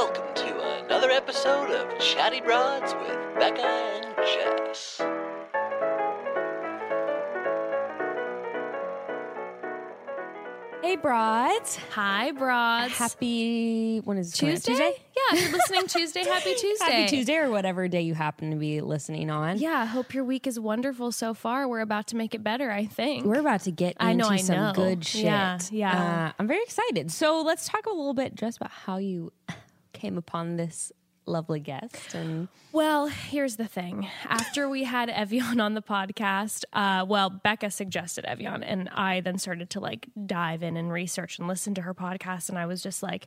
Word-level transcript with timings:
welcome 0.00 0.34
to 0.34 0.82
another 0.86 1.10
episode 1.10 1.70
of 1.72 1.98
Chatty 1.98 2.40
Broads 2.40 2.94
with 2.94 3.18
Becca 3.38 3.60
and 3.60 4.16
Jess. 4.16 4.98
Hey, 10.82 10.96
broads. 10.96 11.76
Hi, 11.90 12.30
broads. 12.32 12.94
Happy, 12.94 13.98
when 13.98 14.16
is 14.16 14.32
it? 14.32 14.36
Tuesday? 14.38 14.72
Tuesday? 14.72 14.94
Yeah, 15.14 15.36
if 15.36 15.42
you're 15.42 15.52
listening 15.52 15.86
Tuesday. 15.86 16.24
Happy 16.24 16.54
Tuesday. 16.58 16.84
Happy 16.92 17.16
Tuesday 17.16 17.36
or 17.36 17.50
whatever 17.50 17.86
day 17.86 18.00
you 18.00 18.14
happen 18.14 18.48
to 18.52 18.56
be 18.56 18.80
listening 18.80 19.28
on. 19.28 19.58
Yeah, 19.58 19.80
I 19.80 19.84
hope 19.84 20.14
your 20.14 20.24
week 20.24 20.46
is 20.46 20.58
wonderful 20.58 21.12
so 21.12 21.34
far. 21.34 21.68
We're 21.68 21.80
about 21.80 22.06
to 22.06 22.16
make 22.16 22.34
it 22.34 22.42
better, 22.42 22.70
I 22.70 22.86
think. 22.86 23.26
We're 23.26 23.40
about 23.40 23.60
to 23.64 23.70
get 23.70 23.98
I 24.00 24.12
into 24.12 24.24
know, 24.24 24.30
I 24.30 24.36
some 24.38 24.56
know. 24.56 24.72
good 24.74 25.04
shit. 25.04 25.24
Yeah, 25.24 25.58
yeah. 25.70 26.30
Uh, 26.30 26.32
I'm 26.38 26.46
very 26.46 26.62
excited. 26.62 27.10
So 27.10 27.42
let's 27.42 27.68
talk 27.68 27.84
a 27.84 27.90
little 27.90 28.14
bit 28.14 28.34
just 28.34 28.56
about 28.56 28.70
how 28.70 28.96
you 28.96 29.30
came 30.00 30.16
upon 30.16 30.56
this 30.56 30.92
lovely 31.26 31.60
guest 31.60 32.14
and 32.14 32.48
Well, 32.72 33.06
here's 33.06 33.56
the 33.56 33.66
thing. 33.66 34.08
After 34.24 34.68
we 34.68 34.84
had 34.84 35.10
Evian 35.10 35.60
on 35.60 35.74
the 35.74 35.82
podcast, 35.82 36.64
uh, 36.72 37.04
well, 37.06 37.28
Becca 37.30 37.70
suggested 37.70 38.24
Evian, 38.24 38.62
and 38.62 38.88
I 38.88 39.20
then 39.20 39.38
started 39.38 39.70
to 39.70 39.80
like 39.80 40.08
dive 40.26 40.62
in 40.62 40.76
and 40.76 40.90
research 40.90 41.38
and 41.38 41.46
listen 41.46 41.74
to 41.74 41.82
her 41.82 41.94
podcast, 41.94 42.48
and 42.48 42.58
I 42.58 42.66
was 42.66 42.82
just 42.82 43.02
like, 43.02 43.26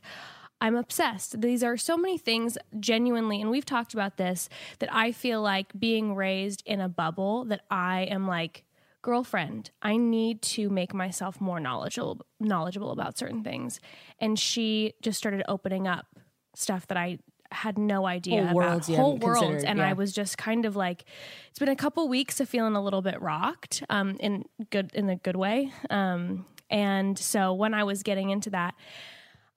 I'm 0.60 0.76
obsessed. 0.76 1.40
These 1.40 1.62
are 1.62 1.76
so 1.76 1.96
many 1.96 2.18
things 2.18 2.58
genuinely, 2.80 3.40
and 3.40 3.50
we've 3.50 3.66
talked 3.66 3.94
about 3.94 4.16
this, 4.16 4.48
that 4.80 4.92
I 4.92 5.12
feel 5.12 5.40
like 5.40 5.78
being 5.78 6.14
raised 6.14 6.62
in 6.66 6.80
a 6.80 6.88
bubble 6.88 7.44
that 7.46 7.62
I 7.70 8.02
am 8.02 8.26
like, 8.26 8.64
girlfriend, 9.02 9.70
I 9.82 9.98
need 9.98 10.40
to 10.42 10.70
make 10.70 10.94
myself 10.94 11.40
more 11.40 11.60
knowledgeable 11.60 12.24
knowledgeable 12.40 12.90
about 12.90 13.18
certain 13.18 13.44
things. 13.44 13.78
And 14.18 14.38
she 14.38 14.94
just 15.02 15.18
started 15.18 15.42
opening 15.46 15.86
up 15.86 16.06
stuff 16.54 16.86
that 16.88 16.96
I 16.96 17.18
had 17.52 17.78
no 17.78 18.04
idea 18.06 18.36
Whole 18.36 18.44
about. 18.44 18.54
worlds 18.54 18.88
you 18.88 18.96
whole 18.96 19.16
worlds. 19.16 19.62
and 19.64 19.78
yeah. 19.78 19.88
I 19.88 19.92
was 19.92 20.12
just 20.12 20.36
kind 20.36 20.64
of 20.64 20.74
like 20.74 21.04
it's 21.50 21.58
been 21.58 21.68
a 21.68 21.76
couple 21.76 22.08
weeks 22.08 22.40
of 22.40 22.48
feeling 22.48 22.74
a 22.74 22.82
little 22.82 23.02
bit 23.02 23.20
rocked 23.22 23.82
um 23.90 24.16
in 24.18 24.44
good 24.70 24.90
in 24.94 25.08
a 25.08 25.16
good 25.16 25.36
way. 25.36 25.72
Um 25.90 26.46
and 26.70 27.16
so 27.18 27.52
when 27.52 27.72
I 27.74 27.84
was 27.84 28.02
getting 28.02 28.30
into 28.30 28.50
that 28.50 28.74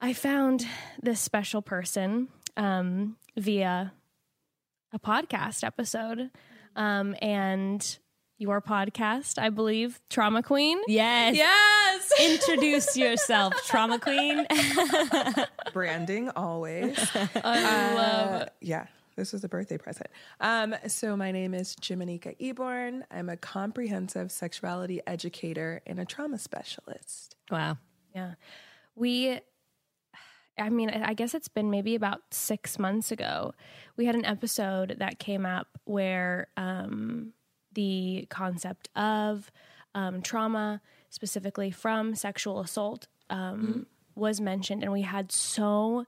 I 0.00 0.12
found 0.12 0.64
this 1.02 1.20
special 1.20 1.60
person 1.60 2.28
um 2.56 3.16
via 3.36 3.92
a 4.92 4.98
podcast 4.98 5.64
episode. 5.64 6.30
Um 6.76 7.16
and 7.20 7.98
your 8.38 8.60
podcast 8.60 9.38
I 9.38 9.50
believe 9.50 10.00
Trauma 10.08 10.42
Queen 10.42 10.78
yes, 10.86 11.36
yes 11.36 12.12
introduce 12.20 12.96
yourself, 12.96 13.52
trauma 13.66 13.98
queen. 13.98 14.46
branding 15.72 16.30
always. 16.30 16.96
I 17.44 17.94
love 17.94 18.42
Uh, 18.42 18.46
yeah, 18.60 18.86
this 19.16 19.32
was 19.32 19.42
a 19.44 19.48
birthday 19.48 19.78
present. 19.78 20.08
Um, 20.40 20.74
so 20.86 21.16
my 21.16 21.32
name 21.32 21.52
is 21.54 21.74
Jimanekia 21.76 22.38
Eborn. 22.38 23.02
I'm 23.10 23.28
a 23.28 23.36
comprehensive 23.36 24.30
sexuality 24.32 25.00
educator 25.06 25.80
and 25.86 25.98
a 25.98 26.04
trauma 26.04 26.38
specialist. 26.38 27.36
wow. 27.50 27.78
Yeah. 28.14 28.34
We, 28.96 29.38
I 30.58 30.70
mean, 30.70 30.90
I 30.90 31.14
guess 31.14 31.34
it's 31.34 31.48
been 31.48 31.70
maybe 31.70 31.94
about 31.94 32.20
six 32.30 32.78
months 32.78 33.12
ago. 33.12 33.52
We 33.96 34.06
had 34.06 34.14
an 34.16 34.24
episode 34.24 34.96
that 34.98 35.18
came 35.18 35.46
up 35.46 35.68
where 35.84 36.48
um, 36.56 37.32
the 37.78 38.26
concept 38.28 38.88
of 38.96 39.52
um, 39.94 40.20
trauma, 40.20 40.80
specifically 41.10 41.70
from 41.70 42.16
sexual 42.16 42.58
assault, 42.58 43.06
um, 43.30 43.86
was 44.16 44.40
mentioned. 44.40 44.82
And 44.82 44.90
we 44.90 45.02
had 45.02 45.30
so 45.30 46.04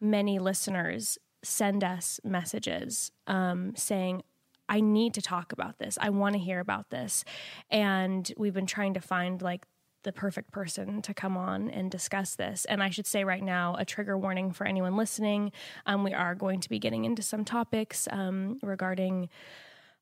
many 0.00 0.38
listeners 0.38 1.18
send 1.42 1.84
us 1.84 2.20
messages 2.24 3.12
um, 3.26 3.74
saying, 3.76 4.22
I 4.66 4.80
need 4.80 5.12
to 5.12 5.20
talk 5.20 5.52
about 5.52 5.78
this. 5.78 5.98
I 6.00 6.08
want 6.08 6.36
to 6.36 6.38
hear 6.38 6.58
about 6.58 6.88
this. 6.88 7.22
And 7.70 8.32
we've 8.38 8.54
been 8.54 8.64
trying 8.64 8.94
to 8.94 9.00
find 9.02 9.42
like 9.42 9.66
the 10.04 10.12
perfect 10.12 10.52
person 10.52 11.02
to 11.02 11.12
come 11.12 11.36
on 11.36 11.68
and 11.68 11.90
discuss 11.90 12.34
this. 12.34 12.64
And 12.64 12.82
I 12.82 12.88
should 12.88 13.06
say 13.06 13.24
right 13.24 13.42
now, 13.42 13.76
a 13.78 13.84
trigger 13.84 14.16
warning 14.16 14.52
for 14.52 14.66
anyone 14.66 14.96
listening. 14.96 15.52
Um, 15.84 16.02
we 16.02 16.14
are 16.14 16.34
going 16.34 16.60
to 16.60 16.68
be 16.70 16.78
getting 16.78 17.04
into 17.04 17.20
some 17.20 17.44
topics 17.44 18.08
um, 18.10 18.58
regarding 18.62 19.28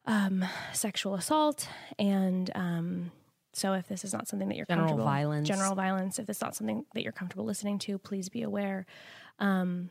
um, 0.07 0.45
sexual 0.73 1.15
assault. 1.15 1.69
And 1.99 2.51
um, 2.55 3.13
so 3.53 3.73
if 3.75 3.89
this 3.89 4.05
is 4.05 4.13
not 4.13 4.29
something 4.29 4.49
that 4.49 4.57
you're 4.57 4.67
General 4.67 4.89
comfortable, 4.89 5.05
violence. 5.05 5.49
general 5.49 5.75
violence, 5.75 6.19
if 6.19 6.29
it's 6.31 6.41
not 6.41 6.55
something 6.55 6.85
that 6.95 7.03
you're 7.03 7.13
comfortable 7.13 7.45
listening 7.45 7.79
to, 7.81 7.99
please 7.99 8.29
be 8.29 8.43
aware. 8.43 8.87
Um, 9.39 9.91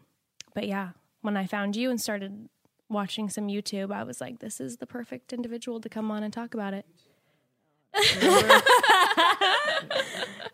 but 0.53 0.68
yeah, 0.68 0.90
when 1.22 1.38
I 1.38 1.45
found 1.45 1.75
you 1.75 1.90
and 1.90 2.00
started 2.00 2.50
watching 2.90 3.29
some 3.29 3.47
YouTube, 3.47 3.91
I 3.91 4.03
was 4.03 4.22
like, 4.22 4.40
this 4.40 4.59
is 4.62 4.78
the 4.78 4.88
perfect 4.88 5.34
individual 5.34 5.79
to 5.81 5.90
come 5.90 6.09
on 6.12 6.24
and 6.24 6.31
talk 6.34 6.53
about 6.53 6.74
it. 6.74 6.85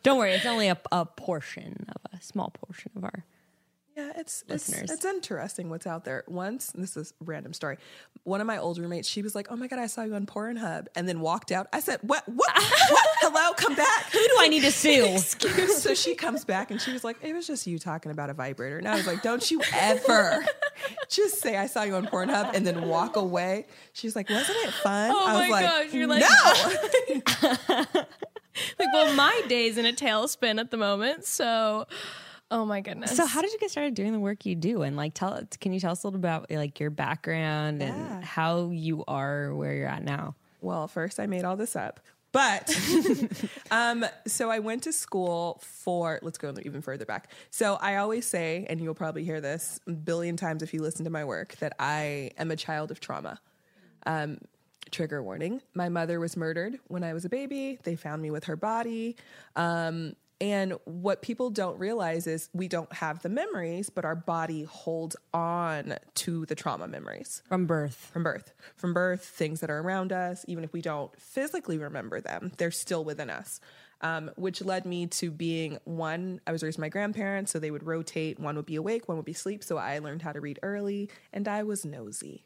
Don't 0.03 0.18
worry, 0.18 0.34
it's 0.34 0.46
only 0.46 0.68
a, 0.68 0.78
a 0.91 1.06
portion 1.06 1.85
of 1.90 2.02
a 2.12 2.22
small 2.22 2.50
portion 2.50 2.91
of 2.96 3.03
our. 3.03 3.25
Yeah, 3.95 4.11
it's 4.15 4.41
it's, 4.49 4.69
Listeners. 4.69 4.89
it's 4.91 5.05
interesting 5.05 5.69
what's 5.69 5.85
out 5.85 6.03
there. 6.03 6.23
Once, 6.27 6.71
this 6.73 6.97
is 6.97 7.13
a 7.21 7.23
random 7.25 7.53
story. 7.53 7.77
One 8.23 8.41
of 8.41 8.47
my 8.47 8.57
old 8.57 8.79
roommates, 8.79 9.07
she 9.07 9.21
was 9.21 9.35
like, 9.35 9.47
"Oh 9.51 9.55
my 9.55 9.67
god, 9.67 9.77
I 9.77 9.85
saw 9.85 10.01
you 10.03 10.15
on 10.15 10.25
Pornhub," 10.25 10.87
and 10.95 11.07
then 11.07 11.19
walked 11.19 11.51
out. 11.51 11.67
I 11.71 11.79
said, 11.79 11.99
"What? 12.01 12.23
What? 12.27 12.55
what? 12.55 13.07
Hello, 13.21 13.53
come 13.53 13.75
back." 13.75 14.05
Who 14.11 14.17
do 14.19 14.35
I 14.39 14.47
need 14.47 14.61
to 14.63 14.71
sue? 14.83 15.17
so 15.19 15.93
she 15.93 16.15
comes 16.15 16.43
back 16.43 16.71
and 16.71 16.81
she 16.81 16.91
was 16.91 17.03
like, 17.03 17.17
"It 17.21 17.33
was 17.33 17.45
just 17.45 17.67
you 17.67 17.77
talking 17.77 18.11
about 18.11 18.31
a 18.31 18.33
vibrator." 18.33 18.79
And 18.79 18.87
I 18.87 18.95
was 18.95 19.05
like, 19.05 19.21
"Don't 19.21 19.49
you 19.51 19.61
ever 19.75 20.43
just 21.09 21.39
say 21.41 21.55
I 21.57 21.67
saw 21.67 21.83
you 21.83 21.95
on 21.95 22.07
Pornhub 22.07 22.55
and 22.55 22.65
then 22.65 22.87
walk 22.87 23.15
away?" 23.15 23.67
She's 23.93 24.15
like, 24.15 24.27
"Wasn't 24.27 24.57
it 24.57 24.73
fun?" 24.73 25.11
Oh 25.13 25.27
I 25.27 25.39
was 25.39 25.49
my 25.49 25.49
like, 25.49 25.65
gosh, 25.65 25.93
you're 25.93 26.07
like- 26.07 26.23
"No." 27.87 27.93
like 28.79 28.93
well 28.93 29.13
my 29.15 29.41
day's 29.47 29.77
in 29.77 29.85
a 29.85 29.93
tailspin 29.93 30.59
at 30.59 30.69
the 30.71 30.77
moment 30.77 31.25
so 31.25 31.87
oh 32.53 32.66
my 32.66 32.81
goodness 32.81 33.16
So, 33.18 33.25
how 33.25 33.41
did 33.41 33.52
you 33.52 33.59
get 33.59 33.72
started 33.72 33.94
doing 33.96 34.14
the 34.14 34.19
work 34.19 34.46
you 34.46 34.56
do? 34.56 34.84
And 34.84 34.96
like, 34.96 35.14
tell 35.14 35.41
can 35.59 35.74
you 35.74 35.80
tell 35.80 35.91
us 35.91 36.03
a 36.03 36.08
little 36.08 36.19
about 36.19 36.50
like 36.50 36.80
your 36.80 36.90
background 36.90 37.81
Yeah. 37.81 37.88
and 38.16 38.24
how 38.24 38.69
you 38.69 39.03
are 39.08 39.53
where 39.53 39.74
you're 39.74 39.88
at 39.88 40.03
now? 40.03 40.36
Well, 40.62 40.88
first 40.88 41.19
I 41.19 41.25
made 41.28 41.44
all 41.44 41.58
this 41.58 41.75
up. 41.75 42.00
But 42.31 42.75
um, 43.72 44.06
so 44.25 44.50
I 44.50 44.58
went 44.59 44.84
to 44.84 44.91
school 44.94 45.59
for, 45.62 46.19
let's 46.24 46.40
go 46.40 46.52
even 46.66 46.81
further 46.81 47.06
back. 47.06 47.30
So 47.52 47.75
I 47.80 47.97
always 47.97 48.25
say, 48.25 48.66
and 48.70 48.81
you'll 48.81 48.96
probably 48.96 49.24
hear 49.24 49.40
this 49.40 49.80
a 49.88 49.91
billion 49.91 50.35
times 50.35 50.64
if 50.64 50.74
you 50.74 50.81
listen 50.81 51.03
to 51.03 51.12
my 51.12 51.24
work, 51.25 51.56
that 51.58 51.74
I 51.78 52.31
am 52.40 52.50
a 52.50 52.56
child 52.56 52.90
of 52.90 53.00
trauma. 53.00 53.40
Um, 54.08 54.40
trigger 54.91 55.24
warning 55.24 55.62
my 55.74 55.90
mother 55.90 56.20
was 56.20 56.35
murdered 56.38 56.80
when 56.88 57.03
I 57.03 57.14
was 57.14 57.24
a 57.25 57.30
baby. 57.30 57.78
They 57.84 57.96
found 57.96 58.22
me 58.22 58.31
with 58.31 58.46
her 58.46 58.56
body. 58.56 59.16
Um, 59.56 60.16
and 60.41 60.73
what 60.85 61.21
people 61.21 61.49
don't 61.49 61.77
realize 61.79 62.27
is 62.27 62.49
we 62.53 62.67
don't 62.67 62.91
have 62.94 63.21
the 63.21 63.29
memories, 63.29 63.89
but 63.89 64.03
our 64.03 64.16
body 64.16 64.63
holds 64.63 65.16
on 65.33 65.95
to 66.16 66.45
the 66.47 66.55
trauma 66.55 66.88
memories 66.88 67.41
From 67.47 67.66
birth. 67.66 68.09
from 68.11 68.23
birth. 68.23 68.53
From 68.75 68.93
birth, 68.93 69.23
things 69.23 69.61
that 69.61 69.69
are 69.69 69.79
around 69.79 70.11
us, 70.11 70.43
even 70.47 70.63
if 70.63 70.73
we 70.73 70.81
don't 70.81 71.11
physically 71.19 71.77
remember 71.77 72.19
them, 72.19 72.51
they're 72.57 72.72
still 72.72 73.03
within 73.03 73.29
us. 73.29 73.59
Um, 74.01 74.31
which 74.35 74.61
led 74.61 74.85
me 74.85 75.07
to 75.07 75.31
being 75.31 75.77
one, 75.85 76.41
I 76.45 76.51
was 76.51 76.61
raised 76.61 76.77
by 76.77 76.81
my 76.81 76.89
grandparents, 76.89 77.53
so 77.53 77.59
they 77.59 77.72
would 77.72 77.83
rotate. 77.88 78.38
One 78.38 78.57
would 78.57 78.66
be 78.66 78.75
awake, 78.75 79.07
one 79.07 79.16
would 79.16 79.25
be 79.25 79.31
asleep. 79.31 79.63
So 79.63 79.77
I 79.77 79.99
learned 79.99 80.22
how 80.23 80.33
to 80.33 80.41
read 80.41 80.59
early, 80.61 81.09
and 81.31 81.47
I 81.47 81.63
was 81.63 81.85
nosy. 81.85 82.43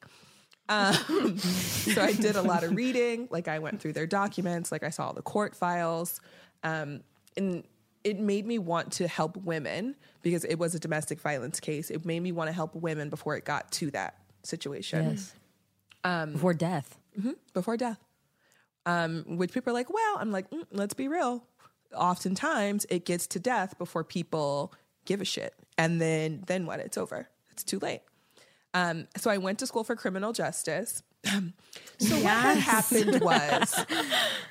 Um, 0.70 0.94
so 1.40 2.00
I 2.02 2.14
did 2.14 2.36
a 2.36 2.44
lot 2.44 2.64
of 2.64 2.76
reading. 2.76 3.28
Like 3.32 3.48
I 3.48 3.58
went 3.58 3.82
through 3.82 3.94
their 3.94 4.06
documents, 4.06 4.72
like 4.72 4.84
I 4.84 4.92
saw 4.92 5.14
the 5.14 5.24
court 5.24 5.56
files. 5.56 6.22
Um, 6.64 7.02
and 7.36 7.64
it 8.08 8.20
made 8.20 8.46
me 8.46 8.58
want 8.58 8.94
to 8.94 9.08
help 9.08 9.36
women 9.38 9.96
because 10.22 10.44
it 10.46 10.56
was 10.56 10.74
a 10.76 10.80
domestic 10.80 11.20
violence 11.20 11.60
case. 11.60 11.90
It 11.92 12.06
made 12.06 12.22
me 12.22 12.32
want 12.32 12.48
to 12.48 12.54
help 12.54 12.74
women 12.76 13.10
before 13.10 13.36
it 13.36 13.44
got 13.46 13.72
to 13.74 13.92
that 13.92 14.16
situation 14.44 15.12
Yes. 15.12 15.34
Before 16.32 16.54
death. 16.54 16.98
before 17.54 17.76
death. 17.76 18.00
Um, 18.86 19.38
which 19.38 19.52
people 19.52 19.72
are 19.72 19.74
like, 19.74 19.92
well, 19.94 20.18
I'm 20.20 20.32
like, 20.32 20.50
mm, 20.50 20.66
let's 20.72 20.94
be 20.94 21.10
real. 21.10 21.44
Oftentimes 21.94 22.86
it 22.90 23.04
gets 23.06 23.28
to 23.28 23.40
death 23.40 23.78
before 23.78 24.04
people 24.06 24.74
give 25.06 25.20
a 25.20 25.26
shit. 25.26 25.54
And 25.78 26.00
then 26.00 26.44
then 26.48 26.66
what? 26.66 26.80
It's 26.80 26.98
over. 26.98 27.28
It's 27.52 27.64
too 27.64 27.80
late. 27.80 28.02
Um, 28.74 29.08
so 29.18 29.30
I 29.30 29.38
went 29.38 29.60
to 29.60 29.68
school 29.68 29.84
for 29.84 29.96
criminal 29.98 30.32
justice. 30.32 31.04
so 31.26 32.16
what 32.16 32.24
had 32.24 32.58
happened 32.58 33.20
was 33.22 33.86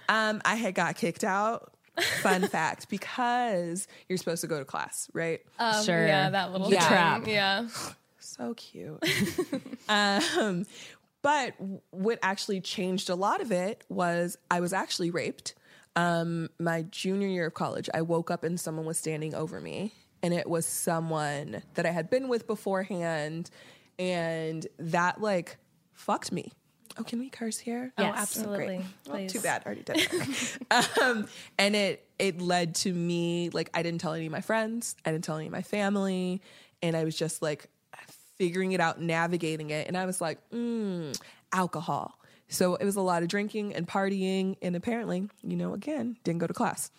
um, 0.09 0.43
I 0.45 0.57
had 0.57 0.75
got 0.75 0.97
kicked 0.97 1.25
out. 1.25 1.73
Fun 2.23 2.47
fact, 2.49 2.89
because 2.89 3.89
you're 4.09 4.19
supposed 4.19 4.41
to 4.43 4.47
go 4.47 4.59
to 4.59 4.65
class, 4.65 5.09
right? 5.13 5.41
um, 5.59 5.85
Sure. 5.85 6.07
yeah 6.07 6.31
that 6.31 6.53
little 6.53 6.69
The 6.69 6.77
thing. 6.77 6.87
trap. 6.87 7.27
yeah 7.27 7.69
so 8.19 8.55
cute. 8.55 8.99
um, 9.89 10.67
but 11.23 11.55
what 11.91 12.19
actually 12.23 12.61
changed 12.61 13.09
a 13.11 13.15
lot 13.15 13.41
of 13.41 13.51
it 13.53 13.85
was 13.89 14.37
I 14.51 14.61
was 14.61 14.73
actually 14.73 15.11
raped. 15.11 15.55
Um, 15.95 16.51
my 16.59 16.83
junior 16.91 17.29
year 17.29 17.47
of 17.47 17.55
college, 17.55 17.89
I 17.95 18.03
woke 18.03 18.31
up 18.31 18.45
and 18.45 18.61
someone 18.61 18.85
was 18.85 18.99
standing 18.99 19.35
over 19.35 19.61
me 19.61 19.93
and 20.23 20.35
it 20.35 20.49
was 20.49 20.67
someone 20.67 21.63
that 21.75 21.87
I 21.87 21.91
had 21.91 22.11
been 22.11 22.29
with 22.29 22.47
beforehand, 22.47 23.49
and 23.99 24.67
that 24.79 25.21
like 25.21 25.57
fucked 25.93 26.33
me. 26.33 26.53
Oh, 26.99 27.03
can 27.03 27.19
we 27.19 27.29
curse 27.29 27.59
here? 27.59 27.93
Oh, 27.99 28.05
absolutely. 28.05 28.77
Great. 28.77 28.87
Well, 29.09 29.29
too 29.29 29.41
bad. 29.41 29.63
I 29.65 29.67
Already 29.67 29.83
did 29.83 30.09
um, 31.03 31.29
and 31.59 31.77
it 31.77 32.09
it 32.19 32.41
led 32.41 32.75
to 32.77 32.93
me 32.93 33.51
like 33.51 33.71
I 33.75 33.83
didn't 33.83 34.01
tell 34.01 34.15
any 34.15 34.27
of 34.27 34.33
my 34.33 34.41
friends. 34.41 34.97
I 35.05 35.13
didn't 35.13 35.25
tell 35.25 35.37
any 35.37 35.47
of 35.47 35.53
my 35.53 35.63
family, 35.63 36.41
and 36.83 36.97
I 36.97 37.05
was 37.05 37.17
just 37.17 37.43
like 37.43 37.69
figuring 38.39 38.73
it 38.73 38.81
out, 38.81 39.01
navigating 39.01 39.71
it. 39.71 39.89
And 39.89 39.97
I 39.97 40.07
was 40.07 40.21
like, 40.21 40.39
mm, 40.51 41.19
alcohol. 41.53 42.19
So 42.49 42.77
it 42.77 42.85
was 42.85 42.97
a 42.97 43.01
lot 43.01 43.23
of 43.23 43.29
drinking 43.29 43.75
and 43.75 43.87
partying, 43.89 44.57
and 44.63 44.77
apparently, 44.77 45.29
you 45.43 45.57
know, 45.57 45.75
again, 45.75 46.17
didn't 46.23 46.39
go 46.41 46.47
to 46.47 46.55
class. 46.55 46.91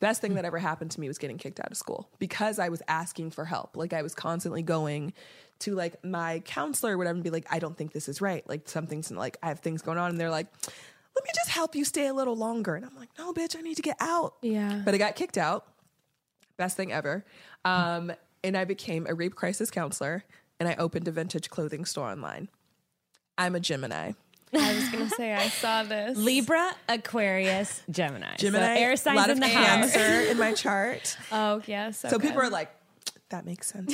Best 0.00 0.20
thing 0.20 0.34
that 0.34 0.44
ever 0.44 0.58
happened 0.58 0.90
to 0.92 1.00
me 1.00 1.08
was 1.08 1.18
getting 1.18 1.38
kicked 1.38 1.60
out 1.60 1.70
of 1.70 1.76
school 1.76 2.08
because 2.18 2.58
I 2.58 2.68
was 2.68 2.82
asking 2.88 3.30
for 3.30 3.44
help. 3.44 3.76
Like 3.76 3.92
I 3.92 4.02
was 4.02 4.14
constantly 4.14 4.62
going 4.62 5.12
to 5.60 5.74
like 5.74 6.04
my 6.04 6.40
counselor 6.40 6.94
or 6.94 6.98
whatever 6.98 7.14
and 7.14 7.24
be 7.24 7.30
like, 7.30 7.46
I 7.50 7.58
don't 7.58 7.76
think 7.76 7.92
this 7.92 8.08
is 8.08 8.20
right. 8.20 8.46
Like 8.48 8.68
something's 8.68 9.10
like 9.10 9.36
I 9.42 9.48
have 9.48 9.60
things 9.60 9.82
going 9.82 9.98
on, 9.98 10.10
and 10.10 10.20
they're 10.20 10.30
like, 10.30 10.46
let 11.14 11.24
me 11.24 11.30
just 11.34 11.50
help 11.50 11.74
you 11.74 11.84
stay 11.84 12.06
a 12.06 12.14
little 12.14 12.36
longer. 12.36 12.74
And 12.74 12.84
I'm 12.84 12.96
like, 12.96 13.10
no, 13.18 13.32
bitch, 13.32 13.56
I 13.56 13.60
need 13.60 13.76
to 13.76 13.82
get 13.82 13.96
out. 14.00 14.34
Yeah. 14.42 14.82
But 14.84 14.94
I 14.94 14.98
got 14.98 15.14
kicked 15.16 15.38
out. 15.38 15.66
Best 16.56 16.76
thing 16.76 16.92
ever. 16.92 17.24
Um, 17.64 18.12
and 18.42 18.56
I 18.56 18.64
became 18.64 19.06
a 19.08 19.14
rape 19.14 19.34
crisis 19.34 19.70
counselor 19.70 20.24
and 20.60 20.68
I 20.68 20.74
opened 20.76 21.08
a 21.08 21.10
vintage 21.10 21.50
clothing 21.50 21.84
store 21.84 22.08
online. 22.10 22.48
I'm 23.38 23.54
a 23.54 23.60
Gemini. 23.60 24.12
I 24.52 24.74
was 24.74 24.88
gonna 24.90 25.10
say 25.10 25.34
I 25.34 25.48
saw 25.48 25.82
this. 25.82 26.16
Libra, 26.16 26.76
Aquarius, 26.88 27.82
Gemini. 27.90 28.36
Gemini, 28.36 28.76
so 28.76 28.80
air 28.82 28.92
a 28.92 28.96
signs 28.96 29.16
lot 29.16 29.30
in 29.30 29.38
of 29.38 29.40
the 29.40 29.48
house. 29.48 29.92
cancer 29.92 30.20
in 30.30 30.38
my 30.38 30.52
chart. 30.52 31.16
Oh 31.32 31.60
yes. 31.66 31.98
So 31.98 32.18
people 32.20 32.40
are 32.40 32.50
like, 32.50 32.70
that 33.34 33.44
makes 33.44 33.66
sense. 33.66 33.92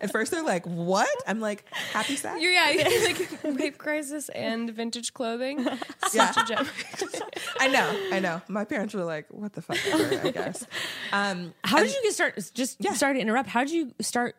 At 0.00 0.10
first 0.10 0.32
they're 0.32 0.42
like, 0.42 0.66
what? 0.66 1.08
I'm 1.26 1.40
like, 1.40 1.64
happy 1.72 2.16
sex? 2.16 2.40
You're 2.42 2.50
yeah, 2.52 2.70
you're 2.70 3.04
like 3.04 3.38
rape 3.60 3.78
crisis 3.78 4.28
and 4.30 4.68
vintage 4.70 5.14
clothing. 5.14 5.64
Yeah. 6.12 6.32
A 6.36 6.44
gem. 6.44 6.66
I 7.60 7.68
know, 7.68 8.00
I 8.12 8.18
know. 8.20 8.42
My 8.48 8.64
parents 8.64 8.92
were 8.92 9.04
like, 9.04 9.26
what 9.30 9.52
the 9.52 9.62
fuck 9.62 9.78
ever, 9.86 10.26
I 10.28 10.30
guess. 10.32 10.66
Um, 11.12 11.54
How 11.62 11.78
did 11.78 11.94
you 11.94 12.00
get 12.02 12.12
start? 12.12 12.50
Just 12.54 12.76
Yeah. 12.80 12.94
sorry 12.94 13.14
to 13.14 13.20
interrupt. 13.20 13.48
How 13.48 13.60
did 13.64 13.72
you 13.72 13.92
start 14.00 14.36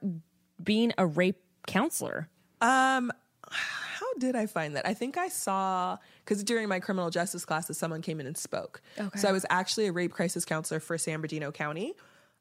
being 0.61 0.91
a 0.97 1.05
rape 1.05 1.41
counselor? 1.67 2.29
Um, 2.61 3.11
how 3.49 4.13
did 4.19 4.35
I 4.35 4.45
find 4.45 4.75
that? 4.75 4.85
I 4.85 4.93
think 4.93 5.17
I 5.17 5.29
saw 5.29 5.97
because 6.23 6.43
during 6.43 6.67
my 6.67 6.79
criminal 6.79 7.09
justice 7.09 7.45
classes, 7.45 7.77
someone 7.77 8.01
came 8.01 8.19
in 8.19 8.27
and 8.27 8.37
spoke. 8.37 8.81
Okay. 8.99 9.19
So 9.19 9.29
I 9.29 9.31
was 9.31 9.45
actually 9.49 9.87
a 9.87 9.91
rape 9.91 10.11
crisis 10.11 10.43
counselor 10.45 10.79
for 10.79 10.97
San 10.97 11.19
Bernardino 11.19 11.51
County. 11.51 11.93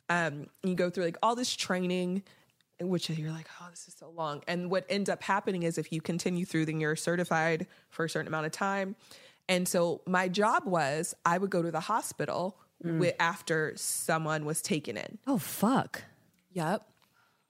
Um, 0.08 0.46
you 0.62 0.74
go 0.74 0.90
through 0.90 1.04
like 1.04 1.16
all 1.22 1.34
this 1.34 1.54
training, 1.54 2.22
which 2.80 3.08
you're 3.10 3.30
like, 3.32 3.48
oh, 3.60 3.66
this 3.70 3.88
is 3.88 3.94
so 3.98 4.10
long. 4.10 4.42
And 4.46 4.70
what 4.70 4.84
ends 4.88 5.08
up 5.08 5.22
happening 5.22 5.62
is 5.62 5.78
if 5.78 5.92
you 5.92 6.00
continue 6.00 6.44
through, 6.44 6.66
then 6.66 6.80
you're 6.80 6.96
certified 6.96 7.66
for 7.90 8.04
a 8.04 8.10
certain 8.10 8.28
amount 8.28 8.46
of 8.46 8.52
time. 8.52 8.96
And 9.48 9.66
so 9.68 10.00
my 10.06 10.28
job 10.28 10.64
was 10.66 11.14
I 11.24 11.38
would 11.38 11.50
go 11.50 11.62
to 11.62 11.70
the 11.70 11.80
hospital 11.80 12.56
wi- 12.82 13.14
after 13.18 13.72
someone 13.76 14.44
was 14.44 14.60
taken 14.62 14.96
in. 14.96 15.18
Oh 15.26 15.38
fuck! 15.38 16.02
Yep. 16.52 16.86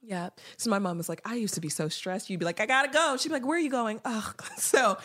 Yep. 0.03 0.39
So 0.59 0.71
my 0.71 0.79
mom 0.79 0.99
was 0.99 1.09
like, 1.09 1.23
I 1.25 1.35
used 1.37 1.55
to 1.55 1.61
be 1.61 1.69
so 1.71 1.89
stressed. 1.89 2.29
You'd 2.29 2.39
be 2.41 2.45
like, 2.45 2.61
I 2.61 2.67
gotta 2.67 2.91
go. 2.93 3.17
She'd 3.17 3.29
be 3.31 3.35
like, 3.35 3.47
Where 3.47 3.56
are 3.56 3.61
you 3.61 3.71
going? 3.71 4.01
Oh, 4.05 4.33
so 4.56 4.99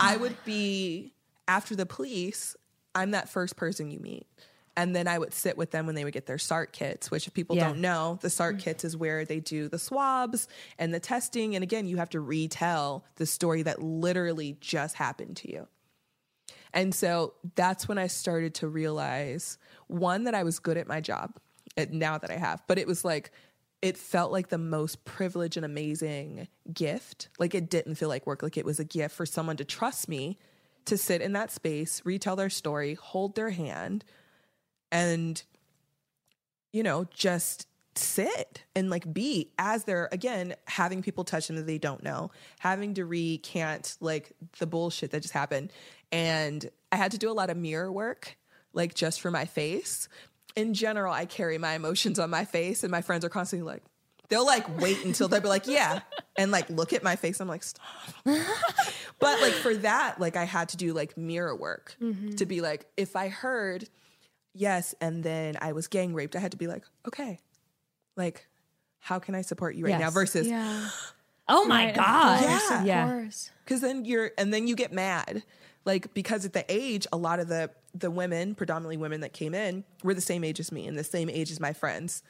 I 0.00 0.16
would 0.16 0.36
be 0.44 1.12
after 1.46 1.76
the 1.76 1.86
police. 1.86 2.56
I'm 2.94 3.10
that 3.12 3.28
first 3.28 3.56
person 3.56 3.90
you 3.90 4.00
meet. 4.00 4.26
And 4.78 4.94
then 4.94 5.08
I 5.08 5.18
would 5.18 5.34
sit 5.34 5.58
with 5.58 5.72
them 5.72 5.86
when 5.86 5.96
they 5.96 6.04
would 6.04 6.12
get 6.12 6.26
their 6.26 6.38
SART 6.38 6.72
kits, 6.72 7.10
which 7.10 7.26
if 7.26 7.34
people 7.34 7.56
Yeah. 7.56 7.66
don't 7.66 7.80
know, 7.80 8.18
the 8.22 8.30
SART 8.30 8.60
kits 8.60 8.84
is 8.84 8.96
where 8.96 9.24
they 9.24 9.40
do 9.40 9.68
the 9.68 9.78
swabs 9.78 10.46
and 10.78 10.94
the 10.94 11.00
testing. 11.00 11.56
And 11.56 11.64
again, 11.64 11.88
you 11.88 11.96
have 11.96 12.10
to 12.10 12.20
retell 12.20 13.04
the 13.16 13.26
story 13.26 13.62
that 13.62 13.82
literally 13.82 14.56
just 14.60 14.94
happened 14.94 15.36
to 15.38 15.50
you. 15.50 15.66
And 16.72 16.94
so 16.94 17.34
that's 17.56 17.88
when 17.88 17.98
I 17.98 18.06
started 18.06 18.54
to 18.56 18.68
realize 18.68 19.58
one, 19.88 20.24
that 20.24 20.34
I 20.34 20.44
was 20.44 20.60
good 20.60 20.76
at 20.76 20.86
my 20.86 21.00
job 21.00 21.34
uh, 21.76 21.86
now 21.90 22.18
that 22.18 22.30
I 22.30 22.36
have, 22.36 22.62
but 22.68 22.78
it 22.78 22.86
was 22.86 23.04
like, 23.04 23.32
it 23.82 23.96
felt 23.96 24.30
like 24.30 24.48
the 24.48 24.58
most 24.58 25.04
privileged 25.04 25.56
and 25.56 25.66
amazing 25.66 26.46
gift. 26.72 27.30
Like 27.38 27.54
it 27.54 27.68
didn't 27.68 27.96
feel 27.96 28.08
like 28.08 28.26
work, 28.26 28.42
like 28.42 28.56
it 28.56 28.64
was 28.64 28.78
a 28.78 28.84
gift 28.84 29.14
for 29.16 29.26
someone 29.26 29.56
to 29.56 29.64
trust 29.64 30.08
me 30.08 30.38
to 30.84 30.96
sit 30.96 31.20
in 31.20 31.32
that 31.32 31.50
space, 31.50 32.00
retell 32.04 32.36
their 32.36 32.50
story, 32.50 32.94
hold 32.94 33.34
their 33.34 33.50
hand, 33.50 34.04
and, 34.90 35.42
you 36.72 36.82
know, 36.82 37.06
just 37.12 37.66
sit 37.98 38.64
and 38.76 38.90
like 38.90 39.12
be 39.12 39.50
as 39.58 39.84
they're 39.84 40.08
again 40.12 40.54
having 40.66 41.02
people 41.02 41.24
touch 41.24 41.48
them 41.48 41.56
that 41.56 41.66
they 41.66 41.78
don't 41.78 42.02
know, 42.02 42.30
having 42.58 42.94
to 42.94 43.04
recant 43.04 43.96
like 44.00 44.32
the 44.58 44.66
bullshit 44.66 45.10
that 45.10 45.22
just 45.22 45.34
happened. 45.34 45.72
And 46.12 46.68
I 46.92 46.96
had 46.96 47.10
to 47.12 47.18
do 47.18 47.30
a 47.30 47.32
lot 47.32 47.50
of 47.50 47.56
mirror 47.56 47.90
work, 47.92 48.36
like 48.72 48.94
just 48.94 49.20
for 49.20 49.30
my 49.30 49.44
face. 49.44 50.08
In 50.56 50.74
general, 50.74 51.12
I 51.12 51.26
carry 51.26 51.58
my 51.58 51.74
emotions 51.74 52.18
on 52.18 52.30
my 52.30 52.44
face, 52.44 52.82
and 52.82 52.90
my 52.90 53.02
friends 53.02 53.24
are 53.24 53.28
constantly 53.28 53.70
like, 53.70 53.82
they'll 54.28 54.46
like 54.46 54.80
wait 54.80 55.04
until 55.04 55.28
they'll 55.28 55.40
be 55.40 55.48
like, 55.48 55.66
yeah, 55.66 56.00
and 56.36 56.50
like 56.50 56.68
look 56.70 56.92
at 56.92 57.02
my 57.02 57.16
face. 57.16 57.40
I'm 57.40 57.48
like, 57.48 57.62
stop. 57.62 57.84
but 58.24 59.40
like 59.40 59.52
for 59.52 59.74
that, 59.76 60.18
like 60.18 60.36
I 60.36 60.44
had 60.44 60.70
to 60.70 60.76
do 60.76 60.94
like 60.94 61.16
mirror 61.16 61.54
work 61.54 61.96
mm-hmm. 62.00 62.36
to 62.36 62.46
be 62.46 62.60
like, 62.60 62.86
if 62.96 63.14
I 63.14 63.28
heard 63.28 63.88
yes, 64.58 64.94
and 65.00 65.22
then 65.24 65.56
I 65.60 65.72
was 65.72 65.86
gang 65.88 66.12
raped, 66.14 66.36
I 66.36 66.40
had 66.40 66.50
to 66.52 66.56
be 66.58 66.66
like, 66.66 66.84
okay, 67.06 67.38
like, 68.16 68.46
how 69.00 69.18
can 69.18 69.34
I 69.34 69.42
support 69.42 69.74
you 69.76 69.84
right 69.86 69.98
now? 69.98 70.10
Versus, 70.10 70.46
Yeah. 70.48 70.88
Oh 71.50 71.64
my 71.64 71.84
Right, 71.86 71.90
of 71.90 71.94
god! 71.96 72.40
course, 72.44 72.70
of 72.80 72.84
Yeah. 72.86 73.04
course. 73.06 73.50
because 73.64 73.80
then 73.80 74.04
you're, 74.04 74.32
and 74.36 74.52
then 74.52 74.66
you 74.66 74.76
get 74.76 74.92
mad, 74.92 75.42
like 75.86 76.12
because 76.12 76.44
at 76.44 76.52
the 76.52 76.64
age, 76.68 77.06
a 77.10 77.16
lot 77.16 77.40
of 77.40 77.48
the 77.48 77.70
the 77.94 78.10
women, 78.10 78.54
predominantly 78.54 78.98
women 78.98 79.22
that 79.22 79.32
came 79.32 79.54
in, 79.54 79.82
were 80.02 80.12
the 80.12 80.20
same 80.20 80.44
age 80.44 80.60
as 80.60 80.70
me 80.70 80.86
and 80.86 80.98
the 80.98 81.02
same 81.04 81.30
age 81.30 81.50
as 81.50 81.58
my 81.58 81.72
friends. 81.72 82.22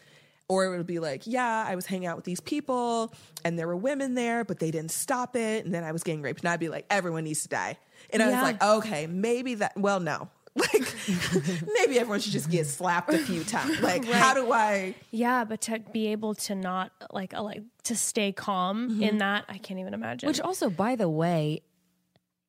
Or 0.51 0.65
it 0.67 0.77
would 0.79 0.87
be 0.87 0.99
like, 1.01 1.23
yeah, 1.27 1.65
I 1.67 1.75
was 1.75 1.85
hanging 1.85 2.07
out 2.07 2.15
with 2.17 2.25
these 2.25 2.41
people 2.41 3.13
and 3.45 3.59
there 3.59 3.67
were 3.67 3.77
women 3.77 4.15
there, 4.15 4.45
but 4.45 4.61
they 4.61 4.71
didn't 4.71 4.93
stop 4.93 5.35
it. 5.37 5.65
And 5.67 5.75
then 5.75 5.85
I 5.85 5.93
was 5.93 6.03
getting 6.05 6.23
raped. 6.23 6.41
And 6.41 6.49
I'd 6.49 6.59
be 6.61 6.71
like, 6.71 6.87
everyone 6.89 7.25
needs 7.25 7.43
to 7.43 7.49
die. 7.49 7.77
And 8.11 8.23
I 8.23 8.27
Yeah. 8.29 8.33
was 8.35 8.43
like, 8.43 8.63
okay, 8.63 9.07
maybe 9.09 9.57
that, 9.57 9.77
well, 9.77 10.01
no. 10.01 10.31
Like, 10.73 11.63
maybe 11.75 11.99
everyone 11.99 12.21
should 12.21 12.33
just 12.33 12.51
get 12.51 12.67
slapped 12.67 13.13
a 13.13 13.19
few 13.19 13.45
times. 13.45 13.81
Like, 13.89 14.05
how 14.05 14.35
do 14.35 14.53
I? 14.53 14.95
Yeah, 15.11 15.45
but 15.45 15.61
to 15.63 15.79
be 15.79 16.09
able 16.09 16.35
to 16.35 16.55
not 16.55 16.93
like 17.13 17.33
uh, 17.35 17.43
like 17.43 17.63
to 17.85 17.97
stay 17.97 18.33
calm 18.33 18.91
Mm-hmm. 18.91 19.03
in 19.03 19.19
that, 19.19 19.45
I 19.49 19.59
can't 19.59 19.81
even 19.81 19.95
imagine. 19.95 20.27
Which 20.27 20.41
also, 20.41 20.69
by 20.71 20.97
the 20.97 21.09
way, 21.09 21.63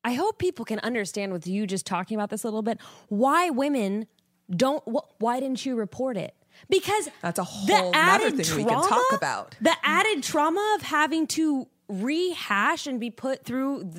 I 0.03 0.13
hope 0.13 0.37
people 0.39 0.65
can 0.65 0.79
understand 0.79 1.31
with 1.31 1.45
you 1.47 1.67
just 1.67 1.85
talking 1.85 2.15
about 2.17 2.29
this 2.29 2.43
a 2.43 2.47
little 2.47 2.61
bit. 2.61 2.79
Why 3.09 3.49
women 3.49 4.07
don't? 4.49 4.83
Wh- 4.85 5.21
why 5.21 5.39
didn't 5.39 5.65
you 5.65 5.75
report 5.75 6.17
it? 6.17 6.33
Because 6.69 7.09
That's 7.21 7.39
a 7.39 7.43
whole 7.43 7.91
nother 7.91 7.97
added 7.97 8.35
thing 8.45 8.57
we 8.57 8.63
can 8.65 8.81
talk 8.83 9.13
about. 9.13 9.55
The 9.61 9.73
added 9.83 10.23
trauma 10.23 10.73
of 10.75 10.81
having 10.81 11.27
to 11.27 11.67
rehash 11.89 12.87
and 12.87 12.99
be 12.99 13.09
put 13.09 13.43
through, 13.43 13.91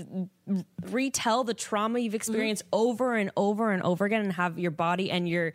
th- 0.49 0.65
retell 0.91 1.45
the 1.45 1.55
trauma 1.55 1.99
you've 1.99 2.15
experienced 2.15 2.63
Mm-hmm. 2.67 2.89
over 2.89 3.15
and 3.17 3.31
over 3.37 3.73
and 3.73 3.83
over 3.83 4.05
again, 4.05 4.23
and 4.23 4.33
have 4.35 4.59
your 4.59 4.71
body 4.71 5.11
and 5.11 5.29
your 5.29 5.53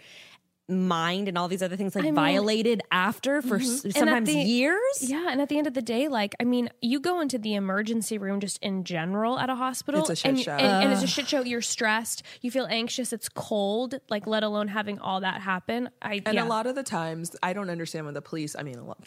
mind 0.67 1.27
and 1.27 1.37
all 1.37 1.47
these 1.47 1.61
other 1.61 1.75
things 1.75 1.93
like 1.95 2.01
I 2.03 2.07
mean- 2.07 2.15
Mm-hmm. 2.15 2.23
violated 2.25 2.81
after 2.91 3.41
for 3.43 3.57
s- 3.57 3.85
at 3.85 3.93
sometimes 3.95 4.27
the- 4.27 4.39
years. 4.39 4.79
Yeah, 4.99 5.27
and 5.29 5.39
at 5.39 5.47
the 5.47 5.59
end 5.59 5.67
of 5.67 5.75
the 5.75 5.81
day, 5.81 6.07
like 6.07 6.33
I 6.39 6.43
mean, 6.43 6.69
you 6.81 6.99
go 6.99 7.21
into 7.21 7.37
the 7.37 7.53
emergency 7.53 8.17
room 8.17 8.39
just 8.39 8.57
in 8.63 8.83
general 8.83 9.37
at 9.37 9.49
a 9.51 9.55
hospital, 9.55 10.01
It's 10.01 10.09
a 10.09 10.15
shit 10.15 10.29
and, 10.29 10.39
show. 10.39 10.51
and, 10.53 10.85
and 10.85 10.91
it's 10.93 11.03
a 11.03 11.07
shit 11.07 11.27
show. 11.27 11.41
You're 11.41 11.61
stressed, 11.61 12.23
you 12.41 12.49
feel 12.49 12.65
anxious, 12.69 13.13
it's 13.13 13.29
cold, 13.29 13.95
like 14.09 14.25
let 14.25 14.41
alone 14.41 14.67
having 14.67 14.97
all 14.97 15.21
that 15.21 15.39
happen. 15.41 15.89
I 16.01 16.21
And 16.25 16.33
yeah. 16.33 16.43
a 16.43 16.47
lot 16.47 16.65
of 16.65 16.73
the 16.73 16.83
times, 16.83 17.35
I 17.43 17.53
don't 17.53 17.69
understand 17.69 18.05
when 18.05 18.15
the 18.15 18.23
police, 18.23 18.55
I 18.57 18.63
mean, 18.63 18.79
a 18.79 18.83
lot, 18.85 18.97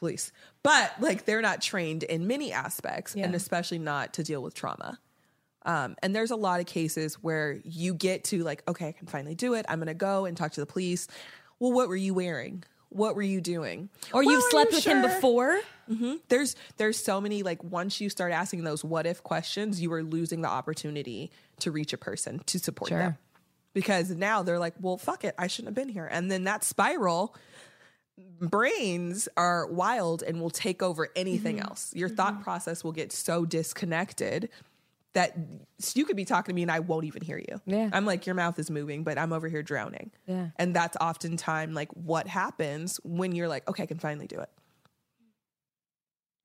police, 0.00 0.32
but 0.64 0.92
like 1.00 1.24
they're 1.26 1.40
not 1.42 1.60
trained 1.62 2.02
in 2.02 2.26
many 2.26 2.52
aspects 2.52 3.14
and 3.14 3.34
especially 3.36 3.78
not 3.78 4.14
to 4.14 4.24
deal 4.24 4.42
with 4.42 4.54
trauma. 4.54 4.98
Um, 5.64 5.94
and 6.02 6.16
there's 6.16 6.30
a 6.30 6.36
lot 6.36 6.58
of 6.60 6.66
cases 6.66 7.14
where 7.22 7.60
you 7.64 7.94
get 7.94 8.24
to 8.24 8.42
like, 8.42 8.62
okay, 8.66 8.88
I 8.88 8.92
can 8.92 9.06
finally 9.06 9.34
do 9.36 9.54
it. 9.54 9.66
I'm 9.68 9.78
going 9.78 9.88
to 9.88 9.94
go 9.94 10.24
and 10.24 10.36
talk 10.36 10.52
to 10.52 10.60
the 10.60 10.66
police. 10.66 11.06
Well, 11.58 11.70
what 11.72 11.88
were 11.88 11.96
you 11.96 12.14
wearing? 12.14 12.64
What 12.88 13.14
were 13.14 13.22
you 13.22 13.40
doing? 13.42 13.90
Or 14.12 14.24
Well, 14.24 14.32
you've 14.32 14.42
slept 14.44 14.72
you 14.72 14.76
with 14.78 14.84
him 14.86 15.02
sure? 15.02 15.08
before. 15.14 15.60
there's 16.28 16.56
there's 16.78 16.96
so 17.02 17.20
many 17.20 17.42
like 17.42 17.62
once 17.62 18.00
you 18.00 18.08
start 18.08 18.32
asking 18.32 18.64
those 18.64 18.82
what 18.84 19.06
if 19.06 19.22
questions 19.22 19.80
you 19.82 19.92
are 19.92 20.02
losing 20.02 20.40
the 20.40 20.48
opportunity 20.48 21.30
to 21.58 21.70
reach 21.72 21.92
a 21.92 21.98
person 21.98 22.40
to 22.46 22.58
support 22.60 22.88
Sure. 22.90 22.98
them 22.98 23.18
because 23.74 24.08
now 24.10 24.44
they're 24.44 24.60
like 24.60 24.74
well 24.80 24.96
fuck 24.96 25.24
it 25.24 25.34
i 25.36 25.48
shouldn't 25.48 25.66
have 25.68 25.74
been 25.74 25.92
here 25.92 26.06
and 26.08 26.30
then 26.30 26.44
that 26.44 26.62
spiral 26.62 27.34
brains 28.40 29.28
are 29.36 29.66
wild 29.66 30.22
and 30.22 30.40
will 30.40 30.50
take 30.50 30.82
over 30.82 31.08
anything 31.14 31.60
else 31.60 31.92
your 31.94 32.08
thought 32.08 32.42
process 32.42 32.82
will 32.82 32.92
get 32.92 33.12
so 33.12 33.44
disconnected 33.44 34.48
that 35.12 35.36
you 35.94 36.04
could 36.04 36.16
be 36.16 36.24
talking 36.24 36.52
to 36.52 36.54
me 36.54 36.62
and 36.62 36.70
I 36.70 36.80
won't 36.80 37.04
even 37.04 37.22
hear 37.22 37.38
you. 37.38 37.60
Yeah. 37.66 37.90
I'm 37.92 38.06
like, 38.06 38.26
your 38.26 38.34
mouth 38.34 38.58
is 38.58 38.70
moving, 38.70 39.02
but 39.02 39.18
I'm 39.18 39.32
over 39.32 39.48
here 39.48 39.62
drowning. 39.62 40.12
Yeah. 40.26 40.48
And 40.56 40.74
that's 40.74 40.96
oftentimes 41.00 41.74
like 41.74 41.90
what 41.92 42.28
happens 42.28 43.00
when 43.02 43.32
you're 43.32 43.48
like, 43.48 43.68
okay, 43.68 43.82
I 43.82 43.86
can 43.86 43.98
finally 43.98 44.28
do 44.28 44.38
it. 44.38 44.50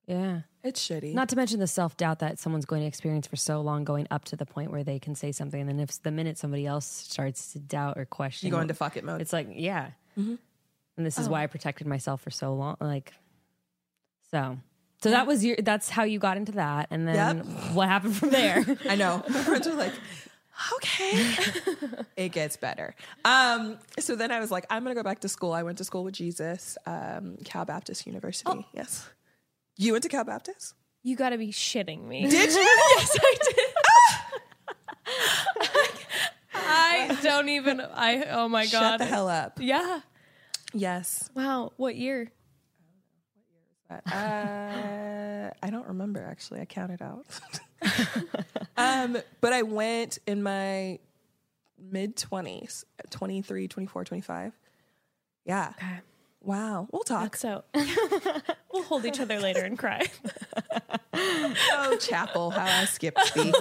Yeah. 0.08 0.41
It's 0.63 0.88
shitty. 0.88 1.13
Not 1.13 1.29
to 1.29 1.36
mention 1.36 1.60
the 1.60 1.67
self 1.67 1.96
doubt 1.96 2.20
that 2.20 2.39
someone's 2.39 2.65
going 2.65 2.82
to 2.82 2.88
experience 2.88 3.27
for 3.27 3.36
so 3.36 3.62
long, 3.62 3.84
going 3.84 4.08
up 4.10 4.25
to 4.25 4.36
the 4.36 4.46
point 4.46 4.72
where 4.72 4.84
they 4.84 4.98
can 4.98 5.13
say 5.13 5.32
something, 5.32 5.60
and 5.60 5.70
then 5.70 5.79
if 5.79 6.01
the 6.01 6.12
minute 6.12 6.38
somebody 6.38 6.65
else 6.65 6.86
starts 6.86 7.53
to 7.53 7.60
doubt 7.60 7.98
or 7.98 8.05
question, 8.05 8.48
you 8.48 8.51
go 8.51 8.60
into 8.60 8.74
fuck 8.74 8.98
it 8.98 9.03
mode. 9.03 9.22
it's 9.22 9.34
like, 9.34 9.48
yeah. 9.51 9.91
Mm-hmm. 10.17 10.36
And 10.98 11.06
this 11.06 11.18
is 11.18 11.28
Oh. 11.28 11.32
why 11.32 11.44
I 11.44 11.48
protected 11.48 11.88
myself 11.88 12.22
for 12.22 12.30
so 12.32 12.54
long. 12.54 12.78
Like, 12.80 13.14
so, 14.32 14.58
so 15.02 15.10
that 15.12 15.28
was 15.28 15.44
your. 15.44 15.58
That's 15.58 15.90
how 15.90 16.04
you 16.04 16.20
got 16.20 16.38
into 16.38 16.54
that, 16.54 16.88
and 16.90 17.08
then 17.08 17.40
what 17.74 17.90
happened 17.90 18.16
from 18.16 18.30
there? 18.32 18.64
I 18.90 18.96
know. 18.96 19.24
My 19.30 19.44
friends 19.44 19.68
were 19.68 19.74
like, 19.74 19.94
okay. 20.78 21.36
it 22.18 22.30
gets 22.30 22.56
better. 22.58 22.96
Um, 23.25 23.78
so 24.00 24.16
then 24.16 24.32
I 24.32 24.40
was 24.40 24.52
like, 24.52 24.66
I'm 24.70 24.84
gonna 24.84 24.96
go 24.96 25.04
back 25.04 25.20
to 25.22 25.30
school. 25.30 25.52
I 25.52 25.64
went 25.64 25.78
to 25.80 25.84
school 25.84 26.04
with 26.04 26.16
Jesus, 26.16 26.78
um, 26.86 27.38
Cal 27.44 27.66
Baptist 27.66 28.08
University. 28.08 28.50
Oh. 28.50 28.64
Yes. 28.74 29.08
You 29.78 29.92
went 29.92 30.04
to 30.04 30.10
Cal 30.10 30.24
Baptist? 30.24 30.74
You 31.04 31.16
got 31.16 31.30
to 31.30 31.38
be 31.38 31.50
shitting 31.52 32.08
me. 32.08 32.28
Did 32.28 32.52
you? 32.52 32.62
yes, 32.98 33.18
I 33.22 33.36
did. 33.54 33.68
I 36.54 37.20
don't 37.22 37.50
even. 37.50 37.80
I. 37.82 38.24
Oh 38.32 38.48
my 38.48 38.66
god. 38.66 38.72
Shut 38.92 39.00
the 39.00 39.06
hell 39.06 39.30
up. 39.30 39.60
Yeah. 39.62 40.00
Yes. 40.75 41.29
Wow. 41.34 41.72
What 41.77 41.96
year? 41.96 42.32
what 43.88 44.01
year 44.05 44.12
is 44.12 44.13
Uh, 44.13 45.51
I 45.63 45.70
don't 45.70 45.88
remember 45.88 46.22
actually. 46.29 46.60
I 46.60 46.65
counted 46.65 47.01
out. 47.01 47.25
um, 48.77 49.17
but 49.39 49.53
I 49.53 49.62
went 49.62 50.17
in 50.27 50.44
my 50.44 51.00
mid 51.79 52.17
20s, 52.17 52.84
23, 53.10 53.67
24, 53.70 54.03
25. 54.03 54.53
Yeah. 55.46 55.74
Okay. 55.77 56.00
Wow. 56.41 56.88
We'll 56.91 57.03
talk. 57.03 57.38
So 57.38 57.63
we'll 58.74 58.84
hold 58.84 59.05
each 59.05 59.22
other 59.22 59.39
later 59.39 59.63
and 59.63 59.79
cry. 59.79 60.05
Oh, 61.17 61.96
chapel, 61.98 62.51
how 62.51 62.65
I 62.65 62.84
skipped 62.84 63.34
thee. 63.36 63.53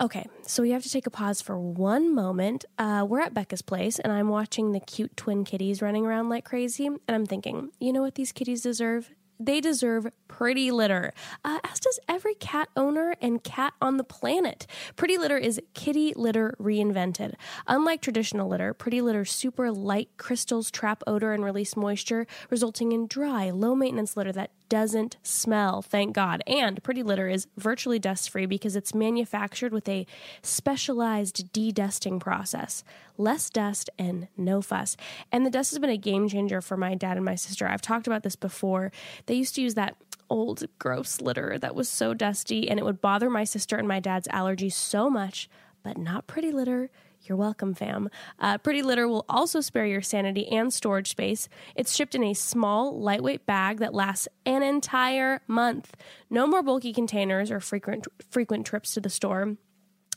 Okay, 0.00 0.28
so 0.42 0.62
we 0.62 0.70
have 0.70 0.84
to 0.84 0.88
take 0.88 1.08
a 1.08 1.10
pause 1.10 1.42
for 1.42 1.58
one 1.58 2.14
moment. 2.14 2.64
Uh, 2.78 3.04
we're 3.08 3.18
at 3.18 3.34
Becca's 3.34 3.62
place, 3.62 3.98
and 3.98 4.12
I'm 4.12 4.28
watching 4.28 4.70
the 4.70 4.78
cute 4.78 5.16
twin 5.16 5.44
kitties 5.44 5.82
running 5.82 6.06
around 6.06 6.28
like 6.28 6.44
crazy. 6.44 6.86
And 6.86 7.00
I'm 7.08 7.26
thinking, 7.26 7.72
you 7.80 7.92
know 7.92 8.02
what 8.02 8.14
these 8.14 8.30
kitties 8.30 8.62
deserve? 8.62 9.10
They 9.40 9.60
deserve 9.60 10.06
pretty 10.28 10.70
litter, 10.70 11.12
uh, 11.44 11.58
as 11.64 11.80
does 11.80 11.98
every 12.08 12.34
cat 12.34 12.68
owner 12.76 13.16
and 13.20 13.42
cat 13.42 13.72
on 13.80 13.96
the 13.96 14.04
planet. 14.04 14.68
Pretty 14.94 15.18
litter 15.18 15.38
is 15.38 15.60
kitty 15.74 16.12
litter 16.14 16.54
reinvented. 16.60 17.34
Unlike 17.66 18.00
traditional 18.00 18.48
litter, 18.48 18.74
pretty 18.74 19.00
litter's 19.00 19.32
super 19.32 19.72
light 19.72 20.10
crystals 20.16 20.70
trap 20.70 21.02
odor 21.08 21.32
and 21.32 21.44
release 21.44 21.76
moisture, 21.76 22.26
resulting 22.50 22.92
in 22.92 23.08
dry, 23.08 23.50
low 23.50 23.74
maintenance 23.74 24.16
litter 24.16 24.32
that 24.32 24.50
doesn't 24.68 25.16
smell, 25.22 25.82
thank 25.82 26.14
God. 26.14 26.42
And 26.46 26.82
Pretty 26.82 27.02
Litter 27.02 27.28
is 27.28 27.46
virtually 27.56 27.98
dust 27.98 28.30
free 28.30 28.46
because 28.46 28.76
it's 28.76 28.94
manufactured 28.94 29.72
with 29.72 29.88
a 29.88 30.06
specialized 30.42 31.52
de 31.52 31.72
dusting 31.72 32.20
process. 32.20 32.84
Less 33.16 33.50
dust 33.50 33.90
and 33.98 34.28
no 34.36 34.62
fuss. 34.62 34.96
And 35.32 35.44
the 35.44 35.50
dust 35.50 35.70
has 35.72 35.78
been 35.78 35.90
a 35.90 35.96
game 35.96 36.28
changer 36.28 36.60
for 36.60 36.76
my 36.76 36.94
dad 36.94 37.16
and 37.16 37.24
my 37.24 37.34
sister. 37.34 37.66
I've 37.66 37.82
talked 37.82 38.06
about 38.06 38.22
this 38.22 38.36
before. 38.36 38.92
They 39.26 39.34
used 39.34 39.54
to 39.56 39.62
use 39.62 39.74
that 39.74 39.96
old, 40.30 40.64
gross 40.78 41.20
litter 41.20 41.58
that 41.58 41.74
was 41.74 41.88
so 41.88 42.14
dusty, 42.14 42.68
and 42.68 42.78
it 42.78 42.84
would 42.84 43.00
bother 43.00 43.30
my 43.30 43.44
sister 43.44 43.76
and 43.76 43.88
my 43.88 44.00
dad's 44.00 44.28
allergies 44.28 44.72
so 44.72 45.08
much, 45.08 45.48
but 45.82 45.96
not 45.96 46.26
Pretty 46.26 46.52
Litter. 46.52 46.90
You're 47.28 47.36
welcome, 47.36 47.74
fam. 47.74 48.08
Uh, 48.38 48.58
Pretty 48.58 48.82
Litter 48.82 49.06
will 49.06 49.26
also 49.28 49.60
spare 49.60 49.86
your 49.86 50.00
sanity 50.00 50.48
and 50.48 50.72
storage 50.72 51.10
space. 51.10 51.48
It's 51.76 51.94
shipped 51.94 52.14
in 52.14 52.24
a 52.24 52.34
small, 52.34 52.98
lightweight 52.98 53.44
bag 53.44 53.78
that 53.78 53.92
lasts 53.92 54.28
an 54.46 54.62
entire 54.62 55.42
month. 55.46 55.94
No 56.30 56.46
more 56.46 56.62
bulky 56.62 56.92
containers 56.92 57.50
or 57.50 57.60
frequent 57.60 58.06
frequent 58.30 58.66
trips 58.66 58.94
to 58.94 59.00
the 59.00 59.10
store. 59.10 59.56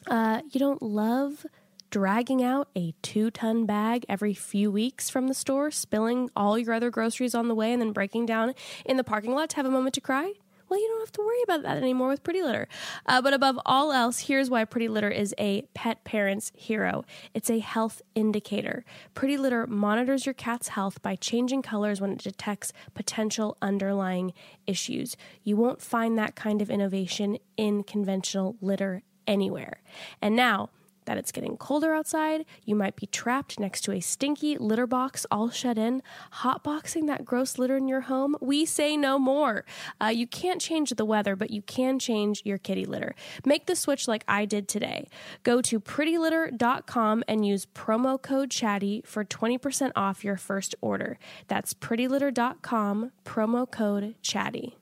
Uh, 0.07 0.41
you 0.51 0.59
don't 0.59 0.81
love 0.81 1.45
dragging 1.89 2.41
out 2.41 2.69
a 2.75 2.93
two 3.01 3.29
ton 3.29 3.65
bag 3.65 4.05
every 4.07 4.33
few 4.33 4.71
weeks 4.71 5.09
from 5.09 5.27
the 5.27 5.33
store, 5.33 5.69
spilling 5.69 6.29
all 6.35 6.57
your 6.57 6.73
other 6.73 6.89
groceries 6.89 7.35
on 7.35 7.49
the 7.49 7.55
way, 7.55 7.73
and 7.73 7.81
then 7.81 7.91
breaking 7.91 8.25
down 8.25 8.53
in 8.85 8.95
the 8.95 9.03
parking 9.03 9.35
lot 9.35 9.49
to 9.49 9.57
have 9.57 9.65
a 9.65 9.69
moment 9.69 9.93
to 9.95 10.01
cry? 10.01 10.33
Well, 10.71 10.79
you 10.79 10.87
don't 10.87 11.01
have 11.01 11.11
to 11.11 11.21
worry 11.21 11.43
about 11.43 11.63
that 11.63 11.75
anymore 11.75 12.07
with 12.07 12.23
Pretty 12.23 12.41
Litter. 12.41 12.65
Uh, 13.05 13.21
but 13.21 13.33
above 13.33 13.59
all 13.65 13.91
else, 13.91 14.19
here's 14.19 14.49
why 14.49 14.63
Pretty 14.63 14.87
Litter 14.87 15.09
is 15.09 15.35
a 15.37 15.63
pet 15.73 16.05
parent's 16.05 16.53
hero 16.55 17.03
it's 17.33 17.49
a 17.49 17.59
health 17.59 18.01
indicator. 18.15 18.85
Pretty 19.13 19.35
Litter 19.35 19.67
monitors 19.67 20.25
your 20.25 20.31
cat's 20.33 20.69
health 20.69 21.01
by 21.01 21.17
changing 21.17 21.61
colors 21.61 21.99
when 21.99 22.13
it 22.13 22.19
detects 22.19 22.71
potential 22.93 23.57
underlying 23.61 24.31
issues. 24.65 25.17
You 25.43 25.57
won't 25.57 25.81
find 25.81 26.17
that 26.17 26.37
kind 26.37 26.61
of 26.61 26.69
innovation 26.69 27.37
in 27.57 27.83
conventional 27.83 28.55
litter 28.61 29.03
anywhere. 29.27 29.81
And 30.21 30.37
now, 30.37 30.69
that 31.11 31.17
it's 31.17 31.33
getting 31.33 31.57
colder 31.57 31.93
outside, 31.93 32.45
you 32.63 32.73
might 32.73 32.95
be 32.95 33.05
trapped 33.05 33.59
next 33.59 33.81
to 33.81 33.91
a 33.91 33.99
stinky 33.99 34.57
litter 34.57 34.87
box 34.87 35.25
all 35.29 35.49
shut 35.49 35.77
in, 35.77 36.01
hotboxing 36.35 37.05
that 37.07 37.25
gross 37.25 37.57
litter 37.57 37.75
in 37.75 37.89
your 37.89 38.01
home. 38.01 38.37
We 38.39 38.65
say 38.65 38.95
no 38.95 39.19
more. 39.19 39.65
Uh, 40.01 40.05
you 40.05 40.25
can't 40.25 40.61
change 40.61 40.91
the 40.91 41.03
weather, 41.03 41.35
but 41.35 41.49
you 41.49 41.63
can 41.63 41.99
change 41.99 42.43
your 42.45 42.57
kitty 42.57 42.85
litter. 42.85 43.13
Make 43.45 43.65
the 43.65 43.75
switch 43.75 44.07
like 44.07 44.23
I 44.25 44.45
did 44.45 44.69
today. 44.69 45.09
Go 45.43 45.61
to 45.63 45.81
prettylitter.com 45.81 47.25
and 47.27 47.45
use 47.45 47.65
promo 47.65 48.21
code 48.21 48.49
chatty 48.49 49.03
for 49.05 49.25
20% 49.25 49.91
off 49.97 50.23
your 50.23 50.37
first 50.37 50.75
order. 50.79 51.19
That's 51.49 51.73
prettylitter.com, 51.73 53.11
promo 53.25 53.69
code 53.69 54.15
chatty. 54.21 54.77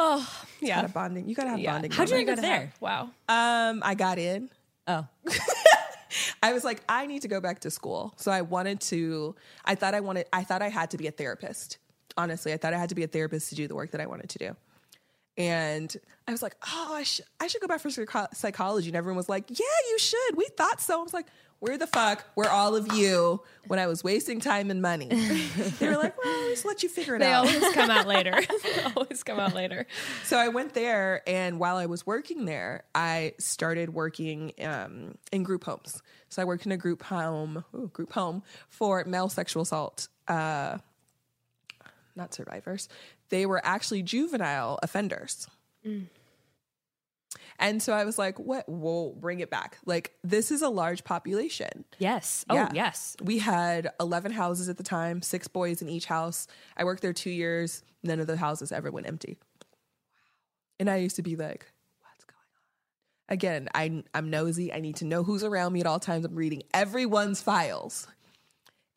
Oh, 0.00 0.44
yeah. 0.60 0.80
Gotta 0.80 0.92
bonding. 0.92 1.28
You 1.28 1.34
gotta 1.34 1.50
have 1.50 1.62
bonding. 1.62 1.90
How'd 1.90 2.08
you 2.08 2.30
up 2.30 2.38
there? 2.38 2.72
Wow. 2.80 3.10
Um, 3.28 3.82
I 3.84 3.94
got 3.94 4.18
in. 4.18 4.48
Oh, 4.86 5.06
I 6.42 6.52
was 6.52 6.64
like, 6.64 6.80
I 6.88 7.06
need 7.06 7.22
to 7.22 7.28
go 7.28 7.40
back 7.40 7.60
to 7.60 7.70
school. 7.70 8.14
So 8.16 8.30
I 8.30 8.40
wanted 8.42 8.80
to, 8.82 9.34
I 9.64 9.74
thought 9.74 9.94
I 9.94 10.00
wanted, 10.00 10.26
I 10.32 10.44
thought 10.44 10.62
I 10.62 10.68
had 10.68 10.92
to 10.92 10.96
be 10.96 11.08
a 11.08 11.10
therapist. 11.10 11.78
Honestly, 12.16 12.52
I 12.52 12.56
thought 12.56 12.72
I 12.72 12.78
had 12.78 12.88
to 12.88 12.94
be 12.94 13.02
a 13.02 13.08
therapist 13.08 13.50
to 13.50 13.54
do 13.54 13.68
the 13.68 13.74
work 13.74 13.90
that 13.90 14.00
I 14.00 14.06
wanted 14.06 14.30
to 14.30 14.38
do. 14.38 14.56
And 15.36 15.94
I 16.26 16.32
was 16.32 16.42
like, 16.42 16.56
oh, 16.66 16.94
I, 16.94 17.02
sh- 17.02 17.20
I 17.38 17.46
should 17.46 17.60
go 17.60 17.68
back 17.68 17.80
for 17.80 17.90
psychology. 17.90 18.88
And 18.88 18.96
everyone 18.96 19.16
was 19.16 19.28
like, 19.28 19.44
yeah, 19.50 19.66
you 19.90 19.98
should. 19.98 20.36
We 20.36 20.46
thought 20.56 20.80
so. 20.80 20.98
I 20.98 21.02
was 21.02 21.14
like, 21.14 21.26
where 21.60 21.76
the 21.76 21.86
fuck 21.86 22.24
were 22.36 22.48
all 22.48 22.76
of 22.76 22.92
you 22.92 23.42
when 23.66 23.78
I 23.78 23.86
was 23.86 24.04
wasting 24.04 24.40
time 24.40 24.70
and 24.70 24.80
money? 24.80 25.08
they 25.78 25.88
were 25.88 25.96
like, 25.96 26.16
well, 26.22 26.48
just 26.50 26.64
let 26.64 26.82
you 26.82 26.88
figure 26.88 27.16
it 27.16 27.18
They 27.18 27.26
out. 27.26 27.46
They 27.46 27.56
always 27.56 27.74
come 27.74 27.90
out 27.90 28.06
later. 28.06 28.32
they 28.62 28.82
always 28.96 29.22
come 29.22 29.40
out 29.40 29.54
later. 29.54 29.86
So 30.24 30.36
I 30.38 30.48
went 30.48 30.74
there, 30.74 31.22
and 31.26 31.58
while 31.58 31.76
I 31.76 31.86
was 31.86 32.06
working 32.06 32.44
there, 32.44 32.84
I 32.94 33.32
started 33.38 33.92
working 33.92 34.52
um, 34.62 35.16
in 35.32 35.42
group 35.42 35.64
homes. 35.64 36.02
So 36.28 36.42
I 36.42 36.44
worked 36.44 36.66
in 36.66 36.72
a 36.72 36.76
group 36.76 37.02
home, 37.02 37.64
ooh, 37.74 37.88
group 37.88 38.12
home 38.12 38.42
for 38.68 39.04
male 39.04 39.28
sexual 39.28 39.62
assault, 39.62 40.08
uh, 40.28 40.78
not 42.14 42.34
survivors. 42.34 42.88
They 43.30 43.46
were 43.46 43.60
actually 43.64 44.02
juvenile 44.02 44.78
offenders. 44.82 45.48
And 47.58 47.82
so 47.82 47.92
I 47.92 48.04
was 48.04 48.18
like, 48.18 48.38
"What? 48.38 48.64
We'll 48.68 49.12
bring 49.14 49.40
it 49.40 49.50
back. 49.50 49.78
Like 49.84 50.14
this 50.22 50.50
is 50.50 50.62
a 50.62 50.68
large 50.68 51.04
population." 51.04 51.84
yes. 51.98 52.44
Oh, 52.48 52.54
Yeah. 52.54 52.70
yes. 52.72 53.16
We 53.22 53.38
had 53.38 53.90
11 54.00 54.32
houses 54.32 54.68
at 54.68 54.76
the 54.76 54.82
time, 54.82 55.22
six 55.22 55.48
boys 55.48 55.82
in 55.82 55.88
each 55.88 56.06
house. 56.06 56.46
I 56.76 56.84
worked 56.84 57.02
there 57.02 57.12
two 57.12 57.30
years. 57.30 57.82
None 58.02 58.20
of 58.20 58.26
the 58.28 58.36
houses 58.36 58.70
ever 58.72 58.90
went 58.90 59.06
empty. 59.08 59.38
And 60.78 60.88
I 60.88 60.96
used 60.96 61.16
to 61.16 61.22
be 61.22 61.34
like, 61.34 61.66
what's 62.00 62.24
going 62.24 62.38
on? 62.38 63.34
Again, 63.34 63.68
I, 63.74 64.04
I'm 64.14 64.30
nosy. 64.30 64.72
I 64.72 64.78
need 64.80 64.96
to 64.96 65.04
know 65.04 65.24
who's 65.24 65.42
around 65.42 65.72
me 65.72 65.80
at 65.80 65.86
all 65.86 65.98
times. 65.98 66.24
I'm 66.24 66.36
reading 66.36 66.62
everyone's 66.72 67.42
files. 67.42 68.06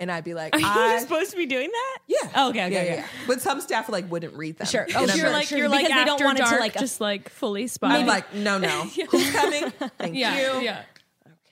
And 0.01 0.11
I'd 0.11 0.23
be 0.23 0.33
like, 0.33 0.55
Are 0.55 0.59
you 0.93 0.99
supposed 0.99 1.29
to 1.29 1.37
be 1.37 1.45
doing 1.45 1.69
that? 1.71 1.97
yeah. 2.07 2.29
Oh, 2.35 2.49
okay, 2.49 2.65
okay, 2.65 2.73
yeah, 2.73 2.79
okay. 2.81 2.95
yeah. 2.95 3.07
But 3.27 3.39
some 3.39 3.61
staff 3.61 3.87
like 3.87 4.09
wouldn't 4.09 4.33
read 4.33 4.57
them. 4.57 4.65
Sure. 4.65 4.81
And 4.81 4.95
Oh, 4.95 5.01
I'm 5.01 5.07
sure, 5.09 5.17
you're 5.17 5.29
like 5.29 5.51
you're 5.51 5.69
like 5.69 5.83
because 5.85 5.99
they 5.99 6.05
don't 6.05 6.13
after 6.15 6.25
want 6.25 6.39
it 6.39 6.43
to, 6.45 6.49
dark, 6.49 6.59
like, 6.59 6.73
just 6.73 6.99
like 6.99 7.29
fully 7.29 7.67
spy. 7.67 7.97
I'm 7.97 8.07
like, 8.07 8.33
no, 8.33 8.57
no. 8.57 8.67
Who's 9.11 9.31
coming? 9.31 9.69
Thank 9.99 10.15
yeah, 10.15 10.55
you. 10.55 10.61
yeah. 10.61 10.81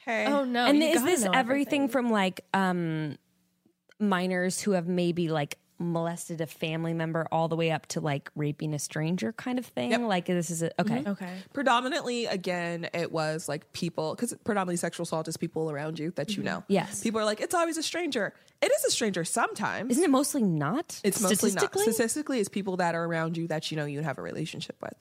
Okay. 0.01 0.25
Oh 0.25 0.44
no! 0.44 0.65
and 0.65 0.79
you 0.79 0.89
is 0.89 0.96
gotta 0.96 1.06
this 1.12 1.24
know 1.24 1.32
everything, 1.32 1.88
from 1.89 2.10
like 2.10 2.44
um 2.56 3.20
minors 4.00 4.60
who 4.60 4.72
have 4.72 4.88
maybe 4.88 5.29
like 5.29 5.60
molested 5.79 6.41
a 6.41 6.45
family 6.45 6.93
member 6.93 7.25
all 7.31 7.48
the 7.48 7.55
way 7.55 7.71
up 7.71 7.86
to 7.88 8.01
like 8.01 8.29
raping 8.36 8.74
a 8.74 8.79
stranger 8.79 9.31
kind 9.33 9.57
of 9.57 9.65
thing? 9.65 9.91
Yep. 9.91 10.01
Like 10.01 10.25
this 10.25 10.50
is 10.51 10.62
a, 10.62 10.71
okay. 10.81 11.03
Okay. 11.07 11.33
predominantly 11.53 12.25
again 12.25 12.88
it 12.93 13.12
was 13.12 13.48
like 13.48 13.71
people 13.74 14.13
because 14.15 14.33
predominantly 14.43 14.75
sexual 14.77 15.03
assault 15.03 15.27
is 15.27 15.38
people 15.38 15.71
around 15.71 15.98
you 16.00 16.12
that 16.12 16.36
you 16.38 16.43
know 16.43 16.63
Yes. 16.67 17.01
people 17.01 17.19
are 17.21 17.25
like 17.25 17.39
it's 17.41 17.55
always 17.55 17.77
a 17.77 17.83
stranger 17.83 18.33
it 18.62 18.71
is 18.71 18.83
a 18.83 18.91
stranger 18.91 19.24
sometimes 19.24 19.91
Isn't 19.91 20.03
it 20.03 20.09
mostly 20.09 20.43
not? 20.43 21.00
it's 21.03 21.21
mostly 21.21 21.51
not 21.51 21.59
statistically? 21.62 21.93
statistically 21.93 22.39
it's 22.41 22.50
people 22.50 22.77
that 22.77 22.93
are 22.95 23.05
around 23.05 23.38
you 23.38 23.48
that 23.48 23.71
you 23.71 23.77
know 23.77 23.86
you 23.86 24.01
have 24.01 24.17
a 24.17 24.21
relationship 24.21 24.75
with 24.81 24.93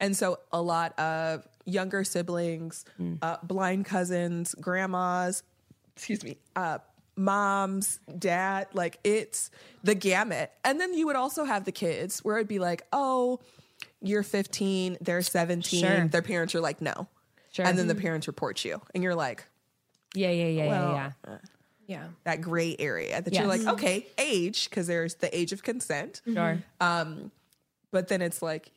And 0.00 0.16
so 0.16 0.38
a 0.52 0.60
lot 0.60 0.98
of 0.98 1.46
younger 1.64 2.04
siblings, 2.04 2.84
uh, 3.22 3.36
blind 3.42 3.86
cousins, 3.86 4.54
grandmas, 4.60 5.42
excuse 5.96 6.22
me, 6.22 6.36
uh, 6.56 6.78
moms, 7.16 8.00
dad, 8.18 8.68
like 8.72 8.98
it's 9.04 9.50
the 9.82 9.94
gamut. 9.94 10.50
And 10.64 10.80
then 10.80 10.94
you 10.94 11.06
would 11.06 11.16
also 11.16 11.44
have 11.44 11.64
the 11.64 11.72
kids 11.72 12.20
where 12.24 12.36
it'd 12.36 12.48
be 12.48 12.58
like, 12.58 12.82
oh, 12.92 13.40
you're 14.00 14.22
15, 14.22 14.98
they're 15.00 15.22
17, 15.22 15.80
Sure. 15.80 16.08
their 16.08 16.22
parents 16.22 16.54
are 16.54 16.60
like, 16.60 16.80
no. 16.80 17.08
Sure. 17.52 17.64
And 17.66 17.78
then 17.78 17.86
the 17.86 17.94
parents 17.94 18.26
report 18.26 18.64
you. 18.64 18.80
And 18.94 19.02
you're 19.04 19.14
like, 19.14 19.44
Yeah, 20.14 20.30
yeah, 20.30 20.46
yeah, 20.46 20.66
well, 20.68 20.92
yeah, 20.92 21.10
yeah. 21.26 21.38
Yeah. 21.86 22.04
that 22.24 22.40
gray 22.40 22.74
area 22.78 23.20
that 23.20 23.32
you're 23.34 23.46
like, 23.46 23.66
okay, 23.66 24.06
age, 24.18 24.70
because 24.70 24.86
there's 24.86 25.16
the 25.16 25.36
age 25.36 25.52
of 25.52 25.62
consent. 25.62 26.22
Sure. 26.32 26.62
Um, 26.80 27.30
but 27.90 28.08
then 28.08 28.22
it's 28.22 28.40
like, 28.42 28.72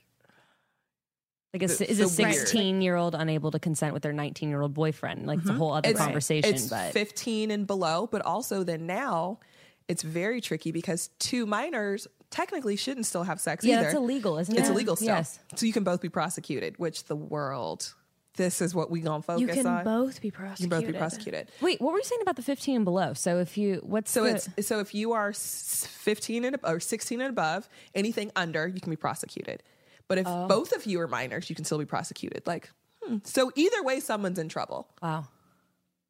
Like, 1.54 1.64
a, 1.64 1.68
The- 1.68 1.90
is 1.90 2.00
a 2.00 2.06
the 2.06 2.24
weird. 2.24 2.36
16 2.36 2.82
year 2.82 2.96
old 2.96 3.16
unable 3.16 3.52
to 3.52 3.60
consent 3.60 3.94
with 3.94 4.04
their 4.04 4.14
19 4.14 4.50
year 4.50 4.62
old 4.62 4.74
boyfriend? 4.74 5.26
Like, 5.26 5.40
it's 5.40 5.48
a 5.48 5.52
mm-hmm. 5.52 5.60
whole 5.60 5.74
other 5.74 5.90
it's, 5.90 6.00
conversation. 6.00 6.54
it's 6.54 6.68
but 6.68 6.92
15 6.94 7.52
and 7.52 7.66
below, 7.66 8.08
but 8.12 8.22
also 8.24 8.64
then 8.64 8.86
now 8.86 9.40
it's 9.88 10.04
very 10.04 10.42
tricky 10.42 10.72
because 10.72 11.10
two 11.20 11.46
minors 11.46 12.08
technically 12.30 12.76
shouldn't 12.76 13.06
still 13.06 13.24
have 13.24 13.40
sex 13.40 13.64
yeah, 13.64 13.76
either. 13.76 13.84
that's 13.84 13.96
illegal, 13.96 14.38
isn't 14.38 14.54
it? 14.54 14.60
It's 14.60 14.70
illegal 14.70 14.96
still. 14.96 15.08
Yes. 15.08 15.40
So 15.56 15.66
you 15.66 15.74
can 15.74 15.84
both 15.84 16.02
be 16.02 16.10
prosecuted, 16.10 16.78
which 16.78 17.06
the 17.06 17.16
world, 17.16 17.94
this 18.36 18.62
is 18.62 18.76
what 18.76 18.92
we 18.92 19.00
gonna 19.00 19.22
focus 19.22 19.42
You 19.42 19.48
can 19.48 19.66
on. 19.66 19.84
both 19.84 20.22
be 20.22 20.30
prosecuted. 20.30 20.64
you 20.64 20.70
prosecuted. 20.70 20.70
can 20.70 20.70
both 20.70 20.94
be 20.94 20.98
prosecuted. 20.98 21.52
Wait, 21.62 21.82
what 21.82 21.94
were 21.94 22.00
you 22.00 22.04
saying 22.04 22.22
about 22.22 22.36
the 22.36 22.42
15 22.42 22.76
and 22.76 22.86
below? 22.86 23.14
So 23.14 23.40
if 23.40 23.58
you, 23.58 23.82
what's 23.84 24.12
So 24.12 24.24
the, 24.24 24.36
it's 24.58 24.68
so 24.68 24.80
if 24.80 24.94
you 24.94 25.14
are 25.14 25.32
15 25.32 26.46
and 26.46 26.58
or 26.64 26.80
16 26.80 27.22
and 27.22 27.30
above, 27.30 27.70
anything 27.96 28.32
under, 28.36 28.68
you 28.68 28.82
can 28.82 28.90
be 28.90 28.98
prosecuted. 28.98 29.64
But 30.08 30.18
if 30.20 30.28
Oh. 30.28 30.48
both 30.48 30.72
of 30.74 30.86
you 30.86 31.00
are 31.02 31.08
minors, 31.08 31.50
you 31.50 31.56
can 31.56 31.66
still 31.66 31.78
be 31.80 31.86
prosecuted. 31.86 32.44
Like, 32.48 32.70
hmm. 33.04 33.18
so 33.24 33.52
either 33.56 33.84
way, 33.84 34.00
someone's 34.00 34.40
in 34.40 34.50
trouble. 34.50 34.88
wow. 35.02 35.28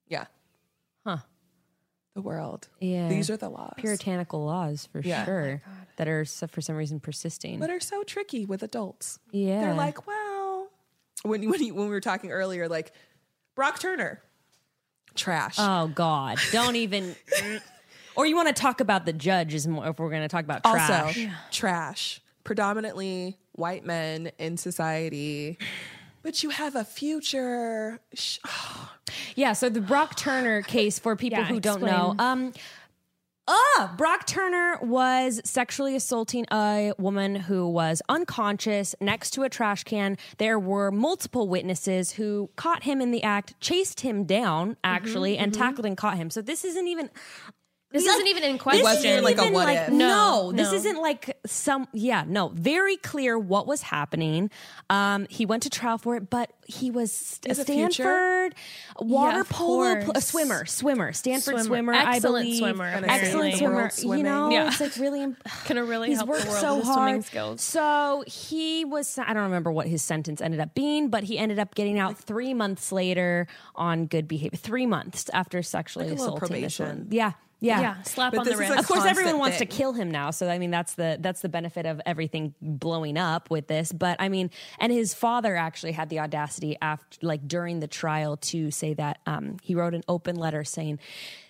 Yeah. 0.07 0.25
Huh. 1.05 1.17
The 2.15 2.21
world. 2.21 2.67
Yeah. 2.79 3.09
These 3.09 3.29
are 3.29 3.37
the 3.37 3.49
laws. 3.49 3.73
Puritanical 3.77 4.43
laws 4.45 4.87
for 4.91 4.99
Yeah. 5.01 5.25
sure 5.25 5.61
that 5.97 6.07
are 6.07 6.25
for 6.25 6.61
some 6.61 6.75
reason 6.75 6.99
persisting. 6.99 7.59
but 7.59 7.69
are 7.69 7.79
so 7.79 8.03
tricky 8.03 8.45
with 8.45 8.63
adults. 8.63 9.19
Yeah. 9.31 9.61
They're 9.61 9.73
like, 9.73 10.07
well, 10.07 10.69
when 11.23 11.47
when 11.49 11.61
you, 11.63 11.73
when 11.73 11.85
we 11.85 11.91
were 11.91 11.99
talking 12.01 12.31
earlier, 12.31 12.69
like 12.69 12.91
Brock 13.55 13.79
Turner, 13.79 14.21
trash. 15.15 15.55
oh 15.59 15.87
God, 15.87 16.37
don't 16.51 16.75
even. 16.75 17.15
or 18.15 18.25
you 18.25 18.35
want 18.35 18.47
to 18.47 18.53
talk 18.53 18.79
about 18.79 19.05
the 19.05 19.13
judge 19.13 19.53
is 19.53 19.67
more 19.67 19.87
if 19.87 19.99
we're 19.99 20.09
going 20.09 20.21
to 20.21 20.27
talk 20.27 20.43
about 20.45 20.63
trash. 20.63 21.17
also, 21.17 21.29
trash. 21.51 22.21
Predominantly 22.43 23.37
white 23.57 23.85
men 23.85 24.31
in 24.37 24.55
society. 24.57 25.57
But 26.23 26.43
you 26.43 26.49
have 26.51 26.75
a 26.75 26.83
future. 26.83 27.99
Yeah, 29.35 29.53
so 29.53 29.69
the 29.69 29.79
Brock 29.81 30.15
Turner 30.17 30.61
case 30.63 30.99
for 30.99 31.15
people 31.15 31.39
Yeah, 31.39 31.45
who 31.45 31.59
don't 31.59 31.81
know. 31.81 32.11
explain. 32.11 32.19
Um 32.19 32.53
uh, 33.47 33.95
Brock 33.95 34.25
Turner 34.27 34.77
was 34.81 35.39
sexually 35.45 35.95
assaulting 35.95 36.45
a 36.51 36.91
woman 36.97 37.35
who 37.35 37.65
was 37.69 38.01
unconscious 38.09 38.93
next 38.99 39.29
to 39.31 39.43
a 39.43 39.49
trash 39.49 39.85
can. 39.85 40.17
There 40.37 40.59
were 40.59 40.91
multiple 40.91 41.47
witnesses 41.47 42.11
who 42.11 42.49
caught 42.57 42.83
him 42.83 42.99
in 42.99 43.11
the 43.11 43.23
act, 43.23 43.57
chased 43.61 44.01
him 44.01 44.25
down 44.25 44.75
actually, 44.83 45.37
and 45.37 45.53
tackled 45.53 45.85
and 45.85 45.95
caught 45.95 46.17
him. 46.17 46.29
So 46.29 46.41
this 46.41 46.65
isn't 46.65 46.87
even 46.87 47.09
This 47.89 48.03
isn't 48.05 48.27
even 48.27 48.43
in 48.43 48.57
question. 48.57 48.83
wasn't 48.83 49.05
isn't 49.05 49.23
like 49.23 49.37
a 49.37 49.43
even 49.43 49.53
what 49.53 49.65
like- 49.67 49.87
if. 49.87 49.89
No, 49.93 50.51
No, 50.51 50.51
this 50.51 50.73
isn't 50.73 51.01
like 51.01 51.37
some. 51.45 51.87
Yeah, 51.93 52.25
no, 52.27 52.49
very 52.49 52.97
clear 52.97 53.39
what 53.39 53.65
was 53.65 53.81
happening. 53.81 54.49
Um, 54.89 55.25
he 55.29 55.45
went 55.45 55.63
to 55.63 55.69
trial 55.69 55.97
for 55.97 56.15
it, 56.17 56.29
but 56.29 56.51
he 56.65 56.91
was 56.91 57.39
a 57.45 57.51
Is 57.51 57.59
a? 57.59 57.63
Stanford 57.63 58.55
water 58.99 59.37
Yeah, 59.37 59.43
polo 59.49 60.01
pl- 60.03 60.11
a 60.15 60.21
swimmer, 60.21 60.65
swimmer, 60.65 61.13
Stanford 61.13 61.53
Swimmer. 61.55 61.63
swimmer, 61.63 61.93
I 61.93 62.15
Excellent 62.15 62.45
believe. 62.45 62.57
swimmer, 62.59 62.85
And 62.85 63.05
excellent 63.05 63.53
swimmer. 63.55 64.17
You 64.17 64.23
know, 64.23 64.49
Yeah. 64.49 64.67
it's 64.67 64.81
like 64.81 64.95
really. 64.97 65.23
im- 65.23 65.37
Gonna 65.67 65.85
really 65.85 66.09
He's 66.09 66.17
help 66.17 66.29
worked 66.29 66.43
the 66.43 66.49
world 66.49 66.61
so 66.61 66.75
with 66.77 66.85
hard. 66.85 67.23
skills. 67.23 67.61
So 67.61 68.23
he 68.27 68.83
was. 68.83 69.17
I 69.17 69.33
don't 69.33 69.43
remember 69.43 69.71
what 69.71 69.87
his 69.87 70.01
sentence 70.01 70.41
ended 70.41 70.59
up 70.59 70.73
being, 70.75 71.09
but 71.09 71.23
he 71.23 71.37
ended 71.37 71.57
up 71.57 71.73
getting 71.73 71.97
out 71.99 72.17
three 72.17 72.53
months 72.53 72.91
later 72.91 73.47
on 73.75 74.07
good 74.07 74.27
behavior. 74.27 74.57
Three 74.57 74.85
months 74.85 75.29
after 75.33 75.63
sexually 75.63 76.09
Like 76.09 76.17
assaulting 76.17 76.39
this 76.41 76.49
probation. 76.49 76.87
one. 76.87 77.07
Yeah, 77.11 77.31
yeah, 77.59 77.81
Yeah, 77.81 78.01
slap 78.03 78.33
But 78.33 78.41
on 78.41 78.45
the 78.45 78.57
wrist. 78.57 78.77
of 78.77 78.87
course 78.87 79.05
everyone 79.05 79.39
wants 79.39 79.57
thing. 79.57 79.67
to 79.67 79.75
kill 79.75 79.93
him 79.93 80.11
now 80.11 80.31
so 80.31 80.47
i 80.47 80.59
mean 80.59 80.69
that's 80.71 80.93
the 80.93 81.17
that's 81.19 81.41
the 81.41 81.49
benefit 81.49 81.85
of 81.85 81.99
everything 82.05 82.53
blowing 82.61 83.17
up 83.17 83.49
with 83.49 83.67
this 83.67 83.91
but 83.91 84.15
i 84.19 84.29
mean 84.29 84.51
and 84.79 84.91
his 84.91 85.13
father 85.13 85.55
actually 85.55 85.91
had 85.91 86.09
the 86.09 86.19
audacity 86.19 86.77
after 86.81 87.17
like 87.25 87.47
during 87.47 87.79
the 87.79 87.87
trial 87.87 88.37
to 88.37 88.69
say 88.71 88.93
that 88.93 89.19
um, 89.25 89.57
he 89.63 89.73
wrote 89.75 89.93
an 89.95 90.03
open 90.07 90.35
letter 90.35 90.63
saying 90.63 90.99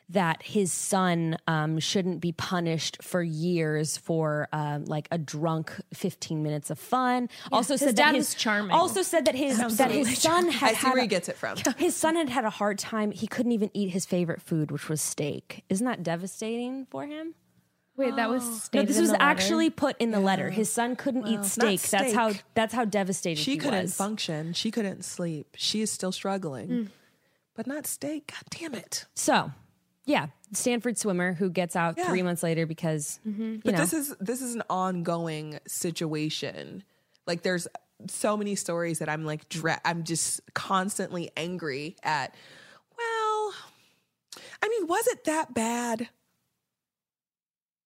that 0.10 0.42
his 0.42 0.72
son 0.72 1.38
um, 1.48 1.80
shouldn't 1.80 2.22
be 2.22 2.32
punished 2.32 2.98
for 3.04 3.22
years 3.22 3.98
for 3.98 4.48
um, 4.54 4.86
like 4.86 5.08
a 5.12 5.18
drunk 5.18 5.74
15 5.94 6.42
minutes 6.42 6.70
of 6.70 6.80
fun. 6.80 7.28
also 7.52 7.74
his 7.74 7.82
said 7.82 7.96
dad 7.96 8.14
that 8.14 8.16
his 8.16 8.34
charming. 8.34 8.72
Also 8.72 9.02
said 9.02 9.26
that 9.26 9.36
his 9.36 9.58
that 9.78 9.92
his 9.92 10.18
son 10.20 10.50
had 10.50 10.70
I 10.70 10.74
see 10.74 10.76
had 10.78 10.90
where 10.94 11.00
a- 11.00 11.02
he 11.02 11.08
gets 11.08 11.28
it 11.28 11.36
from. 11.36 11.58
his 11.78 11.96
son 11.96 12.16
had 12.16 12.30
had 12.30 12.46
a 12.46 12.50
hard 12.50 12.80
time. 12.80 13.12
He 13.12 13.28
couldn't 13.28 13.52
even 13.52 13.70
eat 13.74 13.90
his 13.90 14.06
favorite 14.06 14.42
food, 14.42 14.72
which 14.72 14.88
was 14.88 15.02
steak. 15.02 15.64
Isn't 15.68 15.86
that 15.86 16.04
devastating 16.04 16.86
for 16.90 17.06
him? 17.06 17.36
Wait, 17.98 18.16
that 18.16 18.30
was 18.30 18.46
No, 18.46 18.54
stated 18.54 18.88
this 18.90 18.98
in 18.98 19.02
was 19.02 19.10
the 19.10 19.14
letter? 19.14 19.24
actually 19.26 19.70
put 19.72 19.98
in 20.00 20.12
the 20.12 20.20
letter. 20.20 20.52
His 20.52 20.72
son 20.72 20.96
couldn't 20.96 21.28
eat 21.28 21.44
steak. 21.44 21.82
That's 21.82 22.14
how 22.14 22.32
that's 22.54 22.74
how 22.74 22.86
devastated 22.86 23.42
She 23.42 23.54
he 23.54 23.58
couldn't 23.58 23.82
was. 23.82 23.96
function. 23.96 24.54
She 24.54 24.70
couldn't 24.72 25.04
sleep. 25.04 25.56
She 25.58 25.82
is 25.82 25.92
still 25.92 26.12
struggling. 26.12 26.92
But 27.56 27.66
not 27.68 27.88
steak. 27.88 28.32
God 28.32 28.44
damn 28.52 28.76
it. 28.76 29.06
So, 29.16 29.52
yeah, 30.08 30.28
Stanford 30.54 30.98
swimmer 30.98 31.34
who 31.34 31.50
gets 31.52 31.76
out 31.76 31.96
Yeah. 31.98 32.08
three 32.08 32.24
months 32.24 32.42
later 32.42 32.66
because 32.66 33.20
you 33.26 33.62
But 33.64 33.74
know 33.74 33.80
this 33.82 33.94
is 33.94 34.16
this 34.20 34.42
is 34.42 34.56
an 34.56 34.64
ongoing 34.70 35.60
situation. 35.68 36.84
Like 37.28 37.44
there's 37.44 37.68
so 38.08 38.36
many 38.38 38.56
stories 38.56 39.00
that 39.00 39.10
I'm 39.10 39.26
like 39.26 39.48
dre- 39.50 39.78
I'm 39.86 40.04
just 40.04 40.42
constantly 40.56 41.30
angry 41.38 41.98
at. 42.04 42.34
Well, 42.98 43.54
I 44.64 44.70
mean, 44.70 44.88
was 44.88 45.06
it 45.08 45.26
that 45.26 45.54
bad? 45.54 46.10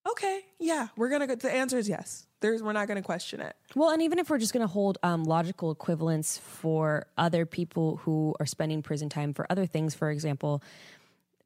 Okay, 0.09 0.41
yeah, 0.59 0.87
we're 0.97 1.09
gonna 1.09 1.27
go. 1.27 1.35
The 1.35 1.51
answer 1.51 1.77
is 1.77 1.87
yes. 1.87 2.25
There's 2.39 2.63
we're 2.63 2.73
not 2.73 2.87
gonna 2.87 3.03
question 3.03 3.39
it. 3.39 3.55
Well, 3.75 3.89
and 3.91 4.01
even 4.01 4.17
if 4.19 4.29
we're 4.29 4.39
just 4.39 4.51
going 4.51 4.65
to 4.67 4.71
hold 4.71 4.97
um, 5.03 5.23
logical 5.23 5.71
equivalents 5.71 6.37
for 6.39 7.05
other 7.17 7.45
people 7.45 7.97
who 7.97 8.35
are 8.39 8.45
spending 8.47 8.81
prison 8.81 9.09
time 9.09 9.33
for 9.33 9.45
other 9.49 9.65
things, 9.67 9.93
for 9.95 10.09
example, 10.09 10.61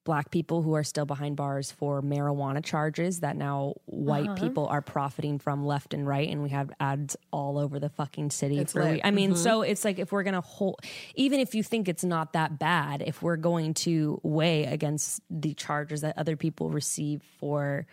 black 0.06 0.32
people 0.32 0.62
who 0.62 0.74
are 0.76 0.84
still 0.84 1.06
behind 1.06 1.36
bars 1.36 1.72
for 1.72 2.02
marijuana 2.02 2.64
charges 2.64 3.20
that 3.20 3.36
now 3.36 3.74
white 3.88 4.30
Uh-huh. 4.30 4.36
people 4.48 4.68
are 4.68 4.82
profiting 4.82 5.40
from 5.40 5.66
left 5.66 5.94
and 5.94 6.08
right, 6.08 6.30
and 6.30 6.42
we 6.42 6.50
have 6.50 6.72
ads 6.80 7.18
all 7.32 7.58
over 7.58 7.80
the 7.80 7.90
fucking 7.90 8.30
city. 8.30 8.60
It's 8.60 8.72
for 8.74 8.84
lit. 8.84 9.02
I 9.04 9.12
mean, 9.12 9.32
Mm-hmm. 9.32 9.40
so 9.44 9.64
it's 9.64 9.84
like 9.84 10.00
if 10.00 10.12
we're 10.14 10.24
going 10.24 10.36
to 10.36 10.42
hold, 10.42 10.80
even 11.16 11.40
if 11.42 11.54
you 11.56 11.64
think 11.64 11.90
it's 11.90 12.04
not 12.04 12.34
that 12.34 12.58
bad, 12.60 13.02
if 13.06 13.22
we're 13.22 13.36
going 13.36 13.74
to 13.86 14.22
weigh 14.24 14.66
against 14.66 15.22
the 15.30 15.54
charges 15.56 16.02
that 16.02 16.18
other 16.18 16.36
people 16.38 16.70
receive 16.70 17.22
for, 17.40 17.86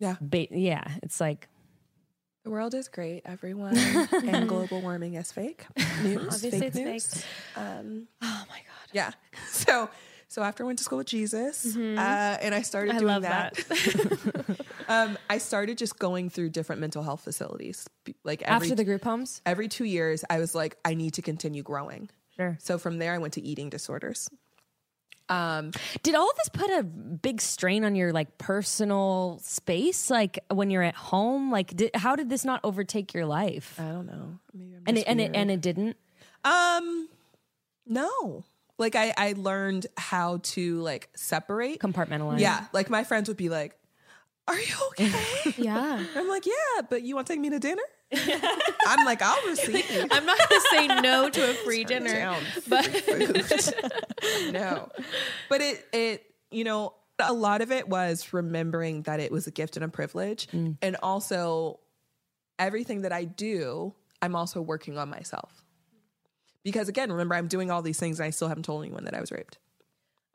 Yeah, 0.00 0.16
ba- 0.20 0.48
yeah, 0.50 0.84
it's 1.02 1.20
like 1.20 1.48
the 2.44 2.50
world 2.50 2.72
is 2.72 2.88
great, 2.88 3.22
everyone, 3.26 3.76
and 4.26 4.48
global 4.48 4.80
warming 4.80 5.14
is 5.14 5.30
fake 5.32 5.66
news. 6.02 6.16
Obviously 6.34 6.50
fake 6.50 6.62
it's 6.68 6.76
news. 6.76 7.24
Um, 7.56 8.08
Oh 8.22 8.44
my 8.48 8.56
god. 8.56 8.88
yeah. 8.92 9.10
So 9.50 9.90
so 10.28 10.42
after 10.42 10.62
I 10.62 10.66
went 10.66 10.78
to 10.78 10.84
school 10.84 10.98
with 10.98 11.06
Jesus, 11.06 11.74
uh, 11.74 11.78
and 11.78 12.54
I 12.54 12.62
started 12.62 12.94
I 12.96 12.98
doing 12.98 13.12
love 13.12 13.22
that. 13.22 13.58
um, 14.88 15.18
I 15.28 15.38
started 15.38 15.78
just 15.78 15.98
going 15.98 16.28
through 16.30 16.50
different 16.50 16.80
mental 16.80 17.02
health 17.02 17.22
facilities. 17.22 17.88
Like 18.24 18.42
every, 18.42 18.66
after 18.66 18.74
the 18.74 18.84
group 18.84 19.02
homes. 19.04 19.40
every 19.46 19.68
two 19.68 19.84
years, 19.84 20.24
I 20.28 20.38
was 20.38 20.54
like, 20.54 20.76
I 20.84 20.94
need 20.94 21.14
to 21.14 21.22
continue 21.22 21.62
growing. 21.62 22.10
Sure. 22.36 22.56
So 22.60 22.78
from 22.78 22.98
there, 22.98 23.14
I 23.14 23.18
went 23.18 23.34
to 23.34 23.40
eating 23.42 23.70
disorders. 23.70 24.28
Um, 25.30 25.72
Did 26.02 26.14
all 26.14 26.30
of 26.30 26.36
this 26.36 26.48
put 26.48 26.70
a 26.70 26.82
big 26.82 27.40
strain 27.40 27.84
on 27.84 27.94
your 27.94 28.12
like 28.12 28.38
personal 28.38 29.40
space, 29.42 30.08
like 30.10 30.38
when 30.50 30.70
you're 30.70 30.82
at 30.82 30.94
home? 30.94 31.50
Like, 31.50 31.74
did, 31.76 31.90
how 31.94 32.16
did 32.16 32.30
this 32.30 32.44
not 32.44 32.60
overtake 32.64 33.12
your 33.12 33.26
life? 33.26 33.78
I 33.78 33.88
don't 33.88 34.06
know. 34.06 34.38
Maybe 34.54 34.76
I'm 34.76 34.82
And 34.86 34.98
it, 34.98 35.04
and 35.06 35.20
it 35.20 35.30
and 35.34 35.50
it 35.50 35.60
didn't. 35.60 35.96
um, 36.44 37.08
no. 37.86 38.44
Like 38.78 38.94
I, 38.94 39.12
I 39.16 39.34
learned 39.36 39.86
how 39.96 40.38
to 40.42 40.80
like 40.80 41.10
separate. 41.16 41.80
Compartmentalize. 41.80 42.40
Yeah. 42.40 42.66
Like 42.72 42.90
my 42.90 43.04
friends 43.04 43.28
would 43.28 43.36
be 43.36 43.48
like, 43.48 43.76
"Are 44.46 44.58
you 44.58 44.74
okay?" 44.90 45.54
Yeah. 45.56 46.04
I'm 46.16 46.28
like, 46.28 46.46
"Yeah, 46.46 46.82
but 46.88 47.02
you 47.02 47.14
want 47.14 47.26
to 47.26 47.32
take 47.32 47.40
me 47.40 47.50
to 47.50 47.58
dinner?" 47.58 47.82
I'm 48.86 49.04
like, 49.04 49.20
"I'll 49.20 49.46
receive." 49.46 49.84
I'm 50.10 50.24
not 50.24 50.38
gonna 50.38 50.60
say 50.70 50.86
no 51.02 51.28
to 51.32 51.50
a 51.50 51.54
free 51.54 51.84
dinner. 51.84 52.12
down 52.12 52.42
But 52.68 53.04
no 54.52 54.88
but 55.48 55.60
it 55.60 55.86
it 55.92 56.24
you 56.50 56.64
know 56.64 56.94
a 57.18 57.32
lot 57.32 57.60
of 57.60 57.72
it 57.72 57.88
was 57.88 58.32
remembering 58.32 59.02
that 59.02 59.20
it 59.20 59.30
was 59.32 59.46
a 59.46 59.50
gift 59.50 59.76
and 59.76 59.84
a 59.84 59.88
privilege 59.88 60.46
mm. 60.48 60.76
and 60.80 60.96
also 61.02 61.80
everything 62.58 63.02
that 63.02 63.12
i 63.12 63.24
do 63.24 63.92
I'm 64.22 64.34
also 64.34 64.60
working 64.60 64.98
on 64.98 65.08
myself. 65.08 65.64
Because 66.64 66.88
again, 66.88 67.10
remember, 67.10 67.34
I'm 67.34 67.48
doing 67.48 67.70
all 67.70 67.82
these 67.82 67.98
things 67.98 68.18
and 68.20 68.26
I 68.26 68.30
still 68.30 68.48
haven't 68.48 68.64
told 68.64 68.84
anyone 68.84 69.04
that 69.04 69.14
I 69.14 69.20
was 69.20 69.30
raped. 69.32 69.58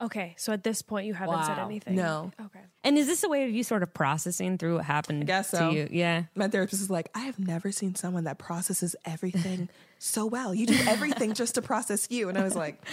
Okay, 0.02 0.36
so 0.38 0.52
at 0.52 0.64
this 0.64 0.82
point, 0.82 1.06
you 1.06 1.14
haven't 1.14 1.46
said 1.46 1.60
anything. 1.60 1.96
No. 1.96 2.32
Okay. 2.38 2.60
And 2.84 2.98
is 2.98 3.08
this 3.08 3.24
a 3.24 3.30
way 3.30 3.46
of 3.46 3.52
you 3.52 3.64
sort 3.64 3.84
of 3.84 3.94
processing 3.94 4.58
through 4.58 4.76
what 4.76 4.84
happened 4.84 5.26
guess 5.26 5.52
to 5.52 5.72
you? 5.72 5.88
Yeah. 5.90 6.24
My 6.36 6.50
therapist 6.50 6.82
is 6.82 6.90
like, 6.90 7.10
I 7.16 7.22
have 7.22 7.40
never 7.40 7.72
seen 7.72 7.96
someone 7.96 8.26
that 8.26 8.38
processes 8.38 8.98
everything 9.06 9.70
so 10.00 10.26
well. 10.26 10.54
You 10.54 10.66
do 10.66 10.78
everything 10.88 11.34
just 11.34 11.56
to 11.56 11.62
process 11.62 12.08
you. 12.12 12.28
And 12.28 12.38
I 12.38 12.44
was 12.44 12.56
like, 12.56 12.82
oh 12.86 12.90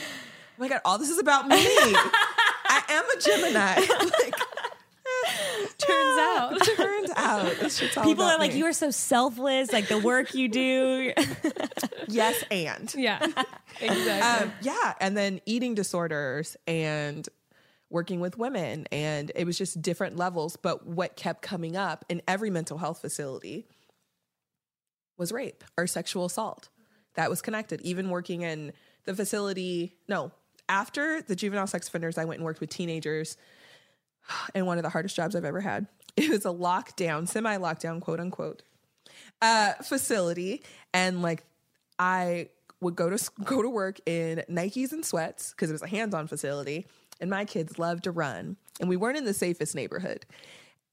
my 0.58 0.68
God, 0.68 0.82
all 0.84 0.98
this 0.98 1.10
is 1.10 1.18
about 1.18 1.48
me. 1.48 1.56
I 1.56 2.82
am 2.88 3.04
a 3.04 3.20
Gemini. 3.20 3.74
like, 4.22 4.34
Turns 5.78 6.18
out. 6.18 6.58
turns 6.76 7.10
out. 7.16 7.56
This 7.60 7.78
shit's 7.78 7.96
all 7.96 8.04
People 8.04 8.24
are 8.24 8.38
like, 8.38 8.52
me. 8.52 8.58
you 8.58 8.66
are 8.66 8.72
so 8.72 8.90
selfless, 8.90 9.72
like 9.72 9.88
the 9.88 9.98
work 9.98 10.34
you 10.34 10.48
do. 10.48 11.12
yes, 12.08 12.44
and. 12.50 12.92
Yeah. 12.94 13.24
exactly. 13.80 14.46
Um, 14.46 14.52
yeah. 14.62 14.94
And 15.00 15.16
then 15.16 15.40
eating 15.46 15.74
disorders 15.74 16.56
and 16.66 17.28
working 17.88 18.20
with 18.20 18.38
women. 18.38 18.86
And 18.92 19.32
it 19.34 19.44
was 19.44 19.58
just 19.58 19.80
different 19.82 20.16
levels. 20.16 20.56
But 20.56 20.86
what 20.86 21.16
kept 21.16 21.42
coming 21.42 21.76
up 21.76 22.04
in 22.08 22.22
every 22.28 22.50
mental 22.50 22.78
health 22.78 23.00
facility 23.00 23.66
was 25.16 25.32
rape 25.32 25.64
or 25.76 25.86
sexual 25.86 26.24
assault. 26.24 26.68
That 27.14 27.30
was 27.30 27.42
connected. 27.42 27.80
Even 27.82 28.10
working 28.10 28.42
in 28.42 28.72
the 29.04 29.14
facility, 29.14 29.96
no, 30.08 30.32
after 30.68 31.20
the 31.22 31.34
juvenile 31.34 31.66
sex 31.66 31.88
offenders, 31.88 32.16
I 32.16 32.24
went 32.24 32.38
and 32.38 32.44
worked 32.44 32.60
with 32.60 32.70
teenagers 32.70 33.36
and 34.54 34.66
one 34.66 34.78
of 34.78 34.84
the 34.84 34.90
hardest 34.90 35.16
jobs 35.16 35.34
I've 35.34 35.44
ever 35.44 35.60
had. 35.60 35.86
It 36.16 36.28
was 36.28 36.44
a 36.44 36.48
lockdown, 36.48 37.28
semi 37.28 37.56
lockdown, 37.56 38.00
quote 38.00 38.18
unquote, 38.18 38.62
uh, 39.40 39.74
facility. 39.74 40.62
And 40.92 41.22
like, 41.22 41.44
I 42.00 42.48
would 42.80 42.96
go 42.96 43.10
to 43.10 43.30
go 43.44 43.62
to 43.62 43.70
work 43.70 44.00
in 44.06 44.42
Nikes 44.50 44.92
and 44.92 45.04
sweats 45.04 45.52
because 45.52 45.70
it 45.70 45.72
was 45.72 45.82
a 45.82 45.86
hands-on 45.86 46.26
facility, 46.26 46.86
and 47.20 47.30
my 47.30 47.44
kids 47.44 47.78
loved 47.78 48.04
to 48.04 48.10
run, 48.10 48.56
and 48.80 48.88
we 48.88 48.96
weren't 48.96 49.18
in 49.18 49.24
the 49.24 49.34
safest 49.34 49.74
neighborhood. 49.74 50.26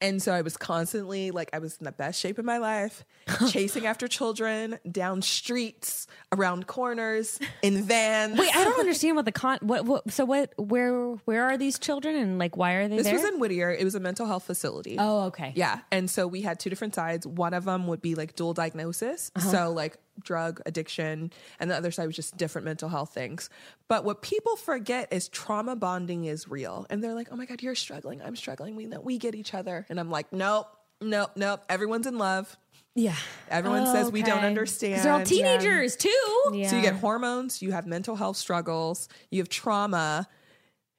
And 0.00 0.22
so 0.22 0.32
I 0.32 0.42
was 0.42 0.56
constantly 0.56 1.30
like 1.32 1.50
I 1.52 1.58
was 1.58 1.76
in 1.78 1.84
the 1.84 1.92
best 1.92 2.20
shape 2.20 2.38
of 2.38 2.44
my 2.44 2.58
life, 2.58 3.04
chasing 3.50 3.84
after 3.86 4.06
children 4.06 4.78
down 4.90 5.22
streets, 5.22 6.06
around 6.32 6.66
corners, 6.68 7.38
in 7.62 7.82
vans. 7.82 8.38
Wait, 8.38 8.54
I 8.54 8.62
don't 8.64 8.78
understand 8.78 9.16
what 9.16 9.24
the 9.24 9.32
con. 9.32 9.58
What, 9.62 9.84
what? 9.86 10.10
So 10.12 10.24
what? 10.24 10.52
Where? 10.56 11.00
Where 11.24 11.44
are 11.44 11.56
these 11.58 11.78
children 11.78 12.14
and 12.14 12.38
like 12.38 12.56
why 12.56 12.74
are 12.74 12.86
they 12.88 12.96
This 12.98 13.06
there? 13.06 13.14
was 13.14 13.24
in 13.24 13.40
Whittier. 13.40 13.70
It 13.70 13.82
was 13.84 13.94
a 13.96 14.00
mental 14.00 14.26
health 14.26 14.44
facility. 14.44 14.96
oh, 14.98 15.22
okay. 15.26 15.52
Yeah. 15.56 15.80
And 15.90 16.08
so 16.08 16.26
we 16.26 16.42
had 16.42 16.60
two 16.60 16.70
different 16.70 16.94
sides. 16.94 17.26
One 17.26 17.52
of 17.54 17.64
them 17.64 17.86
would 17.88 18.00
be 18.00 18.14
like 18.14 18.36
dual 18.36 18.54
diagnosis. 18.54 19.30
Uh-huh. 19.34 19.50
So, 19.50 19.72
like 19.72 19.96
drug 20.22 20.60
addiction. 20.66 21.32
And 21.60 21.70
the 21.70 21.76
other 21.76 21.90
side 21.90 22.06
was 22.06 22.16
just 22.16 22.36
different 22.36 22.64
mental 22.64 22.88
health 22.88 23.14
things. 23.14 23.50
But 23.88 24.04
what 24.04 24.22
people 24.22 24.56
forget 24.56 25.12
is 25.12 25.28
trauma 25.28 25.76
bonding 25.76 26.24
is 26.24 26.48
real. 26.48 26.86
And 26.90 27.02
they're 27.02 27.14
like, 27.14 27.28
oh 27.30 27.36
my 27.36 27.46
God, 27.46 27.62
you're 27.62 27.74
struggling. 27.74 28.20
I'm 28.22 28.36
struggling. 28.36 28.76
We 28.76 28.86
know 28.86 29.00
we 29.00 29.18
get 29.18 29.34
each 29.34 29.54
other. 29.54 29.86
And 29.88 29.98
I'm 30.00 30.10
like, 30.10 30.32
nope, 30.32 30.66
nope, 31.00 31.30
nope. 31.36 31.60
Everyone's 31.68 32.06
in 32.06 32.18
love. 32.18 32.56
Yeah. 32.94 33.14
Everyone 33.48 33.86
says 33.86 34.10
we 34.10 34.22
don't 34.22 34.38
understand. 34.44 34.94
understand. 34.94 34.94
'Cause 34.94 35.02
they're 35.04 35.12
all 35.12 35.24
teenagers 35.60 35.96
too. 35.96 36.50
Yeah. 36.52 36.70
So 36.70 36.76
you 36.76 36.82
get 36.82 36.94
hormones, 36.94 37.62
you 37.62 37.70
have 37.72 37.86
mental 37.86 38.16
health 38.16 38.36
struggles, 38.36 39.08
you 39.30 39.40
have 39.40 39.48
trauma. 39.48 40.28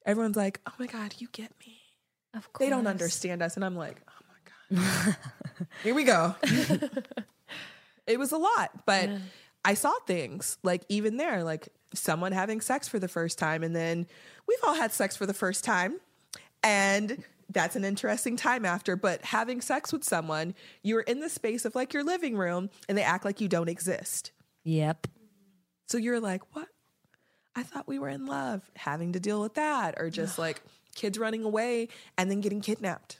Everyone's 0.06 0.38
like, 0.38 0.62
oh 0.66 0.72
my 0.80 0.88
God, 0.88 1.16
you 1.18 1.28
get 1.34 1.52
me. 1.60 1.78
Of 2.34 2.54
course. 2.54 2.66
They 2.66 2.70
don't 2.70 2.88
understand 2.88 3.42
us. 3.42 3.56
And 3.58 3.66
I'm 3.66 3.76
like, 3.76 4.00
oh 4.08 4.24
my 4.30 4.78
God. 4.82 5.16
Here 5.84 5.94
we 5.94 6.04
go. 6.06 6.36
it 8.10 8.20
was 8.20 8.32
a 8.32 8.38
lot, 8.38 8.72
but 8.86 9.10
I 9.64 9.76
saw 9.76 9.94
things 10.08 10.58
like 10.64 10.84
even 10.90 11.18
there, 11.18 11.44
like 11.44 11.70
someone 11.94 12.32
having 12.32 12.60
sex 12.60 12.88
for 12.88 13.00
the 13.00 13.08
first 13.08 13.38
time. 13.38 13.64
And 13.64 13.76
then 13.76 14.08
we've 14.48 14.60
all 14.64 14.74
had 14.74 14.92
sex 14.92 15.16
for 15.16 15.26
the 15.26 15.34
first 15.34 15.64
time. 15.64 16.00
And 16.64 17.24
that's 17.50 17.76
an 17.76 17.84
interesting 17.84 18.36
time 18.36 18.66
after. 18.66 18.96
But 18.96 19.24
having 19.24 19.62
sex 19.62 19.92
with 19.92 20.04
someone, 20.04 20.56
you're 20.84 21.02
in 21.02 21.20
the 21.20 21.30
space 21.30 21.66
of 21.66 21.76
like 21.76 21.94
your 21.94 22.04
living 22.04 22.36
room 22.36 22.70
and 22.88 22.98
they 22.98 23.04
act 23.04 23.26
like 23.26 23.42
you 23.42 23.48
don't 23.48 23.70
exist. 23.70 24.32
Yep. 24.64 25.08
So 25.88 25.98
you're 25.98 26.20
like, 26.20 26.42
what? 26.56 26.68
I 27.56 27.64
thought 27.64 27.88
we 27.88 28.00
were 28.00 28.10
in 28.10 28.26
love, 28.26 28.70
having 28.76 29.14
to 29.14 29.20
deal 29.20 29.42
with 29.42 29.56
that, 29.56 29.96
or 29.98 30.10
just 30.10 30.40
like 30.40 30.62
kids 30.96 31.18
running 31.18 31.44
away 31.44 31.90
and 32.18 32.30
then 32.30 32.42
getting 32.42 32.62
kidnapped. 32.62 33.20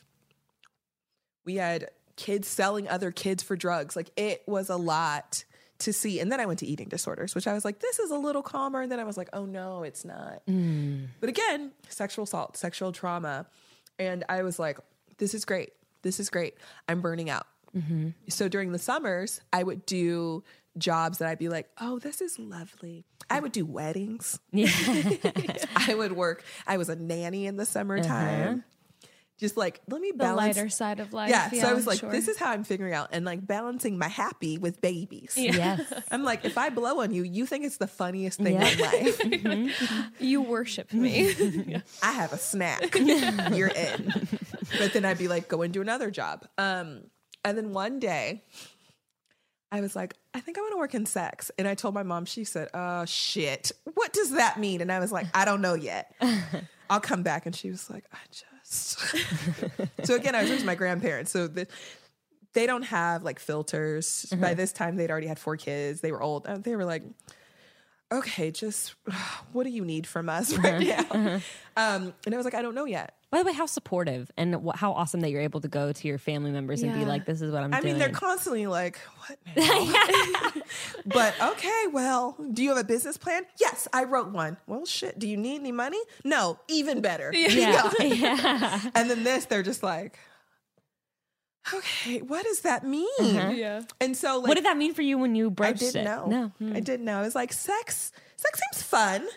We 1.46 1.56
had 1.56 1.90
kids 2.20 2.50
selling 2.50 2.90
other 2.90 3.12
kids 3.12 3.42
for 3.42 3.56
drugs. 3.56 3.96
Like 3.96 4.12
it 4.18 4.44
was 4.46 4.70
a 4.70 4.76
lot 4.76 5.46
to 5.80 5.94
see. 5.94 6.20
And 6.20 6.30
then 6.30 6.42
I 6.42 6.46
went 6.46 6.60
to 6.60 6.68
eating 6.68 6.90
disorders, 6.90 7.34
which 7.34 7.48
I 7.48 7.54
was 7.54 7.64
like, 7.64 7.80
this 7.80 7.98
is 7.98 8.12
a 8.12 8.18
little 8.18 8.42
calmer. 8.42 8.82
And 8.82 8.92
then 8.92 9.00
I 9.00 9.06
was 9.06 9.16
like, 9.16 9.30
oh 9.32 9.46
no, 9.46 9.84
it's 9.84 10.04
not. 10.04 10.46
Mm. 10.46 11.08
But 11.22 11.30
again, 11.30 11.72
sexual 11.88 12.24
assault, 12.24 12.58
sexual 12.58 12.92
trauma. 12.92 13.48
And 13.98 14.26
I 14.28 14.44
was 14.44 14.60
like, 14.60 14.80
this 15.18 15.34
is 15.34 15.46
great. 15.46 15.72
This 16.02 16.20
is 16.20 16.30
great. 16.30 16.56
I'm 16.90 17.00
burning 17.00 17.30
out. 17.30 17.48
Mm-hmm. 17.76 18.10
So 18.28 18.50
during 18.50 18.74
the 18.74 18.80
summers, 18.80 19.40
I 19.54 19.64
would 19.64 19.86
do 19.86 20.44
jobs 20.78 21.20
that 21.20 21.30
I'd 21.30 21.40
be 21.40 21.48
like, 21.48 21.70
oh, 21.80 22.00
this 22.00 22.20
is 22.20 22.38
lovely. 22.38 23.06
I 23.30 23.40
would 23.40 23.54
do 23.54 23.66
weddings. 23.66 24.40
Yeah. 24.52 24.70
I 25.76 25.96
would 25.96 26.12
work. 26.12 26.44
I 26.68 26.76
was 26.76 26.90
a 26.90 26.98
nanny 26.98 27.46
in 27.46 27.56
the 27.56 27.66
summertime. 27.66 28.50
Uh-huh. 28.50 28.62
Just 29.40 29.56
like, 29.56 29.80
let 29.90 30.02
me 30.02 30.12
The 30.12 30.18
balance. 30.18 30.58
lighter 30.58 30.70
side 30.70 31.00
of 31.00 31.14
life. 31.14 31.30
yeah, 31.30 31.50
so 31.50 31.70
I 31.70 31.74
was 31.74 31.88
like, 31.88 32.00
sure. 32.00 32.12
this 32.12 32.28
is 32.28 32.38
how 32.38 32.52
I'm 32.52 32.66
figuring 32.66 32.94
out 32.94 33.10
and 33.14 33.24
like 33.24 33.48
balancing 33.48 33.98
my 33.98 34.10
happy 34.10 34.58
with 34.58 34.82
babies. 34.82 35.32
yes. 35.38 35.82
I'm 36.12 36.24
like, 36.24 36.44
if 36.44 36.58
I 36.58 36.70
blow 36.70 37.00
on 37.02 37.14
you, 37.14 37.24
you 37.24 37.46
think 37.46 37.64
it's 37.64 37.78
the 37.78 37.88
funniest 37.88 38.40
thing 38.40 38.56
Yeah. 38.56 38.68
in 38.68 39.66
life. 39.66 40.12
You 40.20 40.42
worship 40.42 40.92
me. 40.92 41.34
I 42.04 42.12
have 42.12 42.34
a 42.34 42.38
snack. 42.38 42.94
You're 42.96 43.70
in. 43.70 44.28
But 44.78 44.92
then 44.94 45.06
I'd 45.06 45.18
be 45.18 45.30
like, 45.30 45.48
go 45.48 45.62
and 45.62 45.74
do 45.74 45.82
another 45.82 46.12
job. 46.12 46.46
Um, 46.58 47.04
and 47.46 47.58
then 47.58 47.72
one 47.72 48.00
day, 48.00 48.44
I 49.72 49.80
was 49.82 49.96
like, 49.96 50.16
I 50.34 50.42
think 50.42 50.58
I 50.58 50.62
want 50.62 50.74
to 50.74 50.78
work 50.78 50.94
in 50.96 51.06
sex. 51.06 51.50
And 51.58 51.68
I 51.68 51.76
told 51.76 51.94
my 51.94 52.04
mom, 52.04 52.26
she 52.26 52.44
said, 52.44 52.68
Oh, 52.74 53.06
shit. 53.06 53.72
What 53.94 54.12
does 54.14 54.32
that 54.32 54.60
mean? 54.60 54.82
And 54.82 54.92
I 54.92 55.00
was 55.00 55.12
like, 55.12 55.28
I 55.34 55.46
don't 55.46 55.62
know 55.62 55.76
yet. 55.76 56.14
I'll 56.90 57.00
come 57.00 57.24
back. 57.24 57.46
And 57.46 57.56
she 57.56 57.70
was 57.70 57.90
like, 57.90 58.04
I 58.12 58.18
just. 58.32 58.46
so 60.04 60.16
again, 60.16 60.36
I 60.36 60.42
was 60.42 60.52
with 60.52 60.66
my 60.66 60.76
grandparents. 60.76 61.32
So 61.32 61.48
the, 61.48 61.68
they 62.54 62.66
don't 62.66 62.84
have 62.84 63.24
like 63.24 63.40
filters. 63.40 64.28
By 64.32 64.38
mm-hmm. 64.38 64.58
this 64.58 64.72
time, 64.72 64.96
they'd 64.96 65.12
already 65.12 65.28
had 65.28 65.40
four 65.40 65.58
kids. 65.58 66.02
They 66.02 66.12
were 66.12 66.22
old. 66.22 66.46
And 66.46 66.64
they 66.64 66.76
were 66.76 66.86
like, 66.86 67.04
okay, 68.12 68.52
just 68.52 68.96
what 69.54 69.64
do 69.64 69.70
you 69.70 69.86
need 69.86 70.08
from 70.08 70.30
us 70.30 70.54
right 70.58 70.82
mm-hmm. 70.82 70.90
now? 70.90 71.04
Mm-hmm. 71.04 71.38
Um, 71.78 72.14
and 72.26 72.34
I 72.34 72.38
was 72.38 72.46
like, 72.46 72.56
I 72.56 72.62
don't 72.62 72.76
know 72.76 72.86
yet. 72.86 73.16
By 73.32 73.38
the 73.40 73.46
way, 73.46 73.54
how 73.54 73.68
supportive 73.68 74.32
and 74.38 74.56
wh- 74.56 74.76
how 74.76 74.92
awesome 74.94 75.20
that 75.20 75.30
you're 75.30 75.42
able 75.42 75.62
to 75.62 75.68
go 75.68 75.92
to 75.92 76.08
your 76.08 76.18
family 76.18 76.50
members 76.50 76.82
and 76.82 76.94
be 76.96 77.06
like, 77.06 77.26
"This 77.26 77.42
is 77.44 77.52
what 77.52 77.62
I'm 77.64 77.70
doing. 77.70 77.78
I 77.78 77.82
doing." 77.82 77.94
mean, 77.94 78.00
they're 78.00 78.10
constantly 78.10 78.66
like, 78.66 78.98
what 79.28 79.38
now? 79.56 80.52
but 81.06 81.36
okay, 81.40 81.84
well, 81.94 82.36
do 82.54 82.64
you 82.64 82.70
have 82.70 82.80
a 82.80 82.84
business 82.84 83.18
plan? 83.18 83.44
Yes, 83.60 83.88
I 83.94 84.06
wrote 84.06 84.30
one. 84.32 84.58
Well, 84.66 84.84
shit, 84.86 85.20
do 85.20 85.28
you 85.28 85.38
need 85.38 85.60
any 85.60 85.72
money? 85.72 86.00
No, 86.24 86.60
even 86.68 87.02
better. 87.02 87.32
yeah. 87.32 87.92
yeah. 88.00 88.80
And 88.96 89.10
then 89.10 89.24
this, 89.24 89.46
they're 89.46 89.62
just 89.64 89.84
like, 89.84 90.18
okay, 91.74 92.20
what 92.22 92.44
does 92.46 92.62
that 92.62 92.84
mean? 92.86 93.08
yeah. 93.20 93.82
And 94.02 94.16
so, 94.18 94.40
like, 94.40 94.48
What 94.48 94.56
did 94.56 94.66
that 94.66 94.78
mean 94.78 94.94
for 94.94 95.02
you 95.02 95.18
when 95.18 95.36
you 95.36 95.54
I 95.60 95.74
didn't 95.74 96.02
it? 96.02 96.04
know. 96.04 96.26
No. 96.26 96.48
Hmm. 96.58 96.76
I 96.76 96.80
didn't 96.80 97.06
know. 97.06 97.22
It 97.22 97.26
was 97.26 97.36
like 97.36 97.54
sex. 97.54 98.12
Sex 98.38 98.60
seems 98.74 98.84
fun. 98.84 99.28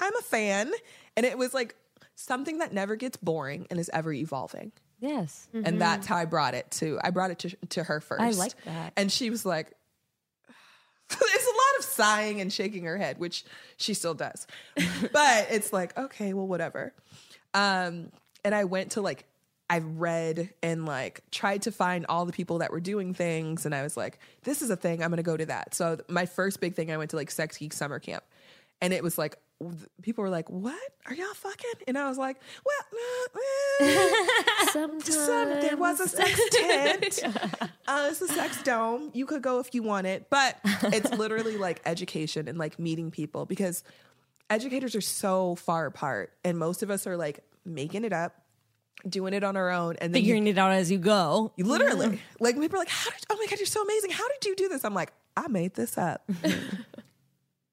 I'm 0.00 0.14
a 0.16 0.22
fan, 0.22 0.70
and 1.16 1.24
it 1.26 1.38
was 1.38 1.54
like 1.54 1.74
something 2.22 2.58
that 2.58 2.72
never 2.72 2.96
gets 2.96 3.16
boring 3.16 3.66
and 3.70 3.78
is 3.78 3.90
ever 3.92 4.12
evolving. 4.12 4.72
Yes. 5.00 5.48
And 5.52 5.80
that's 5.80 6.06
how 6.06 6.16
I 6.16 6.26
brought 6.26 6.54
it 6.54 6.70
to. 6.72 6.98
I 7.02 7.10
brought 7.10 7.32
it 7.32 7.38
to 7.40 7.56
to 7.70 7.82
her 7.82 8.00
first. 8.00 8.22
I 8.22 8.30
like 8.30 8.52
that. 8.64 8.92
And 8.96 9.10
she 9.10 9.30
was 9.30 9.44
like, 9.44 9.72
"There's 11.08 11.20
a 11.20 11.24
lot 11.24 11.78
of 11.80 11.84
sighing 11.84 12.40
and 12.40 12.52
shaking 12.52 12.84
her 12.84 12.96
head, 12.96 13.18
which 13.18 13.44
she 13.76 13.94
still 13.94 14.14
does." 14.14 14.46
but 15.12 15.48
it's 15.50 15.72
like, 15.72 15.98
okay, 15.98 16.32
well, 16.34 16.46
whatever. 16.46 16.94
Um, 17.52 18.12
and 18.44 18.54
I 18.54 18.64
went 18.64 18.92
to 18.92 19.00
like. 19.00 19.26
I 19.70 19.78
read 19.78 20.52
and 20.62 20.84
like 20.84 21.22
tried 21.30 21.62
to 21.62 21.72
find 21.72 22.04
all 22.06 22.26
the 22.26 22.32
people 22.32 22.58
that 22.58 22.72
were 22.72 22.80
doing 22.80 23.14
things, 23.14 23.64
and 23.64 23.74
I 23.74 23.82
was 23.82 23.96
like, 23.96 24.18
"This 24.42 24.60
is 24.60 24.68
a 24.68 24.76
thing. 24.76 25.02
I'm 25.02 25.08
going 25.08 25.16
to 25.16 25.22
go 25.22 25.36
to 25.36 25.46
that." 25.46 25.74
So 25.74 25.98
my 26.10 26.26
first 26.26 26.60
big 26.60 26.74
thing, 26.74 26.92
I 26.92 26.98
went 26.98 27.10
to 27.12 27.16
like 27.16 27.30
Sex 27.30 27.56
Geek 27.56 27.72
summer 27.72 27.98
camp, 27.98 28.22
and 28.82 28.92
it 28.92 29.02
was 29.02 29.16
like 29.16 29.36
people 30.02 30.22
were 30.22 30.30
like, 30.30 30.48
"What 30.50 30.78
are 31.06 31.14
y'all 31.14 31.34
fucking?" 31.34 31.70
And 31.86 31.98
I 31.98 32.08
was 32.08 32.18
like, 32.18 32.36
"Well, 32.64 33.00
uh, 33.80 33.84
eh." 33.84 34.66
Sometimes 34.72 35.14
Some, 35.14 35.48
there 35.60 35.76
was 35.76 36.00
a 36.00 36.08
sex 36.08 36.40
tent. 36.50 37.20
uh, 37.86 38.08
it's 38.10 38.20
a 38.20 38.28
sex 38.28 38.62
dome. 38.62 39.10
You 39.14 39.26
could 39.26 39.42
go 39.42 39.58
if 39.60 39.74
you 39.74 39.82
want 39.82 40.06
it, 40.06 40.28
but 40.30 40.58
it's 40.84 41.10
literally 41.18 41.56
like 41.56 41.80
education 41.84 42.48
and 42.48 42.58
like 42.58 42.78
meeting 42.78 43.10
people 43.10 43.46
because 43.46 43.82
educators 44.50 44.94
are 44.94 45.00
so 45.00 45.54
far 45.56 45.86
apart, 45.86 46.32
and 46.44 46.58
most 46.58 46.82
of 46.82 46.90
us 46.90 47.06
are 47.06 47.16
like 47.16 47.40
making 47.64 48.04
it 48.04 48.12
up, 48.12 48.34
doing 49.08 49.34
it 49.34 49.44
on 49.44 49.56
our 49.56 49.70
own, 49.70 49.96
and 50.00 50.14
then 50.14 50.22
you, 50.22 50.28
Figuring 50.28 50.46
it 50.46 50.58
out 50.58 50.72
as 50.72 50.90
you 50.90 50.98
go. 50.98 51.52
you 51.56 51.64
literally 51.64 52.20
like 52.40 52.58
people 52.58 52.76
are 52.76 52.80
like, 52.80 52.88
"How 52.88 53.10
did? 53.10 53.20
Oh 53.30 53.36
my 53.36 53.46
god, 53.48 53.58
you're 53.58 53.66
so 53.66 53.82
amazing! 53.82 54.10
How 54.10 54.28
did 54.28 54.44
you 54.44 54.56
do 54.56 54.68
this?" 54.68 54.84
I'm 54.84 54.94
like, 54.94 55.12
I 55.36 55.48
made 55.48 55.74
this 55.74 55.96
up. 55.98 56.28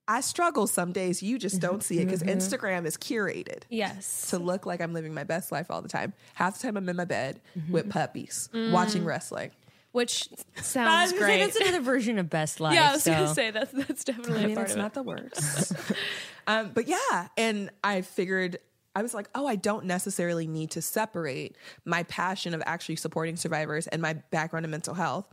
I 0.10 0.22
struggle 0.22 0.66
some 0.66 0.92
days. 0.92 1.22
You 1.22 1.38
just 1.38 1.58
mm-hmm. 1.58 1.68
don't 1.68 1.84
see 1.84 2.00
it 2.00 2.06
because 2.06 2.24
mm-hmm. 2.24 2.40
Instagram 2.40 2.88
is 2.88 2.98
curated 2.98 3.62
Yes. 3.70 4.32
to 4.32 4.40
look 4.40 4.66
like 4.66 4.82
I'm 4.82 4.92
living 4.92 5.14
my 5.14 5.24
best 5.24 5.52
life 5.52 5.70
all 5.70 5.84
the 5.84 5.88
time. 5.88 6.14
Half 6.34 6.58
the 6.58 6.64
time 6.64 6.78
I'm 6.78 6.90
in 6.90 6.96
my 6.96 7.06
bed 7.06 7.40
mm-hmm. 7.58 7.72
with 7.72 7.92
puppies 7.92 8.50
watching 8.52 9.04
mm. 9.04 9.06
wrestling. 9.06 9.52
Which 9.92 10.28
I 10.58 10.62
sounds 10.62 11.12
was 11.12 11.20
gonna 11.20 11.32
say, 11.32 11.38
great. 11.38 11.46
that's 11.46 11.56
another 11.58 11.82
version 11.82 12.18
of 12.18 12.28
best 12.28 12.60
life. 12.60 12.74
yeah, 12.76 12.90
I 12.90 12.94
was 12.94 13.04
so. 13.04 13.12
gonna 13.12 13.34
say 13.36 13.52
that's 13.52 13.72
that's 13.72 14.04
definitely 14.04 14.40
I 14.40 14.44
a 14.44 14.48
mean, 14.48 14.56
part 14.56 14.68
it's 14.68 14.76
of 14.76 14.82
not 14.82 14.94
the 14.96 15.04
worst. 15.04 15.74
um, 16.48 16.72
but 16.74 16.88
yeah, 16.88 17.28
and 17.38 17.70
I 17.84 18.02
figured 18.02 18.58
I 18.96 19.04
was 19.04 19.14
like, 19.14 19.30
oh, 19.36 19.46
I 19.46 19.58
don't 19.58 19.86
necessarily 19.86 20.48
need 20.48 20.72
to 20.72 20.82
separate 20.82 21.56
my 21.86 22.02
passion 22.04 22.56
of 22.56 22.64
actually 22.66 22.96
supporting 22.96 23.36
survivors 23.36 23.86
and 23.86 24.02
my 24.02 24.14
background 24.14 24.66
in 24.66 24.72
mental 24.72 24.96
health. 24.96 25.26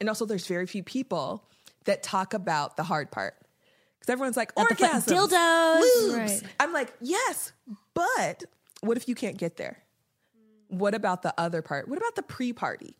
And 0.00 0.08
also, 0.08 0.26
there's 0.26 0.46
very 0.48 0.66
few 0.66 0.82
people 0.82 1.44
that 1.84 2.02
talk 2.02 2.34
about 2.34 2.76
the 2.76 2.82
hard 2.82 3.12
part 3.12 3.34
because 3.38 3.47
everyone's 4.08 4.36
like 4.36 4.54
the 4.54 4.62
orgasms, 4.62 5.06
dildos. 5.06 5.82
lubes. 5.82 6.16
Right. 6.16 6.42
I'm 6.60 6.72
like, 6.72 6.92
yes, 7.00 7.52
but 7.94 8.44
what 8.80 8.96
if 8.96 9.08
you 9.08 9.14
can't 9.14 9.36
get 9.36 9.56
there? 9.56 9.78
What 10.68 10.94
about 10.94 11.22
the 11.22 11.34
other 11.38 11.62
part? 11.62 11.88
What 11.88 11.98
about 11.98 12.14
the 12.14 12.22
pre-party? 12.22 12.96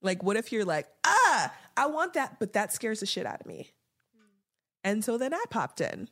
Like, 0.00 0.22
what 0.22 0.36
if 0.36 0.52
you're 0.52 0.64
like, 0.64 0.86
ah, 1.04 1.52
I 1.76 1.86
want 1.86 2.14
that, 2.14 2.38
but 2.38 2.52
that 2.52 2.72
scares 2.72 3.00
the 3.00 3.06
shit 3.06 3.26
out 3.26 3.40
of 3.40 3.46
me. 3.46 3.70
And 4.84 5.04
so 5.04 5.18
then 5.18 5.34
I 5.34 5.42
popped 5.50 5.80
in. 5.80 6.08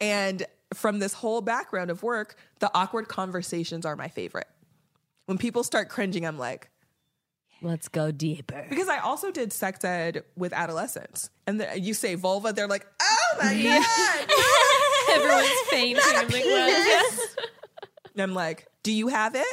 And 0.00 0.44
from 0.74 0.98
this 0.98 1.14
whole 1.14 1.40
background 1.40 1.90
of 1.90 2.02
work, 2.02 2.36
the 2.58 2.70
awkward 2.74 3.08
conversations 3.08 3.86
are 3.86 3.96
my 3.96 4.08
favorite. 4.08 4.48
When 5.24 5.38
people 5.38 5.64
start 5.64 5.88
cringing, 5.88 6.26
I'm 6.26 6.38
like, 6.38 6.70
Let's 7.62 7.88
go 7.88 8.10
deeper. 8.10 8.66
because 8.68 8.88
I 8.88 8.98
also 8.98 9.30
did 9.30 9.50
sex 9.52 9.82
ed 9.82 10.24
with 10.36 10.52
adolescents. 10.52 11.30
And 11.46 11.60
the, 11.60 11.80
you 11.80 11.94
say 11.94 12.14
vulva, 12.14 12.52
they're 12.52 12.68
like, 12.68 12.86
oh 13.00 13.15
my 13.42 13.62
God. 13.62 14.30
Everyone's 15.16 15.48
fainting. 15.70 16.02
I'm 16.06 16.28
like, 16.28 16.44
what? 16.44 17.36
and 18.14 18.22
I'm 18.22 18.34
like, 18.34 18.66
do 18.82 18.92
you 18.92 19.08
have 19.08 19.34
it? 19.34 19.46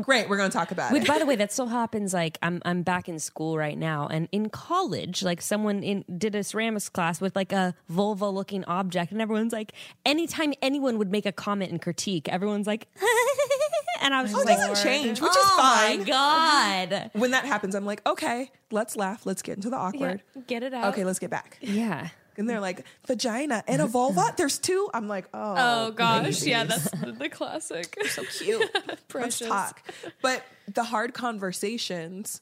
Great, 0.00 0.26
we're 0.26 0.38
going 0.38 0.48
to 0.50 0.56
talk 0.56 0.70
about 0.70 0.90
Which, 0.90 1.02
it. 1.02 1.08
by 1.08 1.18
the 1.18 1.26
way, 1.26 1.36
that 1.36 1.52
still 1.52 1.66
happens. 1.66 2.14
Like 2.14 2.38
I'm, 2.42 2.62
I'm 2.64 2.82
back 2.82 3.10
in 3.10 3.18
school 3.18 3.58
right 3.58 3.76
now, 3.76 4.06
and 4.10 4.26
in 4.32 4.48
college, 4.48 5.22
like 5.22 5.42
someone 5.42 5.82
in 5.82 6.02
did 6.16 6.34
a 6.34 6.42
ceramics 6.42 6.88
class 6.88 7.20
with 7.20 7.36
like 7.36 7.52
a 7.52 7.74
vulva-looking 7.90 8.64
object, 8.64 9.12
and 9.12 9.20
everyone's 9.20 9.52
like, 9.52 9.72
anytime 10.06 10.54
anyone 10.62 10.96
would 10.96 11.10
make 11.10 11.26
a 11.26 11.32
comment 11.32 11.72
and 11.72 11.82
critique, 11.82 12.26
everyone's 12.30 12.66
like, 12.66 12.88
and 14.02 14.14
I 14.14 14.22
was 14.22 14.32
Oh, 14.32 14.36
just 14.38 14.48
it 14.48 14.52
like, 14.52 14.58
doesn't 14.70 14.82
change, 14.82 15.20
which 15.20 15.30
oh 15.34 15.40
is 15.44 15.50
fine. 15.50 15.98
my 15.98 16.04
god, 16.06 17.10
When 17.12 17.32
that 17.32 17.44
happens, 17.44 17.74
I'm 17.74 17.84
like, 17.84 18.00
okay, 18.08 18.50
let's 18.70 18.96
laugh. 18.96 19.26
Let's 19.26 19.42
get 19.42 19.56
into 19.56 19.68
the 19.68 19.76
Yeah, 19.76 19.82
awkward. 19.82 20.22
get 20.46 20.62
it 20.62 20.72
out. 20.72 20.94
Okay, 20.94 21.04
let's 21.04 21.18
get 21.18 21.28
back. 21.28 21.58
yeah. 21.60 22.08
And 22.36 22.48
they're 22.48 22.60
like, 22.60 22.84
vagina 23.06 23.62
and 23.66 23.82
a 23.82 23.86
vulva? 23.86 24.34
There's 24.36 24.58
two? 24.58 24.88
I'm 24.94 25.08
like, 25.08 25.26
oh. 25.34 25.54
Oh 25.56 25.90
gosh, 25.90 26.42
yeah, 26.42 26.64
that's 26.64 26.90
the, 26.90 27.12
the 27.12 27.28
classic. 27.28 27.96
so 28.08 28.24
cute. 28.24 28.70
Precious. 29.08 29.40
Let's 29.42 29.50
talk. 29.50 29.82
But 30.20 30.42
the 30.72 30.84
hard 30.84 31.14
conversations 31.14 32.40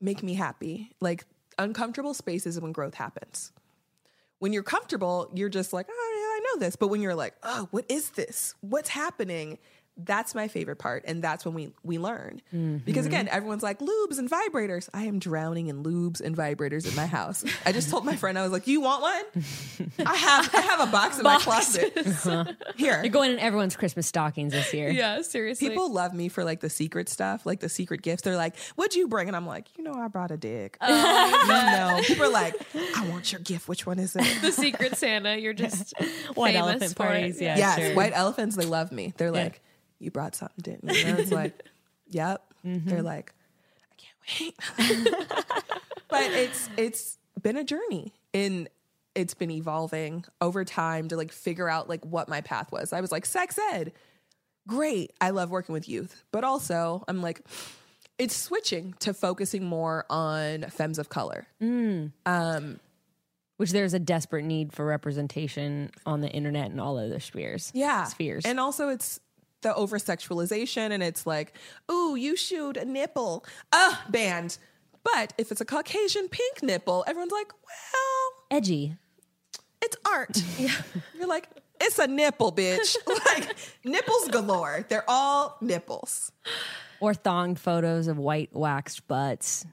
make 0.00 0.22
me 0.22 0.34
happy. 0.34 0.90
Like 1.00 1.24
uncomfortable 1.58 2.14
spaces 2.14 2.60
when 2.60 2.72
growth 2.72 2.94
happens. 2.94 3.52
When 4.38 4.52
you're 4.52 4.62
comfortable, 4.62 5.30
you're 5.34 5.48
just 5.48 5.72
like, 5.72 5.86
oh 5.90 6.14
yeah, 6.16 6.26
I 6.26 6.54
know 6.54 6.60
this. 6.64 6.76
But 6.76 6.88
when 6.88 7.00
you're 7.00 7.16
like, 7.16 7.34
oh, 7.42 7.68
what 7.72 7.84
is 7.88 8.10
this? 8.10 8.54
What's 8.60 8.88
happening? 8.88 9.58
That's 9.98 10.34
my 10.34 10.46
favorite 10.46 10.76
part, 10.76 11.04
and 11.06 11.22
that's 11.22 11.44
when 11.44 11.54
we 11.54 11.72
we 11.82 11.98
learn. 11.98 12.40
Mm-hmm. 12.54 12.78
Because 12.78 13.04
again, 13.04 13.26
everyone's 13.28 13.64
like 13.64 13.80
lubes 13.80 14.18
and 14.18 14.30
vibrators. 14.30 14.88
I 14.94 15.04
am 15.04 15.18
drowning 15.18 15.66
in 15.66 15.82
lubes 15.82 16.20
and 16.20 16.36
vibrators 16.36 16.88
in 16.88 16.94
my 16.94 17.06
house. 17.06 17.44
I 17.66 17.72
just 17.72 17.90
told 17.90 18.04
my 18.04 18.14
friend, 18.14 18.38
I 18.38 18.42
was 18.42 18.52
like, 18.52 18.68
"You 18.68 18.80
want 18.80 19.02
one? 19.02 19.42
I 20.06 20.14
have 20.14 20.54
I 20.54 20.60
have 20.60 20.88
a 20.88 20.92
box 20.92 21.18
in 21.18 21.24
my 21.24 21.38
closet. 21.38 21.92
Uh-huh. 22.28 22.44
Here, 22.76 23.00
You're 23.02 23.12
going 23.12 23.32
in 23.32 23.38
everyone's 23.38 23.76
Christmas 23.76 24.06
stockings 24.06 24.52
this 24.52 24.72
year. 24.72 24.88
Yeah, 24.90 25.22
seriously. 25.22 25.68
People 25.68 25.92
love 25.92 26.14
me 26.14 26.28
for 26.28 26.44
like 26.44 26.60
the 26.60 26.70
secret 26.70 27.08
stuff, 27.08 27.44
like 27.46 27.60
the 27.60 27.68
secret 27.68 28.02
gifts. 28.02 28.22
They're 28.22 28.36
like, 28.36 28.56
"What'd 28.76 28.94
you 28.94 29.08
bring?" 29.08 29.28
And 29.28 29.36
I'm 29.36 29.46
like, 29.46 29.66
"You 29.76 29.84
know, 29.84 29.94
I 29.94 30.08
brought 30.08 30.30
a 30.30 30.36
dick." 30.36 30.76
Oh, 30.80 30.88
you 31.42 31.48
know, 31.48 32.00
people 32.04 32.24
are 32.26 32.32
like, 32.32 32.54
"I 32.96 33.08
want 33.08 33.32
your 33.32 33.40
gift. 33.40 33.68
Which 33.68 33.86
one 33.86 33.98
is 33.98 34.14
it?" 34.16 34.42
the 34.42 34.52
secret 34.52 34.96
Santa. 34.96 35.36
You're 35.36 35.52
just 35.54 35.92
White 36.34 36.54
famous 36.54 36.70
elephant 36.70 36.96
for 36.96 37.04
it. 37.04 37.08
parties, 37.08 37.40
yeah. 37.40 37.56
yes, 37.56 37.78
sure. 37.78 37.94
white 37.94 38.12
elephants. 38.14 38.56
They 38.56 38.64
love 38.66 38.92
me. 38.92 39.12
They're 39.16 39.30
like, 39.30 39.60
"You 39.98 40.10
brought 40.10 40.34
something, 40.34 40.62
didn't 40.62 40.94
you?" 40.94 41.04
And 41.06 41.16
I 41.16 41.20
was 41.20 41.32
like, 41.32 41.62
"Yep." 42.08 42.42
They're 42.64 43.02
like, 43.02 43.32
"I 43.90 43.94
can't 43.96 44.54
wait." 44.78 45.14
but 46.08 46.22
it's 46.32 46.68
it's 46.76 47.18
been 47.42 47.56
a 47.56 47.64
journey 47.64 48.12
and 48.34 48.68
it's 49.14 49.34
been 49.34 49.50
evolving 49.50 50.24
over 50.40 50.64
time 50.64 51.08
to 51.08 51.16
like 51.16 51.32
figure 51.32 51.68
out 51.68 51.88
like 51.88 52.04
what 52.04 52.28
my 52.28 52.40
path 52.40 52.70
was. 52.72 52.92
I 52.92 53.00
was 53.00 53.10
like, 53.12 53.26
sex 53.26 53.58
ed, 53.72 53.92
great. 54.66 55.12
I 55.20 55.30
love 55.30 55.50
working 55.50 55.72
with 55.72 55.88
youth, 55.88 56.24
but 56.30 56.44
also 56.44 57.04
I'm 57.08 57.20
like, 57.22 57.42
it's 58.18 58.36
switching 58.36 58.94
to 59.00 59.14
focusing 59.14 59.64
more 59.64 60.04
on 60.10 60.62
femmes 60.70 60.98
of 60.98 61.08
color. 61.08 61.46
Um 62.26 62.80
which 63.56 63.72
there's 63.72 63.92
a 63.92 63.98
desperate 63.98 64.44
need 64.44 64.72
for 64.72 64.84
representation 64.86 65.90
on 66.06 66.20
the 66.20 66.28
internet 66.28 66.70
and 66.70 66.80
all 66.80 66.96
other 66.96 67.18
spheres. 67.18 67.72
yeah 67.74 68.04
spheres. 68.04 68.44
and 68.44 68.60
also 68.60 68.88
it's 68.88 69.18
the 69.62 69.74
over 69.74 69.98
sexualization 69.98 70.90
and 70.92 71.02
it's 71.02 71.26
like 71.26 71.54
ooh 71.90 72.14
you 72.16 72.36
showed 72.36 72.76
a 72.76 72.84
nipple. 72.84 73.44
Ah 73.72 74.04
banned. 74.08 74.58
But 75.04 75.32
if 75.38 75.50
it's 75.50 75.60
a 75.60 75.64
caucasian 75.64 76.28
pink 76.28 76.62
nipple 76.62 77.04
everyone's 77.06 77.32
like 77.32 77.52
well 77.52 78.58
edgy. 78.58 78.96
it's 79.82 79.96
art. 80.06 80.42
You're 81.14 81.26
like 81.28 81.48
it's 81.80 81.98
a 81.98 82.06
nipple 82.06 82.52
bitch. 82.52 82.96
Like 83.26 83.56
nipples 83.84 84.28
galore. 84.28 84.84
They're 84.88 85.04
all 85.08 85.56
nipples. 85.60 86.32
Or 87.00 87.14
thonged 87.14 87.58
photos 87.58 88.08
of 88.08 88.18
white 88.18 88.50
waxed 88.54 89.06
butts 89.06 89.64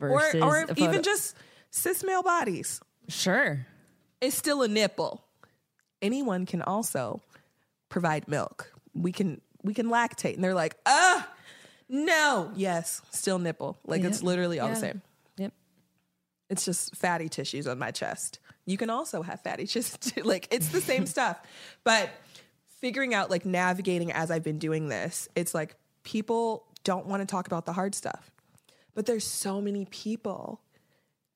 or, 0.00 0.08
versus 0.08 0.42
or 0.42 0.66
photo- 0.66 0.82
even 0.82 1.02
just 1.02 1.36
cis 1.70 2.02
male 2.02 2.22
bodies. 2.22 2.80
Sure. 3.08 3.66
It's 4.20 4.36
still 4.36 4.62
a 4.62 4.68
nipple. 4.68 5.24
Anyone 6.02 6.46
can 6.46 6.62
also 6.62 7.20
provide 7.88 8.26
milk 8.26 8.72
we 8.94 9.12
can 9.12 9.40
we 9.62 9.74
can 9.74 9.86
lactate. 9.86 10.34
And 10.34 10.44
they're 10.44 10.54
like 10.54 10.76
ah 10.86 11.28
no. 11.88 12.50
Yes 12.54 13.02
still 13.10 13.38
nipple. 13.38 13.78
Like 13.86 14.02
it's 14.02 14.22
literally 14.22 14.60
all 14.60 14.68
the 14.68 14.76
same. 14.76 15.02
Yep. 15.36 15.52
It's 16.50 16.64
just 16.64 16.94
fatty 16.96 17.28
tissues 17.28 17.66
on 17.66 17.78
my 17.78 17.90
chest. 17.90 18.38
You 18.66 18.76
can 18.76 18.90
also 18.90 19.22
have 19.22 19.40
fatty 19.42 19.66
tissues 19.66 20.16
like 20.24 20.48
it's 20.50 20.68
the 20.68 20.80
same 20.80 21.06
stuff. 21.06 21.40
But 21.84 22.10
figuring 22.80 23.14
out 23.14 23.30
like 23.30 23.46
navigating 23.46 24.12
as 24.12 24.30
i've 24.30 24.42
been 24.44 24.58
doing 24.58 24.90
this 24.90 25.26
it's 25.34 25.54
like 25.54 25.74
people 26.02 26.66
don't 26.82 27.06
want 27.06 27.22
to 27.22 27.26
talk 27.26 27.46
about 27.46 27.64
the 27.64 27.72
hard 27.72 27.94
stuff. 27.94 28.30
But 28.94 29.06
there's 29.06 29.24
so 29.26 29.58
many 29.62 29.86
people 29.86 30.60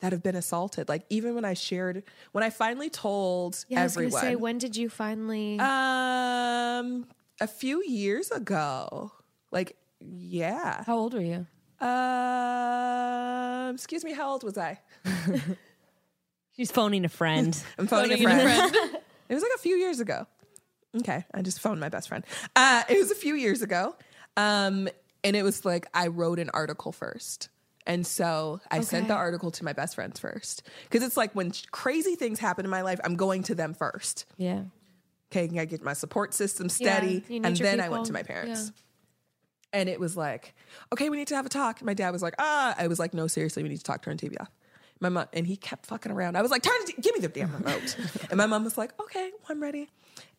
that 0.01 0.13
have 0.13 0.23
been 0.23 0.37
assaulted. 0.37 0.89
Like 0.91 1.05
even 1.09 1.35
when 1.35 1.47
i 1.47 1.55
shared 1.55 2.03
when 2.33 2.45
i 2.45 2.51
finally 2.51 2.91
told 2.91 3.65
Yeah, 3.69 3.81
I 3.81 3.85
was 3.85 3.97
everyone 3.97 4.13
gonna 4.13 4.31
say, 4.31 4.37
when 4.37 4.59
did 4.59 4.77
you 4.77 4.91
finally? 4.91 5.59
um 5.59 7.07
a 7.41 7.47
few 7.47 7.83
years 7.85 8.31
ago. 8.31 9.13
Like 9.51 9.77
yeah. 10.01 10.85
How 10.85 10.97
old 10.97 11.15
were 11.15 11.21
you? 11.21 11.47
Um 11.81 13.75
excuse 13.75 14.05
me 14.05 14.13
how 14.13 14.31
old 14.31 14.45
was 14.45 14.59
i? 14.59 14.81
She's 16.57 16.73
phoning 16.73 17.05
a 17.05 17.09
friend. 17.09 17.57
I'm 17.79 17.87
phoning, 17.87 18.19
a 18.19 18.23
friend, 18.23 18.75
it 19.29 19.35
was 19.35 19.43
like 19.43 19.53
a 19.55 19.59
few 19.59 19.77
years 19.77 20.01
ago. 20.01 20.27
Okay 20.97 21.25
i 21.35 21.43
just 21.43 21.61
phoned 21.61 21.81
my 21.81 21.89
best 21.89 22.09
friend. 22.09 22.25
Uh 22.57 22.83
it 22.89 22.99
was 22.99 23.11
a 23.11 23.15
few 23.15 23.35
years 23.35 23.63
ago. 23.63 23.95
Um 24.37 24.89
and 25.25 25.37
it 25.37 25.43
was 25.43 25.65
like 25.65 25.87
i 25.95 26.07
wrote 26.09 26.39
an 26.39 26.51
article 26.53 26.93
first. 26.93 27.49
And 27.87 28.07
so 28.07 28.61
I 28.71 28.81
sent 28.81 29.09
the 29.09 29.15
article 29.15 29.51
to 29.53 29.65
my 29.65 29.73
best 29.73 29.95
friends 29.95 30.21
first. 30.21 30.63
Because 30.85 31.03
it's 31.03 31.17
like 31.17 31.35
when 31.35 31.53
crazy 31.71 32.17
things 32.17 32.39
happen 32.39 32.67
in 32.67 32.71
my 32.71 32.83
life, 32.83 33.01
I'm 33.03 33.17
going 33.17 33.45
to 33.45 33.55
them 33.55 33.73
first. 33.73 34.27
yeah 34.37 34.65
Okay, 35.31 35.47
can 35.49 35.59
I 35.59 35.65
get 35.67 35.83
my 35.83 35.93
support 35.93 36.33
system 36.33 36.69
steady. 36.69 37.23
need 37.29 37.45
and 37.45 37.57
then 37.57 37.81
I 37.81 37.89
went 37.89 38.07
to 38.07 38.13
my 38.13 38.23
parents. 38.23 38.73
Yeah. 38.75 39.81
And 39.81 39.89
it 39.91 40.01
was 40.01 40.17
like, 40.17 40.55
okay, 40.93 41.11
we 41.11 41.19
need 41.19 41.29
to 41.29 41.37
have 41.37 41.45
a 41.45 41.51
talk. 41.51 41.83
My 41.83 41.93
dad 41.93 42.11
was 42.11 42.23
like, 42.23 42.35
ah, 42.39 42.75
I 42.79 42.87
was 42.87 42.99
like, 42.99 43.13
no, 43.13 43.27
seriously, 43.27 43.63
we 43.63 43.69
need 43.69 43.77
to 43.77 43.85
talk, 43.85 44.03
turn 44.03 44.17
the 44.17 44.29
TV 44.31 44.41
off. 44.41 44.51
My 45.01 45.11
mom, 45.11 45.27
and 45.35 45.47
he 45.47 45.57
kept 45.57 45.87
fucking 45.87 46.11
around. 46.11 46.37
I 46.37 46.43
was 46.43 46.51
like, 46.51 46.63
turn, 46.63 46.75
t- 46.87 46.95
give 47.01 47.15
me 47.15 47.21
the 47.21 47.29
damn 47.29 47.53
remote. 47.53 47.97
and 48.31 48.39
my 48.39 48.47
mom 48.47 48.65
was 48.65 48.79
like, 48.79 48.99
okay, 48.99 49.31
I'm 49.49 49.63
ready. 49.63 49.91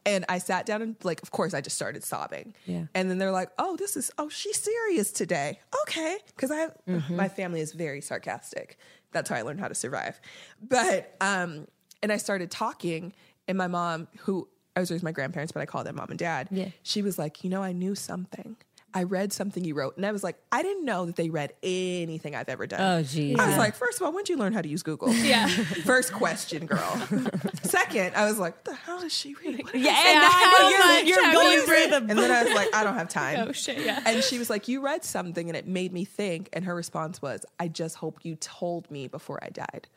And 0.06 0.26
I 0.28 0.40
sat 0.40 0.66
down 0.66 0.82
and 0.82 0.96
like, 1.04 1.22
of 1.22 1.30
course, 1.32 1.54
I 1.54 1.62
just 1.62 1.76
started 1.76 2.04
sobbing. 2.04 2.56
Yeah. 2.66 2.86
And 2.96 3.10
then 3.10 3.20
they're 3.20 3.32
like, 3.32 3.52
oh, 3.60 3.76
this 3.78 3.96
is, 3.96 4.12
oh, 4.18 4.28
she's 4.30 4.58
serious 4.58 5.12
today. 5.12 5.60
Okay. 5.84 6.18
Cause 6.36 6.52
I, 6.52 6.70
my 7.10 7.30
family 7.30 7.62
is 7.62 7.74
very 7.74 8.02
sarcastic. 8.02 8.78
That's 9.12 9.30
how 9.30 9.36
I 9.36 9.44
learned 9.44 9.60
how 9.60 9.68
to 9.68 9.76
survive. 9.76 10.20
But, 10.62 11.16
um, 11.22 11.68
and 12.02 12.12
I 12.12 12.18
started 12.18 12.50
talking 12.50 13.14
and 13.48 13.58
my 13.58 13.68
mom, 13.68 14.08
who 14.20 14.48
I 14.76 14.80
was 14.80 14.92
raised 14.92 15.04
my 15.04 15.12
grandparents, 15.12 15.52
but 15.52 15.62
I 15.62 15.66
call 15.66 15.84
them 15.84 15.96
mom 15.96 16.10
and 16.10 16.20
dad. 16.20 16.48
Yeah. 16.52 16.70
She 16.84 17.02
was 17.02 17.18
like, 17.18 17.44
you 17.44 17.50
know, 17.50 17.62
I 17.62 17.72
knew 17.72 17.96
something. 17.96 18.56
I 18.94 19.04
read 19.04 19.32
something 19.32 19.64
you 19.64 19.76
wrote. 19.76 19.98
And 19.98 20.06
I 20.06 20.12
was 20.12 20.24
like, 20.24 20.36
I 20.52 20.64
didn't 20.64 20.84
know 20.84 21.06
that 21.06 21.16
they 21.16 21.30
read 21.30 21.54
anything 21.62 22.36
I've 22.36 22.50
ever 22.50 22.66
done. 22.66 22.82
Oh, 22.82 23.04
geez. 23.04 23.38
I 23.38 23.48
was 23.48 23.58
like, 23.58 23.76
first 23.76 24.00
of 24.00 24.06
all, 24.06 24.12
when 24.12 24.24
did 24.24 24.30
you 24.30 24.38
learn 24.38 24.54
how 24.54 24.62
to 24.62 24.68
use 24.68 24.84
Google? 24.84 25.14
Yeah. 25.20 25.48
First 25.48 26.12
question, 26.12 26.66
girl. 26.66 27.08
Second, 27.64 28.16
I 28.16 28.26
was 28.26 28.40
like, 28.40 28.56
what 28.56 28.66
the 28.66 28.74
hell 28.74 29.04
is 29.04 29.14
she 29.14 29.36
reading? 29.36 29.66
What 29.66 29.76
Yeah, 29.76 29.92
and 29.92 30.20
I 30.24 31.04
you're, 31.06 31.22
you're 31.22 31.34
going 31.34 31.60
through 31.62 31.88
the. 31.92 31.98
And 31.98 32.18
then 32.18 32.32
I 32.32 32.44
was 32.46 32.54
like, 32.54 32.74
I 32.74 32.84
don't 32.84 32.96
have 32.96 33.08
oh, 33.10 33.14
time. 33.14 33.48
oh 33.48 33.52
shit. 33.52 33.86
Yeah. 33.86 34.02
And 34.06 34.24
she 34.24 34.40
was 34.40 34.50
like, 34.50 34.68
You 34.68 34.82
read 34.82 35.04
something 35.04 35.50
and 35.50 35.56
it 35.58 35.68
made 35.68 35.94
me 35.94 36.04
think. 36.04 36.50
And 36.54 36.66
her 36.66 36.74
response 36.74 37.22
was, 37.22 37.46
I 37.60 37.68
just 37.68 37.98
hope 37.98 38.20
you 38.24 38.36
told 38.38 38.90
me 38.90 39.08
before 39.08 39.38
I 39.44 39.50
died. 39.50 39.88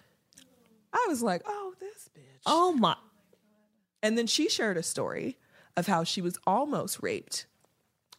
I 0.92 1.06
was 1.08 1.22
like, 1.22 1.42
Oh, 1.46 1.72
this 1.80 2.10
bitch. 2.14 2.42
Oh 2.44 2.72
my. 2.72 2.96
And 4.02 4.18
then 4.18 4.26
she 4.26 4.48
shared 4.48 4.76
a 4.76 4.82
story 4.82 5.38
of 5.76 5.86
how 5.86 6.04
she 6.04 6.20
was 6.20 6.38
almost 6.46 7.02
raped 7.02 7.46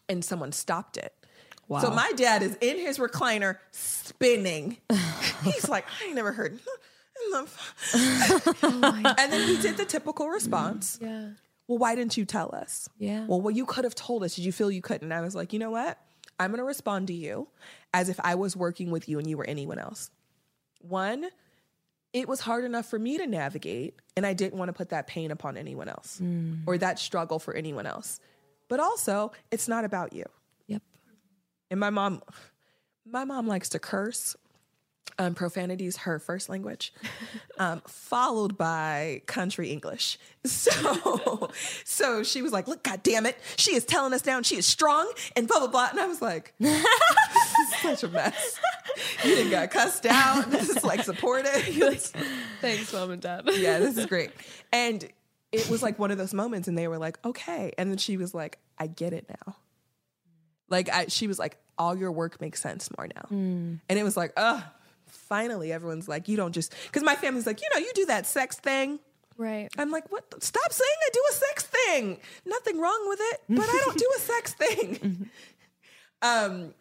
and 0.09 0.23
someone 0.23 0.51
stopped 0.51 0.97
it. 0.97 1.13
Wow. 1.67 1.79
So 1.79 1.91
my 1.91 2.11
dad 2.15 2.43
is 2.43 2.57
in 2.61 2.77
his 2.77 2.97
recliner 2.97 3.57
spinning. 3.71 4.77
He's 5.43 5.69
like, 5.69 5.85
I 6.01 6.05
ain't 6.05 6.15
never 6.15 6.31
heard. 6.33 6.59
and 7.93 9.31
then 9.31 9.47
he 9.47 9.61
did 9.61 9.77
the 9.77 9.85
typical 9.87 10.29
response. 10.29 10.99
yeah. 11.01 11.29
Well, 11.67 11.77
why 11.77 11.95
didn't 11.95 12.17
you 12.17 12.25
tell 12.25 12.53
us? 12.53 12.89
Yeah. 12.97 13.25
Well, 13.25 13.39
well, 13.39 13.51
you 13.51 13.65
could 13.65 13.85
have 13.85 13.95
told 13.95 14.23
us. 14.23 14.35
Did 14.35 14.43
you 14.43 14.51
feel 14.51 14.69
you 14.69 14.81
couldn't? 14.81 15.05
And 15.05 15.13
I 15.13 15.21
was 15.21 15.33
like, 15.33 15.53
you 15.53 15.59
know 15.59 15.71
what? 15.71 15.97
I'm 16.39 16.51
going 16.51 16.57
to 16.59 16.65
respond 16.65 17.07
to 17.07 17.13
you 17.13 17.47
as 17.93 18.09
if 18.09 18.19
I 18.19 18.35
was 18.35 18.57
working 18.57 18.91
with 18.91 19.07
you 19.07 19.17
and 19.17 19.27
you 19.29 19.37
were 19.37 19.45
anyone 19.45 19.79
else. 19.79 20.09
One, 20.81 21.29
it 22.13 22.27
was 22.29 22.39
hard 22.39 22.63
enough 22.63 22.85
for 22.85 22.99
me 22.99 23.17
to 23.17 23.25
navigate, 23.25 23.95
and 24.15 24.25
I 24.25 24.33
didn't 24.33 24.57
want 24.57 24.69
to 24.69 24.73
put 24.73 24.89
that 24.89 25.07
pain 25.07 25.31
upon 25.31 25.57
anyone 25.57 25.89
else 25.89 26.21
or 26.67 26.77
that 26.77 26.99
struggle 26.99 27.39
for 27.39 27.53
anyone 27.55 27.87
else. 27.87 28.19
But 28.69 28.79
also, 28.79 29.31
it's 29.51 29.67
not 29.67 29.83
about 29.83 30.13
you. 30.13 30.25
Yep. 30.67 30.81
And 31.71 31.79
my 31.79 31.89
mom, 31.89 32.21
my 33.05 33.25
mom 33.25 33.47
likes 33.47 33.69
to 33.69 33.79
curse. 33.79 34.35
Um, 35.19 35.35
profanity 35.35 35.85
is 35.85 35.97
her 35.97 36.17
first 36.17 36.49
language, 36.49 36.91
um, 37.59 37.81
followed 37.85 38.57
by 38.57 39.21
country 39.27 39.69
English. 39.69 40.17
So, 40.43 41.51
so 41.83 42.23
she 42.23 42.41
was 42.41 42.51
like, 42.51 42.67
"Look, 42.67 42.83
God 42.83 43.03
damn 43.03 43.25
it, 43.27 43.37
she 43.55 43.75
is 43.75 43.85
telling 43.85 44.13
us 44.13 44.23
down. 44.23 44.41
She 44.41 44.55
is 44.55 44.65
strong 44.65 45.11
and 45.35 45.47
blah 45.47 45.59
blah 45.59 45.67
blah." 45.67 45.89
And 45.91 45.99
I 45.99 46.07
was 46.07 46.19
like, 46.21 46.53
"This 46.59 46.83
is 47.42 47.42
such 47.81 48.03
a 48.03 48.07
mess. 48.09 48.59
You 49.23 49.35
didn't 49.35 49.51
got 49.51 49.71
cussed 49.71 50.05
out. 50.05 50.49
This 50.51 50.69
is 50.69 50.83
like 50.83 51.03
supportive. 51.03 51.51
Thanks, 52.61 52.93
mom 52.93 53.11
and 53.11 53.21
dad. 53.21 53.43
yeah, 53.53 53.79
this 53.79 53.97
is 53.97 54.05
great." 54.05 54.31
And 54.71 55.07
it 55.51 55.69
was 55.69 55.81
like 55.83 55.97
one 55.99 56.11
of 56.11 56.17
those 56.17 56.33
moments, 56.33 56.67
and 56.67 56.77
they 56.77 56.87
were 56.87 56.97
like, 56.97 57.17
"Okay," 57.25 57.71
and 57.77 57.89
then 57.89 57.97
she 57.97 58.17
was 58.17 58.33
like, 58.33 58.59
"I 58.77 58.87
get 58.87 59.13
it 59.13 59.25
now." 59.29 59.55
Like 60.69 60.89
I, 60.89 61.05
she 61.07 61.27
was 61.27 61.37
like, 61.37 61.57
all 61.77 61.95
your 61.97 62.11
work 62.11 62.39
makes 62.41 62.61
sense 62.61 62.89
more 62.97 63.07
now. 63.07 63.25
And 63.29 63.79
it 63.89 64.03
was 64.03 64.15
like, 64.17 64.31
oh, 64.37 64.63
finally, 65.07 65.71
everyone's 65.71 66.07
like, 66.07 66.27
you 66.27 66.37
don't 66.37 66.51
just 66.51 66.73
because 66.85 67.03
my 67.03 67.15
family's 67.15 67.45
like, 67.45 67.61
you 67.61 67.67
know, 67.73 67.79
you 67.79 67.91
do 67.93 68.05
that 68.07 68.25
sex 68.25 68.55
thing. 68.57 68.99
Right. 69.37 69.69
I'm 69.77 69.91
like, 69.91 70.11
what? 70.11 70.29
the- 70.31 70.41
Stop 70.41 70.71
saying 70.71 70.95
I 71.03 71.09
do 71.13 71.21
a 71.29 71.33
sex 71.33 71.63
thing. 71.63 72.19
Nothing 72.45 72.79
wrong 72.79 73.05
with 73.07 73.19
it, 73.21 73.41
but 73.49 73.67
I 73.67 73.81
don't 73.85 73.97
do 73.97 74.09
a 74.15 74.19
sex 74.19 74.53
thing. 74.53 75.29
um, 76.21 76.73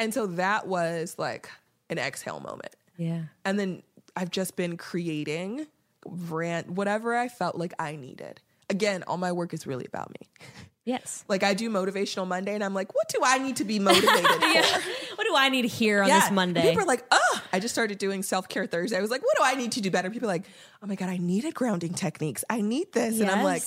and 0.00 0.12
so 0.12 0.26
that 0.26 0.66
was 0.66 1.14
like 1.18 1.48
an 1.88 1.98
exhale 1.98 2.40
moment. 2.40 2.74
Yeah. 2.96 3.22
And 3.44 3.58
then 3.58 3.82
I've 4.16 4.30
just 4.30 4.56
been 4.56 4.76
creating 4.76 5.66
rant 6.04 6.70
whatever 6.70 7.16
I 7.16 7.28
felt 7.28 7.56
like 7.56 7.74
I 7.78 7.96
needed. 7.96 8.40
Again, 8.68 9.02
all 9.06 9.16
my 9.16 9.32
work 9.32 9.54
is 9.54 9.66
really 9.66 9.86
about 9.86 10.10
me. 10.10 10.28
Yes. 10.86 11.24
Like 11.28 11.42
I 11.42 11.52
do 11.54 11.68
motivational 11.70 12.26
Monday, 12.26 12.54
and 12.54 12.64
I'm 12.64 12.72
like, 12.74 12.94
what 12.94 13.06
do 13.10 13.20
I 13.22 13.38
need 13.38 13.56
to 13.56 13.64
be 13.64 13.78
motivated 13.78 14.24
for? 14.64 14.80
What 15.14 15.24
do 15.24 15.34
I 15.36 15.50
need 15.50 15.62
to 15.62 15.68
hear 15.68 16.02
on 16.02 16.08
this 16.08 16.30
Monday? 16.30 16.62
People 16.62 16.82
are 16.82 16.86
like, 16.86 17.04
oh, 17.10 17.42
I 17.52 17.60
just 17.60 17.74
started 17.74 17.98
doing 17.98 18.22
self 18.22 18.48
care 18.48 18.66
Thursday. 18.66 18.96
I 18.96 19.00
was 19.00 19.10
like, 19.10 19.22
what 19.22 19.36
do 19.36 19.44
I 19.44 19.54
need 19.60 19.72
to 19.72 19.82
do 19.82 19.90
better? 19.90 20.10
People 20.10 20.28
are 20.28 20.32
like, 20.32 20.46
oh 20.82 20.86
my 20.86 20.94
God, 20.94 21.10
I 21.10 21.18
needed 21.18 21.54
grounding 21.54 21.92
techniques. 21.92 22.44
I 22.48 22.62
need 22.62 22.92
this. 22.92 23.20
And 23.20 23.30
I'm 23.30 23.44
like, 23.44 23.62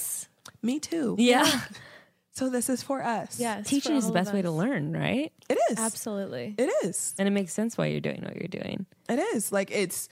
me 0.63 0.79
too. 0.79 1.15
yeah. 1.19 1.45
So 2.33 2.49
this 2.49 2.67
is 2.67 2.81
for 2.81 3.03
us. 3.03 3.39
Yes. 3.39 3.67
Teaching 3.67 3.95
is 3.95 4.07
the 4.07 4.13
best 4.13 4.33
way 4.33 4.41
to 4.41 4.49
learn, 4.49 4.91
right? 4.91 5.31
It 5.49 5.59
is. 5.69 5.77
Absolutely. 5.77 6.55
It 6.57 6.71
is. 6.83 7.13
And 7.19 7.27
it 7.27 7.31
makes 7.31 7.53
sense 7.53 7.77
why 7.77 7.87
you're 7.87 8.01
doing 8.01 8.21
what 8.23 8.35
you're 8.35 8.47
doing. 8.47 8.87
It 9.07 9.19
is. 9.19 9.51
Like 9.51 9.69
it's 9.69 10.09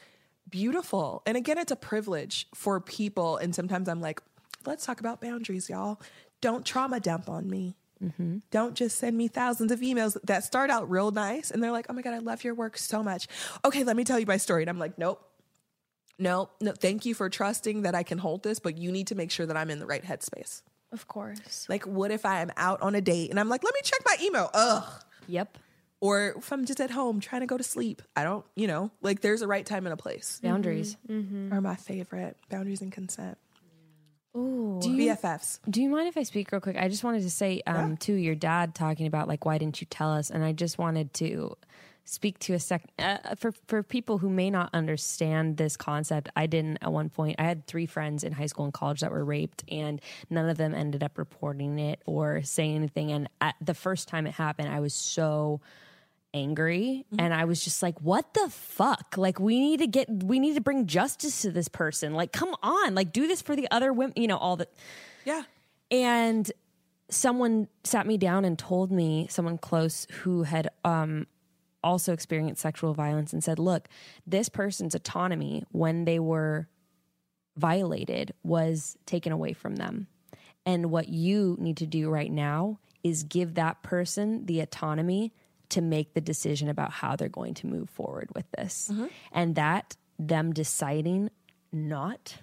beautiful. 0.47 1.23
And 1.25 1.35
again, 1.35 1.57
it's 1.57 1.71
a 1.71 1.75
privilege 1.75 2.47
for 2.53 2.79
people. 2.79 3.37
And 3.37 3.55
sometimes 3.55 3.89
I'm 3.89 4.01
like, 4.01 4.21
let's 4.67 4.85
talk 4.85 4.99
about 4.99 5.19
boundaries, 5.19 5.67
y'all. 5.67 5.99
Don't 6.41 6.63
trauma 6.63 6.99
dump 6.99 7.27
on 7.27 7.49
me. 7.49 7.75
Mm-hmm. 8.03 8.37
Don't 8.51 8.75
just 8.75 8.99
send 8.99 9.17
me 9.17 9.27
thousands 9.27 9.71
of 9.71 9.79
emails 9.79 10.15
that 10.23 10.43
start 10.43 10.69
out 10.69 10.89
real 10.89 11.11
nice 11.11 11.49
and 11.51 11.61
they're 11.61 11.71
like, 11.71 11.87
oh 11.89 11.93
my 11.93 12.01
God, 12.03 12.13
I 12.13 12.19
love 12.19 12.43
your 12.43 12.53
work 12.53 12.77
so 12.77 13.01
much. 13.01 13.27
Okay, 13.65 13.83
let 13.83 13.95
me 13.95 14.03
tell 14.03 14.19
you 14.19 14.25
my 14.27 14.37
story. 14.37 14.63
And 14.63 14.69
I'm 14.69 14.79
like, 14.79 14.97
nope. 14.97 15.27
No, 16.19 16.49
no, 16.61 16.71
thank 16.73 17.05
you 17.05 17.15
for 17.15 17.29
trusting 17.29 17.81
that 17.81 17.95
I 17.95 18.03
can 18.03 18.19
hold 18.19 18.43
this, 18.43 18.59
but 18.59 18.77
you 18.77 18.91
need 18.91 19.07
to 19.07 19.15
make 19.15 19.31
sure 19.31 19.47
that 19.47 19.57
I'm 19.57 19.71
in 19.71 19.79
the 19.79 19.87
right 19.87 20.03
headspace. 20.03 20.61
Of 20.91 21.07
course. 21.07 21.67
Like, 21.69 21.85
what 21.85 22.11
if 22.11 22.25
I 22.25 22.41
am 22.41 22.51
out 22.57 22.81
on 22.81 22.95
a 22.95 23.01
date 23.01 23.29
and 23.29 23.39
I'm 23.39 23.49
like, 23.49 23.63
let 23.63 23.73
me 23.73 23.81
check 23.83 23.99
my 24.05 24.17
email? 24.21 24.49
Ugh. 24.53 24.83
Yep. 25.27 25.57
Or 26.01 26.33
if 26.37 26.51
I'm 26.51 26.65
just 26.65 26.81
at 26.81 26.89
home 26.89 27.19
trying 27.19 27.41
to 27.41 27.47
go 27.47 27.57
to 27.57 27.63
sleep, 27.63 28.01
I 28.15 28.23
don't, 28.23 28.43
you 28.55 28.67
know, 28.67 28.91
like 29.01 29.21
there's 29.21 29.43
a 29.43 29.47
right 29.47 29.65
time 29.65 29.85
and 29.85 29.93
a 29.93 29.97
place. 29.97 30.39
Boundaries. 30.43 30.97
Are 31.09 31.61
my 31.61 31.75
favorite 31.75 32.37
boundaries 32.49 32.81
and 32.81 32.91
consent. 32.91 33.37
Ooh. 34.35 34.79
BFFs. 34.81 35.59
Do 35.69 35.81
you 35.81 35.89
mind 35.89 36.07
if 36.07 36.17
I 36.17 36.23
speak 36.23 36.51
real 36.51 36.61
quick? 36.61 36.77
I 36.77 36.87
just 36.87 37.03
wanted 37.03 37.21
to 37.23 37.29
say 37.29 37.61
um, 37.67 37.97
to 37.97 38.13
your 38.13 38.35
dad 38.35 38.73
talking 38.73 39.05
about 39.05 39.27
like 39.27 39.45
why 39.45 39.57
didn't 39.57 39.81
you 39.81 39.87
tell 39.89 40.11
us? 40.11 40.29
And 40.29 40.43
I 40.43 40.53
just 40.53 40.77
wanted 40.77 41.13
to 41.15 41.57
speak 42.03 42.39
to 42.39 42.53
a 42.53 42.59
sec 42.59 42.83
uh, 42.99 43.35
for 43.35 43.51
for 43.67 43.83
people 43.83 44.17
who 44.17 44.29
may 44.29 44.49
not 44.49 44.69
understand 44.73 45.57
this 45.57 45.77
concept. 45.77 46.29
I 46.35 46.47
didn't 46.47 46.79
at 46.81 46.91
one 46.91 47.09
point. 47.09 47.35
I 47.39 47.43
had 47.43 47.65
three 47.67 47.85
friends 47.85 48.23
in 48.23 48.33
high 48.33 48.47
school 48.47 48.65
and 48.65 48.73
college 48.73 48.99
that 49.01 49.11
were 49.11 49.23
raped, 49.23 49.63
and 49.69 50.01
none 50.29 50.49
of 50.49 50.57
them 50.57 50.73
ended 50.73 51.03
up 51.03 51.17
reporting 51.17 51.79
it 51.79 52.01
or 52.05 52.41
saying 52.43 52.75
anything. 52.75 53.11
And 53.11 53.29
at 53.39 53.55
the 53.61 53.73
first 53.73 54.07
time 54.07 54.27
it 54.27 54.33
happened, 54.33 54.69
I 54.69 54.79
was 54.79 54.93
so 54.93 55.61
angry 56.33 57.05
and 57.19 57.33
I 57.33 57.43
was 57.43 57.61
just 57.61 57.83
like 57.83 57.99
what 57.99 58.33
the 58.33 58.47
fuck 58.49 59.15
like 59.17 59.37
we 59.37 59.59
need 59.59 59.79
to 59.81 59.87
get 59.87 60.07
we 60.09 60.39
need 60.39 60.55
to 60.55 60.61
bring 60.61 60.87
justice 60.87 61.41
to 61.41 61.51
this 61.51 61.67
person 61.67 62.13
like 62.13 62.31
come 62.31 62.55
on 62.63 62.95
like 62.95 63.11
do 63.11 63.27
this 63.27 63.41
for 63.41 63.53
the 63.53 63.67
other 63.69 63.91
women 63.91 64.13
you 64.15 64.27
know 64.27 64.37
all 64.37 64.55
the 64.55 64.65
Yeah. 65.25 65.43
and 65.91 66.49
someone 67.09 67.67
sat 67.83 68.07
me 68.07 68.17
down 68.17 68.45
and 68.45 68.57
told 68.57 68.93
me 68.93 69.27
someone 69.29 69.57
close 69.57 70.07
who 70.21 70.43
had 70.43 70.69
um 70.85 71.27
also 71.83 72.13
experienced 72.13 72.61
sexual 72.61 72.93
violence 72.93 73.33
and 73.33 73.43
said 73.43 73.59
look 73.59 73.87
this 74.25 74.49
person's 74.49 74.95
autonomy 74.95 75.63
when 75.71 76.05
they 76.05 76.19
were 76.19 76.67
violated 77.57 78.33
was 78.43 78.97
taken 79.05 79.31
away 79.31 79.53
from 79.53 79.75
them 79.75 80.07
and 80.65 80.91
what 80.91 81.09
you 81.09 81.57
need 81.59 81.77
to 81.77 81.87
do 81.87 82.09
right 82.09 82.31
now 82.31 82.79
is 83.03 83.23
give 83.23 83.55
that 83.55 83.81
person 83.81 84.45
the 84.45 84.59
autonomy 84.59 85.33
to 85.69 85.81
make 85.81 86.13
the 86.13 86.21
decision 86.21 86.69
about 86.69 86.91
how 86.91 87.15
they're 87.15 87.29
going 87.29 87.53
to 87.55 87.67
move 87.67 87.89
forward 87.89 88.29
with 88.35 88.45
this. 88.51 88.89
Mm-hmm. 88.91 89.05
And 89.31 89.55
that 89.55 89.95
them 90.19 90.53
deciding 90.53 91.29
not 91.71 92.37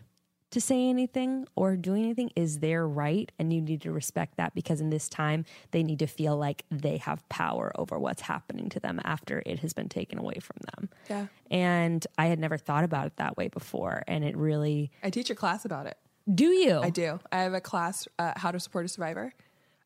to 0.50 0.60
say 0.60 0.88
anything 0.88 1.46
or 1.56 1.76
do 1.76 1.94
anything 1.94 2.30
is 2.34 2.60
their 2.60 2.86
right. 2.86 3.30
And 3.38 3.52
you 3.52 3.60
need 3.60 3.82
to 3.82 3.92
respect 3.92 4.36
that 4.36 4.54
because 4.54 4.80
in 4.80 4.90
this 4.90 5.08
time, 5.08 5.44
they 5.72 5.82
need 5.82 5.98
to 5.98 6.06
feel 6.06 6.36
like 6.36 6.64
they 6.70 6.96
have 6.98 7.28
power 7.28 7.72
over 7.76 7.98
what's 7.98 8.22
happening 8.22 8.68
to 8.70 8.80
them 8.80 9.00
after 9.04 9.42
it 9.44 9.58
has 9.60 9.72
been 9.72 9.88
taken 9.88 10.18
away 10.18 10.38
from 10.40 10.56
them. 10.72 10.88
Yeah. 11.10 11.26
And 11.50 12.06
I 12.16 12.26
had 12.26 12.38
never 12.38 12.56
thought 12.56 12.84
about 12.84 13.06
it 13.06 13.16
that 13.16 13.36
way 13.36 13.48
before. 13.48 14.02
And 14.06 14.24
it 14.24 14.36
really, 14.36 14.90
I 15.02 15.10
teach 15.10 15.30
a 15.30 15.34
class 15.34 15.64
about 15.64 15.86
it. 15.86 15.96
do 16.32 16.46
you? 16.46 16.80
I 16.80 16.90
do. 16.90 17.20
I 17.30 17.38
have 17.38 17.54
a 17.54 17.60
class, 17.60 18.08
uh, 18.18 18.32
How 18.36 18.50
to 18.50 18.60
Support 18.60 18.86
a 18.86 18.88
Survivor. 18.88 19.32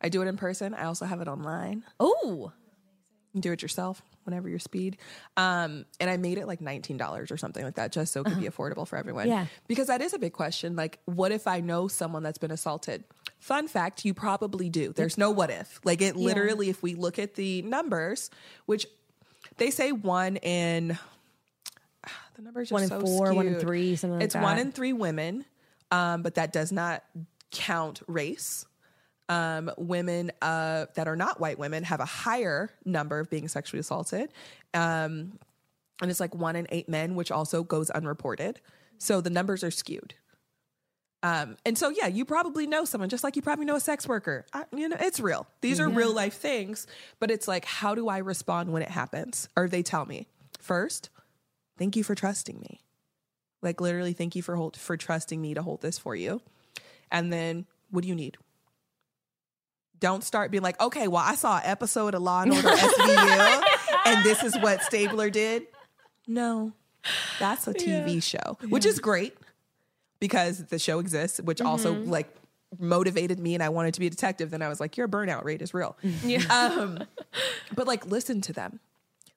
I 0.00 0.08
do 0.08 0.22
it 0.22 0.26
in 0.26 0.36
person. 0.36 0.74
I 0.74 0.84
also 0.84 1.04
have 1.04 1.20
it 1.20 1.28
online. 1.28 1.84
Oh, 2.00 2.52
do 3.38 3.52
it 3.52 3.62
yourself 3.62 4.02
whenever 4.24 4.48
your 4.48 4.58
speed. 4.58 4.96
Um, 5.36 5.84
and 6.00 6.10
I 6.10 6.16
made 6.16 6.38
it 6.38 6.46
like 6.46 6.60
$19 6.60 7.30
or 7.30 7.36
something 7.36 7.64
like 7.64 7.76
that, 7.76 7.92
just 7.92 8.12
so 8.12 8.20
it 8.20 8.24
could 8.24 8.40
be 8.40 8.46
affordable 8.46 8.86
for 8.86 8.96
everyone. 8.96 9.28
Yeah. 9.28 9.46
Because 9.68 9.88
that 9.88 10.00
is 10.00 10.14
a 10.14 10.18
big 10.18 10.32
question. 10.32 10.76
Like, 10.76 11.00
what 11.04 11.32
if 11.32 11.46
I 11.46 11.60
know 11.60 11.88
someone 11.88 12.22
that's 12.22 12.38
been 12.38 12.50
assaulted? 12.50 13.04
Fun 13.38 13.68
fact, 13.68 14.04
you 14.04 14.14
probably 14.14 14.68
do. 14.68 14.92
There's 14.92 15.18
no 15.18 15.30
what 15.30 15.50
if. 15.50 15.80
Like, 15.84 16.00
it 16.02 16.16
literally, 16.16 16.68
if 16.68 16.82
we 16.82 16.94
look 16.94 17.18
at 17.18 17.34
the 17.34 17.62
numbers, 17.62 18.30
which 18.66 18.86
they 19.56 19.70
say 19.70 19.92
one 19.92 20.36
in, 20.36 20.98
the 22.34 22.42
numbers 22.42 22.70
One 22.70 22.82
in 22.82 22.88
so 22.88 23.00
four, 23.00 23.34
one 23.34 23.46
in 23.46 23.60
three, 23.60 23.96
something 23.96 24.18
like 24.18 24.24
It's 24.24 24.34
one 24.34 24.58
in 24.58 24.72
three 24.72 24.92
women, 24.92 25.44
um, 25.90 26.22
but 26.22 26.36
that 26.36 26.52
does 26.52 26.72
not 26.72 27.04
count 27.50 28.00
race 28.06 28.64
um, 29.32 29.70
women 29.78 30.30
uh, 30.42 30.86
that 30.94 31.08
are 31.08 31.16
not 31.16 31.40
white 31.40 31.58
women 31.58 31.84
have 31.84 32.00
a 32.00 32.04
higher 32.04 32.70
number 32.84 33.18
of 33.18 33.30
being 33.30 33.48
sexually 33.48 33.80
assaulted. 33.80 34.30
Um, 34.74 35.38
and 36.02 36.10
it's 36.10 36.20
like 36.20 36.34
one 36.34 36.54
in 36.54 36.66
eight 36.70 36.86
men, 36.86 37.14
which 37.14 37.30
also 37.30 37.62
goes 37.62 37.88
unreported. 37.90 38.60
So 38.98 39.22
the 39.22 39.30
numbers 39.30 39.64
are 39.64 39.70
skewed. 39.70 40.14
Um, 41.22 41.56
and 41.64 41.78
so, 41.78 41.88
yeah, 41.88 42.08
you 42.08 42.26
probably 42.26 42.66
know 42.66 42.84
someone, 42.84 43.08
just 43.08 43.24
like 43.24 43.36
you 43.36 43.42
probably 43.42 43.64
know 43.64 43.76
a 43.76 43.80
sex 43.80 44.06
worker. 44.06 44.44
I, 44.52 44.64
you 44.76 44.88
know, 44.88 44.96
it's 45.00 45.18
real. 45.18 45.46
These 45.62 45.80
are 45.80 45.88
real 45.88 46.12
life 46.12 46.34
things. 46.34 46.86
But 47.18 47.30
it's 47.30 47.48
like, 47.48 47.64
how 47.64 47.94
do 47.94 48.08
I 48.08 48.18
respond 48.18 48.70
when 48.70 48.82
it 48.82 48.90
happens? 48.90 49.48
Or 49.56 49.66
they 49.66 49.82
tell 49.82 50.04
me 50.04 50.26
first, 50.60 51.08
thank 51.78 51.96
you 51.96 52.04
for 52.04 52.14
trusting 52.14 52.60
me. 52.60 52.80
Like 53.62 53.80
literally, 53.80 54.12
thank 54.12 54.36
you 54.36 54.42
for 54.42 54.56
hold, 54.56 54.76
for 54.76 54.96
trusting 54.96 55.40
me 55.40 55.54
to 55.54 55.62
hold 55.62 55.80
this 55.80 55.96
for 55.96 56.14
you. 56.14 56.42
And 57.10 57.32
then, 57.32 57.66
what 57.90 58.02
do 58.02 58.08
you 58.08 58.14
need? 58.14 58.36
Don't 60.02 60.24
start 60.24 60.50
being 60.50 60.64
like, 60.64 60.80
okay, 60.80 61.06
well, 61.06 61.22
I 61.24 61.36
saw 61.36 61.58
an 61.58 61.62
episode 61.64 62.14
of 62.14 62.22
Law 62.22 62.42
and 62.42 62.52
Order 62.52 62.68
SVU, 62.70 63.62
and 64.04 64.24
this 64.24 64.42
is 64.42 64.58
what 64.58 64.82
Stabler 64.82 65.30
did. 65.30 65.68
No, 66.26 66.72
that's 67.38 67.68
a 67.68 67.72
TV 67.72 68.20
show, 68.20 68.58
which 68.68 68.84
is 68.84 68.98
great 68.98 69.36
because 70.18 70.64
the 70.66 70.78
show 70.80 70.98
exists, 70.98 71.40
which 71.40 71.60
also 71.60 71.94
like 71.94 72.28
motivated 72.80 73.38
me 73.38 73.54
and 73.54 73.62
I 73.62 73.68
wanted 73.68 73.94
to 73.94 74.00
be 74.00 74.08
a 74.08 74.10
detective. 74.10 74.50
Then 74.50 74.60
I 74.60 74.68
was 74.68 74.80
like, 74.80 74.96
your 74.96 75.06
burnout 75.06 75.44
rate 75.44 75.62
is 75.62 75.72
real. 75.72 75.96
Um, 76.50 77.04
but 77.76 77.86
like, 77.86 78.04
listen 78.04 78.40
to 78.40 78.52
them. 78.52 78.80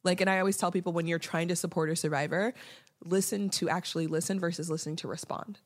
Like, 0.03 0.20
and 0.20 0.30
I 0.30 0.39
always 0.39 0.57
tell 0.57 0.72
people 0.72 0.93
when 0.93 1.05
you're 1.05 1.20
trying 1.20 1.47
to 1.49 1.55
support 1.55 1.91
a 1.91 1.95
survivor, 1.95 2.55
listen 3.03 3.49
to 3.51 3.70
actually 3.70 4.07
listen 4.07 4.39
versus 4.39 4.68
listening 4.70 4.95
to 4.97 5.07
respond. 5.07 5.59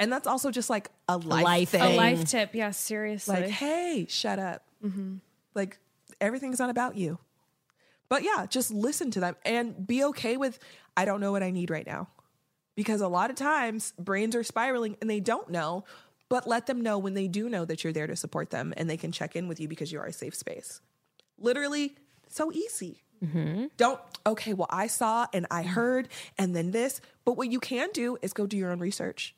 And 0.00 0.12
that's 0.12 0.26
also 0.26 0.50
just 0.50 0.70
like 0.70 0.90
a 1.08 1.16
life, 1.16 1.44
Life 1.44 1.68
thing. 1.70 1.82
A 1.82 1.96
life 1.96 2.24
tip. 2.24 2.54
Yeah, 2.54 2.70
seriously. 2.70 3.34
Like, 3.34 3.50
hey, 3.50 4.06
shut 4.08 4.38
up. 4.38 4.62
Mm-hmm. 4.84 5.16
Like, 5.54 5.78
everything's 6.20 6.58
not 6.58 6.70
about 6.70 6.96
you. 6.96 7.18
But 8.08 8.22
yeah, 8.22 8.46
just 8.48 8.70
listen 8.70 9.10
to 9.12 9.20
them 9.20 9.36
and 9.44 9.86
be 9.86 10.04
okay 10.04 10.36
with, 10.36 10.58
I 10.96 11.04
don't 11.04 11.20
know 11.20 11.32
what 11.32 11.42
I 11.42 11.50
need 11.50 11.70
right 11.70 11.86
now. 11.86 12.08
Because 12.74 13.00
a 13.00 13.08
lot 13.08 13.28
of 13.30 13.36
times 13.36 13.92
brains 13.98 14.36
are 14.36 14.44
spiraling 14.44 14.96
and 15.00 15.10
they 15.10 15.20
don't 15.20 15.50
know, 15.50 15.84
but 16.28 16.46
let 16.46 16.66
them 16.66 16.80
know 16.80 16.96
when 16.96 17.14
they 17.14 17.26
do 17.26 17.48
know 17.48 17.64
that 17.64 17.82
you're 17.82 17.92
there 17.92 18.06
to 18.06 18.14
support 18.14 18.50
them 18.50 18.72
and 18.76 18.88
they 18.88 18.96
can 18.96 19.10
check 19.10 19.34
in 19.34 19.48
with 19.48 19.58
you 19.58 19.66
because 19.66 19.90
you 19.90 19.98
are 19.98 20.06
a 20.06 20.12
safe 20.12 20.34
space. 20.34 20.80
Literally, 21.38 21.96
so 22.28 22.52
easy. 22.52 23.02
Mm-hmm. 23.24 23.66
Don't, 23.76 24.00
okay, 24.24 24.54
well, 24.54 24.68
I 24.70 24.86
saw 24.86 25.26
and 25.32 25.46
I 25.50 25.64
heard 25.64 26.08
and 26.38 26.54
then 26.54 26.70
this. 26.70 27.00
But 27.24 27.36
what 27.36 27.50
you 27.50 27.58
can 27.58 27.88
do 27.92 28.16
is 28.22 28.32
go 28.32 28.46
do 28.46 28.56
your 28.56 28.70
own 28.70 28.78
research 28.78 29.34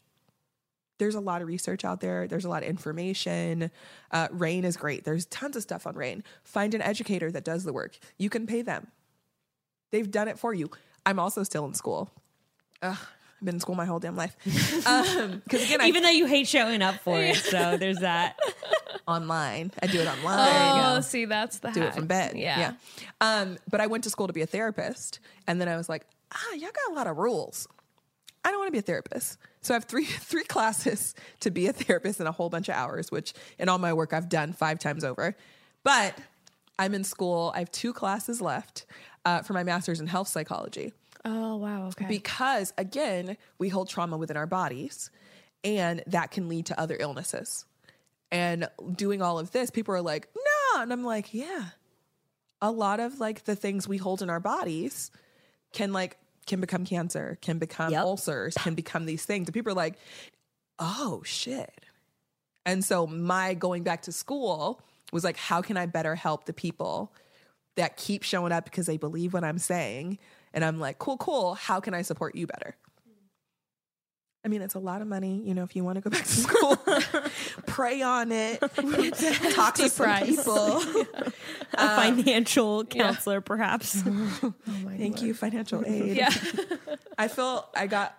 there's 1.01 1.15
a 1.17 1.21
lot 1.21 1.41
of 1.43 1.49
research 1.49 1.85
out 1.85 2.01
there. 2.01 2.29
There's 2.29 2.45
a 2.45 2.49
lot 2.49 2.63
of 2.63 2.69
information. 2.69 3.71
Uh, 4.13 4.29
RAINN 4.31 4.65
is 4.65 4.77
great. 4.77 5.03
There's 5.03 5.25
tons 5.27 5.57
of 5.57 5.63
stuff 5.63 5.87
on 5.87 5.95
RAINN. 5.95 6.23
Find 6.45 6.75
an 6.75 6.83
educator 6.83 7.33
that 7.33 7.43
does 7.43 7.65
the 7.65 7.73
work. 7.73 7.99
You 8.19 8.29
can 8.29 8.47
pay 8.47 8.63
them. 8.63 8.87
They've 9.91 10.09
done 10.09 10.29
it 10.29 10.39
for 10.39 10.53
you. 10.55 10.71
I'm 11.05 11.19
also 11.19 11.43
still 11.43 11.65
in 11.65 11.73
school. 11.73 12.11
Ugh, 12.83 12.97
I've 12.97 13.45
been 13.45 13.57
in 13.57 13.61
school 13.61 13.75
my 13.75 13.87
whole 13.87 13.99
damn 13.99 14.15
life. 14.15 14.37
Because 14.45 15.65
again, 15.65 15.81
I 15.81 15.87
Even 15.87 16.03
though 16.03 16.11
you 16.11 16.27
hate 16.27 16.47
showing 16.47 16.83
up 16.83 16.97
for 16.97 17.19
it, 17.19 17.37
so 17.37 17.77
there's 17.79 17.99
that. 17.99 18.39
online. 19.09 19.73
I 19.83 19.87
do 19.87 20.01
it 20.01 20.07
online. 20.07 20.97
oh, 20.97 21.01
see, 21.01 21.25
that's 21.25 21.59
the 21.59 21.71
do 21.71 21.83
it 21.83 21.95
from 21.95 22.07
bed. 22.07 22.37
Yeah. 22.37 22.59
Yeah. 22.61 22.73
Um, 23.21 23.59
but 23.71 23.81
I 23.81 23.87
went 23.87 24.05
to 24.05 24.11
school 24.11 24.27
to 24.27 24.33
be 24.33 24.43
a 24.43 24.47
therapist, 24.47 25.19
and 25.47 25.61
then 25.61 25.69
I 25.69 25.77
was 25.77 25.89
like, 25.89 26.07
ah, 26.33 26.55
y'all 26.55 26.71
got 26.71 26.93
a 26.93 26.95
lot 26.95 27.07
of 27.07 27.17
rules. 27.17 27.67
I 28.45 28.51
don't 28.51 28.59
want 28.59 28.69
to 28.69 28.73
be 28.73 28.79
a 28.79 28.83
therapist. 28.83 29.39
So 29.61 29.75
I 29.75 29.77
have 29.77 29.85
three 29.85 30.05
three 30.33 30.45
classes 30.45 31.15
to 31.41 31.51
be 31.51 31.67
a 31.67 31.73
therapist 31.73 32.21
and 32.21 32.29
a 32.29 32.33
whole 32.33 32.49
bunch 32.49 32.69
of 32.69 32.75
hours, 32.75 33.11
which 33.11 33.33
in 33.59 33.69
all 33.69 33.79
my 33.79 33.93
work 33.93 34.13
I've 34.13 34.29
done 34.29 34.53
five 34.53 34.79
times 34.79 35.05
over. 35.05 35.37
But 35.85 36.17
I'm 36.79 36.95
in 36.95 37.05
school. 37.05 37.53
I 37.55 37.59
have 37.61 37.71
two 37.71 37.93
classes 37.93 38.41
left 38.41 38.87
uh, 39.25 39.43
for 39.43 39.53
my 39.53 39.63
master's 39.65 40.01
in 40.01 40.07
health 40.07 40.29
psychology 40.29 40.93
Oh, 41.25 41.57
wow. 41.57 41.89
Okay. 41.89 42.07
because 42.09 42.73
again 42.79 43.37
we 43.59 43.69
hold 43.69 43.91
trauma 43.91 44.17
within 44.17 44.39
our 44.39 44.47
bodies 44.47 45.11
and 45.63 46.03
that 46.07 46.31
can 46.31 46.49
lead 46.49 46.65
to 46.67 46.81
other 46.81 46.97
illnesses 46.99 47.67
and 48.33 48.67
doing 48.97 49.21
all 49.21 49.39
of 49.39 49.51
this 49.51 49.69
people 49.71 49.95
are 49.95 50.01
like 50.01 50.29
no 50.35 50.81
and 50.81 50.91
i'm 50.91 51.05
like 51.05 51.35
yeah 51.35 51.65
a 52.63 52.71
lot 52.71 53.01
of 53.01 53.21
like 53.21 53.45
the 53.45 53.55
things 53.55 53.87
we 53.87 53.99
hold 53.99 54.23
in 54.23 54.31
our 54.31 54.41
bodies 54.41 55.11
can 55.75 55.93
like 55.93 56.17
can 56.51 56.61
become 56.61 56.85
cancer 56.85 57.39
can 57.41 57.59
become 57.59 57.93
Yep. 57.93 58.03
ulcers 58.05 58.55
can 58.55 58.75
become 58.75 59.07
these 59.07 59.25
things. 59.25 59.49
And 59.49 59.55
people 59.55 59.73
are 59.73 59.75
like 59.77 59.95
oh 60.79 61.23
shit. 61.25 61.73
And 62.67 62.85
so 62.85 63.07
my 63.07 63.55
going 63.55 63.83
back 63.85 64.03
to 64.03 64.13
school 64.13 64.83
was 65.13 65.25
like 65.25 65.37
how 65.37 65.63
can 65.63 65.77
i 65.77 65.87
better 65.87 66.15
help 66.15 66.45
the 66.45 66.53
people 66.53 67.13
that 67.77 67.97
keep 67.97 68.23
showing 68.23 68.53
up 68.53 68.65
because 68.65 68.87
they 68.87 68.97
believe 68.99 69.33
what 69.33 69.45
i'm 69.45 69.59
saying? 69.59 70.19
And 70.53 70.65
i'm 70.65 70.79
like 70.79 70.99
cool 70.99 71.17
cool. 71.17 71.55
How 71.55 71.81
can 71.81 71.95
i 71.95 72.03
support 72.03 72.35
you 72.35 72.47
better 72.47 72.75
I 74.43 74.49
mean, 74.49 74.63
it's 74.63 74.75
a 74.75 74.79
lot 74.79 75.03
of 75.03 75.09
money, 75.09 75.43
you 75.45 75.53
know, 75.53 75.65
if 75.65 75.77
you 75.77 75.85
want 75.85 75.97
to 75.97 76.01
go 76.01 76.09
back 76.09 76.25
to 76.25 76.29
school, 76.29 76.77
pray 77.67 78.01
on 78.01 78.33
it, 78.33 78.59
talk 79.55 79.75
to 79.75 79.89
some 79.91 80.07
price. 80.07 80.37
people. 80.37 80.83
A 81.75 81.83
uh, 81.83 81.97
financial 81.97 82.85
counselor, 82.85 83.41
perhaps. 83.43 84.03
Oh 84.07 84.53
Thank 84.97 85.23
you, 85.23 85.35
financial 85.35 85.85
aid. 85.87 86.17
yeah. 86.17 86.31
I 87.17 87.29
feel 87.29 87.69
I 87.77 87.87
got 87.87 88.17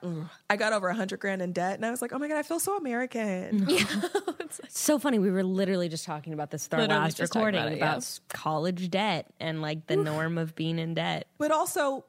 I 0.50 0.56
got 0.56 0.74
over 0.74 0.88
a 0.88 0.96
hundred 0.96 1.20
grand 1.20 1.42
in 1.42 1.52
debt, 1.54 1.76
and 1.76 1.86
I 1.86 1.92
was 1.92 2.02
like, 2.02 2.14
oh 2.14 2.20
my 2.20 2.28
god, 2.28 2.38
I 2.38 2.44
feel 2.44 2.60
so 2.60 2.78
American. 2.78 3.66
Mm. 3.66 3.80
Yeah. 3.80 4.58
so 4.70 5.00
funny. 5.00 5.20
We 5.20 5.32
were 5.32 5.44
literally 5.44 5.90
just 5.90 6.06
talking 6.06 6.34
about 6.34 6.52
this 6.52 6.70
our 6.72 6.88
last 6.88 7.20
recording 7.20 7.60
about 7.60 7.74
about, 7.74 7.76
it, 7.76 7.80
yeah. 7.80 7.96
s- 7.98 8.22
college 8.30 8.90
debt 8.90 9.28
and 9.40 9.62
like 9.62 9.88
the 9.88 9.98
norm 9.98 10.38
of 10.38 10.56
being 10.56 10.80
in 10.80 10.94
debt. 10.94 11.28
But 11.38 11.52
also, 11.52 12.06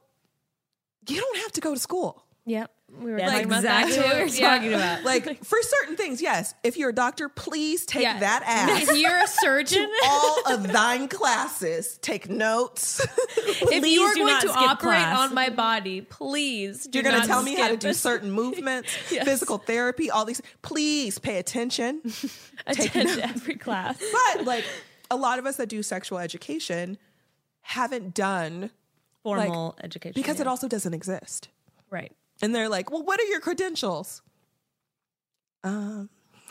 you 1.08 1.20
don't 1.20 1.38
have 1.38 1.52
to 1.52 1.60
go 1.60 1.74
to 1.74 1.80
school. 1.80 2.24
Yep. 2.46 2.70
We 3.00 3.10
were 3.10 3.16
That's 3.18 3.30
talking 3.32 3.46
exactly 3.52 3.94
about 3.94 4.02
that 4.02 4.04
what 4.08 4.16
we 4.16 4.20
were. 4.22 4.26
Yeah. 4.28 4.50
talking 4.50 4.74
about. 4.74 5.02
Like 5.04 5.44
for 5.44 5.58
certain 5.62 5.96
things, 5.96 6.20
yes. 6.20 6.54
If 6.62 6.76
you're 6.76 6.90
a 6.90 6.94
doctor, 6.94 7.28
please 7.30 7.86
take 7.86 8.02
Yeah. 8.02 8.18
that 8.20 8.42
ass. 8.46 8.82
If 8.90 8.98
you're 8.98 9.16
a 9.16 9.26
surgeon, 9.26 9.88
all 10.04 10.52
of 10.52 10.66
thine 10.70 11.08
classes. 11.08 11.98
Take 12.02 12.28
notes. 12.28 13.00
if 13.36 13.86
you 13.86 14.02
are 14.02 14.12
do 14.12 14.20
going 14.20 14.32
not 14.34 14.42
to 14.42 14.48
skip 14.48 14.60
operate 14.60 14.80
class. 14.98 15.18
on 15.20 15.34
my 15.34 15.48
body, 15.48 16.02
please 16.02 16.84
do 16.86 16.98
You're 16.98 17.04
going 17.04 17.14
to 17.14 17.20
not 17.20 17.26
tell 17.28 17.42
me 17.42 17.54
how 17.54 17.68
to 17.68 17.74
skip 17.74 17.80
do 17.80 17.92
certain 17.94 18.30
movements, 18.30 18.92
Yes. 19.10 19.24
physical 19.24 19.56
therapy, 19.58 20.10
all 20.10 20.24
these. 20.26 20.42
Please 20.60 21.18
pay 21.18 21.38
attention. 21.38 22.02
attend 22.66 23.20
every 23.20 23.54
class. 23.56 24.02
But 24.34 24.44
like 24.44 24.64
a 25.10 25.16
lot 25.16 25.38
of 25.38 25.46
us 25.46 25.56
that 25.56 25.68
do 25.70 25.82
sexual 25.82 26.18
education 26.18 26.98
haven't 27.62 28.12
done 28.14 28.70
Formal 29.22 29.76
education. 29.82 30.12
because 30.20 30.36
yeah. 30.36 30.42
it 30.42 30.46
also 30.48 30.68
doesn't 30.68 30.92
exist. 30.92 31.48
Right. 31.90 32.12
And 32.42 32.54
they're 32.54 32.68
like, 32.68 32.90
well, 32.90 33.02
what 33.04 33.20
are 33.20 33.24
your 33.24 33.40
credentials? 33.40 34.20
Um, 35.64 36.10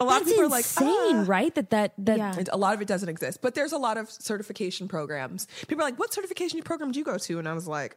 a 0.00 0.04
lot 0.04 0.20
of 0.20 0.26
That's 0.26 0.30
people 0.30 0.44
are 0.44 0.48
like, 0.48 0.64
insane, 0.64 1.16
"Ah." 1.16 1.24
right? 1.26 1.54
That 1.54 1.70
that 1.70 1.94
that 1.98 2.18
Yeah. 2.18 2.44
A 2.52 2.56
lot 2.56 2.74
of 2.74 2.82
it 2.82 2.86
doesn't 2.86 3.08
exist, 3.08 3.40
but 3.42 3.54
there's 3.54 3.72
a 3.72 3.78
lot 3.78 3.96
of 3.96 4.10
certification 4.10 4.86
programs. 4.86 5.48
People 5.66 5.82
are 5.82 5.88
like, 5.88 5.98
"What 5.98 6.12
certification 6.12 6.62
program 6.62 6.92
do 6.92 6.98
you 6.98 7.04
go 7.04 7.18
to?" 7.18 7.38
And 7.38 7.48
I 7.48 7.54
was 7.54 7.66
like, 7.66 7.96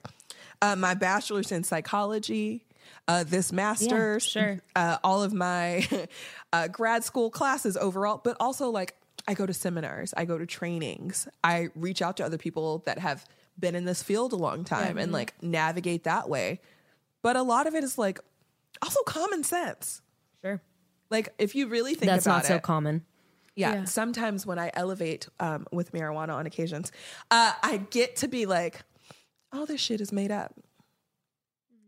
uh, 0.61 0.75
"My 0.75 0.95
bachelor's 0.95 1.51
in 1.51 1.63
psychology, 1.63 2.65
uh, 3.07 3.23
this 3.23 3.51
master's, 3.51 4.23
sure. 4.23 4.61
uh, 4.75 4.97
all 5.03 5.23
of 5.23 5.33
my 5.33 5.87
uh, 6.53 6.67
grad 6.67 7.03
school 7.03 7.29
classes 7.29 7.75
overall, 7.77 8.21
but 8.23 8.37
also 8.39 8.69
like 8.69 8.95
I 9.27 9.33
go 9.33 9.45
to 9.45 9.53
seminars, 9.53 10.13
I 10.15 10.25
go 10.25 10.37
to 10.37 10.45
trainings, 10.45 11.27
I 11.43 11.69
reach 11.75 12.01
out 12.01 12.17
to 12.17 12.25
other 12.25 12.37
people 12.37 12.79
that 12.85 12.97
have 12.99 13.25
been 13.59 13.75
in 13.75 13.85
this 13.85 14.01
field 14.01 14.31
a 14.31 14.37
long 14.37 14.63
time 14.63 14.97
and 14.97 15.11
like 15.11 15.33
navigate 15.43 16.05
that 16.05 16.29
way. 16.29 16.61
But 17.21 17.35
a 17.35 17.41
lot 17.43 17.67
of 17.67 17.75
it 17.75 17.83
is 17.83 17.97
like 17.97 18.19
also 18.81 19.01
common 19.05 19.43
sense. 19.43 20.01
sure. 20.43 20.61
Like 21.09 21.29
if 21.37 21.55
you 21.55 21.67
really 21.67 21.95
think 21.95 22.09
That's 22.11 22.25
about 22.25 22.35
not 22.37 22.45
so 22.45 22.55
it, 22.55 22.61
common. 22.63 23.03
yeah, 23.55 23.73
Yeah. 23.73 23.83
sometimes 23.85 24.45
when 24.45 24.59
I 24.59 24.71
elevate 24.73 25.27
um, 25.39 25.65
with 25.71 25.91
marijuana 25.91 26.35
on 26.35 26.45
occasions, 26.45 26.91
uh, 27.31 27.51
I 27.63 27.77
get 27.89 28.17
to 28.17 28.27
be 28.27 28.45
like, 28.45 28.81
all 29.51 29.65
this 29.65 29.81
shit 29.81 30.01
is 30.01 30.11
made 30.11 30.31
up. 30.31 30.53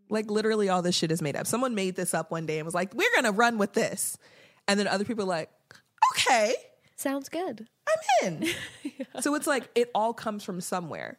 Like 0.09 0.29
literally, 0.29 0.67
all 0.67 0.81
this 0.81 0.95
shit 0.95 1.11
is 1.11 1.21
made 1.21 1.35
up. 1.37 1.47
Someone 1.47 1.73
made 1.75 1.95
this 1.95 2.13
up 2.13 2.31
one 2.31 2.45
day 2.45 2.57
and 2.59 2.65
was 2.65 2.73
like, 2.75 2.93
"We're 2.93 3.07
gonna 3.15 3.31
run 3.31 3.57
with 3.57 3.71
this," 3.73 4.17
and 4.67 4.77
then 4.77 4.85
other 4.87 5.05
people 5.05 5.23
are 5.23 5.27
like, 5.27 5.49
"Okay, 6.13 6.53
Sounds 6.97 7.29
good. 7.29 7.67
I'm 8.21 8.27
in." 8.27 8.47
So 9.21 9.35
it's 9.35 9.47
like 9.47 9.69
it 9.75 9.89
all 9.95 10.13
comes 10.13 10.43
from 10.43 10.59
somewhere, 10.61 11.17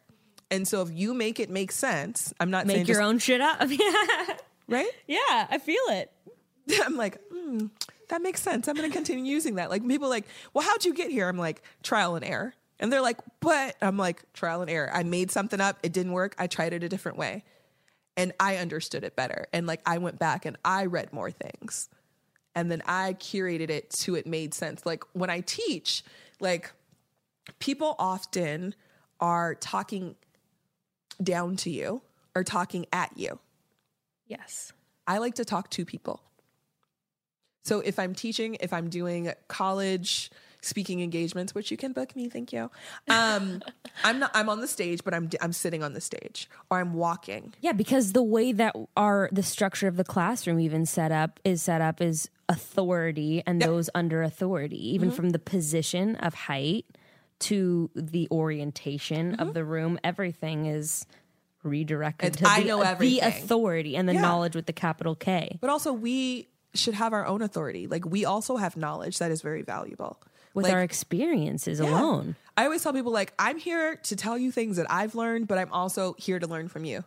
and 0.53 0.67
so 0.67 0.81
if 0.81 0.89
you 0.91 1.13
make 1.13 1.39
it 1.39 1.49
make 1.49 1.71
sense, 1.71 2.33
I'm 2.39 2.51
not 2.51 2.67
saying 2.67 2.81
Make 2.81 2.87
your 2.87 2.99
just, 2.99 3.07
own 3.07 3.17
shit 3.19 3.41
up. 3.41 3.59
yeah. 3.69 4.37
right. 4.67 4.89
Yeah, 5.07 5.47
I 5.49 5.59
feel 5.59 5.81
it. 5.89 6.11
I'm 6.85 6.95
like, 6.95 7.19
hmm, 7.31 7.67
that 8.09 8.21
makes 8.21 8.41
sense. 8.41 8.67
I'm 8.67 8.75
going 8.75 8.89
to 8.89 8.95
continue 8.95 9.25
using 9.25 9.55
that. 9.55 9.69
Like 9.69 9.85
people 9.87 10.07
are 10.07 10.11
like, 10.11 10.27
well, 10.53 10.63
how'd 10.65 10.85
you 10.85 10.93
get 10.93 11.09
here? 11.09 11.27
I'm 11.27 11.37
like, 11.37 11.61
trial 11.81 12.15
and 12.15 12.23
error. 12.23 12.53
And 12.79 12.91
they're 12.91 13.01
like, 13.01 13.17
but 13.39 13.75
I'm 13.81 13.97
like, 13.97 14.21
trial 14.33 14.61
and 14.61 14.69
error. 14.69 14.89
I 14.93 15.03
made 15.03 15.31
something 15.31 15.59
up. 15.59 15.79
It 15.83 15.91
didn't 15.91 16.11
work. 16.11 16.35
I 16.37 16.47
tried 16.47 16.73
it 16.73 16.83
a 16.83 16.89
different 16.89 17.17
way. 17.17 17.43
And 18.15 18.31
I 18.39 18.57
understood 18.57 19.03
it 19.03 19.15
better. 19.15 19.47
And 19.53 19.65
like, 19.65 19.81
I 19.85 19.97
went 19.97 20.19
back 20.19 20.45
and 20.45 20.57
I 20.63 20.85
read 20.85 21.11
more 21.11 21.31
things. 21.31 21.89
And 22.55 22.69
then 22.71 22.83
I 22.85 23.13
curated 23.13 23.69
it 23.69 23.89
to 23.91 24.15
it 24.15 24.27
made 24.27 24.53
sense. 24.53 24.85
Like 24.85 25.03
when 25.13 25.29
I 25.31 25.39
teach, 25.39 26.03
like 26.39 26.71
people 27.59 27.95
often 27.97 28.75
are 29.19 29.55
talking 29.55 30.15
down 31.21 31.55
to 31.57 31.69
you 31.69 32.01
or 32.35 32.43
talking 32.43 32.85
at 32.91 33.11
you. 33.17 33.39
Yes. 34.25 34.73
I 35.05 35.17
like 35.17 35.35
to 35.35 35.45
talk 35.45 35.69
to 35.71 35.85
people. 35.85 36.21
So 37.63 37.79
if 37.79 37.97
I'm 37.99 38.13
teaching, 38.13 38.57
if 38.59 38.73
I'm 38.73 38.89
doing 38.89 39.31
college 39.47 40.29
speaking 40.61 41.01
engagements, 41.01 41.53
which 41.53 41.71
you 41.71 41.77
can 41.77 41.93
book 41.93 42.15
me, 42.15 42.27
thank 42.29 42.51
you. 42.51 42.69
Um, 43.09 43.61
I'm 44.03 44.19
not. 44.19 44.31
I'm 44.33 44.49
on 44.49 44.59
the 44.61 44.67
stage, 44.67 45.01
but 45.03 45.13
I'm 45.13 45.29
I'm 45.41 45.53
sitting 45.53 45.81
on 45.83 45.93
the 45.93 46.01
stage, 46.01 46.49
or 46.69 46.79
I'm 46.79 46.93
walking. 46.93 47.53
Yeah, 47.61 47.71
because 47.73 48.11
the 48.13 48.23
way 48.23 48.51
that 48.53 48.75
our 48.97 49.29
the 49.31 49.43
structure 49.43 49.87
of 49.87 49.95
the 49.95 50.03
classroom 50.03 50.59
even 50.59 50.85
set 50.85 51.11
up 51.11 51.39
is 51.45 51.61
set 51.61 51.79
up 51.81 52.01
is 52.01 52.29
authority 52.49 53.43
and 53.45 53.61
those 53.61 53.89
under 53.95 54.23
authority, 54.23 54.93
even 54.93 55.09
Mm-hmm. 55.09 55.15
from 55.15 55.29
the 55.29 55.39
position 55.39 56.15
of 56.17 56.33
height 56.33 56.85
to 57.49 57.89
the 57.95 58.27
orientation 58.31 59.31
Mm-hmm. 59.33 59.41
of 59.41 59.53
the 59.53 59.63
room, 59.65 59.99
everything 60.03 60.65
is 60.65 61.05
redirected 61.63 62.35
It's- 62.35 62.41
to 62.43 62.49
I 62.49 62.61
the, 62.61 62.67
know 62.67 62.95
the 62.95 63.19
authority 63.19 63.95
and 63.95 64.07
the 64.07 64.13
Yeah. 64.13 64.21
knowledge 64.21 64.55
with 64.55 64.65
the 64.65 64.73
capital 64.73 65.15
K. 65.15 65.57
But 65.61 65.69
also, 65.69 65.93
we 65.93 66.47
should 66.73 66.93
have 66.95 67.13
our 67.13 67.25
own 67.25 67.41
authority. 67.41 67.87
Like 67.87 68.05
we 68.05 68.25
also 68.25 68.57
have 68.57 68.75
knowledge 68.75 69.19
that 69.19 69.31
is 69.31 69.41
very 69.41 69.61
valuable. 69.61 70.19
With 70.55 70.65
Like, 70.65 70.73
our 70.73 70.81
experiences 70.83 71.79
yeah. 71.79 71.89
alone. 71.89 72.35
I 72.57 72.65
always 72.65 72.83
tell 72.83 72.93
people 72.93 73.11
like 73.11 73.33
I'm 73.39 73.57
here 73.57 73.95
to 74.03 74.15
tell 74.15 74.37
you 74.37 74.51
things 74.51 74.77
that 74.77 74.85
I've 74.89 75.15
learned, 75.15 75.47
but 75.47 75.57
I'm 75.57 75.71
also 75.71 76.13
here 76.17 76.37
to 76.39 76.47
learn 76.47 76.67
from 76.69 76.85
you. 76.85 77.03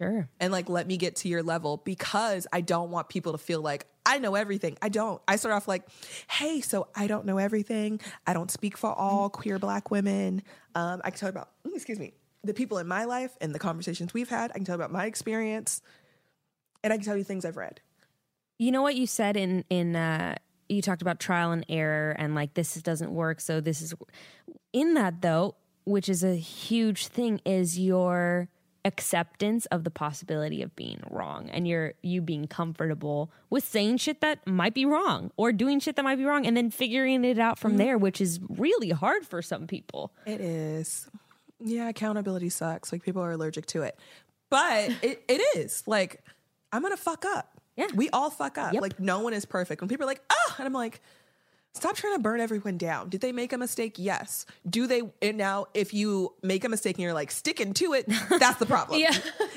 Sure. 0.00 0.28
and 0.40 0.52
like 0.52 0.68
let 0.68 0.86
me 0.86 0.98
get 0.98 1.16
to 1.16 1.28
your 1.28 1.42
level 1.42 1.78
because 1.78 2.46
I 2.52 2.60
don't 2.60 2.90
want 2.90 3.08
people 3.08 3.32
to 3.32 3.38
feel 3.38 3.62
like 3.62 3.86
I 4.06 4.18
know 4.18 4.36
everything. 4.36 4.78
I 4.80 4.88
don't. 4.88 5.20
I 5.26 5.34
start 5.36 5.54
off 5.54 5.66
like, 5.66 5.82
hey, 6.30 6.60
so 6.60 6.86
I 6.94 7.08
don't 7.08 7.26
know 7.26 7.38
everything. 7.38 8.00
I 8.26 8.32
don't 8.32 8.50
speak 8.50 8.78
for 8.78 8.92
all 8.92 9.28
queer 9.28 9.58
black 9.58 9.90
women. 9.90 10.42
Um, 10.76 11.00
I 11.04 11.10
can 11.10 11.18
tell 11.18 11.28
you 11.28 11.32
about, 11.32 11.50
excuse 11.74 11.98
me, 11.98 12.14
the 12.44 12.54
people 12.54 12.78
in 12.78 12.86
my 12.86 13.04
life 13.04 13.36
and 13.40 13.52
the 13.52 13.58
conversations 13.58 14.14
we've 14.14 14.28
had. 14.28 14.52
I 14.52 14.54
can 14.54 14.64
tell 14.64 14.74
you 14.74 14.80
about 14.80 14.92
my 14.92 15.06
experience, 15.06 15.82
and 16.84 16.92
I 16.92 16.96
can 16.96 17.04
tell 17.04 17.16
you 17.16 17.24
things 17.24 17.44
I've 17.44 17.56
read. 17.56 17.80
You 18.58 18.70
know 18.70 18.80
what 18.80 18.94
you 18.94 19.06
said 19.06 19.36
in 19.36 19.64
in 19.68 19.96
uh 19.96 20.36
you 20.68 20.82
talked 20.82 21.02
about 21.02 21.20
trial 21.20 21.52
and 21.52 21.66
error 21.68 22.14
and 22.18 22.34
like 22.34 22.54
this 22.54 22.74
doesn't 22.76 23.12
work 23.12 23.40
so 23.40 23.60
this 23.60 23.82
is 23.82 23.94
in 24.72 24.94
that 24.94 25.20
though 25.20 25.54
which 25.84 26.08
is 26.08 26.24
a 26.24 26.34
huge 26.36 27.06
thing 27.06 27.40
is 27.44 27.78
your 27.78 28.48
acceptance 28.86 29.66
of 29.66 29.84
the 29.84 29.90
possibility 29.90 30.62
of 30.62 30.74
being 30.76 31.02
wrong 31.10 31.50
and 31.50 31.66
you're 31.66 31.92
you 32.02 32.22
being 32.22 32.46
comfortable 32.46 33.30
with 33.50 33.64
saying 33.64 33.96
shit 33.96 34.20
that 34.20 34.46
might 34.46 34.72
be 34.74 34.86
wrong 34.86 35.30
or 35.36 35.52
doing 35.52 35.80
shit 35.80 35.96
that 35.96 36.04
might 36.04 36.16
be 36.16 36.24
wrong 36.24 36.46
and 36.46 36.56
then 36.56 36.70
figuring 36.70 37.24
it 37.24 37.38
out 37.38 37.58
from 37.58 37.76
there 37.76 37.98
which 37.98 38.20
is 38.20 38.38
really 38.48 38.90
hard 38.90 39.26
for 39.26 39.42
some 39.42 39.66
people 39.66 40.12
It 40.24 40.40
is. 40.40 41.08
Yeah, 41.58 41.88
accountability 41.88 42.50
sucks. 42.50 42.92
Like 42.92 43.02
people 43.02 43.22
are 43.22 43.32
allergic 43.32 43.66
to 43.66 43.82
it. 43.82 43.98
But 44.50 44.90
it, 45.02 45.24
it 45.26 45.40
is. 45.56 45.82
Like, 45.86 46.22
I'm 46.72 46.82
gonna 46.82 46.96
fuck 46.96 47.24
up. 47.24 47.60
Yeah. 47.76 47.86
We 47.94 48.08
all 48.10 48.30
fuck 48.30 48.58
up. 48.58 48.72
Yep. 48.72 48.82
Like 48.82 49.00
no 49.00 49.20
one 49.20 49.32
is 49.32 49.44
perfect. 49.46 49.80
When 49.80 49.88
people 49.88 50.04
are 50.04 50.06
like, 50.06 50.22
ah, 50.30 50.54
and 50.58 50.66
I'm 50.66 50.72
like, 50.72 51.00
stop 51.76 51.96
trying 51.96 52.14
to 52.14 52.20
burn 52.20 52.40
everyone 52.40 52.78
down. 52.78 53.08
Did 53.08 53.20
they 53.20 53.32
make 53.32 53.52
a 53.52 53.58
mistake? 53.58 53.94
Yes. 53.98 54.46
Do 54.68 54.86
they 54.86 55.02
and 55.22 55.36
now 55.38 55.66
if 55.74 55.94
you 55.94 56.34
make 56.42 56.64
a 56.64 56.68
mistake 56.68 56.96
and 56.96 57.02
you're 57.02 57.14
like 57.14 57.30
sticking 57.30 57.72
to 57.74 57.92
it, 57.94 58.06
that's 58.38 58.58
the 58.58 58.66
problem. 58.66 59.00
Yeah. 59.00 59.16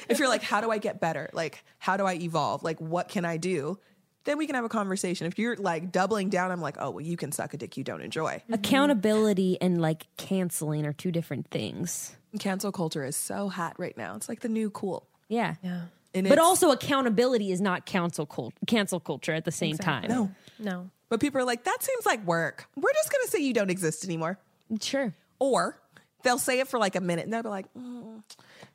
if 0.09 0.19
you're 0.19 0.27
like, 0.29 0.43
how 0.43 0.61
do 0.61 0.71
I 0.71 0.77
get 0.77 0.99
better? 0.99 1.29
Like, 1.33 1.63
how 1.79 1.97
do 1.97 2.05
I 2.05 2.13
evolve? 2.13 2.63
Like, 2.63 2.79
what 2.79 3.09
can 3.09 3.25
I 3.25 3.37
do? 3.37 3.79
Then 4.25 4.37
we 4.37 4.45
can 4.45 4.55
have 4.55 4.65
a 4.65 4.69
conversation. 4.69 5.25
If 5.27 5.39
you're 5.39 5.55
like 5.55 5.91
doubling 5.91 6.29
down, 6.29 6.51
I'm 6.51 6.61
like, 6.61 6.75
oh 6.79 6.91
well, 6.91 7.01
you 7.01 7.17
can 7.17 7.31
suck 7.31 7.53
a 7.53 7.57
dick 7.57 7.77
you 7.77 7.83
don't 7.83 8.01
enjoy. 8.01 8.33
Mm-hmm. 8.33 8.53
accountability 8.53 9.57
and 9.61 9.81
like 9.81 10.05
canceling 10.17 10.85
are 10.85 10.93
two 10.93 11.11
different 11.11 11.49
things 11.49 12.15
Cancel 12.39 12.71
culture 12.71 13.03
is 13.03 13.15
so 13.15 13.49
hot 13.49 13.79
right 13.79 13.97
now. 13.97 14.15
It's 14.15 14.29
like 14.29 14.41
the 14.41 14.49
new 14.49 14.69
cool. 14.69 15.07
yeah 15.29 15.55
Yeah. 15.63 15.81
And 16.13 16.27
but 16.27 16.39
also 16.39 16.71
accountability 16.71 17.51
is 17.51 17.61
not 17.61 17.85
cancel 17.85 18.25
cult- 18.25 18.53
cancel 18.67 18.99
culture 18.99 19.33
at 19.33 19.45
the 19.45 19.51
same 19.51 19.77
time. 19.77 20.07
No. 20.09 20.31
No. 20.59 20.89
But 21.09 21.19
people 21.19 21.41
are 21.41 21.45
like, 21.45 21.63
that 21.63 21.81
seems 21.83 22.05
like 22.05 22.25
work. 22.25 22.67
We're 22.75 22.93
just 22.93 23.11
going 23.11 23.25
to 23.25 23.31
say 23.31 23.39
you 23.39 23.53
don't 23.53 23.69
exist 23.71 24.05
anymore. 24.05 24.37
Sure. 24.81 25.13
Or 25.39 25.79
they'll 26.23 26.37
say 26.37 26.59
it 26.59 26.67
for 26.67 26.77
like 26.79 26.95
a 26.95 27.01
minute 27.01 27.23
and 27.25 27.33
they'll 27.33 27.43
be 27.43 27.49
like, 27.49 27.65
mm, 27.73 28.21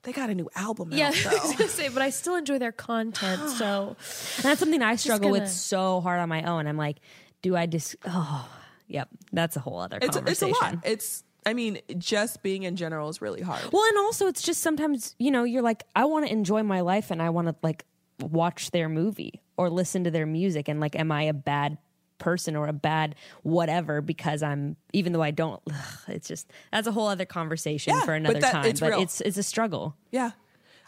they 0.03 0.12
got 0.12 0.30
a 0.30 0.35
new 0.35 0.51
album 0.57 0.89
Yeah, 0.93 1.09
out, 1.09 1.14
I 1.26 1.32
was 1.35 1.55
though. 1.57 1.66
say, 1.66 1.89
but 1.91 2.03
I 2.03 2.11
still 2.11 2.35
enjoy 2.37 2.59
their 2.59 2.72
content. 2.72 3.41
So 3.59 3.97
And 4.37 4.45
that's 4.45 4.61
something 4.61 4.82
I 4.82 4.97
struggle 4.97 5.30
gonna- 5.30 5.43
with 5.45 5.51
so 5.51 6.01
hard 6.01 6.20
on 6.20 6.28
my 6.28 6.43
own. 6.43 6.66
I'm 6.66 6.76
like, 6.76 6.97
do 7.43 7.55
I 7.57 7.66
just? 7.66 7.97
oh, 8.07 8.49
yep. 8.89 9.09
That's 9.32 9.57
a 9.57 9.61
whole 9.61 9.78
other 9.78 9.99
it's, 10.03 10.16
it's 10.16 10.43
a 10.43 10.47
lot. 10.49 10.78
It's, 10.85 11.22
I 11.47 11.53
mean, 11.53 11.78
just 11.99 12.43
being 12.43 12.62
in 12.62 12.74
general 12.76 13.11
is 13.11 13.20
really 13.20 13.43
hard. 13.43 13.61
Well, 13.70 13.85
and 13.85 13.99
also 13.99 14.26
it's 14.28 14.41
just 14.43 14.62
sometimes 14.62 15.14
you 15.18 15.30
know 15.30 15.45
you're 15.45 15.61
like, 15.62 15.82
I 15.95 16.07
want 16.07 16.26
to 16.26 16.32
enjoy 16.32 16.62
my 16.62 16.80
life 16.80 17.11
and 17.11 17.20
I 17.20 17.28
want 17.30 17.49
to 17.49 17.55
like 17.62 17.85
watch 18.18 18.70
their 18.70 18.89
movie 18.89 19.43
or 19.59 19.68
listen 19.68 20.05
to 20.05 20.11
their 20.11 20.24
music 20.24 20.68
and 20.68 20.80
like, 20.80 20.97
am 20.97 21.12
I 21.12 21.24
a 21.24 21.35
bad 21.35 21.76
person 22.19 22.57
or 22.57 22.67
a 22.69 22.73
bad 22.73 23.15
whatever 23.43 24.01
because 24.01 24.43
I'm 24.43 24.77
even 24.93 25.12
though 25.12 25.23
I 25.23 25.31
don't. 25.31 25.61
ugh, 25.71 25.99
it's 26.09 26.29
just 26.29 26.51
that's 26.73 26.87
a 26.87 26.93
whole 26.93 27.09
other 27.09 27.25
conversation 27.27 27.93
Yeah, 27.95 28.01
for 28.01 28.07
but 28.09 28.12
another 28.15 28.41
that- 28.41 28.53
time. 28.53 28.67
it's 28.67 28.81
but 28.81 28.91
real. 28.91 29.01
it's 29.03 29.21
it's 29.21 29.37
a 29.37 29.43
struggle. 29.43 29.97
Yeah. 30.11 30.31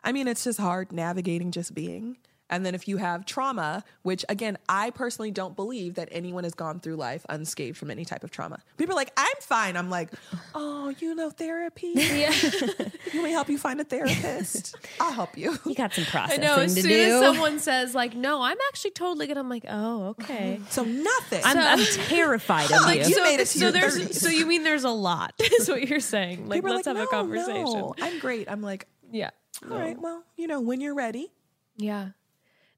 I 0.05 0.13
mean, 0.13 0.29
it's 0.29 0.45
just 0.45 0.61
hard 0.61 0.93
navigating 0.93 1.51
just 1.51 1.75
being. 1.75 2.17
And 2.49 2.65
then 2.65 2.75
if 2.77 2.87
you 2.87 2.97
have 2.99 3.27
trauma, 3.27 3.83
which 4.03 4.25
again, 4.29 4.57
I 4.69 4.91
personally 4.91 5.31
don't 5.33 5.57
believe 5.57 5.95
that 5.95 6.09
anyone 6.13 6.45
has 6.45 6.55
gone 6.55 6.79
through 6.79 6.95
life 6.97 7.27
unscathed 7.29 7.77
from 7.77 7.91
any 7.91 8.05
type 8.05 8.23
of 8.23 8.31
trauma. 8.31 8.61
People 8.77 8.95
are 8.95 8.97
like, 8.97 9.13
I'm 9.17 9.37
fine. 9.41 9.77
I'm 9.77 9.91
like, 9.91 10.11
oh, 10.55 10.95
you 11.01 11.15
know, 11.17 11.31
therapy. 11.31 11.93
yeah, 11.95 12.31
Can 13.11 13.23
we 13.23 13.33
help 13.33 13.49
you 13.49 13.59
find 13.59 13.81
a 13.81 13.85
therapist? 13.85 14.77
I'll 15.01 15.13
help 15.13 15.37
you. 15.37 15.59
You 15.67 15.75
got 15.75 15.93
some 15.93 16.05
I 16.05 16.11
processing 16.11 16.41
know. 16.43 16.57
As 16.57 16.75
to 16.77 16.83
soon 16.83 16.91
do. 16.91 17.01
as 17.03 17.21
someone 17.21 17.59
says 17.59 17.95
like, 17.95 18.15
"No, 18.15 18.43
I'm 18.43 18.59
actually 18.69 18.93
totally 18.93 19.27
good," 19.27 19.37
I'm 19.39 19.49
like, 19.49 19.65
"Oh, 19.69 20.09
okay." 20.19 20.61
So 20.71 20.85
nothing. 20.85 21.43
I'm, 21.45 21.59
I'm 21.59 21.85
terrified 21.85 22.71
of 22.71 22.83
Like, 22.83 23.01
you. 23.01 23.07
You 23.09 23.15
so, 23.15 23.23
made 23.25 23.35
it 23.41 23.47
to 23.47 23.59
so 23.59 23.65
your 23.65 23.73
there's 23.73 23.97
30s. 23.99 24.15
so 24.15 24.29
you 24.29 24.47
mean 24.47 24.63
there's 24.63 24.85
a 24.85 24.91
lot 24.91 25.35
is 25.39 25.69
what 25.69 25.89
you're 25.89 26.01
saying 26.01 26.49
like 26.49 26.59
People 26.59 26.73
are 26.73 26.77
let's 26.77 26.87
like, 26.87 26.97
have 26.97 27.09
a 27.09 27.11
"No, 27.13 27.19
conversation 27.19 27.65
no, 27.65 27.95
I'm 28.01 28.19
great. 28.19 28.51
I'm 28.51 28.63
like, 28.63 28.87
yeah 29.11 29.31
all 29.71 29.79
right, 29.79 29.99
well, 30.01 30.23
you 30.37 30.47
know, 30.47 30.61
when 30.61 30.81
you're 30.81 30.95
ready. 30.95 31.33
yeah 31.77 32.11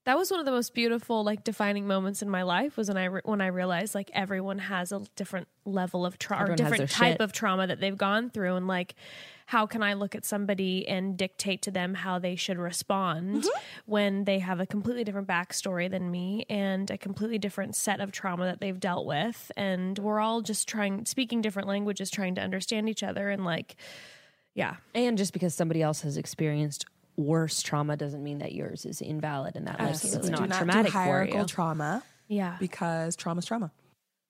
that 0.08 0.16
was 0.16 0.30
one 0.30 0.40
of 0.40 0.46
the 0.46 0.52
most 0.52 0.72
beautiful 0.72 1.22
like 1.22 1.44
defining 1.44 1.86
moments 1.86 2.22
in 2.22 2.30
my 2.30 2.42
life 2.42 2.78
was 2.78 2.88
when 2.88 2.96
I 2.96 3.04
re- 3.04 3.20
when 3.24 3.42
I 3.42 3.48
realized 3.48 3.94
like 3.94 4.10
everyone 4.14 4.58
has 4.58 4.90
a 4.90 5.02
different 5.16 5.48
level 5.66 6.06
of 6.06 6.18
trauma 6.18 6.52
or 6.52 6.56
different 6.56 6.88
type 6.88 7.12
shit. 7.12 7.20
of 7.20 7.30
trauma 7.32 7.66
that 7.66 7.78
they've 7.78 7.96
gone 7.96 8.30
through 8.30 8.56
and 8.56 8.66
like 8.66 8.94
how 9.44 9.66
can 9.66 9.82
I 9.82 9.92
look 9.92 10.14
at 10.14 10.24
somebody 10.24 10.88
and 10.88 11.18
dictate 11.18 11.60
to 11.62 11.70
them 11.70 11.92
how 11.92 12.18
they 12.18 12.36
should 12.36 12.56
respond 12.56 13.42
mm-hmm. 13.42 13.58
when 13.84 14.24
they 14.24 14.38
have 14.38 14.60
a 14.60 14.66
completely 14.66 15.04
different 15.04 15.28
backstory 15.28 15.90
than 15.90 16.10
me 16.10 16.46
and 16.48 16.90
a 16.90 16.96
completely 16.96 17.36
different 17.36 17.76
set 17.76 18.00
of 18.00 18.10
trauma 18.10 18.46
that 18.46 18.60
they've 18.60 18.80
dealt 18.80 19.04
with? 19.04 19.52
And 19.58 19.98
we're 19.98 20.20
all 20.20 20.40
just 20.40 20.66
trying 20.66 21.04
speaking 21.04 21.42
different 21.42 21.68
languages 21.68 22.10
trying 22.10 22.34
to 22.36 22.40
understand 22.40 22.88
each 22.88 23.02
other 23.02 23.28
and 23.28 23.44
like 23.44 23.76
yeah. 24.54 24.76
And 24.94 25.18
just 25.18 25.34
because 25.34 25.54
somebody 25.54 25.82
else 25.82 26.00
has 26.00 26.16
experienced 26.16 26.86
worse 27.18 27.60
trauma 27.62 27.96
doesn't 27.96 28.22
mean 28.22 28.38
that 28.38 28.52
yours 28.52 28.86
is 28.86 29.00
invalid 29.02 29.56
and 29.56 29.66
that 29.66 29.78
like 29.80 29.90
it's 29.90 30.04
Absolutely. 30.04 30.30
not 30.30 30.40
Do 30.40 30.46
not 30.46 30.56
traumatic 30.58 30.86
do 30.86 30.92
for 30.92 30.98
hierarchical 30.98 31.40
you. 31.40 31.46
trauma 31.46 32.02
yeah 32.28 32.56
because 32.60 33.16
trauma's 33.16 33.44
trauma. 33.44 33.72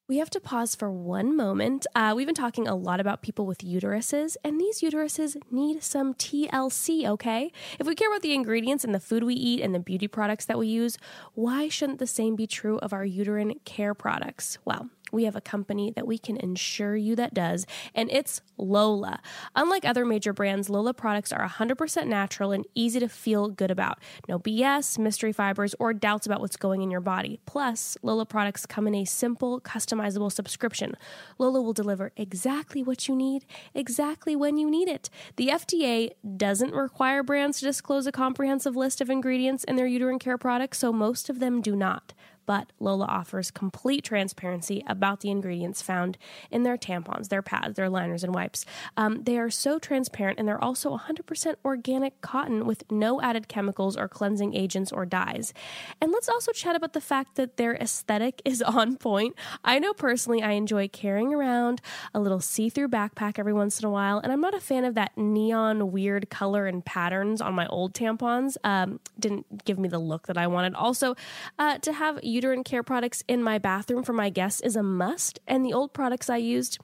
We 0.08 0.16
have 0.16 0.30
to 0.30 0.40
pause 0.40 0.74
for 0.74 0.90
one 0.90 1.36
moment. 1.36 1.86
Uh, 1.94 2.14
we've 2.16 2.24
been 2.24 2.34
talking 2.34 2.66
a 2.66 2.74
lot 2.74 2.98
about 2.98 3.20
people 3.20 3.44
with 3.44 3.58
uteruses, 3.58 4.38
and 4.42 4.58
these 4.58 4.80
uteruses 4.80 5.36
need 5.50 5.82
some 5.82 6.14
TLC, 6.14 7.04
okay? 7.06 7.52
If 7.78 7.86
we 7.86 7.94
care 7.94 8.08
about 8.10 8.22
the 8.22 8.32
ingredients 8.32 8.84
in 8.86 8.92
the 8.92 9.00
food 9.00 9.22
we 9.22 9.34
eat 9.34 9.60
and 9.60 9.74
the 9.74 9.78
beauty 9.78 10.08
products 10.08 10.46
that 10.46 10.58
we 10.58 10.66
use, 10.66 10.96
why 11.34 11.68
shouldn't 11.68 11.98
the 11.98 12.06
same 12.06 12.36
be 12.36 12.46
true 12.46 12.78
of 12.78 12.94
our 12.94 13.04
uterine 13.04 13.60
care 13.66 13.92
products? 13.92 14.56
Well, 14.64 14.88
we 15.12 15.24
have 15.24 15.36
a 15.36 15.40
company 15.40 15.90
that 15.90 16.06
we 16.06 16.18
can 16.18 16.36
ensure 16.36 16.96
you 16.96 17.16
that 17.16 17.34
does, 17.34 17.66
and 17.94 18.10
it's 18.10 18.40
Lola. 18.56 19.20
Unlike 19.54 19.84
other 19.84 20.04
major 20.04 20.32
brands, 20.32 20.68
Lola 20.68 20.94
products 20.94 21.32
are 21.32 21.46
100% 21.48 22.06
natural 22.06 22.52
and 22.52 22.66
easy 22.74 23.00
to 23.00 23.08
feel 23.08 23.48
good 23.48 23.70
about. 23.70 23.98
No 24.28 24.38
BS, 24.38 24.98
mystery 24.98 25.32
fibers, 25.32 25.74
or 25.78 25.92
doubts 25.92 26.26
about 26.26 26.40
what's 26.40 26.56
going 26.56 26.82
in 26.82 26.90
your 26.90 27.00
body. 27.00 27.40
Plus, 27.46 27.96
Lola 28.02 28.26
products 28.26 28.66
come 28.66 28.86
in 28.86 28.94
a 28.94 29.04
simple, 29.04 29.60
customizable 29.60 30.32
subscription. 30.32 30.94
Lola 31.38 31.60
will 31.60 31.72
deliver 31.72 32.12
exactly 32.16 32.82
what 32.82 33.08
you 33.08 33.14
need, 33.14 33.44
exactly 33.74 34.34
when 34.34 34.56
you 34.56 34.70
need 34.70 34.88
it. 34.88 35.10
The 35.36 35.48
FDA 35.48 36.10
doesn't 36.36 36.74
require 36.74 37.22
brands 37.22 37.58
to 37.58 37.64
disclose 37.64 38.06
a 38.06 38.12
comprehensive 38.12 38.76
list 38.76 39.00
of 39.00 39.10
ingredients 39.10 39.64
in 39.64 39.76
their 39.76 39.86
uterine 39.86 40.18
care 40.18 40.38
products, 40.38 40.78
so 40.78 40.92
most 40.92 41.30
of 41.30 41.40
them 41.40 41.60
do 41.60 41.74
not 41.74 42.12
but 42.48 42.72
Lola 42.80 43.04
offers 43.04 43.50
complete 43.50 44.02
transparency 44.02 44.82
about 44.86 45.20
the 45.20 45.30
ingredients 45.30 45.82
found 45.82 46.16
in 46.50 46.62
their 46.62 46.78
tampons, 46.78 47.28
their 47.28 47.42
pads, 47.42 47.76
their 47.76 47.90
liners, 47.90 48.24
and 48.24 48.34
wipes. 48.34 48.64
Um, 48.96 49.22
they 49.24 49.36
are 49.36 49.50
so 49.50 49.78
transparent, 49.78 50.38
and 50.38 50.48
they're 50.48 50.64
also 50.64 50.96
100% 50.96 51.56
organic 51.62 52.18
cotton 52.22 52.64
with 52.64 52.90
no 52.90 53.20
added 53.20 53.48
chemicals 53.48 53.98
or 53.98 54.08
cleansing 54.08 54.54
agents 54.54 54.90
or 54.90 55.04
dyes. 55.04 55.52
And 56.00 56.10
let's 56.10 56.30
also 56.30 56.50
chat 56.52 56.74
about 56.74 56.94
the 56.94 57.02
fact 57.02 57.34
that 57.34 57.58
their 57.58 57.74
aesthetic 57.74 58.40
is 58.46 58.62
on 58.62 58.96
point. 58.96 59.34
I 59.62 59.78
know 59.78 59.92
personally 59.92 60.42
I 60.42 60.52
enjoy 60.52 60.88
carrying 60.88 61.34
around 61.34 61.82
a 62.14 62.18
little 62.18 62.40
see 62.40 62.70
through 62.70 62.88
backpack 62.88 63.38
every 63.38 63.52
once 63.52 63.78
in 63.78 63.84
a 63.84 63.90
while, 63.90 64.20
and 64.20 64.32
I'm 64.32 64.40
not 64.40 64.54
a 64.54 64.60
fan 64.60 64.86
of 64.86 64.94
that 64.94 65.18
neon 65.18 65.92
weird 65.92 66.30
color 66.30 66.66
and 66.66 66.82
patterns 66.82 67.42
on 67.42 67.52
my 67.52 67.66
old 67.66 67.92
tampons. 67.92 68.56
Um, 68.64 69.00
didn't 69.20 69.66
give 69.66 69.78
me 69.78 69.90
the 69.90 69.98
look 69.98 70.28
that 70.28 70.38
I 70.38 70.46
wanted. 70.46 70.74
Also, 70.74 71.14
uh, 71.58 71.76
to 71.80 71.92
have 71.92 72.18
uterine 72.38 72.62
care 72.62 72.84
products 72.84 73.24
in 73.26 73.42
my 73.42 73.58
bathroom 73.58 74.04
for 74.04 74.12
my 74.12 74.30
guests 74.30 74.60
is 74.60 74.76
a 74.76 74.82
must, 74.82 75.40
and 75.48 75.64
the 75.64 75.72
old 75.72 75.92
products 75.92 76.30
I 76.30 76.36
used 76.36 76.78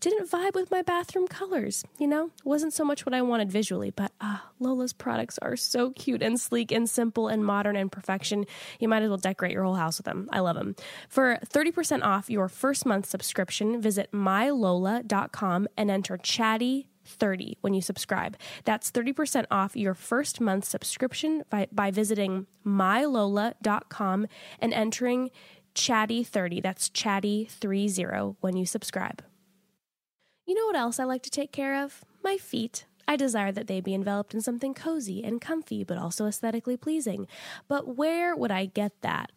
didn't 0.00 0.30
vibe 0.30 0.54
with 0.54 0.70
my 0.70 0.80
bathroom 0.80 1.28
colors. 1.28 1.84
You 1.98 2.06
know, 2.06 2.30
wasn't 2.44 2.72
so 2.72 2.82
much 2.82 3.04
what 3.04 3.14
I 3.14 3.20
wanted 3.20 3.52
visually, 3.52 3.90
but 3.90 4.12
ah, 4.22 4.48
Lola's 4.58 4.94
products 4.94 5.38
are 5.42 5.54
so 5.54 5.90
cute 5.90 6.22
and 6.22 6.40
sleek 6.40 6.72
and 6.72 6.88
simple 6.88 7.28
and 7.28 7.44
modern 7.44 7.76
and 7.76 7.92
perfection. 7.92 8.46
You 8.80 8.88
might 8.88 9.02
as 9.02 9.10
well 9.10 9.18
decorate 9.18 9.52
your 9.52 9.64
whole 9.64 9.74
house 9.74 9.98
with 9.98 10.06
them. 10.06 10.30
I 10.32 10.40
love 10.40 10.56
them. 10.56 10.74
For 11.10 11.38
30% 11.44 12.02
off 12.02 12.30
your 12.30 12.48
first 12.48 12.86
month 12.86 13.04
subscription, 13.04 13.82
visit 13.82 14.10
mylola.com 14.12 15.68
and 15.76 15.90
enter 15.90 16.16
chatty 16.16 16.86
30 17.06 17.58
when 17.60 17.74
you 17.74 17.80
subscribe. 17.80 18.36
That's 18.64 18.90
30% 18.90 19.46
off 19.50 19.76
your 19.76 19.94
first 19.94 20.40
month 20.40 20.64
subscription 20.64 21.44
by, 21.50 21.68
by 21.72 21.90
visiting 21.90 22.46
mylola.com 22.64 24.26
and 24.58 24.74
entering 24.74 25.30
chatty30. 25.74 26.62
That's 26.62 26.88
chatty30 26.88 28.36
when 28.40 28.56
you 28.56 28.66
subscribe. 28.66 29.22
You 30.46 30.54
know 30.54 30.66
what 30.66 30.76
else 30.76 30.98
I 30.98 31.04
like 31.04 31.22
to 31.22 31.30
take 31.30 31.52
care 31.52 31.82
of? 31.82 32.04
My 32.22 32.36
feet. 32.36 32.86
I 33.08 33.16
desire 33.16 33.52
that 33.52 33.68
they 33.68 33.80
be 33.80 33.94
enveloped 33.94 34.34
in 34.34 34.40
something 34.40 34.74
cozy 34.74 35.22
and 35.22 35.40
comfy, 35.40 35.84
but 35.84 35.98
also 35.98 36.26
aesthetically 36.26 36.76
pleasing. 36.76 37.28
But 37.68 37.96
where 37.96 38.34
would 38.34 38.50
I 38.50 38.66
get 38.66 38.92
that? 39.02 39.30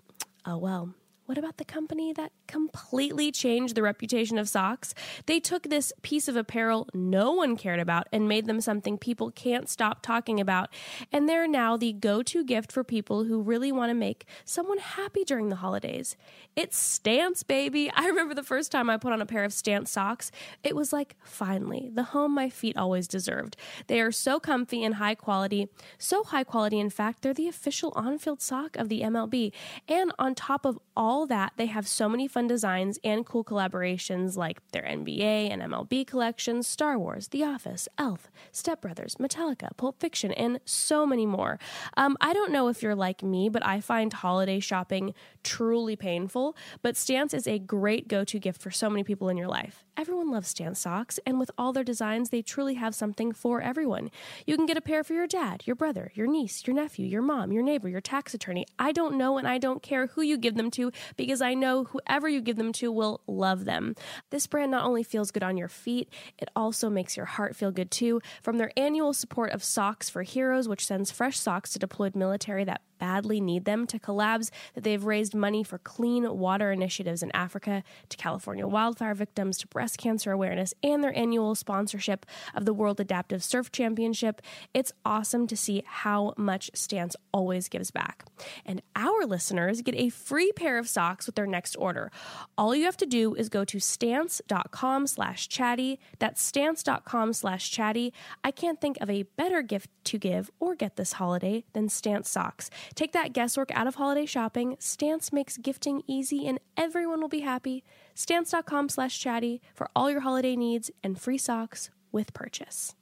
Oh, 0.45 0.57
well, 0.57 0.95
what 1.29 1.37
about 1.37 1.57
the 1.57 1.63
company 1.63 2.11
that 2.11 2.31
completely 2.47 3.31
changed 3.31 3.75
the 3.75 3.83
reputation 3.83 4.39
of 4.39 4.49
socks? 4.49 4.95
They 5.27 5.39
took 5.39 5.69
this 5.69 5.93
piece 6.01 6.27
of 6.27 6.35
apparel 6.35 6.87
no 6.91 7.33
one 7.33 7.55
cared 7.55 7.79
about 7.79 8.07
and 8.11 8.27
made 8.27 8.47
them 8.47 8.59
something 8.61 8.97
people 8.97 9.29
can't 9.29 9.69
stop 9.69 10.01
talking 10.01 10.39
about. 10.39 10.71
And 11.11 11.29
they're 11.29 11.47
now 11.47 11.77
the 11.77 11.93
go 11.93 12.23
to 12.23 12.43
gift 12.43 12.71
for 12.71 12.83
people 12.83 13.25
who 13.25 13.43
really 13.43 13.71
want 13.71 13.91
to 13.91 13.93
make 13.93 14.25
someone 14.43 14.79
happy 14.79 15.23
during 15.23 15.49
the 15.49 15.57
holidays. 15.57 16.17
It's 16.55 16.75
Stance, 16.75 17.43
baby. 17.43 17.91
I 17.93 18.07
remember 18.07 18.33
the 18.33 18.41
first 18.41 18.71
time 18.71 18.89
I 18.89 18.97
put 18.97 19.13
on 19.13 19.21
a 19.21 19.27
pair 19.27 19.43
of 19.43 19.53
Stance 19.53 19.91
socks. 19.91 20.31
It 20.63 20.75
was 20.75 20.91
like, 20.91 21.15
finally, 21.21 21.91
the 21.93 22.05
home 22.05 22.33
my 22.33 22.49
feet 22.49 22.75
always 22.75 23.07
deserved. 23.07 23.55
They 23.85 24.01
are 24.01 24.11
so 24.11 24.39
comfy 24.39 24.83
and 24.83 24.95
high 24.95 25.13
quality. 25.13 25.67
So 25.99 26.23
high 26.23 26.43
quality, 26.43 26.79
in 26.79 26.89
fact, 26.89 27.21
they're 27.21 27.35
the 27.35 27.47
official 27.47 27.93
on 27.95 28.17
field 28.17 28.41
sock 28.41 28.75
of 28.77 28.89
the 28.89 29.01
MLB. 29.01 29.51
And 29.87 30.11
on 30.17 30.33
top 30.33 30.65
of 30.65 30.79
all 30.97 31.18
that, 31.27 31.53
they 31.57 31.67
have 31.67 31.87
so 31.87 32.09
many 32.09 32.27
fun 32.27 32.47
designs 32.47 32.99
and 33.03 33.25
cool 33.25 33.43
collaborations 33.43 34.37
like 34.37 34.59
their 34.71 34.83
NBA 34.83 35.49
and 35.51 35.61
MLB 35.61 36.05
collections, 36.05 36.67
Star 36.67 36.97
Wars, 36.97 37.29
The 37.29 37.43
Office, 37.43 37.87
Elf, 37.97 38.29
Step 38.51 38.81
Brothers, 38.81 39.15
Metallica, 39.15 39.75
Pulp 39.77 39.99
Fiction, 39.99 40.31
and 40.33 40.59
so 40.65 41.05
many 41.05 41.25
more. 41.25 41.59
Um, 41.97 42.17
I 42.21 42.33
don't 42.33 42.51
know 42.51 42.67
if 42.67 42.81
you're 42.81 42.95
like 42.95 43.23
me, 43.23 43.49
but 43.49 43.65
I 43.65 43.79
find 43.81 44.11
holiday 44.13 44.59
shopping 44.59 45.13
truly 45.43 45.95
painful. 45.95 46.55
But 46.81 46.97
Stance 46.97 47.33
is 47.33 47.47
a 47.47 47.59
great 47.59 48.07
go 48.07 48.23
to 48.23 48.39
gift 48.39 48.61
for 48.61 48.71
so 48.71 48.89
many 48.89 49.03
people 49.03 49.29
in 49.29 49.37
your 49.37 49.47
life. 49.47 49.83
Everyone 49.97 50.31
loves 50.31 50.47
Stance 50.47 50.79
socks, 50.79 51.19
and 51.25 51.39
with 51.39 51.51
all 51.57 51.73
their 51.73 51.83
designs, 51.83 52.29
they 52.29 52.41
truly 52.41 52.75
have 52.75 52.95
something 52.95 53.33
for 53.33 53.61
everyone. 53.61 54.11
You 54.45 54.55
can 54.55 54.65
get 54.65 54.77
a 54.77 54.81
pair 54.81 55.03
for 55.03 55.13
your 55.13 55.27
dad, 55.27 55.63
your 55.65 55.75
brother, 55.75 56.11
your 56.15 56.27
niece, 56.27 56.65
your 56.65 56.75
nephew, 56.75 57.05
your 57.05 57.21
mom, 57.21 57.51
your 57.51 57.63
neighbor, 57.63 57.89
your 57.89 57.99
tax 57.99 58.33
attorney. 58.33 58.65
I 58.77 58.91
don't 58.91 59.17
know, 59.17 59.37
and 59.37 59.47
I 59.47 59.57
don't 59.57 59.83
care 59.83 60.07
who 60.07 60.21
you 60.21 60.37
give 60.37 60.55
them 60.55 60.71
to 60.71 60.91
because 61.17 61.41
I 61.41 61.53
know 61.53 61.85
whoever 61.85 62.27
you 62.27 62.41
give 62.41 62.57
them 62.57 62.73
to 62.73 62.91
will 62.91 63.21
love 63.27 63.65
them. 63.65 63.95
This 64.29 64.47
brand 64.47 64.71
not 64.71 64.85
only 64.85 65.03
feels 65.03 65.31
good 65.31 65.43
on 65.43 65.57
your 65.57 65.67
feet, 65.67 66.09
it 66.37 66.49
also 66.55 66.89
makes 66.89 67.17
your 67.17 67.25
heart 67.25 67.55
feel 67.55 67.71
good 67.71 67.91
too. 67.91 68.21
From 68.41 68.57
their 68.57 68.71
annual 68.77 69.13
support 69.13 69.51
of 69.51 69.63
Socks 69.63 70.09
for 70.09 70.23
Heroes, 70.23 70.67
which 70.67 70.85
sends 70.85 71.11
fresh 71.11 71.39
socks 71.39 71.71
to 71.73 71.79
deployed 71.79 72.15
military 72.15 72.63
that 72.65 72.81
badly 72.99 73.39
need 73.39 73.65
them, 73.65 73.87
to 73.87 73.97
collabs 73.97 74.51
that 74.75 74.83
they've 74.83 75.05
raised 75.05 75.33
money 75.33 75.63
for 75.63 75.77
clean 75.79 76.37
water 76.37 76.71
initiatives 76.71 77.23
in 77.23 77.31
Africa, 77.31 77.81
to 78.09 78.17
California 78.17 78.67
wildfire 78.67 79.15
victims, 79.15 79.57
to 79.57 79.67
breast 79.67 79.97
cancer 79.97 80.31
awareness, 80.31 80.73
and 80.83 81.03
their 81.03 81.17
annual 81.17 81.55
sponsorship 81.55 82.25
of 82.53 82.65
the 82.65 82.73
World 82.73 82.99
Adaptive 82.99 83.43
Surf 83.43 83.71
Championship. 83.71 84.41
It's 84.73 84.91
awesome 85.05 85.47
to 85.47 85.55
see 85.55 85.83
how 85.85 86.33
much 86.37 86.69
Stance 86.73 87.15
always 87.33 87.69
gives 87.69 87.89
back. 87.89 88.25
And 88.65 88.81
our 88.95 89.25
listeners 89.25 89.81
get 89.81 89.95
a 89.95 90.09
free 90.09 90.51
pair 90.51 90.77
of 90.77 90.87
socks 90.89 90.98
with 90.99 91.35
their 91.35 91.47
next 91.47 91.75
order. 91.77 92.11
All 92.57 92.75
you 92.75 92.85
have 92.85 92.97
to 92.97 93.05
do 93.05 93.33
is 93.35 93.49
go 93.49 93.63
to 93.65 93.79
stance.com 93.79 95.07
slash 95.07 95.47
chatty. 95.47 95.99
That's 96.19 96.41
stance.com 96.41 97.33
slash 97.33 97.71
chatty. 97.71 98.13
I 98.43 98.51
can't 98.51 98.81
think 98.81 98.97
of 98.99 99.09
a 99.09 99.23
better 99.23 99.61
gift 99.61 99.89
to 100.05 100.17
give 100.17 100.51
or 100.59 100.75
get 100.75 100.97
this 100.97 101.13
holiday 101.13 101.63
than 101.73 101.87
Stance 101.87 102.29
socks. 102.29 102.69
Take 102.95 103.13
that 103.13 103.33
guesswork 103.33 103.71
out 103.71 103.87
of 103.87 103.95
holiday 103.95 104.25
shopping. 104.25 104.75
Stance 104.79 105.31
makes 105.31 105.57
gifting 105.57 106.03
easy 106.07 106.47
and 106.47 106.59
everyone 106.75 107.21
will 107.21 107.29
be 107.29 107.41
happy. 107.41 107.83
Stance.com 108.15 108.89
slash 108.89 109.19
chatty 109.19 109.61
for 109.73 109.89
all 109.95 110.11
your 110.11 110.21
holiday 110.21 110.55
needs 110.55 110.91
and 111.03 111.19
free 111.19 111.37
socks 111.37 111.89
with 112.11 112.33
purchase. 112.33 112.95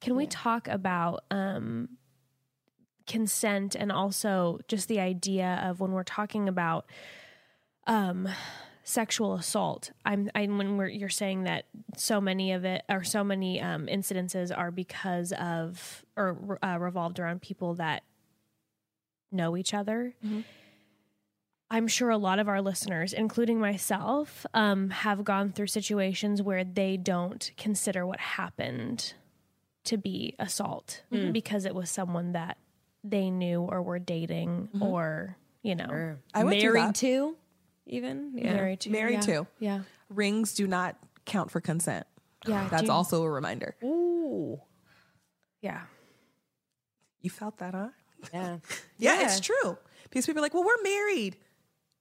Can 0.00 0.14
we 0.14 0.26
talk 0.26 0.68
about 0.68 1.24
um, 1.30 1.88
consent 3.06 3.74
and 3.74 3.90
also 3.90 4.58
just 4.68 4.88
the 4.88 5.00
idea 5.00 5.60
of 5.64 5.80
when 5.80 5.92
we're 5.92 6.02
talking 6.02 6.48
about 6.48 6.86
um, 7.86 8.28
sexual 8.84 9.34
assault? 9.34 9.90
I'm, 10.04 10.30
I'm 10.34 10.58
when 10.58 10.76
we're, 10.76 10.88
you're 10.88 11.08
saying 11.08 11.44
that 11.44 11.66
so 11.96 12.20
many 12.20 12.52
of 12.52 12.64
it 12.64 12.82
or 12.88 13.04
so 13.04 13.24
many 13.24 13.60
um, 13.60 13.86
incidences 13.86 14.56
are 14.56 14.70
because 14.70 15.32
of 15.32 16.04
or 16.16 16.58
uh, 16.62 16.78
revolved 16.78 17.18
around 17.18 17.42
people 17.42 17.74
that 17.74 18.02
know 19.32 19.56
each 19.56 19.74
other. 19.74 20.14
I'm 21.68 21.88
sure 21.88 22.10
a 22.10 22.16
lot 22.16 22.38
of 22.38 22.48
our 22.48 22.62
listeners, 22.62 23.12
including 23.12 23.58
myself, 23.58 24.46
um, 24.54 24.90
have 24.90 25.24
gone 25.24 25.50
through 25.50 25.66
situations 25.66 26.40
where 26.40 26.62
they 26.62 26.96
don't 26.96 27.50
consider 27.56 28.06
what 28.06 28.20
happened 28.20 29.14
to 29.84 29.96
be 29.96 30.34
assault 30.38 31.02
because 31.32 31.64
it 31.64 31.74
was 31.74 31.90
someone 31.90 32.32
that 32.32 32.58
they 33.02 33.30
knew 33.30 33.60
or 33.62 33.82
were 33.82 33.98
dating 33.98 34.68
or, 34.80 35.36
you 35.62 35.74
know, 35.74 35.86
I 36.34 36.44
would 36.44 36.52
do 36.58 36.72
married 36.72 36.88
that. 36.88 36.94
to, 36.96 37.36
even 37.86 38.32
yeah. 38.36 38.54
married 38.54 38.80
to. 38.80 38.90
Married 38.90 39.14
yeah. 39.14 39.20
to. 39.42 39.46
Yeah. 39.60 39.80
Rings 40.08 40.54
do 40.54 40.66
not 40.66 40.96
count 41.24 41.50
for 41.50 41.60
consent. 41.60 42.06
Yeah. 42.46 42.68
That's 42.70 42.84
do- 42.84 42.90
also 42.92 43.22
a 43.24 43.30
reminder. 43.30 43.74
Ooh, 43.82 44.60
Yeah. 45.62 45.82
You 47.20 47.30
felt 47.30 47.58
that, 47.58 47.74
huh? 47.74 47.88
yeah. 48.32 48.58
Yeah, 48.98 49.22
it's 49.24 49.40
true. 49.40 49.76
Because 50.04 50.26
people 50.26 50.38
are 50.40 50.42
like, 50.42 50.54
well, 50.54 50.64
we're 50.64 50.82
married. 50.82 51.36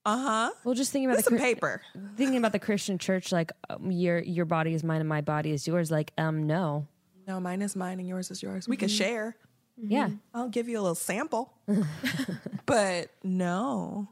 Uh 0.05 0.17
huh. 0.17 0.51
Well, 0.63 0.75
just 0.75 0.91
thinking 0.91 1.07
about 1.07 1.15
That's 1.17 1.29
the 1.29 1.37
some 1.37 1.43
paper. 1.45 1.81
thinking 2.15 2.37
about 2.37 2.51
the 2.51 2.59
Christian 2.59 2.99
church, 2.99 3.31
like 3.31 3.51
um, 3.71 3.91
your 3.91 4.19
your 4.19 4.45
body 4.45 4.75
is 4.75 4.83
mine 4.83 4.99
and 4.99 5.09
my 5.09 5.21
body 5.21 5.49
is 5.51 5.65
yours. 5.65 5.89
Like, 5.89 6.11
um, 6.19 6.45
no, 6.45 6.87
No, 7.27 7.39
mine 7.39 7.63
is 7.63 7.75
mine 7.75 7.99
and 7.99 8.07
yours 8.07 8.29
is 8.29 8.43
yours. 8.43 8.67
We 8.67 8.77
can 8.77 8.87
Mm-hmm. 8.87 8.97
share. 8.97 9.35
yeah, 9.77 10.09
I'll 10.33 10.49
give 10.49 10.69
you 10.69 10.77
a 10.79 10.81
little 10.81 10.93
sample. 10.95 11.51
but 12.67 13.09
no. 13.23 14.07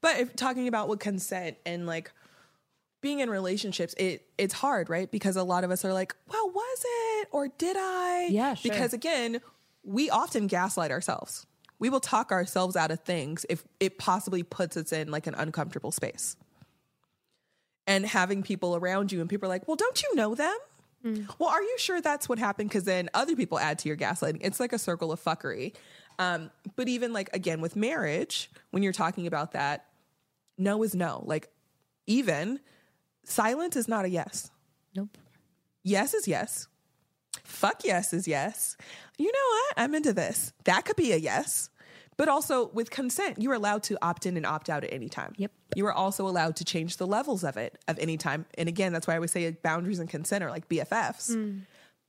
But 0.00 0.20
if 0.20 0.36
talking 0.36 0.68
about 0.68 0.88
with 0.88 0.98
consent 0.98 1.56
and 1.64 1.86
like 1.86 2.12
being 3.00 3.20
in 3.20 3.30
relationships, 3.30 3.94
it 3.98 4.26
it's 4.38 4.54
hard, 4.54 4.88
right? 4.88 5.10
Because 5.10 5.36
a 5.36 5.42
lot 5.42 5.64
of 5.64 5.70
us 5.70 5.84
are 5.84 5.92
like, 5.92 6.14
well, 6.28 6.50
was 6.50 6.84
it 6.84 7.28
or 7.30 7.48
did 7.48 7.76
I? 7.78 8.28
Yeah, 8.30 8.54
sure. 8.54 8.70
Because 8.70 8.92
again, 8.92 9.40
we 9.84 10.10
often 10.10 10.46
gaslight 10.46 10.90
ourselves. 10.90 11.46
We 11.78 11.90
will 11.90 12.00
talk 12.00 12.32
ourselves 12.32 12.74
out 12.74 12.90
of 12.90 13.00
things 13.00 13.44
if 13.48 13.62
it 13.80 13.98
possibly 13.98 14.42
puts 14.42 14.76
us 14.76 14.92
in 14.92 15.10
like 15.10 15.26
an 15.26 15.34
uncomfortable 15.34 15.92
space. 15.92 16.36
And 17.86 18.04
having 18.04 18.42
people 18.42 18.74
around 18.74 19.12
you 19.12 19.20
and 19.20 19.30
people 19.30 19.46
are 19.46 19.48
like, 19.48 19.68
well, 19.68 19.76
don't 19.76 20.02
you 20.02 20.16
know 20.16 20.34
them? 20.34 20.56
Mm. 21.04 21.28
Well, 21.38 21.50
are 21.50 21.62
you 21.62 21.76
sure 21.78 22.00
that's 22.00 22.28
what 22.28 22.38
happened? 22.38 22.68
Because 22.68 22.84
then 22.84 23.08
other 23.14 23.36
people 23.36 23.58
add 23.58 23.78
to 23.80 23.88
your 23.88 23.96
gaslighting. 23.96 24.38
It's 24.40 24.58
like 24.58 24.72
a 24.72 24.78
circle 24.78 25.12
of 25.12 25.22
fuckery. 25.22 25.74
Um, 26.18 26.50
but 26.76 26.88
even 26.88 27.12
like 27.12 27.30
again 27.34 27.60
with 27.60 27.76
marriage, 27.76 28.50
when 28.70 28.82
you're 28.82 28.92
talking 28.92 29.26
about 29.26 29.52
that, 29.52 29.86
no 30.58 30.82
is 30.82 30.94
no. 30.94 31.22
Like 31.26 31.48
even 32.06 32.60
silence 33.24 33.76
is 33.76 33.88
not 33.88 34.04
a 34.04 34.08
yes. 34.08 34.50
nope. 34.94 35.16
Yes 35.82 36.14
is 36.14 36.26
yes. 36.26 36.68
Fuck 37.44 37.84
yes 37.84 38.12
is 38.12 38.26
yes. 38.26 38.76
You 39.18 39.26
know 39.26 39.48
what? 39.50 39.74
I'm 39.84 39.94
into 39.94 40.12
this. 40.12 40.52
That 40.64 40.84
could 40.84 40.96
be 40.96 41.12
a 41.12 41.16
yes. 41.16 41.70
But 42.16 42.28
also 42.28 42.68
with 42.68 42.90
consent, 42.90 43.42
you're 43.42 43.54
allowed 43.54 43.82
to 43.84 43.98
opt 44.00 44.24
in 44.24 44.36
and 44.36 44.46
opt 44.46 44.70
out 44.70 44.84
at 44.84 44.92
any 44.92 45.08
time. 45.08 45.34
Yep. 45.36 45.52
You 45.74 45.86
are 45.86 45.92
also 45.92 46.26
allowed 46.26 46.56
to 46.56 46.64
change 46.64 46.96
the 46.96 47.06
levels 47.06 47.44
of 47.44 47.56
it 47.58 47.78
of 47.88 47.98
any 47.98 48.16
time. 48.16 48.46
And 48.56 48.68
again, 48.68 48.92
that's 48.92 49.06
why 49.06 49.14
I 49.14 49.16
always 49.16 49.32
say 49.32 49.50
boundaries 49.50 49.98
and 49.98 50.08
consent 50.08 50.42
are 50.42 50.50
like 50.50 50.68
BFFs. 50.68 51.60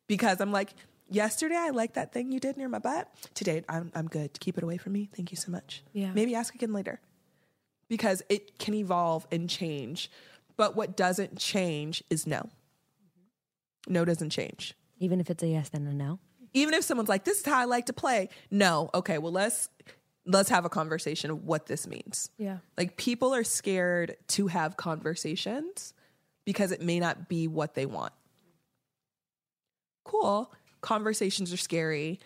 Because 0.08 0.40
I'm 0.40 0.54
like, 0.54 0.74
yesterday 1.10 1.56
I 1.58 1.70
liked 1.70 1.96
that 1.96 2.14
thing 2.14 2.32
you 2.32 2.40
did 2.40 2.58
near 2.58 2.70
my 2.70 2.80
butt. 2.80 3.10
Today 3.34 3.64
I'm 3.70 3.92
I'm 3.96 4.08
good. 4.08 4.40
Keep 4.40 4.58
it 4.58 4.64
away 4.64 4.78
from 4.78 4.94
me. 4.94 5.10
Thank 5.16 5.32
you 5.32 5.38
so 5.38 5.52
much. 5.52 5.84
Yeah. 5.94 6.12
Maybe 6.14 6.36
ask 6.36 6.54
again 6.56 6.74
later. 6.74 7.00
Because 7.90 8.22
it 8.30 8.60
can 8.60 8.74
evolve 8.74 9.26
and 9.32 9.50
change. 9.50 10.12
But 10.58 10.76
what 10.76 10.98
doesn't 10.98 11.38
change 11.38 12.04
is 12.10 12.28
no. 12.28 12.50
No 13.88 14.04
doesn't 14.04 14.32
change 14.32 14.74
Even 15.00 15.22
if 15.22 15.30
it's 15.30 15.42
a 15.44 15.48
yes, 15.48 15.70
then 15.70 15.88
a 15.88 15.94
no. 15.94 16.20
even 16.54 16.74
if 16.74 16.84
someone's 16.84 17.08
like, 17.10 17.24
this 17.24 17.40
is 17.40 17.46
how 17.46 17.58
I 17.60 17.66
like 17.66 17.86
to 17.86 17.94
play. 17.94 18.30
No. 18.52 18.90
Okay. 18.94 19.18
Well, 19.18 19.32
let's 19.32 19.70
let's 20.26 20.50
have 20.50 20.66
a 20.66 20.70
conversation 20.70 21.32
of 21.32 21.46
what 21.46 21.68
this 21.68 21.88
means. 21.88 22.30
Yeah. 22.38 22.58
Like 22.78 22.98
people 22.98 23.34
are 23.34 23.46
scared 23.46 24.18
to 24.30 24.48
have 24.48 24.76
conversations 24.76 25.94
because 26.46 26.72
it 26.74 26.82
may 26.82 27.00
not 27.00 27.30
be 27.30 27.48
what 27.48 27.76
they 27.76 27.86
want. 27.86 28.12
Cool. 30.04 30.52
Conversations 30.82 31.52
are 31.54 31.58
scary. 31.58 32.20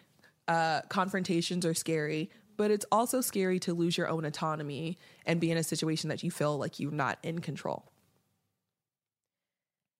Uh, 0.47 0.82
confrontations 0.89 1.66
are 1.66 1.74
scary, 1.74 2.30
but 2.58 2.72
it's 2.72 2.86
also 2.91 3.22
scary 3.22 3.60
to 3.60 3.74
lose 3.74 3.97
your 3.97 4.10
own 4.10 4.26
autonomy 4.26 4.97
and 5.26 5.39
be 5.39 5.52
in 5.52 5.58
a 5.58 5.64
situation 5.64 6.10
that 6.10 6.24
you 6.24 6.32
feel 6.32 6.58
like 6.58 6.80
you're 6.80 6.91
not 6.91 7.18
in 7.24 7.39
control. 7.39 7.91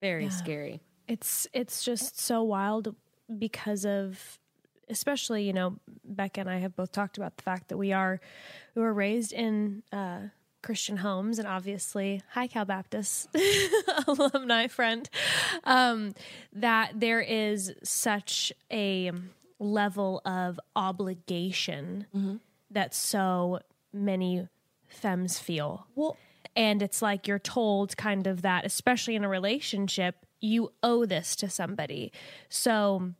Very 0.02 0.24
Yeah. 0.24 0.30
scary. 0.30 0.82
It's 1.08 1.48
it's 1.54 1.84
just 1.84 2.20
so 2.20 2.44
wild 2.44 2.96
because 3.38 3.86
of 3.86 4.40
especially, 4.90 5.44
you 5.44 5.54
know, 5.54 5.78
Becca 6.04 6.42
and 6.42 6.50
I 6.50 6.58
have 6.58 6.76
both 6.76 6.92
talked 6.92 7.18
about 7.18 7.38
the 7.38 7.44
fact 7.44 7.70
that 7.70 7.78
we 7.78 7.94
are 7.94 8.20
we 8.76 8.82
were 8.82 8.94
raised 8.94 9.32
in 9.32 9.84
uh 9.92 10.28
Christian 10.62 10.98
homes 10.98 11.40
and 11.40 11.48
obviously 11.48 12.22
hi 12.30 12.48
Cal 12.48 12.66
Baptist 12.66 13.30
alumni 14.08 14.68
friend 14.68 15.10
um 15.64 16.14
that 16.54 17.00
there 17.00 17.20
is 17.22 17.74
such 17.84 18.52
a 18.72 19.12
level 19.60 20.22
of 20.26 20.60
obligation 20.76 22.40
that 22.72 22.94
so 22.96 23.60
many 23.94 24.48
femmes 24.88 25.38
feel. 25.40 25.86
Well, 25.96 26.18
And 26.56 26.82
it's 26.82 27.02
like 27.02 27.28
you're 27.28 27.40
told 27.40 27.96
kind 27.96 28.28
of 28.28 28.42
that, 28.42 28.66
especially 28.66 29.16
in 29.16 29.24
a 29.24 29.30
relationship, 29.30 30.26
you 30.42 30.72
owe 30.84 31.06
this 31.06 31.36
to 31.38 31.50
somebody. 31.50 32.12
So 32.50 33.14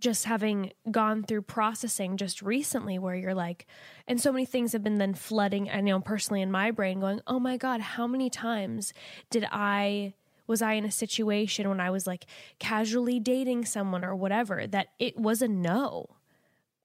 just 0.00 0.24
having 0.24 0.72
gone 0.90 1.22
through 1.22 1.42
processing 1.42 2.16
just 2.16 2.42
recently 2.42 2.98
where 2.98 3.14
you're 3.14 3.34
like, 3.34 3.66
and 4.06 4.20
so 4.20 4.32
many 4.32 4.44
things 4.44 4.72
have 4.72 4.84
been 4.84 4.98
then 4.98 5.14
flooding, 5.14 5.70
I 5.70 5.80
know 5.80 6.00
personally 6.00 6.42
in 6.42 6.50
my 6.50 6.70
brain 6.70 7.00
going, 7.00 7.20
oh 7.26 7.38
my 7.38 7.56
God, 7.56 7.80
how 7.80 8.06
many 8.06 8.30
times 8.30 8.92
did 9.30 9.46
I 9.50 10.14
was 10.46 10.62
I 10.62 10.74
in 10.74 10.84
a 10.84 10.90
situation 10.90 11.68
when 11.68 11.80
I 11.80 11.90
was 11.90 12.06
like 12.06 12.26
casually 12.58 13.18
dating 13.18 13.64
someone 13.64 14.04
or 14.04 14.14
whatever 14.14 14.66
that 14.66 14.88
it 14.98 15.18
was 15.18 15.42
a 15.42 15.48
no. 15.48 16.06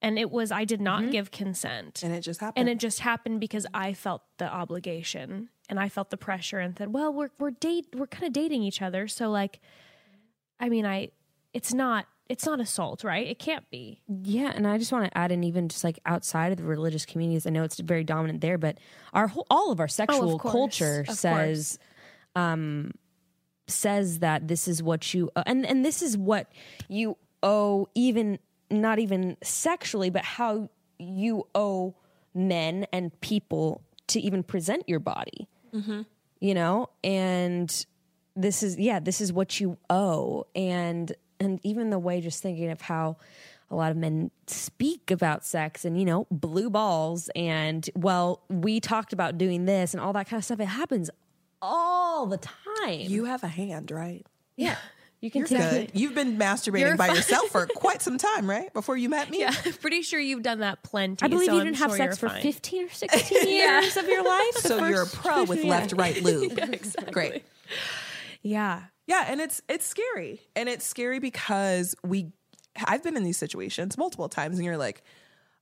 And 0.01 0.17
it 0.17 0.31
was 0.31 0.51
I 0.51 0.65
did 0.65 0.81
not 0.81 1.03
mm-hmm. 1.03 1.11
give 1.11 1.31
consent. 1.31 2.01
And 2.03 2.11
it 2.11 2.21
just 2.21 2.39
happened. 2.39 2.59
And 2.59 2.69
it 2.69 2.79
just 2.79 3.01
happened 3.01 3.39
because 3.39 3.67
I 3.71 3.93
felt 3.93 4.23
the 4.39 4.51
obligation 4.51 5.49
and 5.69 5.79
I 5.79 5.89
felt 5.89 6.09
the 6.09 6.17
pressure 6.17 6.57
and 6.57 6.75
said, 6.75 6.91
"Well, 6.91 7.13
we're 7.13 7.29
we're 7.37 7.51
date 7.51 7.85
we're 7.93 8.07
kind 8.07 8.25
of 8.25 8.33
dating 8.33 8.63
each 8.63 8.81
other." 8.81 9.07
So 9.07 9.29
like 9.29 9.59
I 10.59 10.69
mean, 10.69 10.87
I 10.87 11.11
it's 11.53 11.71
not 11.71 12.07
it's 12.31 12.45
not 12.45 12.59
assault, 12.59 13.03
right? 13.03 13.27
It 13.27 13.39
can't 13.39 13.69
be. 13.69 14.01
Yeah, 14.07 14.51
and 14.55 14.65
I 14.67 14.77
just 14.77 14.91
want 14.91 15.05
to 15.05 15.17
add 15.17 15.31
in 15.31 15.43
even 15.43 15.69
just 15.69 15.83
like 15.83 15.99
outside 16.05 16.51
of 16.51 16.57
the 16.57 16.63
religious 16.63 17.05
communities, 17.05 17.45
I 17.45 17.49
know 17.49 17.63
it's 17.63 17.79
very 17.79 18.03
dominant 18.03 18.41
there, 18.41 18.57
but 18.57 18.77
our 19.13 19.27
whole, 19.27 19.45
all 19.49 19.71
of 19.71 19.79
our 19.79 19.87
sexual 19.87 20.39
course, 20.39 20.51
culture 20.51 21.05
of 21.07 21.15
says 21.15 21.79
um 22.35 22.91
says 23.67 24.19
that 24.19 24.47
this 24.47 24.67
is 24.67 24.81
what 24.81 25.13
you 25.13 25.29
uh, 25.35 25.43
and 25.45 25.65
and 25.65 25.85
this 25.85 26.01
is 26.01 26.17
what 26.17 26.51
you 26.87 27.17
owe 27.43 27.87
even 27.95 28.39
not 28.69 28.99
even 28.99 29.37
sexually, 29.43 30.09
but 30.09 30.23
how 30.23 30.69
you 30.97 31.45
owe 31.53 31.93
men 32.33 32.85
and 32.93 33.19
people 33.21 33.81
to 34.07 34.19
even 34.19 34.43
present 34.43 34.87
your 34.87 34.99
body. 34.99 35.47
You 36.39 36.53
know, 36.53 36.89
and 37.03 37.85
this 38.35 38.63
is 38.63 38.77
yeah, 38.77 38.99
this 38.99 39.21
is 39.21 39.31
what 39.31 39.59
you 39.59 39.77
owe 39.89 40.45
and 40.55 41.11
and 41.41 41.59
even 41.63 41.89
the 41.89 41.99
way 41.99 42.21
just 42.21 42.41
thinking 42.41 42.69
of 42.69 42.81
how 42.81 43.17
a 43.69 43.75
lot 43.75 43.89
of 43.91 43.97
men 43.97 44.31
speak 44.47 45.11
about 45.11 45.45
sex 45.45 45.85
and 45.85 45.97
you 45.99 46.05
know 46.05 46.27
blue 46.29 46.69
balls 46.69 47.29
and 47.35 47.89
well 47.95 48.41
we 48.49 48.79
talked 48.79 49.13
about 49.13 49.37
doing 49.37 49.65
this 49.65 49.93
and 49.93 50.01
all 50.01 50.13
that 50.13 50.27
kind 50.29 50.37
of 50.39 50.45
stuff 50.45 50.59
it 50.59 50.65
happens 50.65 51.09
all 51.61 52.25
the 52.27 52.37
time 52.37 52.99
you 52.99 53.25
have 53.25 53.43
a 53.43 53.47
hand, 53.47 53.91
right? 53.91 54.25
yeah 54.57 54.75
you 55.21 55.29
can 55.29 55.39
You're 55.41 55.47
take 55.47 55.57
good. 55.69 55.73
it 55.83 55.91
You've 55.93 56.15
been 56.15 56.37
masturbating 56.37 56.79
You're 56.79 56.97
by 56.97 57.07
fine. 57.07 57.15
yourself 57.17 57.49
for 57.49 57.65
quite 57.75 58.01
some 58.01 58.17
time, 58.17 58.49
right? 58.49 58.73
Before 58.73 58.97
you 58.97 59.07
met 59.07 59.29
me? 59.29 59.39
Yeah, 59.41 59.53
pretty 59.81 60.01
sure 60.01 60.19
you've 60.19 60.41
done 60.41 60.59
that 60.61 60.81
plenty. 60.81 61.23
i 61.23 61.27
believe 61.27 61.45
so 61.45 61.53
you 61.53 61.59
I'm 61.59 61.65
didn't 61.67 61.77
have 61.77 61.91
sure 61.91 61.97
sex 61.97 62.17
for 62.17 62.27
fine. 62.29 62.41
15 62.41 62.85
or 62.85 62.89
16 62.89 63.47
years 63.47 63.97
of 63.97 64.07
your 64.07 64.23
life 64.23 64.55
So 64.57 64.83
you're 64.87 65.03
a 65.03 65.07
pro 65.07 65.41
with 65.41 65.59
15 65.59 65.69
left, 65.69 65.93
right 65.93 66.21
lube. 66.23 66.57
exactly. 66.57 67.11
Great. 67.13 67.43
Yeah. 68.41 68.81
Yeah, 69.11 69.25
and 69.27 69.41
it's 69.41 69.61
it's 69.67 69.85
scary. 69.85 70.39
And 70.55 70.69
it's 70.69 70.85
scary 70.85 71.19
because 71.19 71.95
we 72.01 72.31
I've 72.85 73.03
been 73.03 73.17
in 73.17 73.25
these 73.25 73.37
situations 73.37 73.97
multiple 73.97 74.29
times 74.29 74.57
and 74.57 74.65
you're 74.65 74.77
like, 74.77 75.03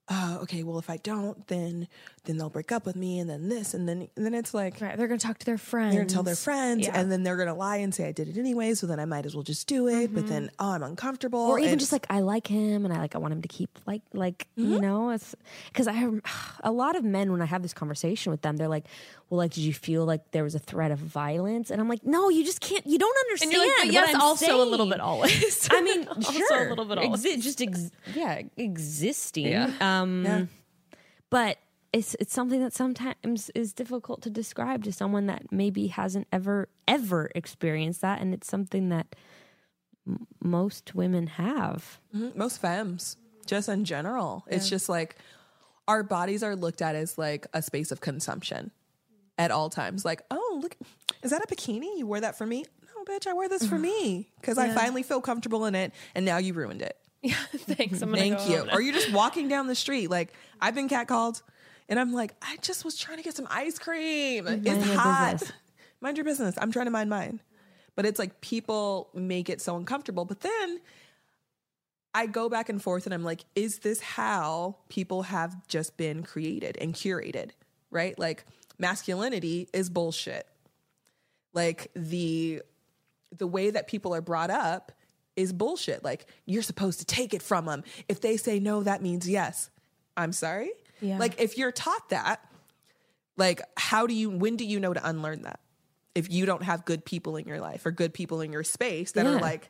oh, 0.08 0.38
okay, 0.43 0.62
well 0.62 0.78
if 0.78 0.88
I 0.88 0.97
don't, 0.97 1.47
then 1.47 1.88
then 2.30 2.38
they'll 2.38 2.50
break 2.50 2.72
up 2.72 2.86
with 2.86 2.96
me 2.96 3.20
and 3.20 3.30
then 3.30 3.50
this 3.50 3.74
and 3.74 3.90
then 3.90 4.08
and 4.16 4.26
then 4.26 4.34
it's 4.34 4.54
like 4.54 4.80
Right. 4.80 4.96
They're 4.96 5.08
going 5.08 5.20
to 5.20 5.26
talk 5.28 5.40
to 5.40 5.46
their 5.46 5.58
friends. 5.58 5.94
they're 5.96 6.04
gonna 6.04 6.14
tell 6.14 6.24
their 6.24 6.36
friends 6.36 6.86
Yeah. 6.88 6.98
and 7.00 7.12
then 7.12 7.24
they're 7.24 7.36
gonna 7.38 7.56
lie 7.56 7.78
and 7.78 7.94
say 7.94 8.08
I 8.08 8.12
did 8.12 8.28
it 8.30 8.38
anyway, 8.38 8.74
so 8.76 8.88
then 8.88 9.00
I 9.00 9.06
might 9.06 9.26
as 9.26 9.34
well 9.36 9.44
just 9.44 9.68
do 9.68 9.88
it. 9.88 10.14
But 10.14 10.28
then 10.28 10.52
oh 10.60 10.72
I'm 10.72 10.84
uncomfortable. 10.84 11.40
or 11.40 11.60
even 11.60 11.72
and- 11.72 11.80
just 11.80 11.92
like 11.92 12.06
I 12.10 12.20
like 12.22 12.48
him 12.48 12.86
and 12.86 12.94
I 12.94 13.00
like 13.00 13.16
I 13.16 13.18
want 13.18 13.34
him 13.34 13.42
to 13.42 13.48
keep 13.50 13.78
like 13.86 14.04
like 14.14 14.48
Mm-hmm. 14.58 14.74
you 14.74 14.82
know 14.82 15.10
it's 15.10 15.36
because 15.68 15.88
I 15.88 15.94
have 15.94 16.22
a 16.64 16.72
lot 16.72 16.96
of 16.96 17.04
men 17.04 17.32
when 17.32 17.42
I 17.42 17.46
have 17.46 17.62
this 17.62 17.74
conversation 17.74 18.32
with 18.32 18.42
them 18.42 18.58
they're 18.58 18.68
like 18.68 18.86
well 19.30 19.38
like 19.40 19.52
did 19.54 19.62
you 19.62 19.74
feel 19.74 20.06
like 20.06 20.32
there 20.32 20.44
was 20.44 20.56
a 20.56 20.60
threat 20.60 20.92
of 20.92 21.00
violence 21.00 21.72
and 21.72 21.80
I'm 21.82 21.88
like 21.90 22.06
no 22.06 22.30
you 22.30 22.44
just 22.46 22.62
can't 22.62 22.86
you 22.86 22.98
don't 23.00 23.16
And 23.18 23.26
understand 23.30 23.52
you're 23.54 23.62
like, 23.66 23.76
but 23.78 23.86
what 23.86 23.94
yes, 23.94 24.16
I'm 24.16 24.22
also 24.22 24.62
a 24.64 24.66
little 24.70 24.86
bit 24.88 25.00
always. 25.00 25.68
I 25.72 25.82
mean 25.82 26.08
Also 26.16 26.32
sure 26.34 26.66
a 26.68 26.70
little 26.70 26.86
bit 26.86 26.98
always. 26.98 27.24
Exi- 27.26 27.42
just 27.42 27.62
ex- 27.62 27.92
yeah 28.14 28.42
existing 28.58 29.48
Yeah. 29.48 29.72
um 29.82 30.24
Yeah. 30.26 30.46
but 31.30 31.58
it's 31.92 32.16
it's 32.20 32.34
something 32.34 32.62
that 32.62 32.74
sometimes 32.74 33.50
is 33.56 33.74
difficult 33.74 34.22
to 34.24 34.30
describe 34.30 34.84
to 34.84 34.92
someone 34.92 35.26
that 35.28 35.52
maybe 35.52 35.88
hasn't 35.88 36.28
ever 36.32 36.70
ever 36.88 37.30
experienced 37.36 38.02
that. 38.02 38.22
And 38.22 38.34
it's 38.34 38.48
something 38.48 38.90
that 38.90 39.16
m- 40.08 40.28
most 40.42 40.94
women 40.96 41.28
have. 41.28 42.00
Mhm. 42.16 42.36
most 42.36 42.60
femmes 42.62 43.18
just 43.46 43.70
in 43.70 43.86
general. 43.86 44.44
It's 44.48 44.70
just 44.70 44.90
like 44.90 45.16
our 45.88 46.04
bodies 46.04 46.44
are 46.44 46.56
looked 46.56 46.82
at 46.84 46.96
as 46.96 47.18
like 47.18 47.48
a 47.54 47.62
space 47.64 47.92
of 47.92 48.00
consumption 48.02 48.70
at 49.40 49.50
all 49.50 49.70
times. 49.70 50.06
Like 50.06 50.22
oh 50.30 50.60
look 50.62 50.76
is 51.24 51.32
that 51.32 51.44
a 51.44 51.48
bikini? 51.48 51.98
You 51.98 52.06
wore 52.06 52.22
that 52.22 52.38
for 52.38 52.46
me? 52.46 52.66
No 52.96 53.04
bitch 53.04 53.26
i 53.26 53.34
wear 53.34 53.50
this 53.50 53.66
for 53.66 53.80
me. 53.80 54.30
Because 54.40 54.58
i 54.60 54.70
finally 54.70 55.02
feel 55.04 55.22
comfortable 55.22 55.66
in 55.66 55.74
it 55.74 55.92
and 56.14 56.24
now 56.26 56.38
you 56.38 56.54
ruined 56.54 56.82
it. 56.84 56.96
Yeah, 57.22 57.36
thanks. 57.58 58.00
Thank 58.00 58.48
you. 58.50 58.66
or 58.72 58.80
you're 58.80 58.94
just 58.94 59.12
walking 59.12 59.50
down 59.50 59.68
the 59.68 59.76
street. 59.76 60.10
Like 60.12 60.32
i've 60.62 60.76
been 60.76 60.88
catcalled 60.88 61.42
and 61.90 62.00
i'm 62.00 62.14
like 62.14 62.34
i 62.42 62.56
just 62.62 62.86
was 62.86 62.98
trying 62.98 63.18
to 63.18 63.24
get 63.24 63.36
some 63.36 63.48
ice 63.50 63.78
cream 63.78 64.48
it's 64.48 64.66
Mind 64.66 64.86
your 64.86 64.96
hot 64.96 65.34
business. 65.34 65.52
mind 66.02 66.18
your 66.18 66.24
business 66.24 66.56
i'm 66.60 66.72
trying 66.72 66.86
to 66.86 66.92
mind 66.92 67.10
mine 67.10 67.42
but 67.96 68.06
it's 68.06 68.18
like 68.20 68.40
people 68.40 69.10
make 69.14 69.50
it 69.50 69.60
so 69.60 69.76
uncomfortable 69.76 70.24
but 70.24 70.40
then 70.40 70.80
I 72.14 72.26
go 72.26 72.50
back 72.50 72.70
and 72.70 72.82
forth 72.82 73.06
and 73.06 73.14
I'm 73.14 73.24
like, 73.24 73.46
is 73.56 73.80
this 73.80 74.02
how 74.02 74.78
people 74.90 75.24
have 75.24 75.68
just 75.68 75.96
been 75.96 76.24
created 76.24 76.78
and 76.82 76.94
curated? 76.94 77.52
Right? 77.92 78.18
Like 78.18 78.46
masculinity 78.78 79.70
is 79.74 79.90
bullshit. 79.90 80.48
Like 81.54 81.92
the 81.96 82.62
the 83.38 83.48
way 83.48 83.70
that 83.70 83.88
people 83.88 84.16
are 84.16 84.22
brought 84.22 84.50
up 84.50 84.92
is 85.36 85.54
bullshit. 85.54 86.04
Like 86.04 86.26
you're 86.46 86.64
supposed 86.64 87.00
to 87.00 87.06
take 87.06 87.34
it 87.34 87.44
from 87.44 87.66
them. 87.66 87.84
If 88.08 88.22
they 88.22 88.38
say 88.38 88.60
no, 88.60 88.82
that 88.84 89.02
means 89.02 89.30
yes. 89.30 89.70
I'm 90.18 90.34
sorry? 90.34 90.72
Yeah. 91.02 91.18
Like 91.18 91.39
if 91.41 91.58
you're 91.58 91.72
taught 91.72 92.10
that, 92.10 92.43
like 93.38 93.62
how 93.78 94.08
do 94.08 94.14
you 94.14 94.30
when 94.30 94.56
do 94.58 94.66
you 94.66 94.80
know 94.80 94.93
to 94.93 95.08
unlearn 95.08 95.43
that? 95.43 95.60
If 96.16 96.30
you 96.32 96.45
don't 96.45 96.64
have 96.64 96.86
good 96.86 97.06
people 97.06 97.38
in 97.38 97.47
your 97.47 97.60
life 97.62 97.86
or 97.86 97.91
good 97.91 98.14
people 98.14 98.41
in 98.41 98.52
your 98.52 98.64
space 98.64 99.14
that 99.14 99.26
Yeah. 99.26 99.36
are 99.36 99.39
like 99.41 99.70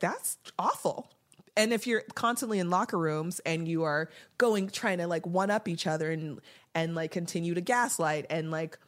that's 0.00 0.38
awful. 0.58 1.10
And 1.56 1.72
if 1.72 1.86
you're 1.86 2.02
constantly 2.14 2.58
in 2.58 2.70
locker 2.70 2.98
rooms 2.98 3.40
and 3.46 3.68
you 3.68 3.84
are 3.84 4.08
going 4.38 4.68
trying 4.68 4.98
to 4.98 5.06
like 5.06 5.26
one 5.26 5.50
up 5.50 5.68
each 5.68 5.86
other 5.86 6.10
and 6.10 6.40
and 6.74 6.94
like 6.94 7.12
continue 7.12 7.54
to 7.54 7.60
gaslight 7.60 8.26
and 8.30 8.50
like 8.50 8.78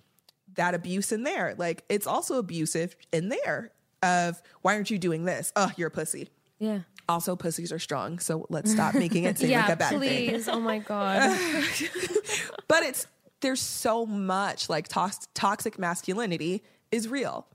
that 0.55 0.74
abuse 0.74 1.12
in 1.12 1.22
there, 1.22 1.55
like 1.59 1.84
it's 1.88 2.07
also 2.07 2.38
abusive 2.38 2.97
in 3.12 3.28
there 3.28 3.70
of 4.03 4.40
why 4.62 4.74
aren't 4.74 4.90
you 4.90 4.99
doing 4.99 5.24
this? 5.24 5.53
Oh, 5.55 5.70
you're 5.76 5.88
a 5.88 5.90
pussy. 5.90 6.28
yeah 6.59 6.80
Also, 7.09 7.36
pussies 7.36 7.72
are 7.72 7.78
strong, 7.78 8.18
so 8.18 8.46
let's 8.50 8.72
stop 8.72 8.94
making 8.94 9.24
it 9.24 9.38
seem 9.38 9.50
yeah, 9.50 9.62
like 9.62 9.74
a 9.74 9.76
bad 9.76 9.88
thing. 9.90 9.98
please. 10.00 10.48
Oh 10.48 10.61
my 10.61 10.78
god. 10.78 11.38
But 12.68 12.82
it's 12.82 13.07
there's 13.40 13.61
so 13.61 14.07
much 14.07 14.68
like 14.68 14.88
tox- 14.88 15.28
toxic 15.34 15.78
masculinity 15.78 16.62
is 16.90 17.09
real. 17.09 17.46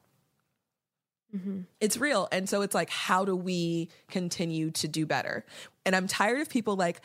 Mm-hmm. 1.35 1.61
It's 1.79 1.97
real. 1.97 2.27
And 2.31 2.47
so 2.47 2.61
it's 2.61 2.75
like, 2.75 2.89
how 2.89 3.25
do 3.25 3.35
we 3.35 3.89
continue 4.09 4.71
to 4.71 4.87
do 4.87 5.05
better? 5.05 5.45
And 5.85 5.95
I'm 5.95 6.07
tired 6.07 6.41
of 6.41 6.49
people 6.49 6.75
like 6.75 7.01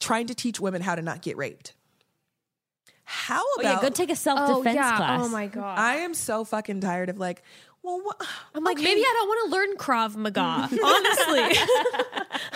trying 0.00 0.26
to 0.26 0.34
teach 0.34 0.60
women 0.60 0.82
how 0.82 0.94
to 0.94 1.02
not 1.02 1.22
get 1.22 1.36
raped. 1.36 1.74
How 3.04 3.40
oh 3.40 3.56
about 3.60 3.82
yeah 3.82 3.88
go 3.88 3.94
take 3.94 4.10
a 4.10 4.16
self 4.16 4.40
oh 4.42 4.58
defense 4.58 4.74
yeah. 4.74 4.94
Oh 4.94 4.96
class 4.96 5.24
Oh 5.24 5.28
my 5.28 5.46
god. 5.46 5.78
I 5.78 5.96
am 5.98 6.12
so 6.12 6.44
fucking 6.44 6.80
tired 6.80 7.08
of 7.08 7.18
like, 7.18 7.42
well, 7.86 8.00
what? 8.02 8.20
I'm 8.54 8.64
like, 8.64 8.76
okay. 8.78 8.84
maybe 8.84 9.00
I 9.02 9.12
don't 9.14 9.28
want 9.28 9.50
to 9.50 9.56
learn 9.56 9.76
Krav 9.76 10.16
Maga. 10.16 10.40
Honestly. 10.84 11.40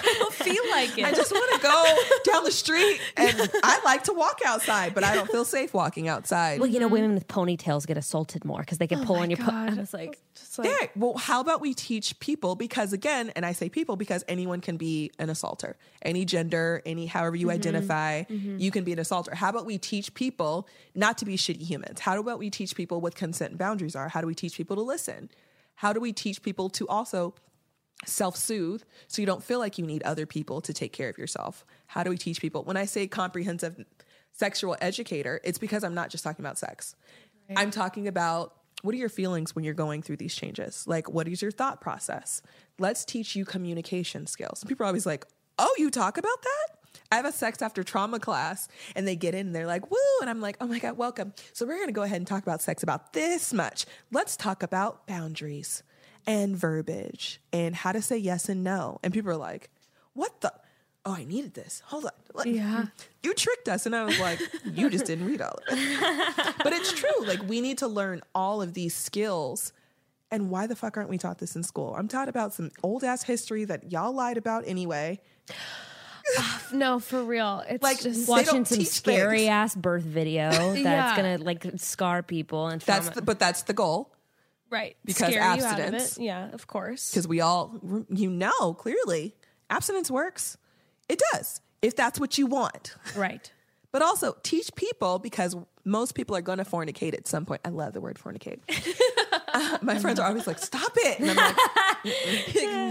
I 0.03 0.14
don't 0.18 0.33
feel 0.35 0.62
like 0.70 0.99
it. 0.99 1.05
I 1.05 1.12
just 1.12 1.31
want 1.33 1.55
to 1.55 1.66
go 1.66 2.33
down 2.33 2.45
the 2.45 2.51
street, 2.51 3.01
and 3.16 3.51
I 3.62 3.81
like 3.85 4.05
to 4.05 4.12
walk 4.12 4.41
outside, 4.45 4.95
but 4.95 5.05
I 5.05 5.14
don't 5.14 5.31
feel 5.31 5.45
safe 5.45 5.72
walking 5.72 6.09
outside. 6.09 6.59
Well, 6.61 6.68
you 6.68 6.81
know, 6.81 6.89
women 6.89 7.14
with 7.14 7.28
ponytails 7.28 7.87
get 7.87 7.97
assaulted 7.97 8.45
more 8.45 8.61
because 8.61 8.78
they 8.78 8.87
can 8.87 9.05
pull 9.05 9.16
Oh 9.16 9.18
my 9.18 9.22
on 9.24 9.31
your. 9.31 9.39
Po- 9.39 9.51
God. 9.51 9.68
and 9.70 9.78
it's 9.78 9.95
like, 9.95 10.18
Just 10.35 10.49
like, 10.59 10.68
Yeah. 10.68 10.86
Well, 10.96 11.16
how 11.16 11.40
about 11.40 11.61
we 11.61 11.74
teach 11.74 12.18
people? 12.20 12.57
Because 12.57 12.92
again, 12.92 13.32
and 13.36 13.46
I 13.46 13.53
say 13.53 13.68
people 13.68 13.96
because 13.96 14.24
anyone 14.28 14.61
can 14.61 14.76
be 14.76 15.11
an 15.18 15.30
assaulter. 15.30 15.76
Any 16.03 16.24
gender, 16.24 16.82
any 16.84 17.07
however 17.07 17.36
you 17.36 17.46
mm-hmm. 17.46 17.55
identify, 17.55 18.22
mm-hmm. 18.24 18.59
you 18.59 18.70
can 18.70 18.84
be 18.84 18.92
an 18.92 18.98
assaulter. 18.98 19.34
How 19.34 19.51
about 19.51 19.66
we 19.66 19.78
teach 19.78 20.14
people 20.14 20.68
not 20.94 21.18
to 21.18 21.24
be 21.24 21.36
shitty 21.36 21.62
humans? 21.62 22.01
How 22.01 22.18
about 22.18 22.38
we 22.38 22.51
teach 22.51 22.74
people 22.74 23.01
what 23.01 23.14
consent 23.14 23.51
and 23.51 23.59
boundaries 23.59 23.94
are? 23.94 24.09
How 24.09 24.20
do 24.20 24.26
we 24.26 24.34
teach 24.34 24.57
people 24.57 24.76
to 24.76 24.82
listen? 24.82 25.30
How 25.76 25.92
do 25.92 26.01
we 26.01 26.12
teach 26.12 26.42
people 26.42 26.68
to 26.70 26.86
also 26.88 27.34
self 28.07 28.36
soothe 28.36 28.82
so 29.07 29.22
you 29.22 29.26
don't 29.26 29.42
feel 29.42 29.59
like 29.59 29.78
you 29.78 29.86
need 29.86 30.03
other 30.03 30.26
people 30.26 30.61
to 30.62 30.72
take 30.72 30.92
care 30.92 31.09
of 31.09 31.18
yourself? 31.18 31.64
How 31.86 32.03
do 32.03 32.11
we 32.11 32.18
teach 32.18 32.40
people? 32.40 32.64
When 32.64 32.76
I 32.76 32.84
say 32.84 33.07
comprehensive 33.07 33.84
sexual 34.32 34.76
educator, 34.80 35.40
it's 35.44 35.59
because 35.59 35.84
I'm 35.84 35.94
not 35.94 36.11
just 36.11 36.24
talking 36.24 36.44
about 36.44 36.59
sex. 36.59 36.94
I'm 37.57 37.70
talking 37.70 38.07
about 38.07 38.55
what 38.83 38.95
are 38.95 38.99
your 38.99 39.09
feelings 39.09 39.55
when 39.55 39.64
you're 39.64 39.74
going 39.74 40.03
through 40.03 40.16
these 40.16 40.35
changes? 40.35 40.85
Like, 40.87 41.09
what 41.11 41.28
is 41.28 41.43
your 41.43 41.51
thought 41.51 41.81
process? 41.81 42.43
Let's 42.78 43.05
teach 43.05 43.37
you 43.37 43.45
communication 43.45 44.26
skills. 44.26 44.62
And 44.62 44.68
people 44.68 44.85
are 44.85 44.89
always 44.89 45.07
like, 45.07 45.26
oh, 45.59 45.74
you 45.78 45.91
talk 45.91 46.18
about 46.18 46.43
that? 46.43 46.76
I 47.12 47.16
have 47.16 47.24
a 47.24 47.33
sex 47.33 47.61
after 47.62 47.83
trauma 47.83 48.18
class 48.18 48.68
and 48.95 49.07
they 49.07 49.16
get 49.16 49.35
in 49.35 49.49
and 49.49 49.55
they're 49.55 49.66
like, 49.66 49.91
woo. 49.91 49.99
And 50.20 50.31
I'm 50.31 50.41
like, 50.41 50.57
oh 50.61 50.66
my 50.66 50.78
God, 50.78 50.97
welcome. 50.97 51.35
So 51.53 51.66
we're 51.66 51.76
going 51.76 51.89
to 51.89 51.93
go 51.93 52.03
ahead 52.03 52.18
and 52.18 52.26
talk 52.26 52.43
about 52.43 52.62
sex 52.62 52.83
about 52.83 53.12
this 53.12 53.53
much. 53.53 53.87
Let's 54.12 54.37
talk 54.37 54.62
about 54.62 55.07
boundaries 55.07 55.83
and 56.26 56.57
verbiage 56.57 57.41
and 57.53 57.74
how 57.74 57.93
to 57.93 58.03
say 58.03 58.16
yes 58.16 58.49
and 58.49 58.62
no. 58.62 58.99
And 59.03 59.12
people 59.12 59.31
are 59.31 59.37
like, 59.37 59.70
what 60.14 60.41
the? 60.41 60.53
Oh, 61.07 61.14
I 61.14 61.24
needed 61.24 61.55
this. 61.55 61.82
Hold 61.86 62.05
on. 62.07 62.11
Like, 62.34 62.46
Yeah. 62.48 62.86
You 63.22 63.34
tricked 63.34 63.68
us. 63.68 63.84
And 63.86 63.94
I 63.94 64.05
was 64.05 64.18
like, 64.18 64.40
you 64.64 64.88
just 64.88 65.05
didn't 65.05 65.26
read 65.26 65.40
all 65.42 65.51
of 65.53 65.62
it. 65.68 66.55
but 66.64 66.72
it's 66.72 66.92
true. 66.92 67.26
Like, 67.26 67.46
we 67.46 67.61
need 67.61 67.78
to 67.78 67.86
learn 67.88 68.22
all 68.34 68.62
of 68.62 68.72
these 68.74 68.94
skills. 68.94 69.72
And 70.30 70.48
why 70.51 70.66
the 70.66 70.74
fuck 70.76 70.96
aren't 70.96 71.11
we 71.11 71.18
taught 71.18 71.38
this 71.38 71.55
in 71.57 71.62
school? 71.62 71.94
I'm 71.98 72.09
taught 72.09 72.28
about 72.30 72.55
some 72.55 72.70
old 72.82 73.05
ass 73.05 73.22
history 73.24 73.64
that 73.66 73.92
y'all 73.92 74.12
lied 74.14 74.36
about 74.38 74.64
anyway. 74.66 75.20
no, 76.72 76.98
for 77.01 77.22
real. 77.24 77.62
It's 77.68 77.82
Like, 77.82 78.01
just 78.01 78.28
watching 78.28 78.64
some 78.64 78.84
scary 78.84 79.38
things. 79.38 79.48
ass 79.48 79.74
birth 79.74 80.03
video 80.05 80.51
that's 80.74 80.78
Yeah. 80.78 81.16
gonna 81.16 81.38
like 81.38 81.66
scar 81.76 82.22
people 82.22 82.68
and 82.68 82.80
That's 82.82 83.11
the, 83.11 83.22
but 83.22 83.38
that's 83.38 83.62
the 83.62 83.72
goal 83.72 84.14
right 84.70 84.96
because 85.05 85.28
scare 85.32 85.40
of 85.53 85.59
abstinence. 85.61 86.16
it. 86.18 86.22
Yeah, 86.22 86.51
of 86.53 86.66
course. 86.68 87.11
because 87.11 87.26
we 87.26 87.40
all, 87.40 87.74
you 88.09 88.30
know, 88.30 88.74
clearly 88.74 89.34
abstinence 89.68 90.11
works. 90.11 90.57
It 91.11 91.21
does 91.33 91.61
if 91.83 91.97
that's 91.97 92.19
what 92.21 92.39
you 92.39 92.47
want. 92.47 92.95
Right. 93.17 93.51
But 93.93 94.03
also 94.03 94.37
teach 94.45 94.73
people 94.77 95.19
because 95.19 95.57
most 95.85 96.15
people 96.15 96.37
are 96.37 96.41
going 96.41 96.59
to 96.59 96.65
fornicate 96.65 97.13
at 97.13 97.27
some 97.27 97.45
point. 97.45 97.61
I 97.65 97.71
love 97.71 97.93
the 97.93 98.01
word 98.01 98.21
fornicate. 98.25 98.61
Uh, 99.53 99.79
my 99.83 99.99
friends 99.99 100.21
are 100.21 100.29
always 100.29 100.47
like, 100.47 100.61
"Stop 100.61 100.93
it!" 100.95 101.19
And 101.19 101.31
I'm 101.31 101.37
like, 101.37 101.57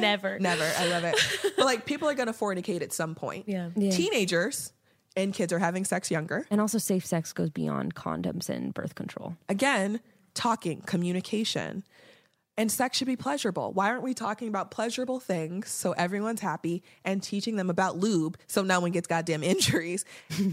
Never. 0.02 0.38
Never. 0.40 0.70
I 0.78 0.88
love 0.88 1.06
it. 1.06 1.16
But 1.56 1.64
like 1.64 1.86
people 1.86 2.10
are 2.10 2.14
going 2.16 2.28
to 2.28 2.34
fornicate 2.34 2.82
at 2.82 2.92
some 2.92 3.16
point. 3.16 3.46
Yeah. 3.48 3.70
Yeah. 3.78 3.92
Teenagers 3.92 4.74
and 5.16 5.34
kids 5.34 5.54
are 5.54 5.60
having 5.60 5.86
sex 5.86 6.12
younger. 6.12 6.46
and 6.52 6.60
also 6.60 6.78
safe 6.78 7.06
sex 7.06 7.32
goes 7.32 7.50
beyond 7.50 7.96
condoms 7.96 8.50
and 8.50 8.74
birth 8.74 8.96
control. 8.96 9.38
Again, 9.48 10.02
talking, 10.34 10.82
communication. 10.82 11.86
And 12.60 12.70
sex 12.70 12.98
should 12.98 13.08
be 13.08 13.16
pleasurable. 13.16 13.72
Why 13.72 13.88
aren't 13.90 14.04
we 14.04 14.14
talking 14.14 14.50
about 14.50 14.70
pleasurable 14.70 15.22
things 15.22 15.70
so 15.70 15.94
everyone's 15.94 16.42
happy 16.42 16.84
and 17.06 17.24
teaching 17.24 17.56
them 17.56 17.70
about 17.70 17.96
lube 17.96 18.38
so 18.48 18.64
no 18.64 18.82
one 18.82 18.92
gets 18.92 19.08
goddamn 19.08 19.44
injuries 19.54 20.04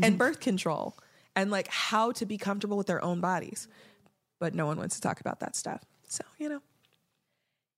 and 0.02 0.16
birth 0.24 0.38
control 0.38 0.96
and 1.34 1.50
like 1.50 1.66
how 1.66 2.12
to 2.12 2.24
be 2.24 2.38
comfortable 2.38 2.76
with 2.76 2.86
their 2.86 3.02
own 3.04 3.20
bodies? 3.20 3.66
But 4.38 4.54
no 4.54 4.66
one 4.66 4.78
wants 4.78 4.94
to 4.94 5.00
talk 5.00 5.18
about 5.18 5.40
that 5.40 5.56
stuff. 5.56 5.82
So, 6.06 6.22
you 6.38 6.48
know. 6.48 6.60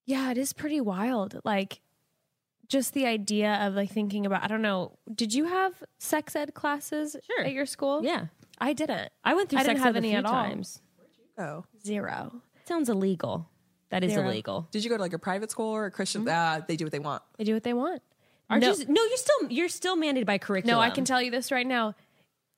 Yeah, 0.05 0.31
it 0.31 0.37
is 0.37 0.53
pretty 0.53 0.83
wild. 0.83 1.41
Like 1.43 1.81
just 2.69 2.93
the 2.93 3.07
idea 3.07 3.55
of 3.67 3.73
like 3.77 3.91
thinking 3.91 4.27
about 4.27 4.45
I 4.45 4.47
don't 4.47 4.61
know, 4.61 4.99
did 5.15 5.33
you 5.33 5.47
have 5.47 5.73
sex 6.01 6.37
ed 6.37 6.53
classes 6.53 7.17
Sure. 7.27 7.47
at 7.47 7.53
your 7.53 7.65
school? 7.65 8.05
Yeah, 8.05 8.27
I 8.59 8.75
didn't. 8.75 9.11
I 9.25 9.33
went 9.33 9.49
through 9.49 9.61
I 9.61 9.63
didn't 9.63 9.79
have 9.79 9.97
ed 9.97 10.05
a 10.05 10.07
any 10.07 10.11
few 10.11 10.19
at 10.19 10.27
all. 10.27 10.33
times. 10.33 10.83
Oh. 11.39 11.65
Zero. 11.83 12.43
Sounds 12.67 12.91
illegal. 12.91 13.49
That 13.91 14.05
is 14.05 14.13
Zero. 14.13 14.29
illegal. 14.29 14.69
Did 14.71 14.85
you 14.85 14.91
go 14.91 14.97
to 14.97 15.03
like 15.03 15.15
a 15.15 15.19
private 15.19 15.51
school 15.51 15.69
or 15.75 15.87
a 15.87 15.91
Christian? 15.91 16.29
Uh, 16.29 16.61
they 16.67 16.77
do 16.77 16.85
what 16.85 16.93
they 16.93 16.99
want. 16.99 17.23
They 17.39 17.45
do 17.45 17.55
what 17.55 17.63
they 17.65 17.73
want. 17.73 18.03
Aren't 18.51 18.63
no, 18.63 18.73
you? 18.73 18.85
No, 18.89 19.03
you're 19.05 19.17
still 19.17 19.51
you're 19.51 19.69
still 19.69 19.97
mandated 19.97 20.27
by 20.27 20.39
curriculum. 20.39 20.77
no, 20.77 20.81
I 20.81 20.91
can 20.91 21.05
tell 21.05 21.21
you 21.23 21.31
this 21.31 21.51
right 21.53 21.67
now. 21.67 21.95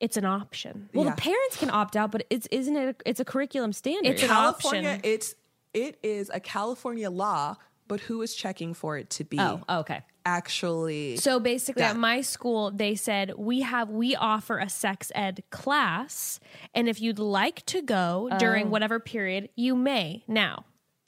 It's 0.01 0.17
an 0.17 0.25
option. 0.25 0.89
Well, 0.95 1.05
Yeah. 1.05 1.15
the 1.15 1.21
parents 1.21 1.57
can 1.57 1.71
opt 1.71 1.97
out, 1.97 2.11
but 2.11 2.25
it's 2.31 2.49
isn't 2.51 2.77
it? 2.77 2.89
A, 2.89 3.09
it's 3.09 3.21
a 3.21 3.25
curriculum 3.25 3.73
standard. 3.73 4.11
It's 4.13 4.23
an 4.23 4.29
California, 4.29 4.89
option. 4.91 5.01
it's 5.05 5.35
it 5.75 5.99
is 6.03 6.31
a 6.33 6.41
California 6.41 7.11
law, 7.11 7.57
but 7.87 8.01
who 8.01 8.23
is 8.23 8.35
checking 8.35 8.73
for 8.75 8.97
it 8.97 9.11
to 9.11 9.25
be 9.25 9.39
oh, 9.39 9.61
okay. 9.69 10.01
actually? 10.25 11.17
So 11.17 11.39
basically, 11.39 11.83
Yeah. 11.83 11.91
at 11.91 11.97
my 11.97 12.23
school, 12.23 12.71
they 12.71 12.95
said 12.95 13.35
we 13.37 13.61
have 13.61 13.91
we 13.91 14.17
offer 14.17 14.59
a 14.59 14.69
sex 14.69 15.13
ed 15.15 15.43
class, 15.51 16.41
and 16.75 16.89
if 16.89 17.01
you'd 17.01 17.19
like 17.19 17.65
to 17.67 17.83
go 17.83 18.31
during 18.39 18.71
whatever 18.71 19.01
period, 19.01 19.51
you 19.55 19.77
may. 19.77 20.25
Now, 20.27 20.65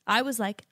I 0.07 0.23
was 0.23 0.39
like, 0.39 0.65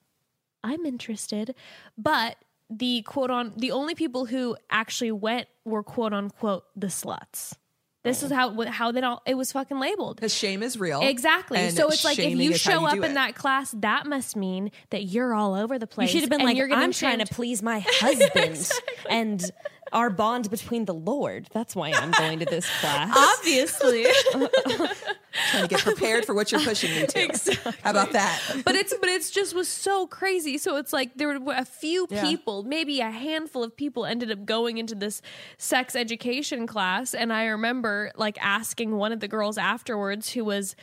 I'm 0.62 0.84
interested, 0.84 1.54
but 1.96 2.36
the 2.68 3.02
quote 3.02 3.30
on 3.30 3.52
the 3.56 3.72
only 3.72 3.94
people 3.94 4.26
who 4.26 4.56
actually 4.70 5.12
went 5.12 5.48
were 5.64 5.82
quote 5.82 6.12
unquote 6.12 6.64
the 6.76 6.86
sluts. 6.86 7.54
This 8.02 8.22
is 8.22 8.32
oh. 8.32 8.34
how 8.34 8.62
how 8.70 8.92
they 8.92 9.02
all 9.02 9.20
it 9.26 9.34
was 9.34 9.52
fucking 9.52 9.78
labeled. 9.78 10.16
Because 10.16 10.34
shame 10.34 10.62
is 10.62 10.78
real. 10.78 11.00
Exactly. 11.02 11.58
and 11.58 11.76
so 11.76 11.88
it's 11.88 12.04
like 12.04 12.18
if 12.18 12.24
shaming 12.24 12.40
you 12.40 12.52
is 12.52 12.64
how 12.64 12.72
show 12.72 12.86
up 12.86 12.94
do 12.94 13.02
in 13.02 13.10
it. 13.10 13.14
that 13.14 13.34
class, 13.34 13.74
that 13.78 14.06
must 14.06 14.36
mean 14.36 14.70
that 14.88 15.04
you're 15.04 15.34
all 15.34 15.54
over 15.54 15.78
the 15.78 15.86
place. 15.86 16.08
You 16.08 16.12
place. 16.12 16.22
should 16.22 16.22
have 16.22 16.30
been 16.30 16.40
and 16.40 16.48
like, 16.48 16.56
you're 16.56 16.68
getting 16.68 16.84
I'm 16.84 16.92
trying 16.92 17.18
to 17.18 17.26
please 17.26 17.62
my 17.62 17.80
husband 17.86 18.70
and 19.10 19.50
our 19.92 20.08
bond 20.08 20.50
between 20.50 20.86
the 20.86 20.94
Lord. 20.94 21.48
That's 21.52 21.76
why 21.76 21.92
I'm 21.92 22.10
going 22.12 22.38
to 22.38 22.46
this 22.46 22.66
class. 22.80 23.14
Obviously. 23.38 24.06
trying 25.50 25.62
to 25.62 25.68
get 25.68 25.80
prepared 25.80 26.24
for 26.24 26.34
what 26.34 26.50
you're 26.52 26.60
pushing 26.60 26.90
me 26.94 27.06
to. 27.06 27.72
How 27.82 27.90
about 27.90 28.12
that? 28.12 28.40
but 28.64 28.74
it's 28.74 28.94
but 29.00 29.08
it's 29.08 29.30
just 29.30 29.54
was 29.54 29.68
so 29.68 30.06
crazy. 30.06 30.58
So 30.58 30.76
it's 30.76 30.92
like 30.92 31.14
there 31.16 31.38
were 31.38 31.54
a 31.54 31.64
few 31.64 32.06
Yeah. 32.10 32.22
people, 32.22 32.62
maybe 32.62 33.00
a 33.00 33.10
handful 33.10 33.62
of 33.62 33.76
people 33.76 34.04
ended 34.06 34.30
up 34.30 34.44
going 34.44 34.78
into 34.78 34.94
this 34.94 35.22
sex 35.58 35.94
education 35.96 36.66
class 36.66 37.14
and 37.14 37.32
I 37.32 37.46
remember 37.46 38.12
like 38.16 38.38
asking 38.40 38.96
one 38.96 39.12
of 39.12 39.20
the 39.20 39.28
girls 39.28 39.58
afterwards 39.58 40.30
who 40.30 40.44
was 40.44 40.74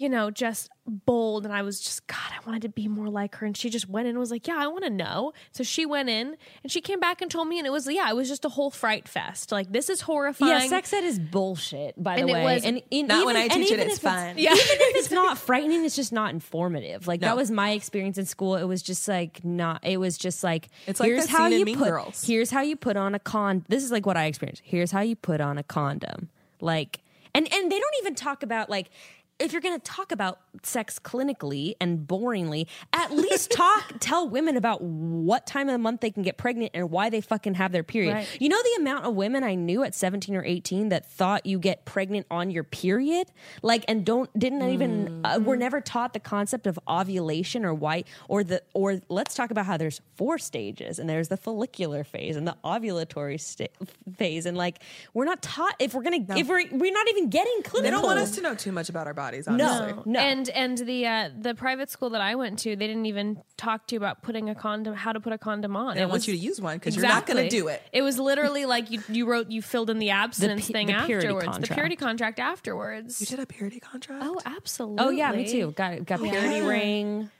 you 0.00 0.08
know, 0.08 0.30
just 0.30 0.70
bold. 0.86 1.44
And 1.44 1.52
I 1.52 1.62
was 1.62 1.80
just, 1.80 2.06
God, 2.06 2.16
I 2.30 2.38
wanted 2.46 2.62
to 2.62 2.68
be 2.68 2.86
more 2.86 3.08
like 3.08 3.34
her. 3.36 3.46
And 3.46 3.56
she 3.56 3.68
just 3.68 3.88
went 3.88 4.06
in 4.06 4.10
and 4.10 4.18
was 4.20 4.30
like, 4.30 4.46
Yeah, 4.46 4.56
I 4.56 4.68
want 4.68 4.84
to 4.84 4.90
know. 4.90 5.32
So 5.50 5.64
she 5.64 5.84
went 5.84 6.08
in 6.08 6.36
and 6.62 6.70
she 6.70 6.80
came 6.80 7.00
back 7.00 7.20
and 7.20 7.28
told 7.28 7.48
me, 7.48 7.58
and 7.58 7.66
it 7.66 7.70
was, 7.70 7.86
yeah, 7.90 8.08
it 8.08 8.14
was 8.14 8.28
just 8.28 8.44
a 8.44 8.48
whole 8.48 8.70
fright 8.70 9.08
fest. 9.08 9.50
Like, 9.50 9.72
this 9.72 9.90
is 9.90 10.00
horrifying. 10.02 10.52
Yeah, 10.62 10.68
sex 10.68 10.92
ed 10.92 11.02
is 11.02 11.18
bullshit. 11.18 12.00
By 12.00 12.14
the 12.14 12.20
And 12.22 12.30
it 12.30 12.32
way, 12.32 12.44
was- 12.54 12.64
and, 12.64 12.80
and 12.92 13.08
Not 13.08 13.26
when 13.26 13.36
I 13.36 13.48
teach 13.48 13.70
it, 13.70 13.72
even 13.74 13.86
it's 13.88 13.96
if 13.96 14.02
fun. 14.02 14.38
Yeah. 14.38 14.52
Even 14.52 14.62
if 14.62 14.96
it's 14.96 15.10
not 15.10 15.36
frightening, 15.36 15.84
it's 15.84 15.96
just 15.96 16.12
not 16.12 16.32
informative. 16.32 17.08
Like 17.08 17.20
No. 17.20 17.26
that 17.28 17.36
was 17.36 17.50
my 17.50 17.70
experience 17.72 18.18
in 18.18 18.24
school. 18.26 18.54
It 18.54 18.64
was 18.64 18.82
just 18.82 19.08
like 19.08 19.44
not. 19.44 19.84
It 19.84 19.98
was 19.98 20.16
just 20.16 20.44
like 20.44 20.68
It's 20.86 21.00
like 21.00 21.08
here's 21.08 21.26
that 21.26 21.30
how 21.36 21.48
you 21.48 21.64
Mean 21.64 21.76
put. 21.76 21.88
Girls. 21.88 22.24
Here's 22.24 22.50
how 22.52 22.60
you 22.62 22.76
put 22.76 22.96
on 22.96 23.16
a 23.16 23.18
con. 23.18 23.64
This 23.68 23.82
is 23.82 23.90
like 23.90 24.06
what 24.06 24.16
I 24.16 24.26
experienced. 24.26 24.62
Here's 24.64 24.92
how 24.92 25.00
you 25.00 25.16
put 25.16 25.40
on 25.40 25.58
a 25.58 25.64
condom. 25.64 26.28
Like 26.60 27.00
and 27.34 27.52
and 27.52 27.70
they 27.70 27.78
don't 27.78 27.94
even 28.00 28.14
talk 28.14 28.42
about 28.44 28.70
like. 28.70 28.90
If 29.38 29.52
you're 29.52 29.60
going 29.60 29.78
to 29.78 29.84
talk 29.84 30.10
about 30.12 30.40
sex 30.62 30.98
clinically 30.98 31.74
and 31.80 32.06
boringly, 32.06 32.66
at 32.92 33.12
least 33.12 33.50
talk, 33.52 33.94
tell 34.00 34.28
women 34.28 34.56
about 34.56 34.82
what 34.82 35.46
time 35.46 35.68
of 35.68 35.72
the 35.72 35.78
month 35.78 36.00
they 36.00 36.10
can 36.10 36.22
get 36.22 36.36
pregnant 36.36 36.72
and 36.74 36.90
why 36.90 37.10
they 37.10 37.20
fucking 37.20 37.54
have 37.54 37.72
their 37.72 37.82
period. 37.82 38.14
Right. 38.14 38.36
You 38.40 38.48
know 38.48 38.60
the 38.62 38.80
amount 38.80 39.04
of 39.04 39.14
women 39.14 39.44
I 39.44 39.54
knew 39.54 39.82
at 39.84 39.94
17 39.94 40.34
or 40.34 40.44
18 40.44 40.88
that 40.88 41.10
thought 41.10 41.46
you 41.46 41.58
get 41.58 41.84
pregnant 41.84 42.26
on 42.30 42.50
your 42.50 42.64
period, 42.64 43.28
like, 43.62 43.84
and 43.88 44.04
don't 44.04 44.28
didn't 44.38 44.62
even 44.68 45.20
uh, 45.24 45.38
were 45.42 45.56
never 45.56 45.80
taught 45.80 46.12
the 46.12 46.20
concept 46.20 46.66
of 46.66 46.78
ovulation 46.88 47.64
or 47.64 47.74
why 47.74 48.04
or 48.28 48.42
the 48.42 48.62
or 48.74 49.00
let's 49.08 49.34
talk 49.34 49.50
about 49.50 49.66
how 49.66 49.76
there's 49.76 50.00
four 50.16 50.38
stages 50.38 50.98
and 50.98 51.08
there's 51.08 51.28
the 51.28 51.36
follicular 51.36 52.04
phase 52.04 52.36
and 52.36 52.46
the 52.46 52.56
ovulatory 52.64 53.40
sta- 53.40 53.68
phase 54.16 54.46
and 54.46 54.56
like 54.56 54.82
we're 55.14 55.24
not 55.24 55.42
taught 55.42 55.74
if 55.78 55.94
we're 55.94 56.02
gonna 56.02 56.24
if 56.36 56.48
we're 56.48 56.64
we're 56.72 56.92
not 56.92 57.08
even 57.08 57.28
getting 57.30 57.62
clinical. 57.62 57.82
They 57.82 57.90
don't 57.90 58.04
want 58.04 58.18
us 58.18 58.32
to 58.32 58.40
know 58.42 58.54
too 58.54 58.72
much 58.72 58.88
about 58.88 59.06
our 59.06 59.14
bodies, 59.28 59.48
honestly. 59.48 59.92
No, 59.92 60.02
no. 60.06 60.20
And 60.20 60.48
and 60.50 60.78
the 60.78 61.06
uh, 61.06 61.30
the 61.38 61.54
private 61.54 61.90
school 61.90 62.10
that 62.10 62.20
I 62.20 62.34
went 62.34 62.58
to, 62.60 62.76
they 62.76 62.86
didn't 62.86 63.06
even 63.06 63.42
talk 63.56 63.86
to 63.88 63.94
you 63.94 63.98
about 63.98 64.22
putting 64.22 64.48
a 64.48 64.54
condom, 64.54 64.94
how 64.94 65.12
to 65.12 65.20
put 65.20 65.32
a 65.32 65.38
condom 65.38 65.76
on. 65.76 65.94
They 65.94 66.00
don't 66.00 66.10
want 66.10 66.26
you 66.26 66.34
to 66.34 66.38
use 66.40 66.60
one 66.60 66.76
because 66.76 66.96
you're 66.96 67.06
not 67.06 67.26
going 67.26 67.42
to 67.42 67.48
do 67.50 67.68
it. 67.68 67.82
It 67.92 68.02
was 68.02 68.18
literally 68.18 68.64
like 68.66 68.90
you 68.90 69.02
you 69.08 69.26
wrote 69.26 69.50
you 69.50 69.62
filled 69.62 69.90
in 69.90 69.98
the 69.98 70.10
abstinence 70.10 70.66
pu- 70.66 70.72
thing 70.72 70.86
the 70.88 71.02
purity 71.06 71.28
afterwards, 71.28 71.68
the 71.68 71.74
purity 71.74 71.96
contract 71.96 72.38
afterwards. 72.38 73.20
You 73.20 73.26
did 73.26 73.40
a 73.40 73.46
purity 73.46 73.80
contract? 73.80 74.22
oh, 74.26 74.40
absolutely. 74.44 75.04
oh 75.04 75.10
yeah, 75.10 75.32
me 75.32 75.46
too. 75.46 75.72
Got 75.76 76.04
got 76.06 76.20
purity 76.20 76.56
Yeah. 76.56 76.66
ring. 76.68 77.30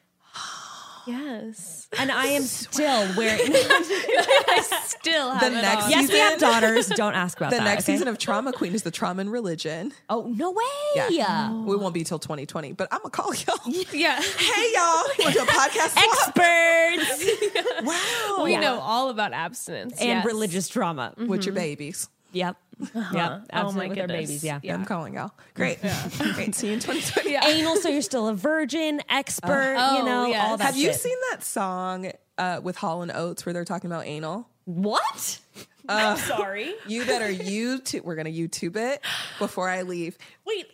Yes. 1.08 1.88
and 1.98 2.12
I 2.12 2.26
am 2.26 2.42
still 2.44 3.08
wearing. 3.16 3.40
I 3.54 4.82
still 4.84 5.30
have 5.32 5.40
The 5.52 5.58
it 5.58 5.62
next 5.62 5.84
on. 5.84 5.90
yes, 5.90 6.00
we 6.02 6.06
Season? 6.08 6.20
have 6.20 6.38
daughters. 6.38 6.86
Don't 6.88 7.14
ask 7.14 7.38
about 7.38 7.50
The 7.50 7.56
that. 7.58 7.64
next 7.64 7.84
okay? 7.84 7.92
season 7.94 8.08
of 8.08 8.18
Trauma 8.18 8.52
Queen 8.52 8.74
is 8.74 8.82
the 8.82 8.90
Trauma 8.90 9.20
and 9.22 9.32
Religion. 9.32 9.92
Oh 10.08 10.32
no 10.36 10.50
way! 10.50 11.08
Yeah. 11.10 11.52
We 11.52 11.76
won't 11.76 11.94
be 11.94 12.04
till 12.04 12.18
2020, 12.18 12.72
but 12.72 12.88
I'm 12.92 12.98
gonna 12.98 13.10
call 13.10 13.34
y'all. 13.34 13.58
Yeah. 13.92 14.20
hey 14.20 14.72
y'all, 14.74 15.04
you 15.18 15.24
want 15.24 15.32
to 15.32 15.32
do 15.32 15.42
a 15.42 15.46
podcast 15.46 15.90
swap? 15.90 16.04
Experts 16.04 17.82
Wow. 17.82 18.44
We 18.44 18.52
Yeah. 18.52 18.60
know 18.60 18.80
all 18.80 19.08
about 19.10 19.32
abstinence 19.32 19.98
and 20.00 20.08
yes. 20.08 20.24
religious 20.26 20.68
trauma. 20.68 21.14
With 21.16 21.44
your 21.46 21.54
mm-hmm. 21.54 21.62
babies. 21.62 22.08
Yep. 22.32 22.56
Yep. 22.80 22.94
Absolutely 22.94 23.48
Oh 23.52 23.72
my 23.72 23.88
with 23.88 23.96
their 23.96 24.06
goodness. 24.06 24.28
babies. 24.28 24.44
Yeah. 24.44 24.60
Yeah. 24.62 24.74
I'm 24.74 24.84
calling 24.84 25.14
y'all. 25.14 25.32
Great. 25.54 25.80
Great. 25.80 26.54
See 26.54 26.68
you 26.68 26.74
in 26.74 26.80
2020. 26.80 27.32
Yeah. 27.32 27.44
Anal, 27.48 27.76
so 27.76 27.88
you're 27.88 28.02
still 28.02 28.28
a 28.28 28.34
virgin, 28.34 29.00
expert. 29.08 29.76
Oh, 29.78 29.98
you 29.98 30.04
know 30.04 30.26
yes. 30.26 30.44
all 30.48 30.56
that. 30.56 30.64
Have 30.64 30.76
you 30.76 30.92
shit. 30.92 31.00
seen 31.00 31.16
that 31.30 31.42
song 31.42 32.12
uh, 32.38 32.60
with 32.62 32.76
Hall 32.76 33.02
and 33.02 33.10
Oates 33.12 33.44
where 33.44 33.52
they're 33.52 33.64
talking 33.64 33.90
about 33.90 34.06
anal? 34.06 34.48
what? 34.64 35.40
I'm 35.88 36.18
sorry. 36.18 36.74
You 36.86 37.06
better 37.06 37.28
YouTube. 37.32 38.04
We're 38.04 38.16
gonna 38.16 38.28
YouTube 38.28 38.76
it 38.76 39.00
before 39.38 39.68
I 39.70 39.82
leave. 39.82 40.18
Wait. 40.46 40.66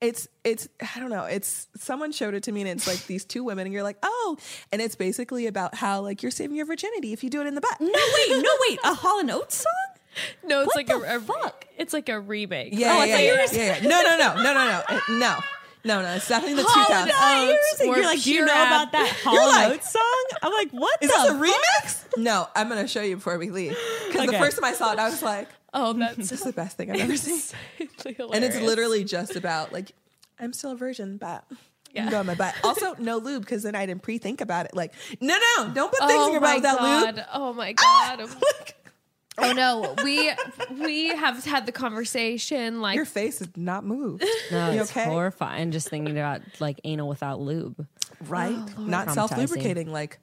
It's 0.00 0.26
it's 0.42 0.66
I 0.96 0.98
don't 0.98 1.10
know. 1.10 1.24
It's 1.26 1.68
someone 1.76 2.10
showed 2.10 2.34
it 2.34 2.42
to 2.44 2.52
me 2.52 2.62
and 2.62 2.70
it's 2.70 2.86
like 2.88 3.06
these 3.06 3.24
two 3.24 3.44
women 3.44 3.66
and 3.66 3.72
you're 3.72 3.82
like 3.84 3.98
oh, 4.02 4.36
and 4.72 4.80
it's 4.82 4.96
basically 4.96 5.46
about 5.46 5.74
how 5.76 6.00
like 6.00 6.22
you're 6.22 6.32
saving 6.32 6.56
your 6.56 6.66
virginity 6.66 7.12
if 7.12 7.22
you 7.22 7.30
do 7.30 7.40
it 7.42 7.46
in 7.46 7.54
the 7.54 7.60
butt. 7.60 7.80
No 7.80 7.86
wait. 7.92 8.42
No 8.42 8.50
wait. 8.68 8.78
A 8.82 8.94
Hall 8.94 9.20
and 9.20 9.30
Oates 9.30 9.58
song? 9.58 9.89
No, 10.44 10.60
it's 10.62 10.68
What 10.68 10.76
like 10.76 10.90
a, 10.90 11.16
a 11.16 11.20
fuck? 11.20 11.66
It's 11.78 11.92
like 11.92 12.08
a 12.08 12.18
remake. 12.20 12.70
Yeah, 12.72 12.98
Oh, 13.00 13.04
yeah, 13.04 13.18
yeah, 13.18 13.46
yeah, 13.52 13.78
yeah. 13.82 13.88
No, 13.88 14.02
no, 14.02 14.16
no, 14.18 14.34
no, 14.36 14.42
no, 14.42 14.82
no, 15.08 15.18
no, 15.18 15.38
no, 15.84 16.02
no. 16.02 16.14
It's 16.14 16.28
definitely 16.28 16.56
the 16.62 16.68
2000s. 16.68 17.10
Oates 17.50 17.80
You're 17.84 18.04
like, 18.04 18.22
do 18.22 18.32
you 18.32 18.44
know 18.44 18.52
about 18.52 18.92
that 18.92 19.08
Hall 19.24 19.34
like- 19.48 19.82
song? 19.82 20.24
I'm 20.42 20.52
like, 20.52 20.70
what 20.72 20.98
Is 21.00 21.10
this 21.10 21.26
a 21.30 21.34
remix? 21.34 22.04
No, 22.18 22.48
I'm 22.56 22.68
gonna 22.68 22.88
show 22.88 23.02
you 23.02 23.16
before 23.16 23.38
we 23.38 23.50
leave. 23.50 23.76
Because 24.08 24.26
the 24.26 24.38
first 24.38 24.56
time 24.56 24.64
I 24.64 24.72
saw 24.74 24.92
it, 24.92 24.98
I 24.98 25.08
was 25.08 25.22
like, 25.22 25.48
Oh, 25.72 25.92
hmm, 25.92 26.00
that's 26.00 26.16
"This 26.16 26.32
is 26.32 26.42
the 26.42 26.52
best 26.52 26.76
thing 26.76 26.90
I've 26.90 26.98
ever 27.00 27.16
seen." 27.16 27.40
And 28.32 28.44
it's 28.44 28.60
literally 28.60 29.04
just 29.04 29.36
about 29.36 29.72
like, 29.72 29.92
I'm 30.40 30.52
still 30.52 30.72
a 30.72 30.76
virgin, 30.76 31.16
but 31.16 31.44
Yeah. 31.92 32.04
I'm 32.06 32.10
going 32.10 32.26
my 32.26 32.34
butt. 32.34 32.54
Also, 32.64 32.94
no 32.98 33.18
lube 33.18 33.42
because 33.44 33.62
then 33.62 33.76
I 33.76 33.86
didn't 33.86 34.02
pre-think 34.02 34.40
about 34.40 34.66
it. 34.66 34.74
Like, 34.74 34.92
no, 35.20 35.36
no, 35.56 35.68
don't 35.72 35.90
put 35.92 36.00
things 36.00 36.12
oh 36.14 36.26
in 36.26 36.32
your 36.32 36.40
my 36.40 36.54
butt 36.54 36.56
without 36.56 36.78
god. 36.78 37.16
lube. 37.16 37.24
Oh 37.32 37.52
my 37.52 37.72
god. 37.72 38.28
Oh 39.42 39.52
no. 39.52 39.94
We 40.04 40.32
we 40.78 41.08
have 41.08 41.44
had 41.44 41.66
the 41.66 41.72
conversation 41.72 42.80
like 42.80 42.96
Your 42.96 43.04
face 43.04 43.40
is 43.40 43.48
not 43.56 43.84
moved. 43.84 44.24
No, 44.50 44.70
You 44.70 44.80
it's 44.82 44.90
okay? 44.90 45.04
horrifying. 45.04 45.70
Just 45.70 45.88
thinking 45.88 46.16
about 46.18 46.42
like 46.60 46.80
anal 46.84 47.08
without 47.08 47.40
lube. 47.40 47.86
right? 48.28 48.54
Oh, 48.56 48.82
not 48.82 49.08
Traumatizing. 49.08 49.14
self-lubricating 49.14 49.92
like 49.92 50.18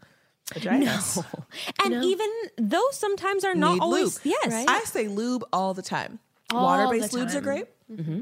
vaginas. 0.53 1.23
And 1.83 1.93
No. 1.95 2.01
even 2.03 2.29
those 2.57 2.95
sometimes 2.95 3.43
are 3.45 3.55
not 3.55 3.73
Need 3.73 3.81
always. 3.81 4.25
lube. 4.25 4.35
Yes. 4.41 4.51
Right? 4.53 4.69
I 4.69 4.79
say 4.85 5.07
lube 5.07 5.43
all 5.51 5.73
the 5.73 5.81
time. 5.81 6.19
All 6.51 6.63
Water-based 6.63 7.11
the 7.11 7.19
lubes 7.19 7.29
are 7.31 7.33
time. 7.35 7.43
great 7.43 7.65
mm-hmm. 7.91 8.19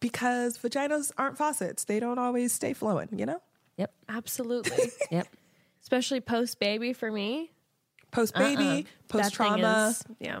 because 0.00 0.58
vaginas 0.58 1.10
aren't 1.16 1.38
faucets. 1.38 1.84
They 1.84 2.00
don't 2.00 2.18
always 2.18 2.52
stay 2.52 2.72
flowing. 2.74 3.08
You 3.12 3.26
know, 3.26 3.40
Yep. 3.78 3.92
absolutely. 4.08 4.90
Yep. 5.10 5.28
Especially 5.82 6.20
post 6.20 6.58
baby 6.58 6.92
for 6.92 7.10
me. 7.12 7.52
Post 8.16 8.34
baby, 8.34 8.64
Uh-uh. 8.64 8.82
post 9.22 9.34
trauma. 9.34 9.94
yeah. 10.18 10.40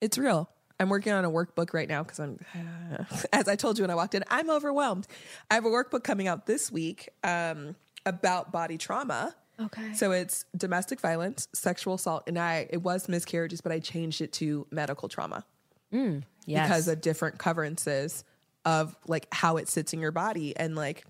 It's 0.00 0.18
real. 0.18 0.48
I'm 0.80 0.88
working 0.88 1.12
on 1.12 1.24
a 1.24 1.30
workbook 1.30 1.72
right 1.74 1.88
now 1.88 2.02
because 2.02 2.18
I'm, 2.18 2.38
as 3.32 3.46
I 3.48 3.54
told 3.56 3.78
you 3.78 3.84
when 3.84 3.90
I 3.90 3.94
walked 3.94 4.14
in, 4.14 4.24
I'm 4.28 4.50
overwhelmed. 4.50 5.06
I 5.50 5.54
have 5.54 5.64
a 5.64 5.68
workbook 5.70 6.02
coming 6.02 6.26
out 6.26 6.46
this 6.46 6.72
week 6.72 7.08
um, 7.22 7.76
about 8.04 8.50
body 8.52 8.78
trauma. 8.78 9.34
Okay. 9.60 9.92
So 9.94 10.10
it's 10.10 10.44
domestic 10.56 11.00
violence, 11.00 11.46
sexual 11.54 11.94
assault, 11.94 12.24
and 12.26 12.36
I 12.38 12.66
it 12.70 12.82
was 12.82 13.08
miscarriages, 13.08 13.60
but 13.60 13.70
I 13.70 13.78
changed 13.78 14.20
it 14.20 14.32
to 14.34 14.66
medical 14.72 15.08
trauma 15.08 15.44
Yes. 15.92 16.16
because 16.46 16.88
of 16.88 17.00
different 17.00 17.38
coverances 17.38 18.24
of 18.64 18.96
like 19.06 19.28
how 19.30 19.58
it 19.58 19.68
sits 19.68 19.92
in 19.92 20.00
your 20.00 20.10
body 20.10 20.56
and 20.56 20.74
like 20.74 21.04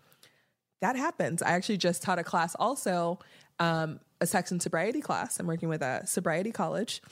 that 0.83 0.97
happens. 0.97 1.41
I 1.41 1.53
actually 1.53 1.79
just 1.79 2.03
taught 2.03 2.19
a 2.19 2.25
class 2.25 2.55
also, 2.57 3.21
um, 3.61 4.01
a 4.23 4.27
sex 4.27 4.51
and 4.51 4.63
sobriety 4.63 5.01
class. 5.01 5.39
I'm 5.41 5.47
working 5.47 5.69
with 5.69 5.83
a 5.83 6.07
sobriety 6.07 6.53
college. 6.53 7.03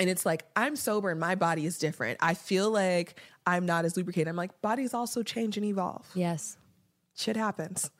And 0.00 0.10
it's 0.10 0.26
like, 0.26 0.44
I'm 0.56 0.74
sober 0.74 1.10
and 1.10 1.20
my 1.20 1.36
body 1.36 1.66
is 1.66 1.78
different. 1.78 2.18
I 2.20 2.34
feel 2.34 2.70
like 2.70 3.20
I'm 3.46 3.64
not 3.66 3.84
as 3.84 3.96
lubricated. 3.96 4.26
I'm 4.28 4.34
like, 4.36 4.60
bodies 4.60 4.92
also 4.94 5.22
change 5.22 5.56
and 5.56 5.64
evolve. 5.66 6.06
yes. 6.14 6.56
Shit 7.16 7.36
happens. 7.36 7.92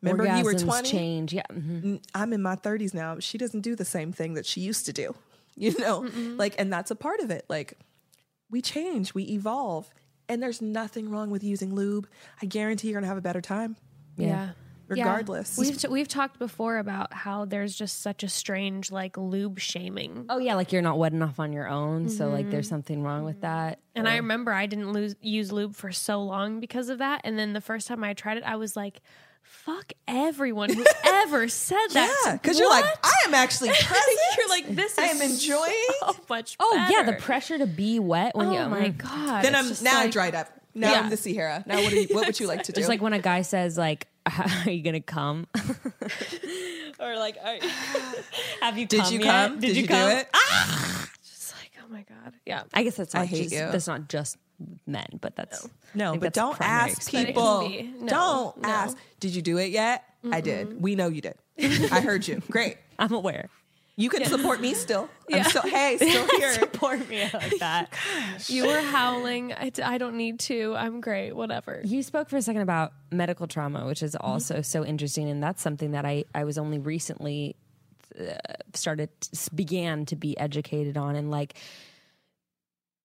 Remember, 0.00 0.24
you 0.38 0.44
were 0.44 0.54
20. 0.54 0.88
change. 0.88 1.32
Yeah. 1.34 1.42
mhm. 1.50 1.84
N- 1.84 2.00
I'm 2.14 2.32
in 2.32 2.40
my 2.40 2.54
30s 2.54 2.94
now. 2.94 3.18
She 3.18 3.36
doesn't 3.36 3.62
do 3.62 3.74
the 3.74 3.84
same 3.84 4.12
thing 4.12 4.34
that 4.34 4.46
she 4.46 4.60
used 4.60 4.86
to 4.86 4.92
do, 4.92 5.14
you 5.56 5.76
know? 5.78 6.08
Like, 6.36 6.54
and 6.56 6.72
that's 6.72 6.92
a 6.92 6.94
part 6.96 7.18
of 7.18 7.32
it. 7.32 7.44
Like, 7.48 7.76
we 8.48 8.62
change, 8.62 9.12
we 9.12 9.24
evolve, 9.24 9.90
and 10.28 10.40
there's 10.40 10.62
nothing 10.62 11.10
wrong 11.10 11.30
with 11.30 11.42
using 11.42 11.74
lube. 11.74 12.06
I 12.40 12.46
guarantee 12.46 12.88
you're 12.88 13.00
gonna 13.00 13.08
have 13.08 13.16
a 13.18 13.20
better 13.20 13.40
time. 13.40 13.76
Yeah. 14.16 14.50
Regardless. 14.90 15.56
Yeah. 15.56 15.64
We've, 15.64 15.78
t- 15.78 15.88
we've 15.88 16.08
talked 16.08 16.38
before 16.38 16.78
about 16.78 17.12
how 17.12 17.44
there's 17.44 17.74
just 17.74 18.02
such 18.02 18.22
a 18.22 18.28
strange 18.28 18.90
like 18.90 19.16
lube 19.16 19.58
shaming. 19.58 20.26
Oh 20.28 20.38
yeah, 20.38 20.54
like 20.54 20.72
you're 20.72 20.82
not 20.82 20.98
wet 20.98 21.12
enough 21.12 21.38
on 21.40 21.52
your 21.52 21.68
own, 21.68 22.08
so 22.08 22.28
like 22.28 22.50
there's 22.50 22.68
something 22.68 23.02
wrong 23.02 23.24
with 23.24 23.40
that. 23.42 23.78
And 23.94 24.08
I 24.08 24.16
remember 24.16 24.52
I 24.52 24.66
didn't 24.66 24.92
lose, 24.92 25.14
use 25.20 25.52
lube 25.52 25.74
for 25.74 25.92
so 25.92 26.22
long 26.22 26.60
because 26.60 26.88
of 26.88 26.98
that. 26.98 27.22
And 27.24 27.38
then 27.38 27.52
the 27.52 27.60
first 27.60 27.86
time 27.88 28.02
I 28.04 28.14
tried 28.14 28.38
it, 28.38 28.44
I 28.44 28.56
was 28.56 28.76
like, 28.76 29.00
fuck 29.42 29.92
everyone 30.06 30.72
who 30.72 30.84
ever 31.04 31.48
said 31.48 31.76
that. 31.92 32.22
Yeah, 32.26 32.32
because 32.34 32.58
you're 32.58 32.70
like, 32.70 32.84
I 33.02 33.12
am 33.26 33.34
actually 33.34 33.70
present. 33.70 34.06
you're 34.38 34.48
like, 34.48 34.74
this 34.74 34.92
is 34.92 34.98
I 34.98 35.06
am 35.06 35.20
enjoying. 35.20 35.86
so 36.00 36.16
much 36.28 36.56
Oh 36.60 36.86
yeah, 36.90 37.02
the 37.02 37.14
pressure 37.14 37.58
to 37.58 37.66
be 37.66 37.98
wet 37.98 38.34
when 38.36 38.48
Oh 38.48 38.52
you. 38.52 38.68
my 38.68 38.90
mm. 38.90 38.98
God. 38.98 39.44
then 39.44 39.54
I'm 39.54 39.66
just 39.68 39.82
now 39.82 39.98
I 40.00 40.08
dried 40.08 40.34
up. 40.34 40.48
Now 40.74 40.92
Yeah. 40.92 41.00
I'm 41.00 41.10
the 41.10 41.16
Sahara. 41.16 41.64
Now 41.66 41.82
what, 41.82 41.90
do 41.90 42.00
you, 42.00 42.06
what 42.14 42.26
would 42.26 42.38
you 42.38 42.46
like 42.46 42.62
to 42.64 42.72
do? 42.72 42.80
Just 42.80 42.88
like 42.88 43.02
when 43.02 43.12
a 43.12 43.18
guy 43.18 43.42
says 43.42 43.76
like, 43.76 44.06
"Are 44.66 44.70
you 44.70 44.82
gonna 44.82 45.00
come?" 45.00 45.46
or 47.00 47.16
like, 47.16 47.36
Are 47.42 47.56
"Have 48.60 48.78
you 48.78 48.86
come? 48.86 48.88
Did 48.88 49.00
come 49.00 49.12
you 49.12 49.18
yet? 49.20 49.26
come? 49.26 49.60
Did, 49.60 49.76
you, 49.76 49.86
come 49.86 50.10
do 50.10 50.16
it? 50.16 50.28
Ah! 50.34 51.08
Just 51.24 51.54
like, 51.56 51.70
oh 51.82 51.92
my 51.92 52.02
God. 52.02 52.34
Yeah. 52.46 52.62
I 52.74 52.82
guess 52.82 52.96
that's 52.96 53.14
not 53.14 53.22
I 53.22 53.26
hate 53.26 53.44
just, 53.44 53.54
you. 53.54 53.60
that's 53.70 53.86
not 53.86 54.08
just 54.08 54.36
men, 54.86 55.06
but 55.20 55.36
that's 55.36 55.68
No, 55.94 56.08
I 56.08 56.10
think 56.12 56.22
but 56.22 56.34
that's 56.34 56.36
don't 56.36 56.60
ask 56.60 57.10
people. 57.10 57.60
But 57.60 57.66
it 57.72 57.78
can 57.78 57.92
be. 57.92 58.04
No, 58.04 58.52
don't 58.54 58.62
no. 58.62 58.68
ask. 58.68 58.96
Did 59.20 59.34
you 59.34 59.42
do 59.42 59.58
it 59.58 59.70
yet? 59.70 60.04
I 60.30 60.40
did. 60.40 60.80
We 60.80 60.94
know 60.96 61.08
you 61.08 61.22
did. 61.22 61.34
I 61.58 62.00
heard 62.00 62.26
you. 62.28 62.42
Great. 62.50 62.76
I'm 62.98 63.12
aware. 63.12 63.48
You 64.00 64.08
can 64.10 64.24
support 64.24 64.60
me 64.60 64.74
still. 64.74 65.08
I'm 65.30 65.38
Yeah. 65.38 65.42
still 65.44 65.62
hey, 65.62 65.96
still 66.00 66.26
here. 66.38 66.52
Support 66.54 67.08
me 67.08 67.28
like 67.32 67.58
that. 67.60 67.92
You 68.46 68.66
were 68.66 68.80
howling. 68.80 69.52
I, 69.52 69.70
I 69.84 69.98
don't 69.98 70.16
need 70.16 70.40
to. 70.40 70.74
I'm 70.76 71.00
great. 71.00 71.34
Whatever. 71.36 71.80
You 71.84 72.02
spoke 72.02 72.28
for 72.30 72.36
a 72.36 72.42
second 72.42 72.62
about 72.62 72.92
medical 73.12 73.46
trauma, 73.46 73.86
which 73.86 74.02
is 74.02 74.16
also 74.16 74.54
Mm-hmm. 74.54 74.62
so 74.62 74.84
interesting, 74.84 75.28
and 75.28 75.42
that's 75.42 75.62
something 75.62 75.90
that 75.92 76.04
I 76.06 76.24
I 76.34 76.44
was 76.44 76.56
only 76.58 76.78
recently 76.78 77.56
uh, 78.18 78.34
started 78.74 79.10
began 79.54 80.06
to 80.06 80.16
be 80.16 80.36
educated 80.38 80.96
on, 80.96 81.14
and 81.16 81.30
like. 81.30 81.54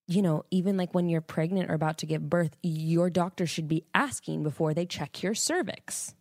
You 0.08 0.22
know, 0.22 0.46
even 0.52 0.78
like 0.78 0.94
when 0.94 1.10
you're 1.10 1.20
pregnant 1.20 1.72
or 1.72 1.74
about 1.74 1.98
to 1.98 2.06
give 2.06 2.30
birth, 2.30 2.56
your 2.62 3.10
doctor 3.10 3.48
should 3.48 3.68
be 3.68 3.86
asking 3.96 4.44
before 4.44 4.76
they 4.76 4.86
check 4.86 5.24
your 5.24 5.34
cervix. 5.34 6.14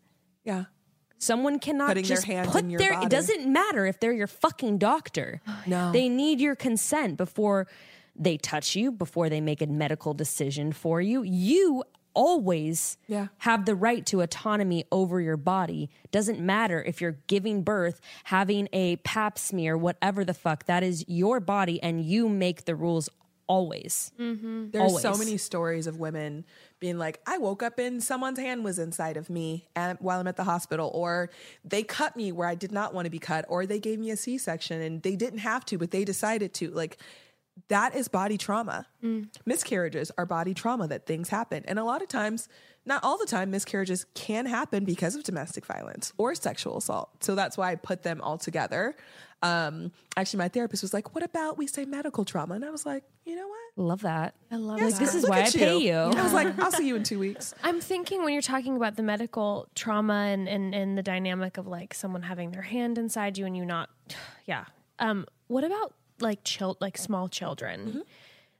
Yeah. 0.42 0.64
Someone 1.24 1.58
cannot 1.58 1.88
Putting 1.88 2.04
their 2.04 2.16
just 2.16 2.26
hands 2.26 2.50
put 2.50 2.64
in 2.64 2.70
your 2.70 2.78
their. 2.78 2.92
body. 2.92 3.06
It 3.06 3.10
doesn't 3.10 3.50
matter 3.50 3.86
if 3.86 3.98
they're 4.00 4.12
your 4.12 4.26
fucking 4.26 4.78
doctor. 4.78 5.40
No. 5.66 5.92
They 5.92 6.08
need 6.10 6.40
your 6.40 6.54
consent 6.54 7.16
before 7.16 7.66
they 8.14 8.36
touch 8.36 8.76
you, 8.76 8.92
before 8.92 9.28
they 9.30 9.40
make 9.40 9.62
a 9.62 9.66
medical 9.66 10.12
decision 10.12 10.72
for 10.72 11.00
you. 11.00 11.22
You 11.22 11.82
always 12.12 12.96
Yeah. 13.08 13.28
have 13.38 13.64
the 13.64 13.74
right 13.74 14.04
to 14.06 14.20
autonomy 14.20 14.84
over 14.92 15.20
your 15.20 15.36
body. 15.36 15.90
Doesn't 16.12 16.38
matter 16.38 16.82
if 16.82 17.00
you're 17.00 17.16
giving 17.26 17.62
birth, 17.62 18.00
having 18.24 18.68
a 18.72 18.96
pap 18.96 19.38
smear, 19.38 19.76
whatever 19.76 20.24
the 20.24 20.34
fuck. 20.34 20.66
That 20.66 20.82
is 20.84 21.04
your 21.08 21.40
body, 21.40 21.82
and 21.82 22.04
you 22.04 22.28
make 22.28 22.66
the 22.66 22.74
rules 22.76 23.08
always. 23.46 24.12
Mm-hmm. 24.18 24.70
There's 24.70 25.00
so 25.00 25.14
many 25.14 25.36
stories 25.36 25.86
of 25.86 25.98
women 25.98 26.44
being 26.80 26.98
like, 26.98 27.20
I 27.26 27.38
woke 27.38 27.62
up 27.62 27.78
and 27.78 28.02
someone's 28.02 28.38
hand 28.38 28.64
was 28.64 28.78
inside 28.78 29.16
of 29.16 29.30
me 29.30 29.66
and 29.74 29.98
while 30.00 30.20
I'm 30.20 30.26
at 30.26 30.36
the 30.36 30.44
hospital, 30.44 30.90
or 30.94 31.30
they 31.64 31.82
cut 31.82 32.16
me 32.16 32.32
where 32.32 32.48
I 32.48 32.54
did 32.54 32.72
not 32.72 32.94
want 32.94 33.06
to 33.06 33.10
be 33.10 33.18
cut, 33.18 33.44
or 33.48 33.66
they 33.66 33.80
gave 33.80 33.98
me 33.98 34.10
a 34.10 34.16
C 34.16 34.38
section 34.38 34.80
and 34.80 35.02
they 35.02 35.16
didn't 35.16 35.40
have 35.40 35.64
to, 35.66 35.78
but 35.78 35.90
they 35.90 36.04
decided 36.04 36.54
to. 36.54 36.70
Like, 36.70 36.98
that 37.68 37.94
is 37.94 38.08
body 38.08 38.36
trauma. 38.38 38.86
Miscarriages 39.46 40.10
are 40.18 40.26
body 40.26 40.54
trauma 40.54 40.88
that 40.88 41.06
things 41.06 41.28
happen. 41.28 41.64
And 41.66 41.78
a 41.78 41.84
lot 41.84 42.02
of 42.02 42.08
times, 42.08 42.48
not 42.86 43.02
all 43.04 43.16
the 43.18 43.26
time, 43.26 43.50
miscarriages 43.50 44.06
can 44.14 44.46
happen 44.46 44.84
because 44.84 45.14
of 45.14 45.22
domestic 45.24 45.64
violence 45.66 46.12
or 46.18 46.34
sexual 46.34 46.76
assault. 46.78 47.22
So 47.22 47.34
that's 47.34 47.56
why 47.56 47.70
I 47.72 47.74
put 47.76 48.02
them 48.02 48.20
all 48.20 48.36
together. 48.38 48.94
Um, 49.42 49.92
actually, 50.16 50.38
my 50.38 50.48
therapist 50.48 50.82
was 50.82 50.94
like, 50.94 51.14
What 51.14 51.22
about 51.22 51.58
we 51.58 51.66
say 51.66 51.84
medical 51.84 52.24
trauma? 52.24 52.54
And 52.54 52.64
I 52.64 52.70
was 52.70 52.86
like, 52.86 53.04
You 53.26 53.36
know 53.36 53.46
what? 53.48 53.58
Love 53.76 54.02
that. 54.02 54.34
I 54.50 54.56
love 54.56 54.80
Like, 54.80 54.92
that. 54.94 55.00
this 55.00 55.14
is 55.14 55.28
why 55.28 55.42
I 55.42 55.50
pay 55.50 55.78
you. 55.78 55.92
I 55.94 56.22
was 56.22 56.32
like, 56.32 56.58
I'll 56.58 56.70
see 56.72 56.86
you 56.88 56.96
in 56.96 57.02
two 57.02 57.18
weeks. 57.28 57.54
I'm 57.62 57.80
thinking 57.80 58.22
when 58.24 58.32
you're 58.32 58.40
talking 58.42 58.76
about 58.76 58.96
the 58.96 59.02
medical 59.02 59.68
trauma 59.74 60.14
and, 60.14 60.48
and, 60.48 60.74
and 60.74 60.96
the 60.96 61.02
dynamic 61.02 61.58
of 61.58 61.66
like 61.66 61.92
someone 61.92 62.22
having 62.22 62.52
their 62.52 62.62
hand 62.62 62.96
inside 62.96 63.36
you 63.36 63.44
and 63.46 63.56
you 63.56 63.64
not, 63.66 63.90
yeah. 64.46 64.64
Um, 64.98 65.26
what 65.48 65.64
about 65.64 65.92
like 66.20 66.44
child, 66.44 66.78
like 66.80 66.96
small 66.98 67.28
children? 67.28 68.02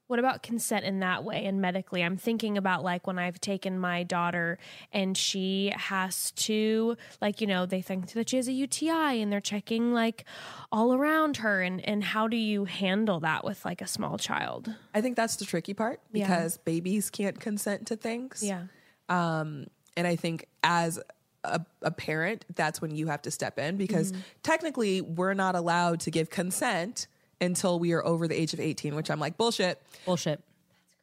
What 0.07 0.19
about 0.19 0.43
consent 0.43 0.85
in 0.85 1.01
that 1.01 1.25
way 1.25 1.47
and 1.47 1.63
medically? 1.63 2.05
I'm 2.05 2.19
thinking 2.19 2.59
about 2.59 2.85
like 2.85 3.07
when 3.07 3.19
I've 3.19 3.41
taken 3.41 3.79
my 3.79 4.03
daughter 4.03 4.59
and 4.93 5.17
she 5.17 5.73
has 5.75 6.31
to 6.33 6.99
like 7.23 7.41
you 7.41 7.47
know 7.47 7.65
they 7.65 7.81
think 7.81 8.13
that 8.13 8.29
she 8.29 8.37
has 8.37 8.47
a 8.47 8.53
UTI 8.53 9.23
and 9.23 9.33
they're 9.33 9.41
checking 9.41 9.95
like 9.95 10.27
all 10.71 10.93
around 10.93 11.39
her 11.39 11.63
and 11.63 11.81
and 11.89 12.05
how 12.05 12.29
do 12.29 12.37
you 12.37 12.67
handle 12.67 13.19
that 13.21 13.45
with 13.45 13.65
like 13.65 13.81
a 13.81 13.87
small 13.87 14.19
child? 14.19 14.75
I 14.95 15.01
think 15.01 15.17
that's 15.17 15.37
the 15.37 15.47
tricky 15.47 15.73
part 15.73 16.01
Yeah. 16.13 16.27
because 16.27 16.59
babies 16.59 17.09
can't 17.09 17.41
consent 17.41 17.87
to 17.87 17.97
things. 17.97 18.43
Yeah. 18.45 18.65
Um, 19.09 19.69
and 19.97 20.07
I 20.07 20.17
think 20.17 20.49
as 20.63 21.01
a, 21.45 21.61
a 21.81 21.91
parent, 21.91 22.45
that's 22.55 22.81
when 22.83 22.95
you 22.95 23.07
have 23.07 23.23
to 23.23 23.31
step 23.31 23.59
in 23.59 23.79
because 23.79 24.13
Mm-hmm. 24.13 24.21
technically 24.43 25.01
we're 25.01 25.35
not 25.35 25.55
allowed 25.55 26.01
to 26.01 26.11
give 26.11 26.29
consent 26.29 27.07
until 27.41 27.78
we 27.78 27.93
are 27.93 28.05
over 28.05 28.26
the 28.28 28.39
age 28.41 28.53
of 28.53 28.61
18, 28.61 28.95
which 28.95 29.11
I'm 29.11 29.20
like, 29.20 29.37
bullshit. 29.37 29.80
Bullshit. 30.07 30.41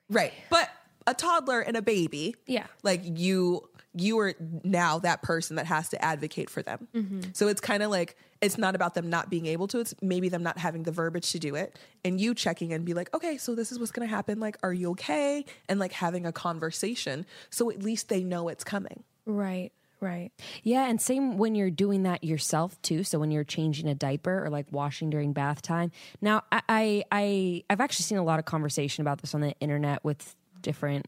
Right. 0.09 0.33
But 0.49 0.69
a 1.07 1.13
toddler 1.13 1.61
and 1.61 1.75
a 1.77 1.81
baby, 1.81 2.35
Yeah. 2.45 2.67
like 2.83 3.01
you, 3.03 3.67
you 3.93 4.19
are 4.19 4.33
now 4.63 4.99
that 4.99 5.21
person 5.21 5.55
that 5.57 5.65
has 5.65 5.89
to 5.89 6.03
advocate 6.03 6.49
for 6.49 6.61
them. 6.61 6.87
Mm-hmm. 6.95 7.21
So 7.33 7.47
it's 7.47 7.61
kind 7.61 7.83
of 7.83 7.91
like, 7.91 8.15
it's 8.41 8.57
not 8.57 8.75
about 8.75 8.93
them 8.93 9.09
not 9.09 9.29
being 9.29 9.45
able 9.45 9.67
to, 9.67 9.79
it's 9.79 9.93
maybe 10.01 10.29
them 10.29 10.43
not 10.43 10.57
having 10.57 10.83
the 10.83 10.91
verbiage 10.91 11.31
to 11.31 11.39
do 11.39 11.55
it. 11.55 11.77
And 12.03 12.19
you 12.19 12.33
checking 12.33 12.71
in, 12.71 12.83
be 12.85 12.93
like, 12.93 13.13
okay, 13.13 13.37
so 13.37 13.53
this 13.55 13.71
is 13.71 13.79
what's 13.79 13.91
going 13.91 14.07
to 14.07 14.13
happen. 14.13 14.39
Like, 14.39 14.57
are 14.63 14.73
you 14.73 14.91
okay? 14.91 15.45
And 15.69 15.79
like 15.79 15.91
having 15.91 16.25
a 16.25 16.31
conversation. 16.31 17.25
So 17.49 17.69
at 17.69 17.83
least 17.83 18.09
they 18.09 18.23
know 18.23 18.47
it's 18.47 18.63
coming. 18.63 19.03
Right. 19.25 19.71
Right. 20.01 20.31
Yeah, 20.63 20.87
and 20.87 20.99
same 20.99 21.37
when 21.37 21.53
you're 21.53 21.69
doing 21.69 22.03
that 22.03 22.23
yourself 22.23 22.81
too. 22.81 23.03
So 23.03 23.19
when 23.19 23.29
you're 23.29 23.43
changing 23.43 23.87
a 23.87 23.93
diaper 23.93 24.43
or 24.43 24.49
like 24.49 24.65
washing 24.71 25.11
during 25.11 25.31
bath 25.31 25.61
time. 25.61 25.91
Now, 26.21 26.41
I, 26.51 26.61
I, 26.67 27.03
I 27.11 27.63
I've 27.69 27.79
actually 27.81 28.03
seen 28.03 28.17
a 28.17 28.23
lot 28.23 28.39
of 28.39 28.45
conversation 28.45 29.01
about 29.03 29.21
this 29.21 29.35
on 29.35 29.41
the 29.41 29.53
internet 29.59 30.03
with 30.03 30.35
different 30.61 31.05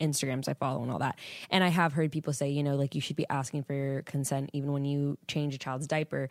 Instagrams 0.00 0.48
I 0.48 0.54
follow 0.54 0.82
and 0.82 0.92
all 0.92 1.00
that. 1.00 1.18
And 1.50 1.64
I 1.64 1.68
have 1.68 1.92
heard 1.94 2.12
people 2.12 2.32
say, 2.32 2.48
you 2.50 2.62
know, 2.62 2.76
like 2.76 2.94
you 2.94 3.00
should 3.00 3.16
be 3.16 3.26
asking 3.28 3.64
for 3.64 3.74
your 3.74 4.02
consent 4.02 4.50
even 4.52 4.72
when 4.72 4.84
you 4.84 5.18
change 5.26 5.56
a 5.56 5.58
child's 5.58 5.88
diaper. 5.88 6.28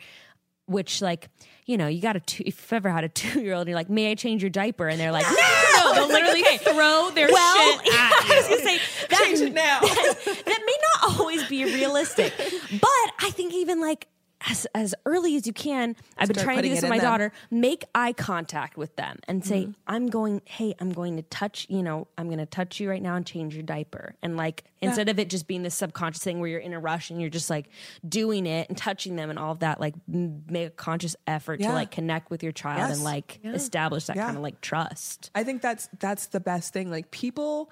Which, 0.70 1.01
like, 1.01 1.30
you 1.66 1.78
know, 1.78 1.88
you 1.88 2.01
got 2.01 2.18
a 2.18 2.20
two, 2.20 2.43
if 2.45 2.58
you've 2.60 2.74
ever 2.74 2.89
had 2.89 3.05
a 3.05 3.10
two 3.22 3.39
year 3.41 3.53
old 3.53 3.62
and 3.62 3.70
you're 3.70 3.78
like, 3.78 3.89
may 3.89 4.12
I 4.12 4.16
change 4.16 4.43
your 4.43 4.49
diaper? 4.49 4.88
And 4.89 4.99
they're 4.99 5.14
like, 5.14 5.26
no, 5.26 5.36
No, 5.76 5.93
they'll 5.93 6.08
literally 6.10 6.43
throw 6.60 7.12
their 7.16 7.30
well, 7.32 7.80
shit 7.80 7.93
at 7.93 8.12
I 8.30 8.36
was 8.38 8.47
gonna 8.49 8.62
say 8.62 8.80
that, 9.10 9.24
Change 9.24 9.39
it 9.39 9.53
now. 9.53 9.80
that, 9.80 10.16
that 10.26 10.62
may 10.66 10.78
not 10.82 10.86
always 11.20 11.43
be 11.47 11.64
realistic, 11.66 12.34
but 12.72 13.08
I 13.22 13.32
think 13.34 13.53
even 13.53 13.80
like 13.82 14.08
as 14.47 14.68
as 14.76 14.93
early 15.08 15.36
as 15.36 15.47
you 15.47 15.51
can, 15.51 15.95
I've 16.16 16.28
been 16.28 16.38
trying 16.43 16.58
to 16.58 16.62
do 16.62 16.70
this 16.70 16.84
with 16.84 16.91
my 16.91 16.99
them. 16.99 17.05
daughter. 17.10 17.32
Make 17.49 17.86
eye 17.95 18.14
contact 18.14 18.78
with 18.78 18.95
them 18.95 19.18
and 19.28 19.43
say, 19.43 19.64
Mm-hmm. 19.64 19.72
"I'm 19.88 20.08
going. 20.10 20.43
Hey, 20.45 20.76
I'm 20.80 20.91
going 20.91 21.16
to 21.16 21.24
touch. 21.24 21.66
You 21.72 21.82
know, 21.82 22.08
I'm 22.20 22.28
going 22.28 22.38
to 22.38 22.45
touch 22.45 22.80
you 22.80 22.88
right 22.88 23.01
now 23.01 23.16
and 23.16 23.26
change 23.26 23.55
your 23.55 23.64
diaper." 23.64 24.14
And 24.22 24.38
like 24.38 24.66
instead 24.80 25.10
of 25.10 25.18
it 25.18 25.32
just 25.32 25.47
being 25.47 25.64
this 25.64 25.74
subconscious 25.74 26.24
thing 26.24 26.39
where 26.39 26.47
you're 26.51 26.60
in 26.60 26.74
a 26.74 26.80
rush 26.80 27.10
and 27.10 27.20
you're 27.20 27.32
just 27.32 27.49
like 27.49 27.70
doing 28.08 28.45
it 28.45 28.70
and 28.70 28.78
touching 28.78 29.16
them 29.16 29.32
and 29.32 29.39
all 29.39 29.53
of 29.53 29.60
that, 29.62 29.80
like 29.80 29.95
make 30.08 30.68
a 30.68 30.70
conscious 30.70 31.16
effort 31.26 31.58
to 31.60 31.70
like 31.72 31.89
connect 31.89 32.30
with 32.30 32.43
your 32.43 32.51
child 32.51 32.78
Yes. 32.89 32.91
and 32.97 33.03
like 33.03 33.39
establish 33.43 34.05
that 34.05 34.18
Yeah. 34.18 34.26
kind 34.26 34.38
of 34.38 34.43
like 34.43 34.62
trust. 34.62 35.32
I 35.34 35.43
think 35.45 35.64
that's 35.64 35.89
that's 35.97 36.28
the 36.28 36.39
best 36.39 36.74
thing. 36.74 36.91
Like 36.91 37.10
people 37.10 37.72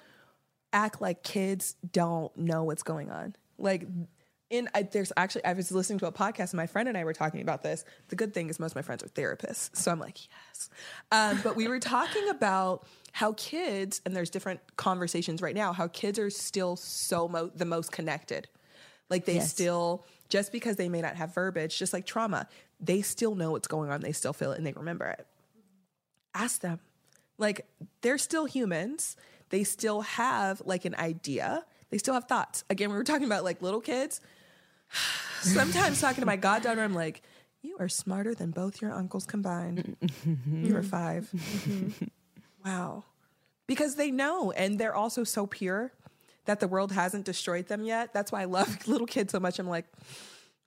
act 0.72 1.00
like 1.00 1.22
kids 1.22 1.74
don't 1.92 2.36
know 2.36 2.64
what's 2.64 2.82
going 2.82 3.10
on. 3.10 3.34
Like 3.58 3.86
in 4.50 4.68
I, 4.74 4.82
there's 4.82 5.12
actually 5.16 5.44
I 5.44 5.52
was 5.54 5.72
listening 5.72 5.98
to 6.00 6.06
a 6.06 6.12
podcast 6.12 6.50
and 6.52 6.54
my 6.58 6.66
friend 6.66 6.88
and 6.88 6.96
I 6.96 7.04
were 7.04 7.12
talking 7.12 7.40
about 7.40 7.62
this. 7.62 7.84
The 8.08 8.16
good 8.16 8.32
thing 8.34 8.48
is 8.48 8.60
most 8.60 8.72
of 8.72 8.76
my 8.76 8.82
friends 8.82 9.02
are 9.02 9.08
therapists, 9.08 9.74
so 9.76 9.90
I'm 9.90 9.98
like 9.98 10.18
yes. 10.28 10.68
Um, 11.10 11.40
but 11.42 11.56
we 11.56 11.66
were 11.68 11.80
talking 11.80 12.28
about 12.28 12.86
how 13.12 13.32
kids 13.32 14.00
and 14.04 14.14
there's 14.14 14.30
different 14.30 14.60
conversations 14.76 15.42
right 15.42 15.54
now. 15.54 15.72
How 15.72 15.88
kids 15.88 16.18
are 16.18 16.30
still 16.30 16.76
so 16.76 17.28
mo- 17.28 17.50
the 17.54 17.64
most 17.64 17.90
connected. 17.90 18.46
Like 19.08 19.24
they 19.24 19.36
Yes. 19.36 19.50
still 19.50 20.04
just 20.28 20.52
because 20.52 20.76
they 20.76 20.88
may 20.88 21.00
not 21.00 21.16
have 21.16 21.32
verbiage, 21.34 21.78
just 21.78 21.92
like 21.92 22.04
trauma, 22.06 22.48
they 22.80 23.00
still 23.02 23.34
know 23.34 23.52
what's 23.52 23.68
going 23.68 23.90
on. 23.90 24.00
They 24.00 24.12
still 24.12 24.32
feel 24.32 24.52
it 24.52 24.58
and 24.58 24.66
they 24.66 24.72
remember 24.72 25.06
it 25.06 25.26
ask 26.34 26.60
them. 26.60 26.78
Like 27.38 27.66
they're 28.02 28.18
still 28.18 28.44
humans. 28.44 29.16
They 29.50 29.64
still 29.64 30.02
have 30.02 30.62
like 30.64 30.84
an 30.84 30.94
idea. 30.96 31.64
They 31.90 31.98
still 31.98 32.14
have 32.14 32.24
thoughts. 32.24 32.64
Again, 32.70 32.90
we 32.90 32.96
were 32.96 33.04
talking 33.04 33.26
about 33.26 33.44
like 33.44 33.62
little 33.62 33.80
kids. 33.80 34.20
Sometimes 35.40 36.00
talking 36.00 36.22
to 36.22 36.26
my 36.26 36.36
goddaughter, 36.36 36.82
I'm 36.82 36.94
like, 36.94 37.22
you 37.62 37.76
are 37.78 37.88
smarter 37.88 38.34
than 38.34 38.50
both 38.50 38.80
your 38.80 38.92
uncles 38.92 39.26
combined. 39.26 39.96
you 40.52 40.76
are 40.76 40.82
5 40.82 41.30
mm-hmm. 41.34 42.04
wow. 42.64 43.04
Because 43.66 43.96
they 43.96 44.10
know 44.10 44.52
and 44.52 44.78
they're 44.78 44.94
also 44.94 45.24
so 45.24 45.46
pure 45.46 45.92
that 46.44 46.60
the 46.60 46.68
world 46.68 46.92
hasn't 46.92 47.24
destroyed 47.24 47.66
them 47.66 47.84
yet. 47.84 48.12
That's 48.12 48.32
why 48.32 48.42
I 48.42 48.44
love 48.44 48.86
little 48.88 49.06
kids 49.06 49.32
so 49.32 49.40
much. 49.40 49.58
I'm 49.58 49.68
like, 49.68 49.86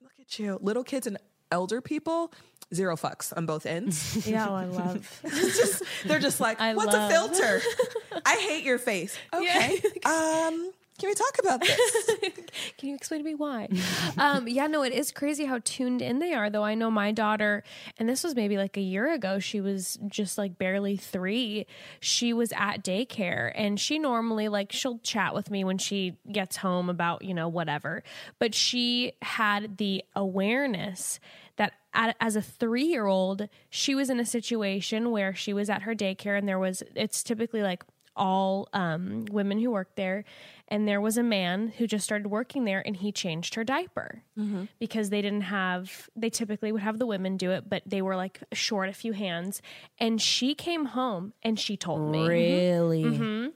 look 0.02 0.12
at 0.20 0.38
you. 0.38 0.58
Little 0.60 0.84
kids 0.84 1.06
and 1.06 1.18
elder 1.50 1.80
people, 1.80 2.32
zero 2.74 2.96
fucks 2.96 3.36
on 3.36 3.46
both 3.46 3.66
ends. 3.66 4.26
Yeah, 4.26 4.46
oh, 4.48 4.54
I 4.54 4.64
love. 4.66 5.20
It's 5.24 5.56
just 5.58 5.82
they're 6.04 6.18
just 6.20 6.40
like, 6.40 6.60
I 6.60 6.74
what's 6.74 6.92
love- 6.92 7.10
a 7.10 7.14
filter? 7.14 7.60
I 8.26 8.36
hate 8.36 8.64
your 8.64 8.78
face. 8.78 9.16
Okay. 9.34 9.80
um, 10.04 10.72
can 11.00 11.08
we 11.08 11.14
talk 11.14 11.38
about 11.38 11.60
this? 11.60 12.10
Can 12.76 12.90
you 12.90 12.94
explain 12.94 13.20
to 13.20 13.24
me 13.24 13.34
why? 13.34 13.68
um, 14.18 14.46
yeah, 14.46 14.66
no, 14.66 14.82
it 14.82 14.92
is 14.92 15.10
crazy 15.10 15.46
how 15.46 15.58
tuned 15.64 16.02
in 16.02 16.18
they 16.18 16.34
are, 16.34 16.50
though. 16.50 16.62
I 16.62 16.74
know 16.74 16.90
my 16.90 17.10
daughter, 17.10 17.64
and 17.96 18.06
this 18.06 18.22
was 18.22 18.36
maybe 18.36 18.58
like 18.58 18.76
a 18.76 18.82
year 18.82 19.10
ago, 19.10 19.38
she 19.38 19.62
was 19.62 19.98
just 20.08 20.36
like 20.36 20.58
barely 20.58 20.98
three. 20.98 21.66
She 22.00 22.34
was 22.34 22.52
at 22.52 22.84
daycare, 22.84 23.50
and 23.54 23.80
she 23.80 23.98
normally, 23.98 24.48
like, 24.48 24.72
she'll 24.72 24.98
chat 24.98 25.34
with 25.34 25.50
me 25.50 25.64
when 25.64 25.78
she 25.78 26.18
gets 26.30 26.58
home 26.58 26.90
about, 26.90 27.24
you 27.24 27.32
know, 27.32 27.48
whatever. 27.48 28.02
But 28.38 28.54
she 28.54 29.12
had 29.22 29.78
the 29.78 30.04
awareness 30.14 31.18
that 31.56 31.72
at, 31.94 32.14
as 32.20 32.36
a 32.36 32.42
three 32.42 32.84
year 32.84 33.06
old, 33.06 33.48
she 33.70 33.94
was 33.94 34.10
in 34.10 34.20
a 34.20 34.26
situation 34.26 35.10
where 35.10 35.34
she 35.34 35.54
was 35.54 35.70
at 35.70 35.82
her 35.82 35.94
daycare, 35.94 36.36
and 36.36 36.46
there 36.46 36.58
was, 36.58 36.82
it's 36.94 37.22
typically 37.22 37.62
like, 37.62 37.84
all 38.16 38.68
um, 38.72 39.24
women 39.30 39.58
who 39.58 39.70
worked 39.70 39.96
there. 39.96 40.24
And 40.68 40.86
there 40.86 41.00
was 41.00 41.16
a 41.16 41.22
man 41.22 41.72
who 41.78 41.86
just 41.86 42.04
started 42.04 42.28
working 42.28 42.64
there 42.64 42.82
and 42.84 42.96
he 42.96 43.10
changed 43.10 43.54
her 43.54 43.64
diaper 43.64 44.22
mm-hmm. 44.38 44.64
because 44.78 45.10
they 45.10 45.20
didn't 45.20 45.42
have, 45.42 46.08
they 46.14 46.30
typically 46.30 46.70
would 46.70 46.82
have 46.82 46.98
the 46.98 47.06
women 47.06 47.36
do 47.36 47.50
it, 47.50 47.68
but 47.68 47.82
they 47.86 48.02
were 48.02 48.16
like 48.16 48.40
short 48.52 48.88
a 48.88 48.92
few 48.92 49.12
hands. 49.12 49.62
And 49.98 50.20
she 50.20 50.54
came 50.54 50.86
home 50.86 51.32
and 51.42 51.58
she 51.58 51.76
told 51.76 52.10
me. 52.12 52.26
Really? 52.26 53.04
Mm-hmm. 53.04 53.22
Mm-hmm. 53.22 53.48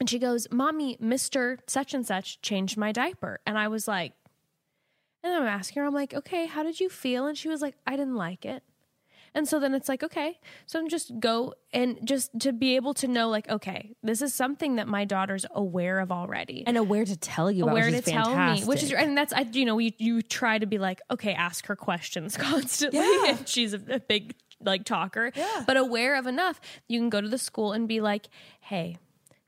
And 0.00 0.10
she 0.10 0.18
goes, 0.18 0.48
Mommy, 0.50 0.96
Mr. 0.96 1.58
Such 1.66 1.94
and 1.94 2.06
Such 2.06 2.40
changed 2.42 2.76
my 2.76 2.92
diaper. 2.92 3.40
And 3.46 3.56
I 3.56 3.68
was 3.68 3.86
like, 3.86 4.12
and 5.22 5.32
I'm 5.32 5.46
asking 5.46 5.80
her, 5.80 5.86
I'm 5.86 5.94
like, 5.94 6.12
okay, 6.14 6.46
how 6.46 6.62
did 6.62 6.80
you 6.80 6.88
feel? 6.88 7.26
And 7.26 7.38
she 7.38 7.48
was 7.48 7.62
like, 7.62 7.76
I 7.86 7.92
didn't 7.92 8.16
like 8.16 8.44
it. 8.44 8.64
And 9.34 9.48
so 9.48 9.58
then 9.58 9.74
it's 9.74 9.88
like, 9.88 10.02
okay, 10.02 10.38
so 10.66 10.78
I'm 10.78 10.88
just 10.88 11.18
go 11.18 11.54
and 11.72 11.98
just 12.04 12.38
to 12.40 12.52
be 12.52 12.76
able 12.76 12.92
to 12.94 13.08
know, 13.08 13.28
like, 13.30 13.48
okay, 13.48 13.94
this 14.02 14.20
is 14.20 14.34
something 14.34 14.76
that 14.76 14.86
my 14.88 15.04
daughter's 15.06 15.46
aware 15.54 16.00
of 16.00 16.12
already. 16.12 16.64
and 16.66 16.76
aware 16.76 17.04
to 17.04 17.16
tell 17.16 17.50
you 17.50 17.62
about 17.64 17.72
aware 17.72 17.84
which 17.86 17.92
to 17.92 17.98
is 17.98 18.04
tell 18.04 18.36
me, 18.36 18.62
which 18.64 18.82
is, 18.82 18.92
and 18.92 19.16
that's, 19.16 19.32
I, 19.32 19.40
you 19.52 19.64
know, 19.64 19.78
you, 19.78 19.92
you 19.98 20.20
try 20.22 20.58
to 20.58 20.66
be 20.66 20.78
like, 20.78 21.00
okay, 21.10 21.32
ask 21.32 21.66
her 21.66 21.76
questions 21.76 22.36
constantly. 22.48 23.00
Yeah. 23.00 23.28
And 23.30 23.48
she's 23.48 23.72
a, 23.72 23.80
a 23.88 24.00
big, 24.00 24.34
like, 24.60 24.84
talker, 24.84 25.32
Yeah. 25.34 25.64
but 25.66 25.76
aware 25.78 26.16
of 26.16 26.26
enough. 26.26 26.60
You 26.88 27.00
can 27.00 27.08
go 27.08 27.20
to 27.22 27.28
the 27.28 27.38
school 27.38 27.72
and 27.72 27.88
be 27.88 28.00
like, 28.02 28.28
hey, 28.60 28.98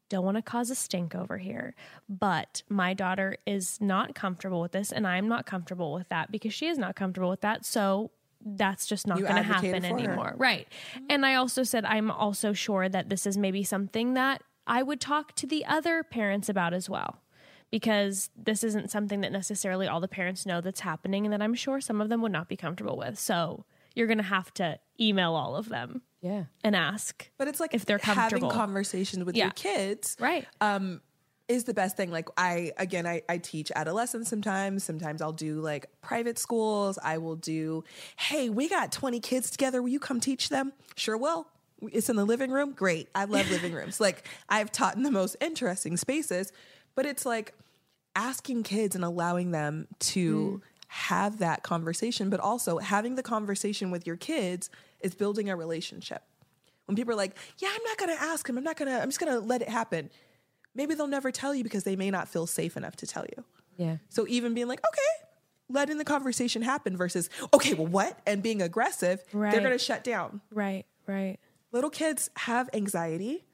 don't 0.08 0.24
want 0.24 0.36
to 0.36 0.42
cause 0.42 0.70
a 0.70 0.74
stink 0.74 1.14
over 1.14 1.38
here, 1.38 1.74
but 2.08 2.62
my 2.68 2.94
daughter 2.94 3.36
is 3.46 3.80
not 3.80 4.14
comfortable 4.14 4.60
with 4.60 4.72
this, 4.72 4.92
and 4.92 5.06
I'm 5.06 5.28
not 5.28 5.44
comfortable 5.44 5.92
with 5.92 6.08
that 6.08 6.30
because 6.30 6.54
she 6.54 6.68
is 6.68 6.78
not 6.78 6.94
comfortable 6.96 7.30
with 7.30 7.40
that. 7.42 7.64
So 7.66 8.10
that's 8.44 8.86
just 8.86 9.06
not 9.06 9.18
going 9.20 9.34
to 9.36 9.42
happen 9.42 9.80
for 9.82 9.88
her. 9.88 9.98
anymore. 9.98 10.34
Right. 10.36 10.68
And 11.08 11.24
I 11.24 11.34
also 11.34 11.62
said, 11.62 11.84
I'm 11.84 12.10
also 12.10 12.52
sure 12.52 12.88
that 12.88 13.08
this 13.08 13.26
is 13.26 13.36
maybe 13.38 13.64
something 13.64 14.14
that 14.14 14.42
I 14.66 14.82
would 14.82 15.00
talk 15.00 15.34
to 15.36 15.46
the 15.46 15.64
other 15.66 16.02
parents 16.02 16.48
about 16.48 16.74
as 16.74 16.88
well. 16.90 17.20
Because 17.70 18.30
this 18.36 18.62
isn't 18.62 18.90
something 18.90 19.20
that 19.22 19.32
necessarily 19.32 19.88
all 19.88 19.98
the 20.00 20.06
parents 20.06 20.46
know 20.46 20.60
that's 20.60 20.80
happening, 20.80 21.26
and 21.26 21.32
that 21.32 21.42
I'm 21.42 21.54
sure 21.54 21.80
some 21.80 22.00
of 22.00 22.08
them 22.08 22.22
would 22.22 22.30
not 22.30 22.48
be 22.48 22.56
comfortable 22.56 22.96
with. 22.96 23.18
So 23.18 23.64
you're 23.96 24.06
going 24.06 24.18
to 24.18 24.22
have 24.24 24.54
to 24.54 24.78
email 25.00 25.34
all 25.34 25.56
of 25.56 25.68
them. 25.68 26.02
Yeah. 26.20 26.44
and 26.62 26.74
ask. 26.74 27.30
But 27.36 27.48
it's 27.48 27.60
like 27.60 27.74
If 27.74 27.84
they're 27.84 27.98
comfortable. 27.98 28.48
having 28.48 28.58
conversations 28.58 29.24
with 29.24 29.36
Yeah. 29.36 29.44
your 29.44 29.50
kids 29.52 30.16
Right. 30.18 30.46
um, 30.60 31.02
is 31.48 31.64
the 31.64 31.74
best 31.74 31.96
thing. 31.96 32.10
Like 32.10 32.28
I, 32.36 32.72
again, 32.78 33.06
I, 33.06 33.22
I 33.28 33.38
teach 33.38 33.70
adolescents 33.74 34.30
sometimes. 34.30 34.84
Sometimes 34.84 35.20
I'll 35.20 35.32
do 35.32 35.60
like 35.60 35.86
private 36.00 36.38
schools. 36.38 36.98
I 37.02 37.18
will 37.18 37.36
do, 37.36 37.84
hey, 38.16 38.48
we 38.48 38.68
got 38.68 38.92
20 38.92 39.20
kids 39.20 39.50
together. 39.50 39.82
Will 39.82 39.90
you 39.90 40.00
come 40.00 40.20
teach 40.20 40.48
them? 40.48 40.72
Sure 40.96 41.16
will. 41.16 41.46
It's 41.92 42.08
in 42.08 42.16
the 42.16 42.24
living 42.24 42.50
room. 42.50 42.72
Great. 42.72 43.08
I 43.14 43.24
love 43.24 43.50
living 43.50 43.72
rooms. 43.74 44.00
Like 44.00 44.26
I've 44.48 44.72
taught 44.72 44.96
in 44.96 45.02
the 45.02 45.10
most 45.10 45.36
interesting 45.40 45.96
spaces, 45.96 46.52
but 46.94 47.04
it's 47.04 47.26
like 47.26 47.52
asking 48.16 48.62
kids 48.62 48.94
and 48.94 49.04
allowing 49.04 49.50
them 49.50 49.88
to 49.98 50.62
mm. 50.62 50.84
have 50.88 51.38
that 51.40 51.62
conversation, 51.62 52.30
but 52.30 52.40
also 52.40 52.78
having 52.78 53.16
the 53.16 53.22
conversation 53.22 53.90
with 53.90 54.06
your 54.06 54.16
kids 54.16 54.70
is 55.00 55.14
building 55.14 55.50
a 55.50 55.56
relationship. 55.56 56.22
When 56.86 56.96
people 56.96 57.12
are 57.12 57.16
like, 57.16 57.36
yeah, 57.58 57.68
I'm 57.70 57.82
not 57.84 57.96
going 57.98 58.16
to 58.16 58.22
ask 58.22 58.48
him. 58.48 58.58
I'm 58.58 58.64
not 58.64 58.76
going 58.76 58.90
to, 58.90 59.00
I'm 59.00 59.08
just 59.08 59.20
going 59.20 59.32
to 59.32 59.40
let 59.40 59.62
it 59.62 59.68
happen. 59.68 60.10
Maybe 60.74 60.94
they'll 60.94 61.06
never 61.06 61.30
tell 61.30 61.54
you 61.54 61.62
because 61.62 61.84
they 61.84 61.96
may 61.96 62.10
not 62.10 62.28
feel 62.28 62.46
safe 62.46 62.76
enough 62.76 62.96
to 62.96 63.06
tell 63.06 63.24
you. 63.36 63.44
Yeah. 63.76 63.96
So 64.08 64.26
even 64.28 64.54
being 64.54 64.68
like, 64.68 64.80
okay, 64.86 65.26
letting 65.68 65.98
the 65.98 66.04
conversation 66.04 66.62
happen 66.62 66.96
versus, 66.96 67.30
okay, 67.52 67.74
well, 67.74 67.86
what? 67.86 68.18
And 68.26 68.42
being 68.42 68.62
aggressive, 68.62 69.22
Right. 69.32 69.50
they're 69.52 69.60
going 69.60 69.72
to 69.72 69.78
shut 69.78 70.04
down. 70.04 70.40
Right. 70.52 70.84
Right. 71.06 71.38
Little 71.72 71.90
kids 71.90 72.30
have 72.36 72.68
anxiety, 72.72 73.44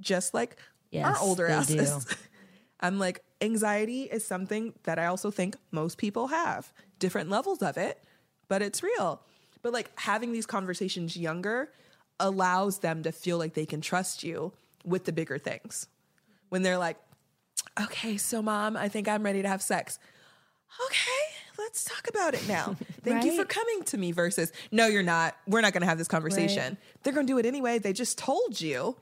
just 0.00 0.34
like 0.34 0.56
Yes, 0.90 1.06
our 1.06 1.22
older 1.22 1.46
asses. 1.48 2.06
I'm 2.80 2.98
like, 2.98 3.22
anxiety 3.40 4.04
is 4.04 4.24
something 4.24 4.72
that 4.84 4.98
I 4.98 5.06
also 5.06 5.30
think 5.30 5.56
most 5.70 5.98
people 5.98 6.28
have, 6.28 6.72
different 6.98 7.30
levels 7.30 7.62
of 7.62 7.76
it, 7.76 8.02
but 8.48 8.62
it's 8.62 8.82
real. 8.82 9.22
But 9.62 9.72
like 9.72 9.90
having 9.98 10.32
these 10.32 10.46
conversations 10.46 11.16
younger 11.16 11.72
allows 12.18 12.78
them 12.80 13.02
to 13.02 13.12
feel 13.12 13.38
like 13.38 13.54
they 13.54 13.66
can 13.66 13.80
trust 13.80 14.22
you 14.24 14.52
with 14.84 15.04
the 15.04 15.12
bigger 15.12 15.38
things. 15.38 15.86
When 16.50 16.62
they're 16.62 16.78
like, 16.78 16.98
okay, 17.80 18.16
so 18.16 18.42
mom, 18.42 18.76
I 18.76 18.88
think 18.88 19.08
I'm 19.08 19.22
ready 19.22 19.42
to 19.42 19.48
have 19.48 19.62
sex. 19.62 19.98
Okay, 20.86 21.36
let's 21.58 21.84
talk 21.84 22.08
about 22.08 22.34
it 22.34 22.46
now. 22.46 22.76
Thank 23.02 23.24
you 23.24 23.36
for 23.36 23.44
coming 23.44 23.82
to 23.84 23.98
me 23.98 24.12
versus, 24.12 24.52
no, 24.70 24.86
you're 24.86 25.02
not. 25.02 25.36
We're 25.46 25.60
not 25.60 25.72
going 25.72 25.82
to 25.82 25.86
have 25.88 25.98
this 25.98 26.08
conversation. 26.08 26.76
They're 27.02 27.12
going 27.12 27.26
to 27.26 27.32
do 27.32 27.38
it 27.38 27.46
anyway. 27.46 27.78
They 27.78 27.92
just 27.92 28.18
told 28.18 28.60
you 28.60 28.96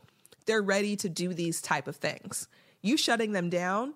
they're 0.46 0.62
ready 0.62 0.96
to 0.96 1.08
do 1.08 1.34
these 1.34 1.60
type 1.60 1.88
of 1.88 1.96
things. 1.96 2.48
You 2.80 2.96
shutting 2.96 3.32
them 3.32 3.50
down, 3.50 3.94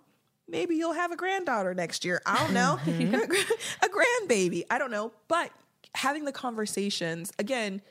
maybe 0.48 0.76
you'll 0.76 0.92
have 0.92 1.12
a 1.12 1.16
granddaughter 1.16 1.74
next 1.74 2.04
year. 2.04 2.20
I 2.26 2.38
don't 2.38 2.52
know. 2.52 2.78
a 2.86 3.88
grandbaby. 3.88 4.64
I 4.70 4.78
don't 4.78 4.90
know. 4.90 5.12
But 5.28 5.50
having 5.94 6.24
the 6.24 6.32
conversations, 6.32 7.32
again, 7.38 7.82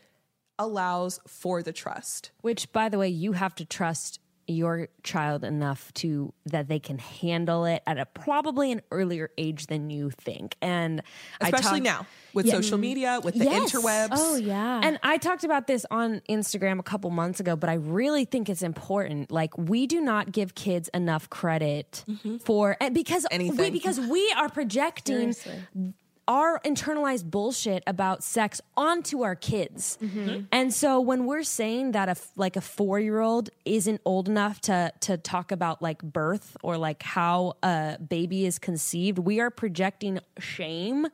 allows 0.57 1.19
for 1.27 1.63
the 1.63 1.73
trust. 1.73 2.31
Which, 2.41 2.71
by 2.71 2.87
the 2.87 2.97
way, 2.97 3.09
you 3.09 3.33
have 3.33 3.55
to 3.55 3.65
trust 3.65 4.19
your 4.47 4.89
child 5.03 5.43
enough 5.43 5.93
to 5.93 6.33
that 6.45 6.67
they 6.67 6.79
can 6.79 6.97
handle 6.97 7.65
it 7.65 7.83
at 7.87 7.97
a 7.97 8.05
probably 8.05 8.71
an 8.71 8.81
earlier 8.91 9.29
age 9.37 9.67
than 9.67 9.89
you 9.89 10.09
think. 10.09 10.55
And 10.61 11.01
I 11.39 11.49
Especially 11.49 11.79
talk- 11.79 12.01
now 12.01 12.07
with 12.33 12.49
social 12.49 12.77
media, 12.77 13.19
with 13.23 13.35
the 13.35 13.45
Yes. 13.45 13.71
interwebs. 13.71 14.09
Oh 14.13 14.35
yeah. 14.35 14.81
And 14.83 14.99
I 15.03 15.17
talked 15.17 15.43
about 15.43 15.67
this 15.67 15.85
on 15.91 16.21
Instagram 16.29 16.79
a 16.79 16.83
couple 16.83 17.09
months 17.09 17.39
ago, 17.39 17.55
but 17.55 17.69
I 17.69 17.75
really 17.75 18.25
think 18.25 18.49
it's 18.49 18.61
important. 18.61 19.31
Like 19.31 19.57
we 19.57 19.87
do 19.87 20.01
not 20.01 20.31
give 20.31 20.55
kids 20.55 20.89
enough 20.93 21.29
credit 21.29 22.03
mm-hmm. 22.09 22.37
for 22.37 22.77
and 22.81 22.93
because 22.93 23.25
we 23.29 23.35
Anything. 23.35 23.73
because 23.73 23.99
we 23.99 24.33
are 24.37 24.49
projecting 24.49 25.33
Seriously. 25.33 25.93
Our 26.31 26.61
internalized 26.61 27.29
bullshit 27.29 27.83
about 27.85 28.23
sex 28.23 28.61
onto 28.77 29.21
our 29.21 29.35
kids. 29.35 29.97
Mm-hmm. 30.01 30.45
And 30.49 30.73
so 30.73 31.01
when 31.01 31.25
we're 31.25 31.43
saying 31.43 31.91
that 31.91 32.07
a 32.07 32.15
like 32.37 32.55
a 32.55 32.61
4-year-old 32.61 33.49
isn't 33.65 33.99
old 34.05 34.29
enough 34.29 34.61
to 34.61 34.93
to 35.01 35.17
talk 35.17 35.51
about 35.51 35.81
like 35.81 36.01
birth 36.01 36.55
or 36.63 36.77
like 36.77 37.03
how 37.03 37.57
a 37.61 37.97
baby 37.99 38.45
is 38.45 38.59
conceived, 38.59 39.19
we 39.19 39.41
are 39.41 39.49
projecting 39.49 40.19
shame, 40.39 41.07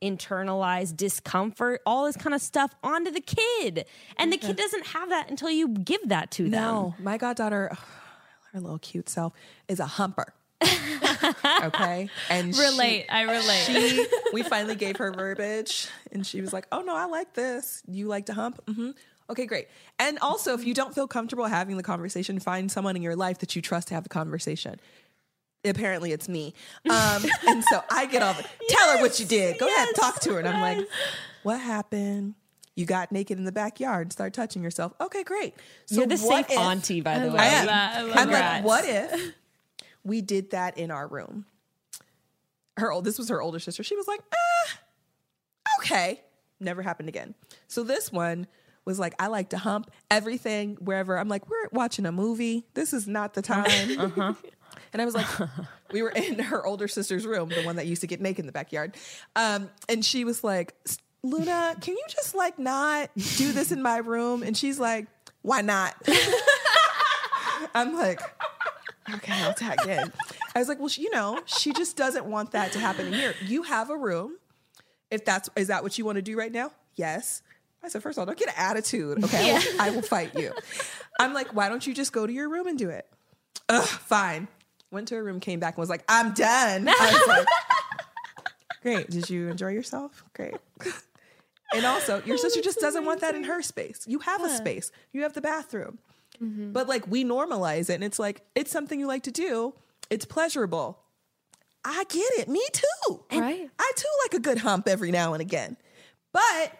internalized 0.00 0.96
discomfort, 0.96 1.82
all 1.84 2.06
this 2.06 2.16
kind 2.16 2.34
of 2.34 2.40
stuff 2.40 2.74
onto 2.82 3.10
the 3.10 3.20
kid. 3.20 3.84
And 4.16 4.32
the 4.32 4.38
kid 4.38 4.56
doesn't 4.56 4.86
have 4.86 5.10
that 5.10 5.28
until 5.28 5.50
you 5.50 5.68
give 5.68 6.08
that 6.08 6.30
to 6.32 6.44
them. 6.44 6.52
No, 6.52 6.94
my 6.98 7.18
goddaughter, 7.18 7.76
her 8.52 8.60
little 8.60 8.78
cute 8.78 9.10
self, 9.10 9.34
is 9.68 9.80
a 9.80 9.86
humper. 9.86 10.32
okay, 11.64 12.08
and 12.30 12.54
she- 12.54 12.60
relate. 12.62 13.06
I 13.08 13.22
relate. 13.22 13.64
She, 13.66 14.06
we 14.32 14.42
finally 14.42 14.74
gave 14.74 14.96
her 14.98 15.12
verbiage, 15.12 15.88
and 16.12 16.26
she 16.26 16.40
was 16.40 16.52
like, 16.52 16.66
"Oh 16.72 16.80
no, 16.82 16.94
I 16.96 17.06
like 17.06 17.34
this. 17.34 17.82
You 17.86 18.06
like 18.08 18.26
to 18.26 18.34
hump? 18.34 18.60
hmm 18.68 18.90
Okay, 19.30 19.46
great. 19.46 19.68
And 19.98 20.18
also, 20.18 20.52
if 20.52 20.66
you 20.66 20.74
don't 20.74 20.94
feel 20.94 21.06
comfortable 21.06 21.46
having 21.46 21.76
the 21.76 21.82
conversation, 21.82 22.38
find 22.40 22.70
someone 22.70 22.96
in 22.96 23.02
your 23.02 23.16
life 23.16 23.38
that 23.38 23.56
you 23.56 23.62
trust 23.62 23.88
to 23.88 23.94
have 23.94 24.02
the 24.02 24.10
conversation. 24.10 24.78
Apparently, 25.64 26.10
it's 26.12 26.28
me, 26.28 26.54
um, 26.90 27.24
and 27.48 27.62
so 27.64 27.82
I 27.90 28.06
get 28.06 28.22
all 28.22 28.34
the 28.34 28.44
tell 28.68 28.96
her 28.96 29.02
what 29.02 29.20
you 29.20 29.26
did. 29.26 29.58
Go 29.58 29.66
ahead, 29.68 29.88
talk 29.94 30.20
to 30.22 30.32
her, 30.34 30.38
and 30.40 30.48
I'm 30.48 30.60
like, 30.60 30.86
"What 31.44 31.60
happened?" 31.60 32.34
You 32.74 32.86
got 32.86 33.12
naked 33.12 33.36
in 33.36 33.44
the 33.44 33.52
backyard 33.52 34.06
and 34.06 34.12
started 34.12 34.32
touching 34.32 34.62
yourself. 34.62 34.94
Okay, 34.98 35.22
great. 35.24 35.54
So 35.84 35.96
You're 35.96 36.06
the 36.06 36.16
what 36.16 36.46
safe 36.48 36.50
if- 36.50 36.58
auntie, 36.58 37.02
by 37.02 37.18
the 37.18 37.26
love 37.26 37.34
way. 37.34 37.40
I 37.40 37.46
am. 37.48 37.68
I 37.68 38.02
love 38.02 38.16
I'm 38.16 38.30
that. 38.30 38.54
like, 38.56 38.64
what 38.64 38.84
if 38.86 39.34
we 40.04 40.20
did 40.20 40.50
that 40.50 40.78
in 40.78 40.90
our 40.90 41.06
room? 41.06 41.46
Her 42.76 42.90
old, 42.90 43.04
this 43.04 43.18
was 43.18 43.28
her 43.28 43.42
older 43.42 43.58
sister. 43.58 43.82
She 43.82 43.96
was 43.96 44.08
like, 44.08 44.20
eh, 44.32 44.72
okay. 45.80 46.20
Never 46.58 46.82
happened 46.82 47.08
again. 47.08 47.34
So 47.68 47.82
this 47.84 48.10
one 48.10 48.46
was 48.84 48.98
like, 48.98 49.14
I 49.18 49.28
like 49.28 49.50
to 49.50 49.58
hump 49.58 49.90
everything 50.10 50.76
wherever. 50.80 51.18
I'm 51.18 51.28
like, 51.28 51.48
we're 51.48 51.68
watching 51.72 52.06
a 52.06 52.12
movie. 52.12 52.66
This 52.74 52.92
is 52.92 53.06
not 53.06 53.34
the 53.34 53.42
time. 53.42 53.98
Uh-huh. 53.98 54.34
And 54.92 55.00
I 55.00 55.04
was 55.04 55.14
like, 55.14 55.26
we 55.92 56.02
were 56.02 56.10
in 56.10 56.38
her 56.38 56.64
older 56.64 56.88
sister's 56.88 57.26
room, 57.26 57.50
the 57.50 57.62
one 57.62 57.76
that 57.76 57.86
used 57.86 58.00
to 58.02 58.06
get 58.06 58.20
naked 58.20 58.40
in 58.40 58.46
the 58.46 58.52
backyard. 58.52 58.96
Um, 59.36 59.70
and 59.88 60.04
she 60.04 60.24
was 60.24 60.42
like, 60.42 60.74
Luna, 61.22 61.76
can 61.80 61.94
you 61.94 62.04
just 62.08 62.34
like 62.34 62.58
not 62.58 63.10
do 63.36 63.52
this 63.52 63.70
in 63.70 63.82
my 63.82 63.98
room? 63.98 64.42
And 64.42 64.56
she's 64.56 64.78
like, 64.78 65.06
why 65.42 65.60
not? 65.60 65.94
I'm 67.74 67.94
like, 67.94 68.20
okay, 69.14 69.32
I'll 69.32 69.54
tag 69.54 69.78
in. 69.86 70.12
I 70.54 70.58
was 70.58 70.68
like, 70.68 70.78
well, 70.78 70.88
she, 70.88 71.02
you 71.02 71.10
know, 71.10 71.40
she 71.46 71.72
just 71.72 71.96
doesn't 71.96 72.26
want 72.26 72.52
that 72.52 72.72
to 72.72 72.78
happen 72.78 73.06
in 73.06 73.12
here. 73.12 73.34
You 73.44 73.62
have 73.62 73.90
a 73.90 73.96
room. 73.96 74.36
If 75.10 75.24
that's 75.24 75.50
is 75.56 75.68
that 75.68 75.82
what 75.82 75.98
you 75.98 76.04
want 76.04 76.16
to 76.16 76.22
do 76.22 76.38
right 76.38 76.52
now? 76.52 76.72
Yes. 76.96 77.42
I 77.84 77.88
said, 77.88 78.02
first 78.02 78.16
of 78.16 78.22
all, 78.22 78.26
don't 78.26 78.38
get 78.38 78.48
an 78.48 78.54
attitude. 78.56 79.24
Okay. 79.24 79.50
I, 79.50 79.54
will, 79.54 79.80
I 79.80 79.90
will 79.90 80.02
fight 80.02 80.38
you. 80.38 80.52
I'm 81.18 81.34
like, 81.34 81.54
why 81.54 81.68
don't 81.68 81.86
you 81.86 81.94
just 81.94 82.12
go 82.12 82.26
to 82.26 82.32
your 82.32 82.48
room 82.48 82.66
and 82.66 82.78
do 82.78 82.90
it? 82.90 83.06
Ugh, 83.68 83.84
fine. 83.84 84.48
Went 84.90 85.08
to 85.08 85.16
her 85.16 85.24
room, 85.24 85.40
came 85.40 85.58
back 85.58 85.74
and 85.74 85.80
was 85.80 85.88
like, 85.88 86.04
I'm 86.08 86.32
done. 86.32 86.88
I 86.88 87.10
was 87.12 87.26
like, 87.26 87.46
great. 88.82 89.10
Did 89.10 89.28
you 89.28 89.48
enjoy 89.48 89.70
yourself? 89.70 90.24
Great. 90.34 90.54
And 91.74 91.86
also, 91.86 92.22
your 92.24 92.36
sister 92.36 92.60
just 92.60 92.80
doesn't 92.80 93.04
want 93.04 93.20
that 93.22 93.34
in 93.34 93.44
her 93.44 93.62
space. 93.62 94.04
You 94.06 94.18
have 94.20 94.44
a 94.44 94.50
space. 94.50 94.92
You 95.12 95.22
have 95.22 95.32
the 95.32 95.40
bathroom. 95.40 95.98
Mm-hmm. 96.40 96.72
But 96.72 96.88
like 96.88 97.06
we 97.06 97.24
normalize 97.24 97.90
it 97.90 97.94
and 97.94 98.04
it's 98.04 98.18
like 98.18 98.42
it's 98.54 98.70
something 98.70 98.98
you 99.00 99.06
like 99.06 99.24
to 99.24 99.30
do. 99.32 99.74
It's 100.10 100.24
pleasurable. 100.24 100.98
I 101.84 102.04
get 102.08 102.30
it. 102.38 102.48
Me 102.48 102.62
too. 102.72 103.20
And 103.30 103.40
Right. 103.40 103.70
I 103.78 103.92
too 103.96 104.08
like 104.24 104.34
a 104.34 104.40
good 104.42 104.58
hump 104.58 104.86
every 104.88 105.10
now 105.10 105.32
and 105.32 105.40
again. 105.40 105.76
But 106.32 106.72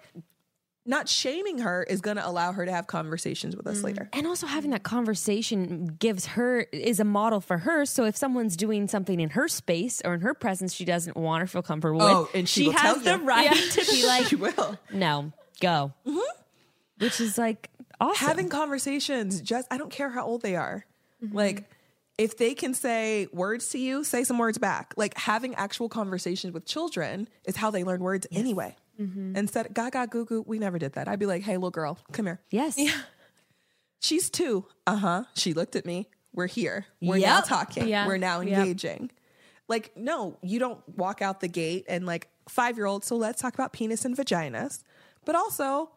not 0.85 1.09
shaming 1.09 1.59
her 1.59 1.85
is 1.85 2.01
going 2.01 2.17
to 2.17 2.27
allow 2.27 2.53
her 2.53 2.65
to 2.67 2.73
have 2.73 2.87
conversations 2.89 3.57
with 3.57 3.67
us 3.67 3.77
mm-hmm. 3.77 3.87
later. 3.87 4.11
And 4.13 4.27
also 4.27 4.47
having 4.47 4.71
that 4.71 4.83
conversation 4.83 5.87
gives 5.99 6.27
her 6.27 6.61
is 6.73 6.99
a 6.99 7.05
model 7.05 7.41
for 7.41 7.59
her. 7.59 7.85
So 7.87 8.05
if 8.05 8.17
someone's 8.17 8.57
doing 8.57 8.89
something 8.89 9.21
in 9.21 9.31
her 9.31 9.47
space 9.49 10.03
or 10.05 10.15
in 10.15 10.21
her 10.23 10.35
presence 10.35 10.73
she 10.75 10.85
doesn't 10.85 11.17
want 11.17 11.43
or 11.43 11.47
feel 11.47 11.63
comfortable 11.63 12.03
Oh, 12.03 12.23
with, 12.23 12.35
and 12.35 12.49
she 12.49 12.67
will 12.67 12.73
has 12.73 13.03
the 13.03 13.19
right 13.19 13.55
to 13.55 13.85
be 13.91 14.07
like, 14.07 14.27
She 14.27 14.37
will. 14.37 14.79
no, 14.93 15.33
go. 15.61 15.93
Mm-hmm. 16.07 16.19
Which 16.99 17.21
is 17.21 17.39
like 17.39 17.71
awesome. 18.03 18.27
having 18.27 18.49
conversations 18.49 19.41
just 19.41 19.67
i 19.71 19.79
don't 19.79 19.91
care 19.91 20.11
how 20.11 20.25
old 20.27 20.43
they 20.43 20.57
are. 20.57 20.85
Like 21.31 21.71
if 22.19 22.37
they 22.37 22.53
can 22.55 22.75
say 22.75 23.29
words 23.33 23.69
to 23.71 23.79
you 23.79 24.03
say 24.05 24.25
some 24.25 24.39
words 24.39 24.59
back. 24.59 24.93
Like 24.97 25.17
having 25.17 25.55
actual 25.55 25.89
conversations 25.89 26.53
with 26.53 26.67
children 26.67 27.29
is 27.45 27.57
how 27.57 27.71
they 27.71 27.85
learn 27.85 28.01
words 28.01 28.27
anyway. 28.33 28.77
Instead 28.99 29.73
gaga 29.75 30.07
goo 30.07 30.25
goo 30.25 30.45
we 30.47 30.59
never 30.59 30.79
did 30.79 30.93
that. 30.95 31.09
I'd 31.09 31.19
be 31.19 31.27
like 31.27 31.43
hey 31.43 31.55
little 31.57 31.71
girl 31.71 31.99
come 32.13 32.27
here. 32.27 32.41
Yes. 32.51 32.75
Yeah. 32.77 32.93
she's 34.01 34.31
two. 34.31 34.67
Uh-huh. 34.87 35.25
She 35.35 35.55
looked 35.55 35.77
at 35.77 35.87
me. 35.87 36.09
We're 36.35 36.47
here. 36.47 36.87
We're 37.01 37.19
now 37.19 37.41
talking. 37.41 37.89
Yeah. 37.89 38.07
we're 38.07 38.17
now 38.19 38.41
Yep. 38.41 38.59
engaging. 38.59 39.11
Like 39.69 39.97
no 39.97 40.39
you 40.43 40.59
don't 40.59 40.81
walk 40.97 41.23
out 41.23 41.41
the 41.41 41.49
gate 41.49 41.85
and 41.89 42.05
like 42.07 42.29
five 42.49 42.77
year 42.77 42.87
old 42.87 43.05
so 43.05 43.17
let's 43.17 43.41
talk 43.41 43.55
about 43.55 43.73
penis 43.73 44.05
and 44.05 44.17
vaginas. 44.17 44.83
But 45.25 45.35
also 45.37 45.91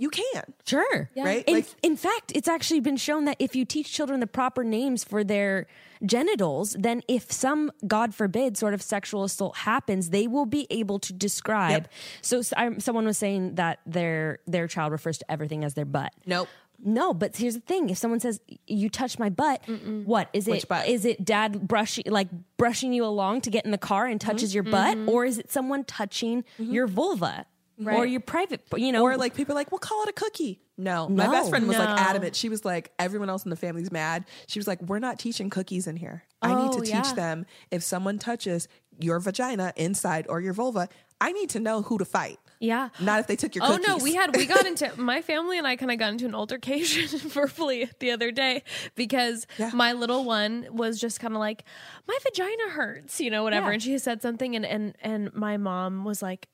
you 0.00 0.08
can. 0.08 0.54
Sure. 0.66 1.10
Right? 1.14 1.44
In, 1.46 1.54
Like- 1.54 1.66
in 1.82 1.94
fact, 1.94 2.32
it's 2.34 2.48
actually 2.48 2.80
been 2.80 2.96
shown 2.96 3.26
that 3.26 3.36
if 3.38 3.54
you 3.54 3.66
teach 3.66 3.92
children 3.92 4.20
the 4.20 4.26
proper 4.26 4.64
names 4.64 5.04
for 5.04 5.22
their 5.22 5.66
genitals, 6.06 6.74
then 6.78 7.02
if 7.06 7.30
some, 7.30 7.70
God 7.86 8.14
forbid, 8.14 8.56
sort 8.56 8.72
of 8.72 8.80
sexual 8.80 9.24
assault 9.24 9.58
happens, 9.58 10.08
they 10.08 10.26
will 10.26 10.46
be 10.46 10.66
able 10.70 10.98
to 11.00 11.12
describe. 11.12 11.86
So 12.22 12.38
s- 12.38 12.54
I- 12.56 12.78
someone 12.78 13.04
was 13.04 13.18
saying 13.18 13.56
that 13.56 13.80
their 13.84 14.38
their 14.46 14.66
child 14.66 14.92
refers 14.92 15.18
to 15.18 15.30
everything 15.30 15.64
as 15.64 15.74
their 15.74 15.84
butt. 15.84 16.12
Nope. 16.24 16.48
No, 16.82 17.12
but 17.12 17.36
here's 17.36 17.52
the 17.52 17.60
thing: 17.60 17.90
if 17.90 17.98
someone 17.98 18.20
says 18.20 18.40
you 18.66 18.88
touched 18.88 19.18
my 19.18 19.28
butt, 19.28 19.62
what 20.06 20.30
is 20.32 20.48
it? 20.48 20.52
Which 20.52 20.66
butt? 20.66 20.88
Is 20.88 21.04
it 21.04 21.22
dad 21.22 21.68
brushing 21.68 22.04
like 22.06 22.28
brushing 22.56 22.94
you 22.94 23.04
along 23.04 23.42
to 23.42 23.50
get 23.50 23.66
in 23.66 23.70
the 23.70 23.76
car 23.76 24.06
and 24.06 24.18
touches 24.18 24.54
your 24.54 24.64
mm-hmm. 24.64 24.70
butt, 24.70 24.96
mm-hmm. 24.96 25.10
or 25.10 25.26
is 25.26 25.36
it 25.36 25.52
someone 25.52 25.84
touching 25.84 26.42
mm-hmm. 26.58 26.72
your 26.72 26.86
vulva 26.86 27.44
or 27.86 28.06
your 28.06 28.20
private? 28.20 28.62
You 28.76 28.92
know, 28.92 29.02
Or 29.02 29.16
like 29.16 29.34
people 29.34 29.52
are 29.52 29.56
like, 29.56 29.70
we'll 29.72 29.78
call 29.78 30.02
it 30.02 30.08
a 30.08 30.12
cookie. 30.12 30.60
No. 30.76 31.08
My 31.08 31.26
best 31.28 31.50
friend 31.50 31.66
was 31.68 31.76
No. 31.76 31.84
like 31.84 32.00
adamant. 32.00 32.34
She 32.36 32.48
was 32.48 32.64
like, 32.64 32.92
everyone 32.98 33.28
else 33.28 33.44
in 33.44 33.50
the 33.50 33.56
family's 33.56 33.92
mad. 33.92 34.24
She 34.46 34.58
was 34.58 34.66
like, 34.66 34.80
we're 34.82 34.98
not 34.98 35.18
teaching 35.18 35.50
cookies 35.50 35.86
in 35.86 35.96
here. 35.96 36.24
I 36.42 36.54
need 36.54 36.72
to 36.72 36.78
Oh, 36.78 36.80
teach 36.80 36.88
yeah. 36.90 37.14
them 37.14 37.46
if 37.70 37.82
someone 37.82 38.18
touches 38.18 38.66
your 38.98 39.18
vagina 39.20 39.72
inside 39.76 40.26
or 40.28 40.40
your 40.40 40.52
vulva, 40.54 40.88
I 41.20 41.32
need 41.32 41.50
to 41.50 41.60
know 41.60 41.82
who 41.82 41.98
to 41.98 42.04
fight. 42.06 42.38
Yeah. 42.60 42.88
Not 42.98 43.20
if 43.20 43.26
they 43.26 43.36
took 43.36 43.54
your 43.54 43.64
Oh 43.64 43.72
cookies. 43.76 43.86
no, 43.88 43.96
we 43.98 44.14
had 44.14 44.34
we 44.36 44.46
got 44.46 44.64
into 44.72 44.90
my 45.00 45.20
family 45.22 45.58
and 45.58 45.66
I 45.66 45.76
kind 45.76 45.90
of 45.92 45.98
got 45.98 46.12
into 46.12 46.24
an 46.26 46.34
altercation 46.34 47.18
verbally 47.28 47.90
the 48.00 48.10
other 48.10 48.30
day 48.30 48.62
because 48.94 49.46
Yeah. 49.58 49.70
my 49.74 49.92
little 49.92 50.24
one 50.24 50.66
was 50.70 50.98
just 51.00 51.20
kind 51.20 51.34
of 51.34 51.40
like 51.40 51.64
my 52.08 52.16
vagina 52.22 52.70
hurts, 52.70 53.20
you 53.20 53.30
know, 53.30 53.42
whatever, 53.42 53.66
Yeah. 53.68 53.72
and 53.74 53.82
she 53.82 53.98
said 53.98 54.22
something 54.22 54.56
and 54.56 54.64
and 54.64 54.94
and 55.02 55.32
my 55.34 55.56
mom 55.58 56.04
was 56.04 56.22
like, 56.22 56.48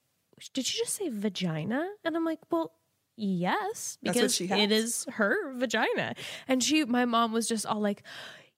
"Did 0.52 0.72
you 0.72 0.84
just 0.84 0.94
say 0.96 1.08
vagina?" 1.08 1.88
And 2.04 2.16
I'm 2.16 2.24
like, 2.24 2.40
"Well." 2.50 2.72
Yes, 3.18 3.96
That's 4.02 4.16
what 4.16 4.38
because 4.38 4.40
it 4.42 4.70
is 4.70 5.06
her 5.12 5.54
vagina, 5.54 6.14
and 6.46 6.62
she, 6.62 6.84
my 6.84 7.06
mom 7.06 7.32
was 7.32 7.48
just 7.48 7.64
all 7.64 7.80
like, 7.80 8.02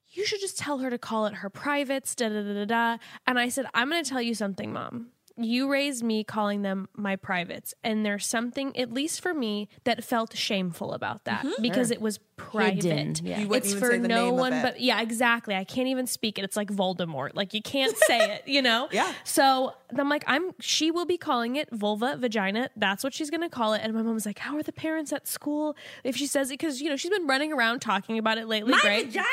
"You 0.08 0.26
should 0.26 0.40
just 0.40 0.58
tell 0.58 0.78
her 0.78 0.90
to 0.90 0.98
call 0.98 1.26
it 1.26 1.34
her 1.34 1.48
privates." 1.48 2.16
Da 2.16 2.28
da 2.28 2.42
da 2.42 2.54
da 2.54 2.64
da. 2.64 2.98
And 3.24 3.38
I 3.38 3.50
said, 3.50 3.66
"I'm 3.72 3.88
going 3.88 4.02
to 4.02 4.10
tell 4.10 4.20
you 4.20 4.34
something, 4.34 4.72
mom 4.72 5.12
you 5.38 5.70
raised 5.70 6.02
me 6.02 6.24
calling 6.24 6.62
them 6.62 6.88
my 6.94 7.16
privates 7.16 7.74
and 7.84 8.04
there's 8.04 8.26
something 8.26 8.76
at 8.76 8.92
least 8.92 9.20
for 9.20 9.32
me 9.34 9.68
that 9.84 10.02
felt 10.04 10.36
shameful 10.36 10.92
about 10.92 11.24
that 11.24 11.44
mm-hmm. 11.44 11.62
because 11.62 11.90
it 11.90 12.00
was 12.00 12.18
private 12.36 12.84
Hidden, 12.84 13.14
yeah. 13.22 13.40
You 13.40 13.48
wouldn't 13.48 13.64
it's 13.66 13.74
even 13.74 13.80
for 13.80 13.90
say 13.92 13.98
the 13.98 14.08
no 14.08 14.24
name 14.26 14.34
of 14.34 14.38
one 14.40 14.52
it. 14.52 14.62
but 14.62 14.80
yeah 14.80 15.00
exactly 15.00 15.54
i 15.56 15.64
can't 15.64 15.88
even 15.88 16.06
speak 16.06 16.38
it 16.38 16.44
it's 16.44 16.56
like 16.56 16.70
voldemort 16.72 17.30
like 17.34 17.52
you 17.52 17.62
can't 17.62 17.96
say 17.96 18.30
it 18.34 18.46
you 18.46 18.62
know 18.62 18.88
Yeah. 18.92 19.12
so 19.24 19.74
i'm 19.96 20.08
like 20.08 20.22
i'm 20.26 20.52
she 20.60 20.90
will 20.90 21.06
be 21.06 21.18
calling 21.18 21.56
it 21.56 21.68
vulva 21.72 22.16
vagina 22.16 22.70
that's 22.76 23.02
what 23.02 23.12
she's 23.12 23.30
gonna 23.30 23.48
call 23.48 23.72
it 23.72 23.80
and 23.82 23.92
my 23.92 24.02
mom 24.02 24.14
was 24.14 24.26
like 24.26 24.38
how 24.38 24.56
are 24.56 24.62
the 24.62 24.72
parents 24.72 25.12
at 25.12 25.26
school 25.26 25.76
if 26.04 26.16
she 26.16 26.26
says 26.26 26.50
it 26.50 26.54
because 26.54 26.80
you 26.80 26.88
know 26.88 26.96
she's 26.96 27.10
been 27.10 27.26
running 27.26 27.52
around 27.52 27.80
talking 27.80 28.18
about 28.18 28.38
it 28.38 28.46
lately 28.46 28.72
right 28.84 29.06
vagina. 29.06 29.24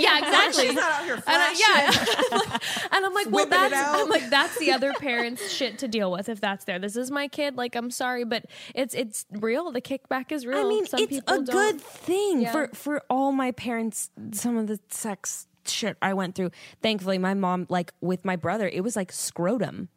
yeah, 0.00 0.18
exactly. 0.26 0.66
She's 0.66 0.74
not 0.74 0.92
out 0.92 1.04
here 1.04 1.14
And, 1.14 1.22
I, 1.26 1.52
yeah. 1.58 2.58
and 2.92 3.04
I'm 3.06 3.14
like, 3.14 3.26
well, 3.26 3.44
Whipping 3.46 3.50
that's. 3.70 3.74
I'm 3.74 4.08
like, 4.08 4.30
that's 4.30 4.58
the 4.58 4.72
other 4.72 4.92
parent's 4.94 5.45
shit 5.50 5.78
to 5.80 5.88
deal 5.88 6.10
with 6.10 6.28
if 6.28 6.40
that's 6.40 6.64
there. 6.64 6.78
This 6.78 6.96
is 6.96 7.10
my 7.10 7.28
kid. 7.28 7.56
Like, 7.56 7.74
I'm 7.74 7.90
sorry, 7.90 8.24
but 8.24 8.46
it's 8.74 8.94
it's 8.94 9.26
real. 9.30 9.70
The 9.72 9.80
kickback 9.80 10.32
is 10.32 10.46
real. 10.46 10.58
I 10.58 10.68
mean, 10.68 10.86
Some 10.86 11.00
it's 11.00 11.10
people 11.10 11.34
a 11.34 11.42
don't. 11.42 11.46
good 11.46 11.80
thing 11.80 12.42
Yeah. 12.42 12.52
for 12.52 12.68
for 12.74 13.02
all 13.10 13.32
my 13.32 13.52
parents. 13.52 14.10
Some 14.32 14.56
of 14.56 14.66
the 14.66 14.80
sex 14.88 15.46
shit 15.66 15.96
I 16.00 16.14
went 16.14 16.34
through. 16.34 16.50
Thankfully, 16.82 17.18
my 17.18 17.34
mom, 17.34 17.66
like 17.68 17.92
with 18.00 18.24
my 18.24 18.36
brother, 18.36 18.68
it 18.68 18.82
was 18.82 18.96
like 18.96 19.12
scrotum, 19.12 19.88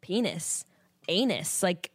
penis, 0.00 0.64
anus, 1.08 1.62
like. 1.62 1.90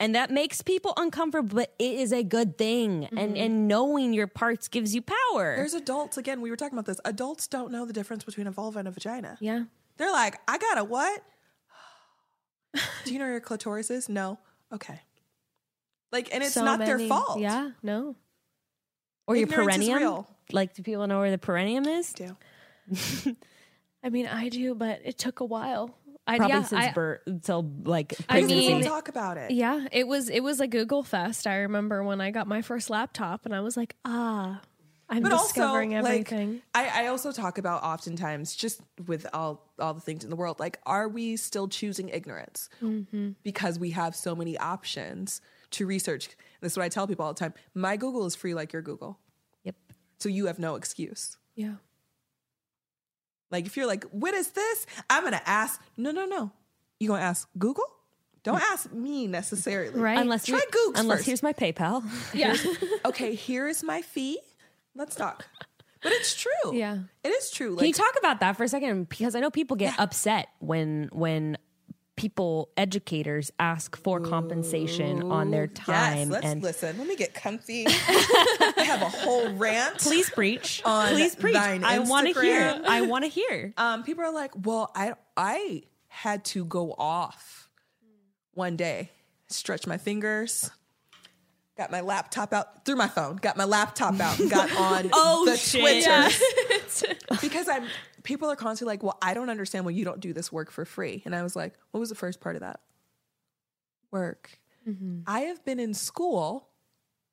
And 0.00 0.16
that 0.16 0.28
makes 0.28 0.60
people 0.60 0.92
uncomfortable, 0.96 1.54
but 1.54 1.72
it 1.78 1.94
is 1.94 2.12
a 2.12 2.24
good 2.24 2.58
thing. 2.58 3.04
And 3.12 3.18
mm-hmm. 3.18 3.36
and 3.36 3.68
knowing 3.68 4.12
your 4.12 4.26
parts 4.26 4.66
gives 4.66 4.92
you 4.92 5.02
power. 5.02 5.54
There's 5.56 5.72
adults, 5.72 6.18
again, 6.18 6.40
we 6.40 6.50
were 6.50 6.56
talking 6.56 6.76
about 6.76 6.86
this. 6.86 7.00
Adults 7.04 7.46
don't 7.46 7.70
know 7.70 7.86
the 7.86 7.92
difference 7.92 8.24
between 8.24 8.48
a 8.48 8.50
vulva 8.50 8.80
and 8.80 8.88
a 8.88 8.90
vagina. 8.90 9.38
Yeah. 9.40 9.64
They're 9.96 10.12
like, 10.12 10.40
I 10.48 10.58
got 10.58 10.78
a 10.78 10.84
what? 10.84 11.22
Do 13.04 13.12
you 13.12 13.18
know 13.18 13.24
where 13.26 13.32
your 13.32 13.40
clitoris 13.40 13.90
is? 13.90 14.08
No. 14.08 14.38
Okay. 14.72 15.00
Like, 16.12 16.32
and 16.34 16.42
it's 16.44 16.54
So 16.54 16.64
not 16.64 16.78
their 16.80 16.96
many- 16.96 17.08
fault. 17.08 17.38
Yeah. 17.40 17.70
No. 17.82 18.16
or 19.26 19.36
your 19.36 19.44
ignorance 19.48 19.76
is 19.78 19.88
perineum. 19.88 19.98
real. 19.98 20.28
Like, 20.52 20.74
do 20.74 20.82
people 20.82 21.06
know 21.06 21.18
where 21.20 21.30
the 21.30 21.38
perineum 21.38 21.86
is? 21.86 22.12
Do. 22.12 22.36
I 24.04 24.10
mean, 24.10 24.26
I 24.26 24.48
do, 24.48 24.74
but 24.74 25.00
it 25.04 25.16
took 25.18 25.40
a 25.40 25.44
while. 25.44 25.96
I, 26.26 26.36
Probably 26.38 26.56
yeah, 26.56 26.62
since 26.64 26.84
I- 26.86 26.92
birth 26.92 27.20
until 27.26 27.70
like 27.84 28.14
I 28.28 28.36
Because 28.40 28.50
we 28.50 28.56
mean- 28.56 28.60
don't 28.60 28.66
pregnancy. 28.80 28.88
talk 28.88 29.08
about 29.08 29.36
it. 29.38 29.50
Yeah, 29.50 29.86
it 29.92 30.06
was 30.08 30.28
it 30.30 30.40
was 30.40 30.60
a 30.60 30.66
Google 30.66 31.02
fest. 31.02 31.46
I 31.46 31.56
remember 31.58 32.02
when 32.02 32.20
I 32.20 32.30
got 32.30 32.46
my 32.46 32.62
first 32.62 32.88
laptop, 32.90 33.44
and 33.44 33.54
I 33.54 33.60
was 33.60 33.76
like, 33.76 33.94
ah, 34.04 34.60
I'm 35.08 35.22
but 35.22 35.30
discovering 35.30 35.94
also, 35.94 36.08
everything. 36.08 36.62
like, 36.74 36.92
I, 36.94 37.04
I 37.04 37.06
also 37.08 37.30
talk 37.30 37.58
about 37.58 37.82
oftentimes, 37.82 38.56
just 38.56 38.80
with 39.06 39.26
all 39.34 39.68
all 39.78 39.92
the 39.94 40.00
things 40.00 40.24
in 40.24 40.30
the 40.30 40.36
world, 40.36 40.58
like, 40.58 40.78
are 40.86 41.08
we 41.08 41.36
still 41.36 41.68
choosing 41.68 42.08
ignorance 42.08 42.68
Mm-hmm. 42.82 43.30
because 43.42 43.78
we 43.78 43.90
have 43.90 44.16
so 44.16 44.34
many 44.34 44.56
options 44.56 45.40
to 45.72 45.86
research? 45.86 46.28
This 46.60 46.72
is 46.72 46.78
what 46.78 46.84
I 46.84 46.88
tell 46.88 47.06
people 47.06 47.24
all 47.26 47.34
the 47.34 47.38
time. 47.40 47.52
My 47.74 47.96
Google 47.96 48.24
is 48.24 48.34
free, 48.34 48.54
like 48.54 48.72
your 48.72 48.80
Google, 48.82 49.18
Yep. 49.64 49.74
so 50.18 50.28
you 50.30 50.46
have 50.46 50.58
no 50.58 50.74
excuse. 50.76 51.36
yeah, 51.54 51.74
Like, 53.50 53.66
if 53.66 53.76
you're 53.76 53.86
like, 53.86 54.04
what 54.04 54.34
is 54.34 54.48
this? 54.50 54.86
I'm 55.10 55.22
gonna 55.24 55.42
ask. 55.44 55.80
No, 55.96 56.10
no, 56.10 56.24
no. 56.24 56.50
You 56.98 57.08
gonna 57.08 57.22
ask 57.22 57.48
Google? 57.58 57.84
Don't 58.42 58.60
ask 58.60 58.92
me 58.92 59.26
necessarily. 59.26 59.98
right. 59.98 60.18
Unless 60.18 60.46
Try 60.46 60.60
we- 60.60 60.78
Googs 60.92 61.00
unless 61.00 61.18
first. 61.18 61.26
here's 61.26 61.42
my 61.42 61.52
PayPal. 61.52 62.04
yeah, 62.34 62.56
Okay, 63.04 63.34
here 63.34 63.68
is 63.68 63.82
my 63.82 64.02
fee. 64.02 64.38
Let's 64.94 65.16
talk. 65.16 65.46
But 66.02 66.12
it's 66.12 66.34
true. 66.34 66.74
Yeah. 66.74 66.98
it 67.22 67.28
is 67.28 67.50
true. 67.50 67.76
Can 67.76 67.86
you 67.86 67.92
talk 67.94 68.14
about 68.18 68.40
that 68.40 68.56
for 68.56 68.64
a 68.64 68.68
second? 68.68 69.08
Because 69.08 69.34
I 69.34 69.40
know 69.40 69.50
people 69.50 69.76
get 69.76 69.98
upset 69.98 70.48
when 70.58 71.08
when 71.12 71.56
people 72.16 72.68
educators 72.76 73.50
ask 73.58 73.96
for 73.96 74.20
compensation 74.20 75.32
on 75.32 75.50
their 75.50 75.66
time 75.66 76.28
Yes, 76.28 76.28
let's 76.28 76.46
and 76.46 76.62
listen. 76.62 76.98
Let 76.98 77.08
me 77.08 77.16
get 77.16 77.34
comfy. 77.34 77.86
I 77.88 78.72
have 78.86 79.02
a 79.02 79.08
whole 79.08 79.48
rant. 79.54 79.98
please 79.98 80.30
preach 80.30 80.80
please 80.84 81.34
preach 81.34 81.56
i 81.56 81.98
want 81.98 82.32
to 82.32 82.40
hear 82.40 82.80
i 82.86 83.00
want 83.00 83.24
to 83.24 83.28
hear 83.28 83.72
Um, 83.78 84.04
people 84.04 84.22
are 84.22 84.32
like, 84.32 84.52
well, 84.64 84.92
I 84.94 85.14
I 85.36 85.82
had 86.06 86.44
to 86.46 86.64
go 86.64 86.94
off 86.96 87.68
one 88.52 88.76
day, 88.76 89.10
stretch 89.48 89.84
my 89.86 89.96
fingers, 89.98 90.70
got 91.76 91.90
my 91.90 92.00
laptop 92.00 92.52
out 92.52 92.84
through 92.84 92.96
my 92.96 93.08
phone, 93.08 93.36
got 93.36 93.56
my 93.56 93.64
laptop 93.64 94.18
out, 94.20 94.38
got 94.48 94.70
on 94.76 95.10
Oh, 95.12 95.44
the 95.44 95.56
shit. 95.56 95.80
Twitters 96.04 97.04
because 97.40 97.68
I'm. 97.68 97.84
People 98.22 98.50
are 98.50 98.56
constantly 98.56 98.92
like, 98.92 99.02
well, 99.02 99.18
I 99.20 99.34
don't 99.34 99.50
understand 99.50 99.84
why 99.84 99.90
you 99.90 100.04
don't 100.04 100.20
do 100.20 100.32
this 100.32 100.50
work 100.50 100.70
for 100.70 100.84
free, 100.86 101.22
and 101.26 101.34
I 101.34 101.42
was 101.42 101.54
like, 101.54 101.74
what 101.90 102.00
was 102.00 102.08
the 102.08 102.14
first 102.14 102.40
part 102.40 102.56
of 102.56 102.60
that? 102.62 102.80
Work. 104.10 104.58
Mm-hmm. 104.88 105.20
I 105.26 105.40
have 105.40 105.64
been 105.64 105.78
in 105.80 105.92
school. 105.94 106.68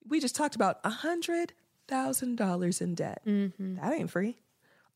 We 0.07 0.19
just 0.19 0.35
talked 0.35 0.55
about 0.55 0.79
a 0.83 0.89
hundred 0.89 1.53
thousand 1.87 2.37
dollars 2.37 2.81
in 2.81 2.95
debt. 2.95 3.21
Mm-hmm. 3.25 3.75
That 3.75 3.93
ain't 3.93 4.09
free. 4.09 4.37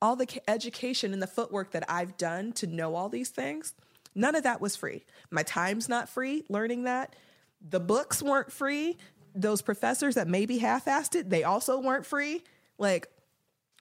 All 0.01 0.15
the 0.15 0.27
education 0.47 1.13
and 1.13 1.21
the 1.21 1.27
footwork 1.27 1.71
that 1.71 1.83
I've 1.89 2.17
done 2.17 2.51
to 2.53 2.67
know 2.67 2.95
all 2.95 3.07
these 3.09 3.29
things, 3.29 3.73
none 4.13 4.35
of 4.35 4.43
that 4.43 4.59
was 4.59 4.75
free. 4.75 5.05
My 5.31 5.43
time's 5.43 5.87
not 5.87 6.09
free 6.09 6.43
learning 6.49 6.83
that. 6.83 7.15
The 7.67 7.79
books 7.79 8.21
weren't 8.21 8.51
free. 8.51 8.97
Those 9.35 9.61
professors 9.61 10.15
that 10.15 10.27
maybe 10.27 10.57
half-assed 10.59 11.15
it, 11.15 11.29
they 11.29 11.43
also 11.43 11.79
weren't 11.79 12.05
free. 12.05 12.41
Like, 12.77 13.07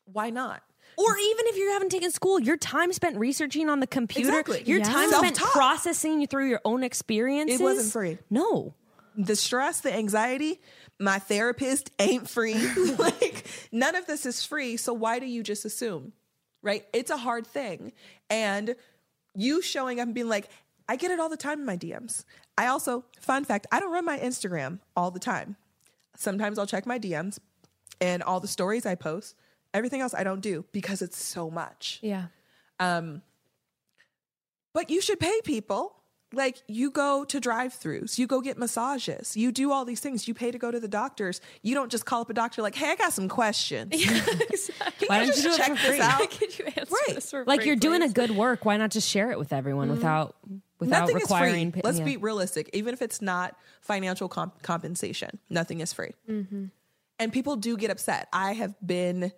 why 0.07 0.31
not? 0.31 0.63
or 0.97 1.17
even 1.19 1.47
if 1.49 1.57
you 1.57 1.73
haven't 1.73 1.89
taken 1.89 2.09
school 2.13 2.39
your 2.39 2.57
time 2.57 2.93
spent 2.93 3.17
researching 3.19 3.69
on 3.69 3.81
the 3.81 3.87
computer 3.87 4.29
Exactly. 4.29 4.63
your 4.65 4.79
Yeah. 4.79 4.85
time 4.85 5.11
spent 5.11 5.37
Self-taught. 5.37 5.53
processing 5.53 6.25
through 6.29 6.49
your 6.49 6.61
own 6.65 6.85
experiences 6.85 7.61
It 7.61 7.65
wasn't 7.65 7.93
free. 7.93 8.19
no 8.31 8.75
the 9.17 9.35
stress, 9.35 9.81
the 9.81 9.93
anxiety, 9.93 10.61
my 11.01 11.19
therapist 11.19 11.91
ain't 11.99 12.29
free. 12.31 12.55
like 12.99 13.45
none 13.73 13.97
of 13.97 14.07
this 14.07 14.25
is 14.25 14.45
free. 14.45 14.77
So 14.77 14.93
why 14.93 15.19
do 15.19 15.27
you 15.27 15.43
just 15.43 15.65
assume? 15.65 16.13
Right? 16.63 16.85
It's 16.93 17.11
a 17.11 17.17
hard 17.17 17.45
thing. 17.47 17.93
And 18.31 18.77
you 19.35 19.63
showing 19.63 19.99
up 19.99 20.05
and 20.07 20.15
being 20.15 20.29
like, 20.29 20.49
I 20.89 20.97
get 20.97 21.11
it 21.11 21.19
all 21.21 21.29
the 21.29 21.37
time 21.37 21.61
in 21.61 21.67
my 21.67 21.77
DMs. 21.77 22.25
I 22.59 22.67
also, 22.67 23.05
fun 23.21 23.45
fact, 23.45 23.67
I 23.73 23.81
don't 23.81 23.93
run 23.93 24.05
my 24.05 24.19
Instagram 24.19 24.81
all 24.97 25.11
the 25.11 25.19
time. 25.21 25.57
Sometimes 26.17 26.59
I'll 26.59 26.67
check 26.67 26.87
my 26.87 26.99
DMs 26.99 27.39
and 28.01 28.23
all 28.23 28.39
the 28.41 28.49
stories 28.49 28.85
I 28.87 28.95
post. 28.95 29.35
Everything 29.73 30.01
else 30.01 30.15
I 30.15 30.23
don't 30.25 30.41
do 30.41 30.65
because 30.73 31.03
it's 31.03 31.21
so 31.23 31.51
much. 31.51 31.99
yeah, 32.03 32.27
Um, 32.79 33.23
But 34.73 34.91
you 34.91 35.01
should 35.01 35.19
pay 35.21 35.41
people. 35.45 35.97
Like 36.33 36.63
you 36.67 36.91
go 36.91 37.25
to 37.27 37.39
drive-throughs, 37.39 38.19
you 38.19 38.27
go 38.27 38.41
get 38.41 38.59
massages, 38.59 39.37
you 39.37 39.53
do 39.53 39.71
all 39.71 39.85
these 39.85 40.01
things. 40.01 40.27
You 40.27 40.35
pay 40.35 40.51
to 40.51 40.59
go 40.59 40.73
to 40.73 40.81
the 40.81 40.89
doctors. 40.89 41.41
You 41.63 41.77
don't 41.77 41.93
just 41.93 42.07
call 42.07 42.23
up 42.23 42.31
a 42.31 42.35
doctor 42.35 42.61
like, 42.61 42.75
"Hey, 42.75 42.91
I 42.91 42.97
got 42.97 43.13
some 43.13 43.29
questions. 43.29 43.93
Can 44.05 45.07
Why 45.07 45.23
you 45.23 45.27
don't 45.33 45.37
you 45.37 45.43
do 45.45 45.57
check 45.57 45.79
this 45.81 46.01
out?" 46.01 46.29
Could 46.39 46.59
you 46.59 46.65
answer 46.65 46.81
Right. 47.07 47.15
this 47.15 47.31
for 47.31 47.45
like 47.45 47.61
free, 47.61 47.67
you're 47.69 47.77
doing 47.77 48.03
a 48.03 48.09
good 48.09 48.33
work 48.33 48.65
why 48.65 48.77
not 48.79 48.91
just 48.91 49.09
share 49.09 49.31
it 49.31 49.39
with 49.39 49.53
everyone 49.53 49.91
without 49.91 50.35
without 50.85 51.01
nothing 51.01 51.17
requiring. 51.17 51.67
is 51.69 51.73
free. 51.73 51.81
Let's 51.85 51.99
yeah. 51.99 52.05
be 52.05 52.17
realistic. 52.17 52.71
Even 52.73 52.95
if 52.95 53.03
it's 53.03 53.21
not 53.21 53.57
financial 53.81 54.29
comp- 54.29 54.63
compensation, 54.63 55.39
nothing 55.51 55.81
is 55.81 55.93
free. 55.93 56.13
Mm-hmm. 56.29 56.67
And 57.19 57.33
people 57.33 57.57
do 57.57 57.77
get 57.77 57.91
upset. 57.91 58.29
I 58.33 58.53
have 58.55 58.75
been 58.85 59.33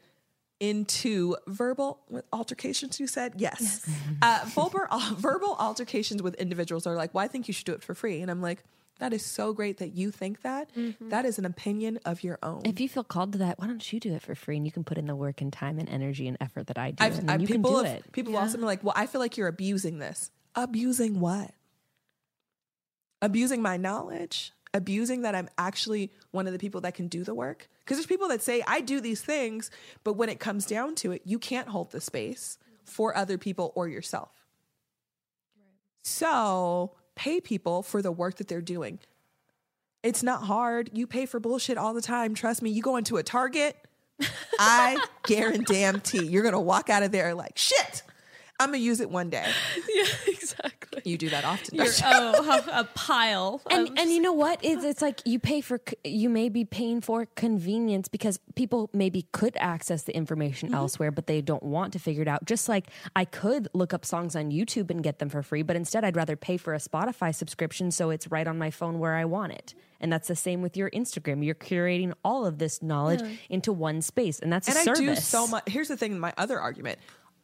into 0.60 1.36
verbal 1.46 2.00
altercations. 2.32 2.98
You 2.98 3.06
said 3.06 3.34
yes. 3.36 3.88
Uh, 4.22 4.40
verbal 4.46 4.80
uh, 4.90 5.12
verbal 5.18 5.56
altercations 5.58 6.22
with 6.22 6.34
individuals 6.36 6.86
are 6.86 6.94
like, 6.94 7.12
"Well, 7.12 7.22
I 7.22 7.28
think 7.28 7.48
you 7.48 7.54
should 7.54 7.66
do 7.66 7.72
it 7.74 7.82
for 7.82 7.94
free," 7.94 8.22
and 8.22 8.30
I'm 8.30 8.40
like, 8.40 8.64
"That 8.98 9.12
is 9.12 9.22
so 9.24 9.52
great 9.52 9.76
that 9.78 9.94
you 9.94 10.10
think 10.10 10.40
that. 10.40 10.74
Mm-hmm. 10.74 11.10
That 11.10 11.26
is 11.26 11.38
an 11.38 11.44
opinion 11.44 11.98
of 12.06 12.24
your 12.24 12.38
own." 12.42 12.62
If 12.64 12.80
you 12.80 12.88
feel 12.88 13.04
called 13.04 13.32
to 13.32 13.38
that, 13.38 13.58
why 13.58 13.66
don't 13.66 13.92
you 13.92 14.00
do 14.00 14.14
it 14.14 14.22
for 14.22 14.34
free? 14.34 14.56
And 14.56 14.64
you 14.64 14.72
can 14.72 14.84
put 14.84 14.96
in 14.96 15.06
the 15.06 15.14
work 15.14 15.42
and 15.42 15.52
time 15.52 15.78
and 15.78 15.88
energy 15.88 16.26
and 16.26 16.38
effort 16.40 16.68
that 16.68 16.78
I 16.78 16.92
do, 16.92 17.04
I've, 17.04 17.18
and 17.18 17.30
I've- 17.30 17.42
you 17.42 17.46
can 17.46 17.56
people 17.62 17.72
do 17.72 17.84
have, 17.84 17.96
it. 17.96 18.12
people 18.12 18.32
have 18.32 18.42
also 18.42 18.56
been 18.56 18.66
like, 18.66 18.82
"Well, 18.82 18.94
I 18.96 19.06
feel 19.06 19.20
like 19.20 19.36
you're 19.36 19.48
abusing 19.48 19.98
this. 19.98 20.30
Abusing 20.56 21.20
what? 21.20 21.52
Abusing 23.22 23.62
my 23.62 23.76
knowledge? 23.76 24.52
Abusing 24.74 25.22
that 25.22 25.34
I'm 25.34 25.48
actually 25.56 26.10
one 26.32 26.46
of 26.46 26.52
the 26.52 26.58
people 26.58 26.80
that 26.82 26.94
can 26.94 27.08
do 27.08 27.22
the 27.24 27.34
work? 27.34 27.68
Because 27.80 27.98
there's 27.98 28.06
people 28.06 28.28
that 28.28 28.42
say 28.42 28.62
I 28.66 28.80
do 28.80 29.00
these 29.00 29.20
things, 29.20 29.70
but 30.02 30.14
when 30.14 30.28
it 30.28 30.40
comes 30.40 30.66
down 30.66 30.94
to 30.96 31.12
it, 31.12 31.22
you 31.24 31.38
can't 31.38 31.68
hold 31.68 31.92
the 31.92 32.00
space 32.00 32.58
for 32.84 33.16
other 33.16 33.38
people 33.38 33.72
or 33.74 33.88
yourself. 33.88 34.30
So 36.02 36.92
pay 37.14 37.40
people 37.40 37.82
for 37.82 38.02
the 38.02 38.12
work 38.12 38.36
that 38.36 38.48
they're 38.48 38.60
doing. 38.60 38.98
It's 40.02 40.22
not 40.22 40.42
hard. 40.44 40.90
You 40.92 41.06
pay 41.06 41.26
for 41.26 41.40
bullshit 41.40 41.78
all 41.78 41.94
the 41.94 42.02
time. 42.02 42.34
Trust 42.34 42.62
me. 42.62 42.70
You 42.70 42.82
go 42.82 42.96
into 42.96 43.16
a 43.16 43.22
Target, 43.22 43.76
I 44.58 44.98
guarantee 45.24 46.24
you're 46.26 46.42
gonna 46.42 46.60
walk 46.60 46.90
out 46.90 47.02
of 47.02 47.12
there 47.12 47.34
like 47.34 47.58
shit. 47.58 48.02
I'm 48.58 48.68
gonna 48.68 48.78
use 48.78 49.00
it 49.00 49.10
one 49.10 49.30
day. 49.30 49.46
Yeah, 49.88 50.04
exactly. 50.26 51.02
You 51.04 51.16
do 51.16 51.30
that 51.30 51.44
often. 51.44 51.76
You're, 51.76 51.86
oh, 52.04 52.64
a 52.70 52.84
pile. 52.84 53.62
and 53.70 53.88
of- 53.88 53.94
and 53.96 54.10
you 54.10 54.20
know 54.20 54.32
what? 54.32 54.58
It's 54.62 54.84
it's 54.84 55.00
like 55.00 55.20
you 55.24 55.38
pay 55.38 55.60
for 55.60 55.80
you 56.04 56.28
may 56.28 56.48
be 56.48 56.64
paying 56.64 57.00
for 57.00 57.26
convenience 57.34 58.08
because 58.08 58.38
people 58.56 58.90
maybe 58.92 59.26
could 59.32 59.56
access 59.58 60.02
the 60.02 60.14
information 60.14 60.68
mm-hmm. 60.68 60.76
elsewhere, 60.76 61.10
but 61.10 61.26
they 61.26 61.40
don't 61.40 61.62
want 61.62 61.94
to 61.94 61.98
figure 61.98 62.22
it 62.22 62.28
out. 62.28 62.44
Just 62.44 62.68
like 62.68 62.88
I 63.14 63.24
could 63.24 63.68
look 63.72 63.94
up 63.94 64.04
songs 64.04 64.36
on 64.36 64.50
YouTube 64.50 64.90
and 64.90 65.02
get 65.02 65.18
them 65.18 65.28
for 65.28 65.42
free, 65.42 65.62
but 65.62 65.76
instead 65.76 66.04
I'd 66.04 66.16
rather 66.16 66.36
pay 66.36 66.56
for 66.56 66.74
a 66.74 66.78
Spotify 66.78 67.34
subscription 67.34 67.90
so 67.90 68.10
it's 68.10 68.30
right 68.30 68.46
on 68.46 68.58
my 68.58 68.70
phone 68.70 68.98
where 68.98 69.14
I 69.14 69.24
want 69.24 69.52
it. 69.52 69.74
And 70.00 70.12
that's 70.12 70.28
the 70.28 70.36
same 70.36 70.60
with 70.60 70.76
your 70.76 70.90
Instagram. 70.90 71.44
You're 71.44 71.54
curating 71.54 72.12
all 72.22 72.44
of 72.44 72.58
this 72.58 72.82
knowledge 72.82 73.22
into 73.48 73.72
one 73.72 74.02
space, 74.02 74.38
and 74.38 74.52
that's 74.52 74.68
a 74.68 74.78
and 74.78 74.90
I 74.90 74.92
do 74.94 75.16
so 75.16 75.46
much. 75.46 75.64
Here's 75.68 75.88
the 75.88 75.96
thing: 75.96 76.18
my 76.18 76.34
other 76.36 76.60
argument, 76.60 76.98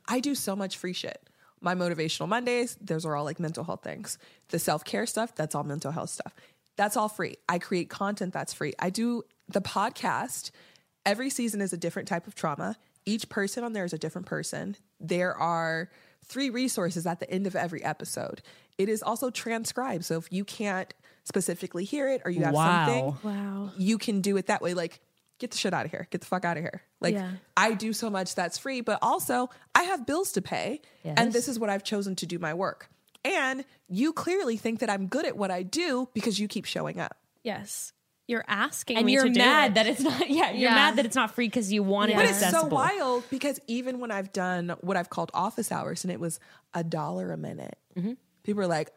I 0.08 0.20
do 0.20 0.34
so 0.34 0.54
much 0.56 0.76
free 0.76 0.92
shit. 0.92 1.28
My 1.60 1.74
motivational 1.74 2.28
Mondays, 2.28 2.76
those 2.80 3.04
are 3.06 3.14
all 3.14 3.24
like 3.24 3.38
mental 3.38 3.62
health 3.64 3.82
things. 3.84 4.18
The 4.48 4.58
self 4.58 4.84
care 4.84 5.06
stuff, 5.06 5.34
that's 5.34 5.54
all 5.54 5.62
mental 5.64 5.92
health 5.92 6.10
stuff. 6.10 6.34
That's 6.76 6.96
all 6.96 7.08
free. 7.08 7.36
I 7.48 7.58
create 7.58 7.88
content 7.90 8.32
that's 8.32 8.52
free. 8.52 8.72
I 8.78 8.90
do 8.90 9.22
the 9.48 9.60
podcast. 9.60 10.50
Every 11.04 11.30
season 11.30 11.60
is 11.60 11.72
a 11.72 11.76
different 11.76 12.08
type 12.08 12.26
of 12.26 12.34
trauma. 12.34 12.76
Each 13.04 13.28
person 13.28 13.62
on 13.64 13.72
there 13.72 13.84
is 13.84 13.92
a 13.92 13.98
different 13.98 14.26
person. 14.26 14.76
There 15.00 15.36
are 15.36 15.90
three 16.24 16.50
resources 16.50 17.06
at 17.06 17.20
the 17.20 17.30
end 17.30 17.46
of 17.46 17.54
every 17.56 17.82
episode. 17.84 18.42
It 18.78 18.88
is 18.88 19.02
also 19.02 19.30
transcribed. 19.30 20.04
So 20.04 20.16
if 20.18 20.32
you 20.32 20.44
can't 20.44 20.92
specifically 21.24 21.84
hear 21.84 22.08
it 22.08 22.22
or 22.24 22.30
you 22.30 22.42
have 22.44 22.54
Wow. 22.54 22.86
something, 22.86 23.30
Wow. 23.30 23.70
you 23.76 23.98
can 23.98 24.20
do 24.20 24.36
it 24.36 24.46
that 24.46 24.62
way. 24.62 24.74
Like, 24.74 25.00
get 25.42 25.50
the 25.50 25.58
shit 25.58 25.74
out 25.74 25.84
of 25.84 25.90
here. 25.90 26.06
Get 26.10 26.20
the 26.22 26.26
fuck 26.26 26.44
out 26.46 26.56
of 26.56 26.62
here. 26.62 26.82
Like, 27.00 27.14
Yeah. 27.14 27.32
I 27.56 27.74
do 27.74 27.92
so 27.92 28.08
much 28.08 28.34
that's 28.34 28.56
free, 28.56 28.80
but 28.80 28.98
also 29.02 29.50
I 29.74 29.82
have 29.82 30.06
bills 30.06 30.32
to 30.32 30.40
pay. 30.42 30.80
Yes. 31.04 31.14
And 31.18 31.32
this 31.32 31.48
is 31.48 31.58
what 31.58 31.68
I've 31.68 31.84
chosen 31.84 32.16
to 32.16 32.26
do 32.26 32.38
my 32.38 32.54
work. 32.54 32.88
And 33.24 33.64
you 33.88 34.12
clearly 34.12 34.56
think 34.56 34.78
that 34.80 34.88
I'm 34.90 35.06
good 35.08 35.26
at 35.26 35.36
what 35.36 35.50
I 35.50 35.62
do 35.62 36.08
because 36.14 36.38
you 36.40 36.48
keep 36.48 36.64
showing 36.64 36.98
up. 36.98 37.16
Yes. 37.44 37.92
You're 38.28 38.44
asking 38.48 38.96
and 38.98 39.06
me 39.06 39.12
you're 39.14 39.24
to 39.24 39.30
do 39.30 39.38
mad 39.38 39.72
it. 39.72 39.74
that 39.74 39.86
it's 39.88 40.00
not. 40.00 40.30
Yeah, 40.30 40.50
you're 40.52 40.70
Yeah. 40.70 40.74
mad 40.76 40.96
that 40.96 41.06
it's 41.06 41.16
not 41.16 41.34
free 41.34 41.48
because 41.48 41.72
you 41.72 41.82
want 41.82 42.10
Yeah. 42.10 42.20
it 42.20 42.22
But 42.22 42.30
it's 42.30 42.50
so 42.50 42.66
wild 42.66 43.24
because 43.30 43.58
even 43.66 43.98
when 44.00 44.10
I've 44.12 44.32
done 44.32 44.74
what 44.80 44.96
I've 44.96 45.10
called 45.10 45.30
office 45.34 45.70
hours 45.72 46.04
and 46.04 46.12
it 46.12 46.20
was 46.20 46.38
a 46.72 46.82
dollar 46.84 47.32
a 47.32 47.36
minute, 47.36 47.76
Mm-hmm. 47.96 48.12
people 48.44 48.62
are 48.62 48.66
like, 48.68 48.90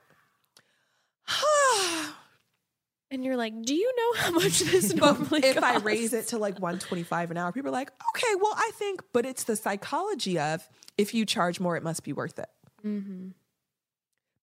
And 3.12 3.24
you're 3.24 3.38
like, 3.38 3.62
do 3.64 3.74
you 3.76 3.94
know 3.96 4.22
how 4.22 4.32
much 4.32 4.60
this 4.60 4.94
normally 4.96 5.46
if 5.46 5.64
I 5.64 5.78
raise 5.78 6.14
it 6.14 6.28
to 6.30 6.38
like 6.38 6.56
125 6.56 7.32
an 7.32 7.38
hour, 7.38 7.52
people 7.52 7.70
are 7.70 7.74
like, 7.74 7.92
okay, 8.16 8.36
well, 8.42 8.54
I 8.56 8.72
think, 8.74 9.02
but 9.14 9.26
it's 9.26 9.44
the 9.44 9.56
psychology 9.56 10.40
of 10.40 10.68
if 10.98 11.14
you 11.14 11.26
charge 11.26 11.60
more, 11.60 11.78
it 11.78 11.84
must 11.84 12.04
be 12.04 12.14
worth 12.14 12.40
it. 12.40 12.50
Mm-hmm. 12.86 13.30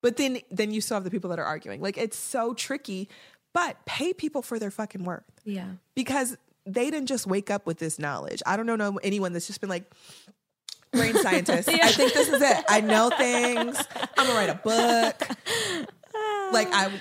But 0.01 0.17
then, 0.17 0.39
then 0.49 0.71
you 0.71 0.81
still 0.81 0.95
have 0.95 1.03
the 1.03 1.11
people 1.11 1.29
that 1.29 1.39
are 1.39 1.45
arguing. 1.45 1.81
Like 1.81 1.97
it's 1.97 2.17
so 2.17 2.53
tricky. 2.53 3.09
But 3.53 3.77
pay 3.85 4.13
people 4.13 4.41
for 4.41 4.57
their 4.57 4.71
fucking 4.71 5.03
worth. 5.03 5.23
Yeah. 5.43 5.67
because 5.93 6.37
they 6.65 6.89
didn't 6.89 7.07
just 7.07 7.27
wake 7.27 7.51
up 7.51 7.65
with 7.65 7.79
this 7.79 7.99
knowledge. 7.99 8.41
I 8.45 8.55
don't 8.57 8.65
know 8.65 8.75
no- 8.75 8.97
anyone 9.03 9.33
that's 9.33 9.47
just 9.47 9.61
been 9.61 9.69
like 9.69 9.91
brain 10.91 11.13
scientist. 11.15 11.69
I 11.69 11.91
think 11.91 12.13
this 12.13 12.29
is 12.29 12.41
it. 12.41 12.65
I 12.69 12.81
know 12.81 13.09
things. 13.09 13.77
I'm 14.17 14.27
gonna 14.27 14.33
write 14.33 14.49
a 14.49 14.55
book. 14.55 15.87
like 16.53 16.69
I, 16.71 16.91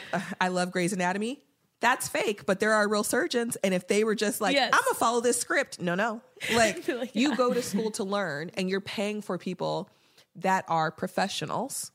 I 0.41 0.49
love 0.49 0.73
Grey's 0.73 0.93
Anatomy. 0.93 1.41
That's 1.83 2.09
fake, 2.09 2.47
but 2.47 2.59
there 2.61 2.73
are 2.73 2.89
real 2.89 3.05
surgeons. 3.05 3.57
And 3.57 3.75
if 3.75 3.87
they 3.89 4.05
were 4.05 4.15
just 4.15 4.41
like, 4.41 4.55
Yes. 4.55 4.71
I'm 4.73 4.81
gonna 4.85 4.95
follow 4.95 5.21
this 5.21 5.39
script, 5.39 5.81
no, 5.81 5.95
no. 5.95 6.23
Like, 6.55 6.89
Like, 6.89 7.15
you 7.15 7.37
go 7.37 7.53
to 7.53 7.61
school 7.61 7.91
to 7.93 8.05
learn, 8.05 8.51
and 8.55 8.71
you're 8.71 8.81
paying 8.81 9.21
for 9.21 9.37
people 9.37 9.91
that 10.37 10.65
are 10.69 10.91
professionals 10.91 11.91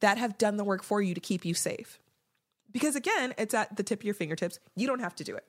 that 0.00 0.18
have 0.18 0.36
done 0.36 0.58
the 0.58 0.64
work 0.64 0.82
for 0.82 1.00
you 1.00 1.14
to 1.14 1.20
keep 1.20 1.44
you 1.46 1.54
safe. 1.54 1.98
Because 2.70 2.96
again, 2.96 3.32
it's 3.38 3.54
at 3.54 3.76
the 3.76 3.82
tip 3.82 4.00
of 4.00 4.04
your 4.04 4.12
fingertips. 4.12 4.58
You 4.74 4.86
don't 4.86 5.00
have 5.00 5.14
to 5.14 5.24
do 5.24 5.34
it. 5.36 5.44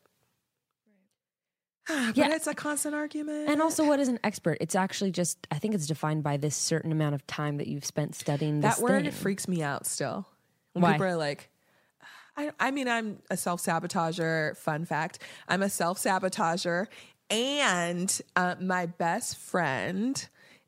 but 1.88 2.15
Yeah. 2.15 2.34
it's 2.35 2.47
a 2.47 2.53
constant 2.53 2.95
argument. 2.95 3.49
And 3.49 3.61
also, 3.61 3.85
what 3.85 3.99
is 3.99 4.07
an 4.07 4.19
expert? 4.23 4.57
It's 4.61 4.75
actually 4.75 5.11
just, 5.11 5.47
I 5.51 5.57
think 5.59 5.73
it's 5.73 5.88
defined 5.88 6.23
by 6.23 6.38
this 6.38 6.55
certain 6.55 6.91
amount 6.91 7.15
of 7.15 7.25
time 7.27 7.57
that 7.57 7.67
you've 7.67 7.85
spent 7.85 8.15
studying 8.15 8.61
this 8.61 8.75
that 8.77 8.84
word 8.84 9.03
thing. 9.03 9.11
freaks 9.11 9.47
me 9.47 9.63
out 9.63 9.85
still. 9.85 10.27
When 10.73 10.84
Why? 10.84 10.91
people 10.93 11.07
are 11.07 11.15
like, 11.17 11.49
I, 12.38 12.51
I 12.59 12.72
mean, 12.72 12.88
I'm 12.88 13.19
a 13.30 13.35
self 13.35 13.61
sabotager. 13.64 14.55
Fun 14.57 14.85
fact 14.85 15.19
I'm 15.47 15.64
a 15.64 15.69
self 15.69 15.97
sabotager. 15.97 16.88
And 17.30 18.22
uh, 18.35 18.55
my 18.61 18.85
best 18.85 19.38
friend 19.38 20.27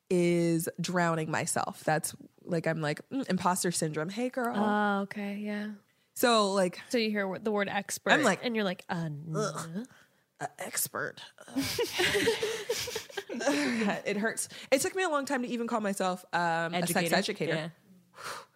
is 0.09 0.67
drowning 0.81 1.31
myself. 1.31 1.83
That's 1.85 2.13
like, 2.43 2.67
I'm 2.67 2.81
like, 2.81 3.07
mm, 3.09 3.29
imposter 3.29 3.71
syndrome. 3.71 4.09
Hey, 4.09 4.29
girl. 4.29 4.53
Oh, 4.57 5.01
okay. 5.03 5.37
Yeah. 5.41 5.69
so, 6.15 6.51
like, 6.51 6.81
So 6.89 6.97
you 6.97 7.11
hear 7.11 7.37
the 7.41 7.51
word 7.51 7.69
expert. 7.69 8.11
I'm 8.11 8.23
like, 8.23 8.43
and 8.43 8.55
you're 8.55 8.65
like, 8.65 8.83
uh, 8.89 9.07
no. 9.27 9.53
a 10.41 10.49
expert. 10.57 11.21
it 14.05 14.17
hurts. 14.17 14.49
It 14.71 14.81
took 14.81 14.95
me 14.95 15.03
a 15.03 15.09
long 15.09 15.25
time 15.25 15.43
to 15.43 15.47
even 15.47 15.67
call 15.67 15.79
myself 15.79 16.25
um, 16.33 16.73
a 16.73 16.85
sex 16.87 17.13
educator. 17.13 17.53
Yeah. 17.53 17.69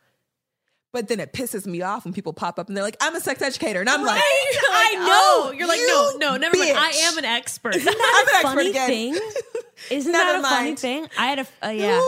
But 0.94 1.08
then 1.08 1.20
it 1.20 1.34
pisses 1.34 1.66
me 1.66 1.82
off 1.82 2.06
when 2.06 2.14
people 2.14 2.34
pop 2.34 2.60
up 2.60 2.68
and 2.68 2.78
they're 2.78 2.84
like, 2.84 2.98
I'm 3.02 3.16
a 3.16 3.20
sex 3.20 3.42
educator. 3.42 3.82
And 3.82 3.90
I'm 3.90 4.02
like, 4.06 4.22
I 4.22 4.94
know. 4.96 5.52
You're 5.52 5.68
like, 5.68 5.80
no, 5.88 6.12
you 6.12 6.20
no, 6.20 6.38
never 6.38 6.56
mind. 6.56 6.78
I 6.78 6.92
am 7.06 7.18
an 7.18 7.26
expert. 7.26 7.76
I'm 7.80 7.82
an 7.88 7.88
expert 7.90 8.44
funny 8.44 8.70
again. 8.70 8.88
thing. 8.88 9.16
Isn't 9.90 10.12
Never 10.14 10.34
that 10.34 10.40
a 10.40 10.56
funny 10.56 10.76
thing? 10.76 11.08
I 11.18 11.26
had 11.28 11.40
a 11.40 11.48
uh, 11.66 11.70
yeah. 11.70 12.00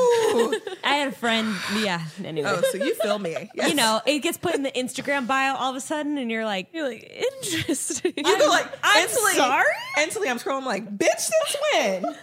I 0.83 0.95
had 0.95 1.07
a 1.09 1.11
friend. 1.11 1.53
Yeah. 1.79 1.99
Anyway, 2.23 2.49
Oh, 2.49 2.61
so 2.71 2.77
you 2.77 2.93
feel 2.95 3.19
me. 3.19 3.49
Yes. 3.53 3.69
you 3.69 3.75
know, 3.75 3.99
it 4.05 4.19
gets 4.19 4.37
put 4.37 4.55
in 4.55 4.63
the 4.63 4.71
Instagram 4.71 5.27
bio 5.27 5.55
all 5.55 5.71
of 5.71 5.75
a 5.75 5.81
sudden, 5.81 6.17
and 6.17 6.31
you're 6.31 6.45
like, 6.45 6.69
you're 6.71 6.87
like, 6.87 7.11
interesting. 7.43 8.13
You 8.15 8.23
go 8.23 8.47
like, 8.47 8.67
I'm 8.81 9.03
instantly, 9.03 9.33
sorry? 9.33 9.65
Instantly, 9.97 10.29
I'm 10.29 10.39
scrolling 10.39 10.65
like, 10.65 10.87
bitch, 10.97 11.19
since 11.19 11.57
when? 11.73 12.15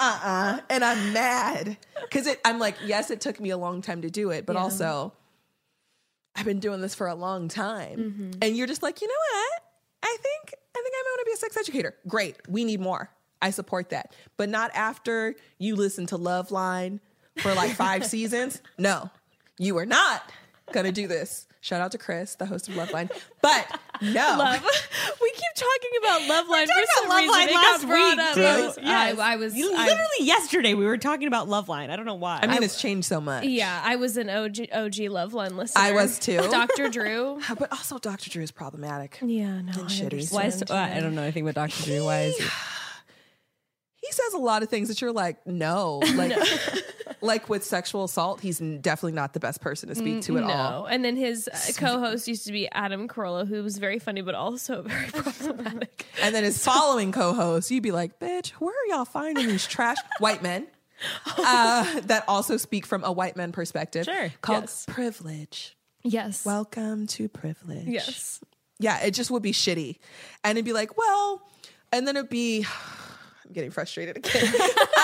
Uh-uh. 0.00 0.60
And 0.70 0.82
I'm 0.84 1.12
mad. 1.12 1.76
Because 2.02 2.26
it 2.26 2.40
I'm 2.44 2.58
like, 2.58 2.76
yes, 2.84 3.10
it 3.10 3.20
took 3.20 3.38
me 3.38 3.50
a 3.50 3.58
long 3.58 3.82
time 3.82 4.02
to 4.02 4.10
do 4.10 4.30
it, 4.30 4.44
but 4.44 4.56
also 4.56 5.12
I've 6.36 6.44
been 6.44 6.60
doing 6.60 6.80
this 6.80 6.94
for 6.94 7.06
a 7.06 7.14
long 7.14 7.48
time. 7.48 7.98
Mm-hmm. 7.98 8.30
And 8.42 8.56
you're 8.56 8.66
just 8.66 8.82
like, 8.82 9.00
you 9.00 9.08
know 9.08 9.14
what? 9.14 9.62
I 10.02 10.16
think 10.22 10.54
I 10.76 10.82
think 10.82 10.94
I 10.94 11.02
might 11.04 11.10
want 11.10 11.20
to 11.20 11.24
be 11.26 11.32
a 11.32 11.36
sex 11.36 11.56
educator. 11.56 11.94
Great. 12.08 12.36
We 12.48 12.64
need 12.64 12.80
more. 12.80 13.10
I 13.42 13.50
support 13.50 13.90
that. 13.90 14.14
But 14.36 14.48
not 14.48 14.70
after 14.74 15.34
you 15.58 15.76
listen 15.76 16.06
to 16.06 16.18
Loveline 16.18 17.00
for 17.38 17.54
like 17.54 17.72
five 17.72 18.04
seasons. 18.06 18.62
No. 18.78 19.10
You 19.58 19.76
are 19.78 19.86
not 19.86 20.30
gonna 20.72 20.92
do 20.92 21.06
this. 21.06 21.46
Shout 21.60 21.80
out 21.80 21.92
to 21.92 21.98
Chris, 21.98 22.36
the 22.36 22.46
host 22.46 22.68
of 22.68 22.74
Loveline. 22.74 23.10
But 23.42 23.78
no. 24.00 24.36
Love. 24.38 24.62
we 25.22 25.30
keep 25.32 25.54
talking 25.56 25.90
about 26.02 26.20
Loveline 26.22 26.66
for 26.66 26.72
talking 26.72 26.86
some 26.96 27.04
about 27.06 27.14
Love 27.14 27.18
reason. 27.18 27.30
Line 27.32 27.48
it 27.48 27.52
last 27.54 27.80
got 27.80 27.88
brought 27.88 28.16
week, 28.16 28.18
up. 28.26 28.34
dude. 28.34 28.44
I 28.44 28.66
was, 28.66 28.78
Yes. 28.82 29.18
I, 29.18 29.32
I 29.32 29.36
was 29.36 29.56
You- 29.56 29.72
I- 29.74 29.86
literally 29.86 30.06
yesterday 30.26 30.74
we 30.74 30.84
were 30.86 30.98
talking 30.98 31.26
about 31.28 31.48
Loveline. 31.48 31.90
I 31.90 31.96
don't 31.96 32.06
know 32.06 32.14
why. 32.14 32.40
I 32.42 32.46
mean, 32.46 32.62
it's 32.62 32.80
changed 32.80 33.06
so 33.06 33.20
much. 33.20 33.44
yeah, 33.44 33.80
I 33.84 33.96
was 33.96 34.16
an 34.16 34.28
OG, 34.30 34.58
OG 34.72 34.94
Loveline 35.10 35.56
listener. 35.56 35.82
I 35.82 35.92
was 35.92 36.18
too. 36.18 36.36
Dr. 36.50 36.88
Drew. 36.88 37.40
But 37.58 37.72
also, 37.72 37.98
Dr. 37.98 38.30
Drew 38.30 38.42
is 38.42 38.50
problematic. 38.50 39.18
Yeah, 39.22 39.60
no, 39.60 39.72
I 39.72 39.76
shitty. 39.86 40.32
why 40.32 40.44
is, 40.46 40.62
uh, 40.62 40.74
I 40.74 41.00
don't 41.00 41.14
know 41.14 41.22
anything 41.22 41.46
about 41.48 41.68
Dr. 41.70 41.84
Drew. 41.84 42.04
Why 42.04 42.20
is 42.22 42.36
he? 42.38 42.44
He 44.02 44.10
says 44.12 44.32
a 44.32 44.38
lot 44.38 44.62
of 44.62 44.70
things 44.70 44.88
that 44.88 45.00
you're 45.02 45.12
like, 45.12 45.46
no. 45.46 45.98
Like, 46.14 46.32
like 47.22 47.48
with 47.48 47.64
sexual 47.64 48.04
assault, 48.04 48.40
he's 48.40 48.58
definitely 48.58 49.12
not 49.12 49.32
the 49.34 49.40
best 49.40 49.60
person 49.60 49.88
to 49.88 49.94
speak 49.94 50.22
to 50.22 50.38
at 50.38 50.44
no. 50.44 50.50
all. 50.50 50.86
And 50.86 51.04
then 51.04 51.16
his 51.16 51.48
uh, 51.48 51.58
co-host 51.76 52.26
used 52.28 52.46
to 52.46 52.52
be 52.52 52.68
Adam 52.70 53.08
Carolla, 53.08 53.46
who 53.46 53.62
was 53.62 53.78
very 53.78 53.98
funny 53.98 54.22
but 54.22 54.34
also 54.34 54.82
very 54.86 55.06
problematic. 55.12 56.06
And 56.22 56.34
then 56.34 56.44
his 56.44 56.62
following 56.64 57.12
co-host, 57.12 57.70
you'd 57.70 57.82
be 57.82 57.92
like, 57.92 58.18
"Bitch, 58.18 58.50
where 58.52 58.74
are 58.74 58.86
y'all 58.96 59.04
finding 59.04 59.46
these 59.46 59.66
trash 59.66 59.96
white 60.18 60.42
men 60.42 60.66
uh, 61.38 62.00
that 62.02 62.24
also 62.28 62.56
speak 62.56 62.86
from 62.86 63.04
a 63.04 63.12
white 63.12 63.36
man 63.36 63.52
perspective?" 63.52 64.04
Sure. 64.04 64.32
called 64.40 64.62
Yes. 64.64 64.86
privilege. 64.88 65.76
yes. 66.02 66.44
Welcome 66.44 67.06
to 67.08 67.28
privilege. 67.28 67.86
yes. 67.86 68.40
yeah, 68.78 69.00
it 69.04 69.12
just 69.12 69.30
would 69.30 69.42
be 69.42 69.52
shitty. 69.52 69.98
And 70.44 70.56
it'd 70.56 70.64
be 70.64 70.72
like, 70.72 70.96
well, 70.96 71.42
and 71.92 72.06
then 72.08 72.16
it'd 72.16 72.30
be, 72.30 72.64
I'm 73.50 73.54
getting 73.54 73.70
frustrated 73.72 74.16
again. 74.16 74.44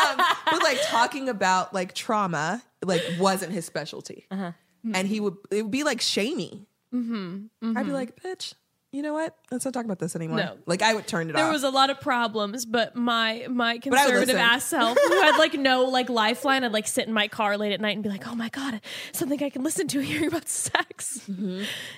um, 0.06 0.22
but 0.44 0.62
like 0.62 0.78
talking 0.84 1.28
about 1.28 1.74
like 1.74 1.94
trauma, 1.94 2.62
like 2.84 3.02
wasn't 3.18 3.52
his 3.52 3.64
specialty. 3.64 4.26
Uh-huh. 4.30 4.52
And 4.94 5.08
he 5.08 5.18
would, 5.18 5.34
it 5.50 5.62
would 5.62 5.72
be 5.72 5.82
like 5.82 6.00
shamey. 6.00 6.64
Mm-hmm. 6.94 7.76
I'd 7.76 7.86
be 7.86 7.90
like, 7.90 8.22
bitch, 8.22 8.54
you 8.92 9.02
know 9.02 9.14
what? 9.14 9.36
Let's 9.50 9.64
not 9.64 9.74
talk 9.74 9.84
about 9.84 9.98
this 9.98 10.14
anymore. 10.14 10.38
No. 10.38 10.56
Like 10.64 10.80
I 10.80 10.94
would 10.94 11.08
turn 11.08 11.28
it 11.28 11.32
There 11.32 11.42
off. 11.42 11.48
There 11.48 11.52
was 11.52 11.64
a 11.64 11.70
lot 11.70 11.90
of 11.90 12.00
problems, 12.00 12.64
but 12.64 12.94
my 12.94 13.46
my 13.50 13.78
conservative 13.78 14.36
ass 14.36 14.64
self, 14.64 14.96
who 14.96 15.20
had 15.22 15.38
like 15.38 15.54
no 15.54 15.86
like 15.86 16.08
lifeline, 16.08 16.62
I'd 16.62 16.72
like 16.72 16.86
sit 16.86 17.08
in 17.08 17.12
my 17.12 17.26
car 17.26 17.58
late 17.58 17.72
at 17.72 17.80
night 17.80 17.96
and 17.96 18.02
be 18.04 18.08
like, 18.08 18.28
"Oh 18.28 18.36
my 18.36 18.48
god, 18.48 18.80
something 19.10 19.42
I 19.42 19.50
can 19.50 19.64
listen 19.64 19.88
to 19.88 19.98
hearing 20.00 20.28
about 20.28 20.48
sex." 20.48 21.28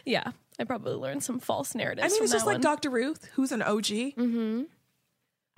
Yeah, 0.06 0.32
I 0.58 0.64
probably 0.64 0.94
learned 0.94 1.22
some 1.22 1.40
false 1.40 1.74
narratives. 1.74 2.10
I 2.10 2.14
mean, 2.14 2.22
it's 2.22 2.32
just 2.32 2.46
that 2.46 2.52
like. 2.52 2.62
Dr. 2.62 2.88
Ruth, 2.88 3.28
who's 3.34 3.52
an 3.52 3.60
OG. 3.60 4.14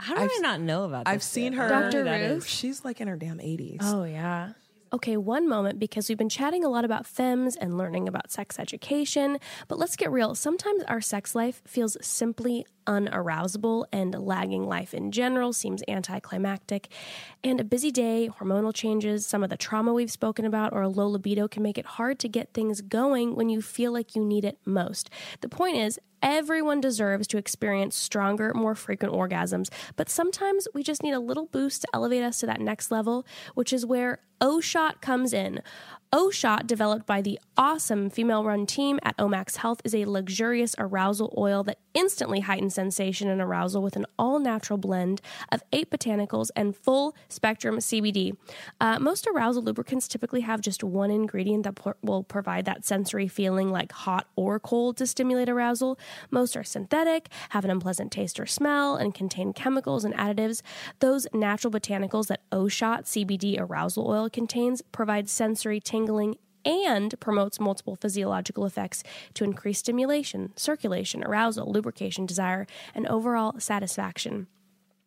How 0.01 0.15
do 0.15 0.23
i 0.23 0.39
not 0.41 0.61
know 0.61 0.85
about 0.85 1.05
this? 1.05 1.13
I've 1.13 1.23
seen 1.23 1.53
yet? 1.53 1.61
her. 1.63 1.69
Dr. 1.69 2.05
That 2.05 2.21
is- 2.21 2.31
Ruth? 2.35 2.47
She's 2.47 2.85
like 2.85 3.01
in 3.01 3.09
her 3.09 3.17
damn 3.17 3.39
80s. 3.39 3.79
Oh, 3.83 4.05
yeah. 4.05 4.53
Okay, 4.93 5.17
one 5.17 5.49
moment 5.49 5.79
because 5.79 6.09
we've 6.09 6.19
been 6.19 6.29
chatting 6.29 6.65
a 6.65 6.69
lot 6.69 6.85
about 6.85 7.07
femmes 7.07 7.55
and 7.55 7.79
learning 7.79 8.09
about 8.09 8.33
sex 8.33 8.59
education, 8.59 9.39
but 9.69 9.79
let's 9.79 9.95
get 9.95 10.11
real. 10.11 10.35
Sometimes 10.35 10.83
our 10.85 11.01
sex 11.01 11.35
life 11.37 11.63
feels 11.65 11.97
simply 12.05 12.67
unarousable, 12.87 13.85
and 13.93 14.15
lagging 14.15 14.67
life 14.67 14.95
in 14.95 15.13
general 15.13 15.53
seems 15.53 15.83
anticlimactic. 15.89 16.89
And 17.43 17.61
a 17.61 17.65
busy 17.65 17.91
day, 17.91 18.31
hormonal 18.41 18.75
changes, 18.75 19.27
some 19.27 19.43
of 19.43 19.51
the 19.51 19.57
trauma 19.57 19.93
we've 19.93 20.11
spoken 20.11 20.45
about, 20.45 20.73
or 20.73 20.83
a 20.83 20.89
low 20.89 21.09
libido 21.09 21.49
can 21.49 21.63
make 21.63 21.79
it 21.79 21.87
hard 21.87 22.19
to 22.21 22.29
get 22.29 22.53
things 22.53 22.81
going 22.81 23.35
when 23.35 23.49
you 23.49 23.63
feel 23.63 23.93
like 23.93 24.15
you 24.15 24.25
need 24.25 24.45
it 24.45 24.59
most. 24.65 25.11
The 25.41 25.49
point 25.49 25.77
is, 25.77 25.99
Everyone 26.23 26.83
deserves 26.83 27.27
to 27.29 27.39
experience 27.39 27.97
stronger, 27.97 28.53
more 28.53 28.75
frequent 28.75 29.15
orgasms, 29.15 29.71
but 29.97 30.11
sometimes 30.11 30.69
we 30.75 30.83
just 30.83 31.03
need 31.03 31.15
a 31.15 31.21
little 31.21 31.47
boost 31.47 31.81
to 31.81 31.89
elevate 31.95 32.23
us 32.23 32.41
to 32.41 32.47
that 32.47 32.61
next 32.61 32.91
level, 32.91 33.27
which 33.55 33.73
is 33.73 33.87
where 33.87 34.21
O-Shot 34.41 35.01
comes 35.01 35.33
in. 35.33 35.61
O-Shot, 36.13 36.67
developed 36.67 37.07
by 37.07 37.23
the 37.23 37.39
awesome 37.57 38.11
female-run 38.11 38.67
team 38.67 38.99
at 39.05 39.17
Omax 39.17 39.59
Health, 39.59 39.81
is 39.85 39.95
a 39.95 40.07
luxurious 40.07 40.75
arousal 40.77 41.33
oil 41.39 41.63
that 41.63 41.79
instantly 41.95 42.41
heightens 42.41 42.75
sensation 42.75 43.29
and 43.29 43.41
arousal 43.41 43.81
with 43.81 43.95
an 43.95 44.07
all-natural 44.19 44.77
blend 44.77 45.21
of 45.53 45.63
eight 45.73 45.89
botanicals 45.89 46.49
and 46.57 46.75
full-spectrum 46.75 47.79
CBD. 47.79 48.37
Uh, 48.81 48.99
most 48.99 49.25
arousal 49.29 49.63
lubricants 49.63 50.09
typically 50.09 50.41
have 50.41 50.61
just 50.61 50.83
one 50.83 51.13
ingredient 51.13 51.63
that 51.63 51.77
por- 51.77 51.97
will 52.03 52.25
provide 52.25 52.65
that 52.65 52.85
sensory 52.85 53.29
feeling 53.29 53.71
like 53.71 53.93
hot 53.93 54.27
or 54.35 54.59
cold 54.59 54.97
to 54.97 55.07
stimulate 55.07 55.49
arousal. 55.49 55.97
Most 56.29 56.57
are 56.57 56.65
synthetic, 56.65 57.29
have 57.51 57.65
an 57.65 57.71
unpleasant 57.71 58.11
taste 58.11 58.41
or 58.41 58.47
smell, 58.47 58.97
and 58.97 59.15
contain 59.15 59.53
chemicals 59.53 60.05
and 60.05 60.15
additives. 60.15 60.61
Those 60.99 61.29
natural 61.33 61.71
botanicals 61.71 62.27
that 62.27 62.43
O-Shot 62.51 63.05
CBD 63.05 63.61
arousal 63.61 64.09
oil 64.09 64.29
contains 64.29 64.83
provide 64.83 65.29
sensory 65.29 65.79
tingling 65.79 66.00
and 66.65 67.19
promotes 67.21 67.61
multiple 67.61 67.97
physiological 67.97 68.67
effects 68.67 69.03
to 69.35 69.45
increase 69.45 69.79
stimulation, 69.79 70.53
circulation, 70.57 71.25
arousal, 71.25 71.71
lubrication, 71.71 72.27
desire, 72.27 72.67
and 72.95 73.07
overall 73.07 73.59
satisfaction. 73.59 74.47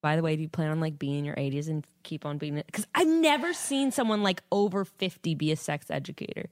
By 0.00 0.16
the 0.16 0.22
way, 0.22 0.36
do 0.36 0.42
you 0.42 0.48
plan 0.48 0.70
on 0.70 0.80
like 0.80 0.98
being 0.98 1.18
in 1.18 1.24
your 1.24 1.34
80s 1.34 1.68
and 1.68 1.84
keep 2.04 2.24
on 2.24 2.38
being 2.38 2.56
it? 2.56 2.66
Because 2.66 2.86
I've 2.94 3.08
never 3.08 3.52
seen 3.52 3.90
someone 3.90 4.22
like 4.22 4.42
over 4.52 4.84
50 4.84 5.34
be 5.34 5.50
a 5.50 5.56
sex 5.56 5.90
educator 5.90 6.48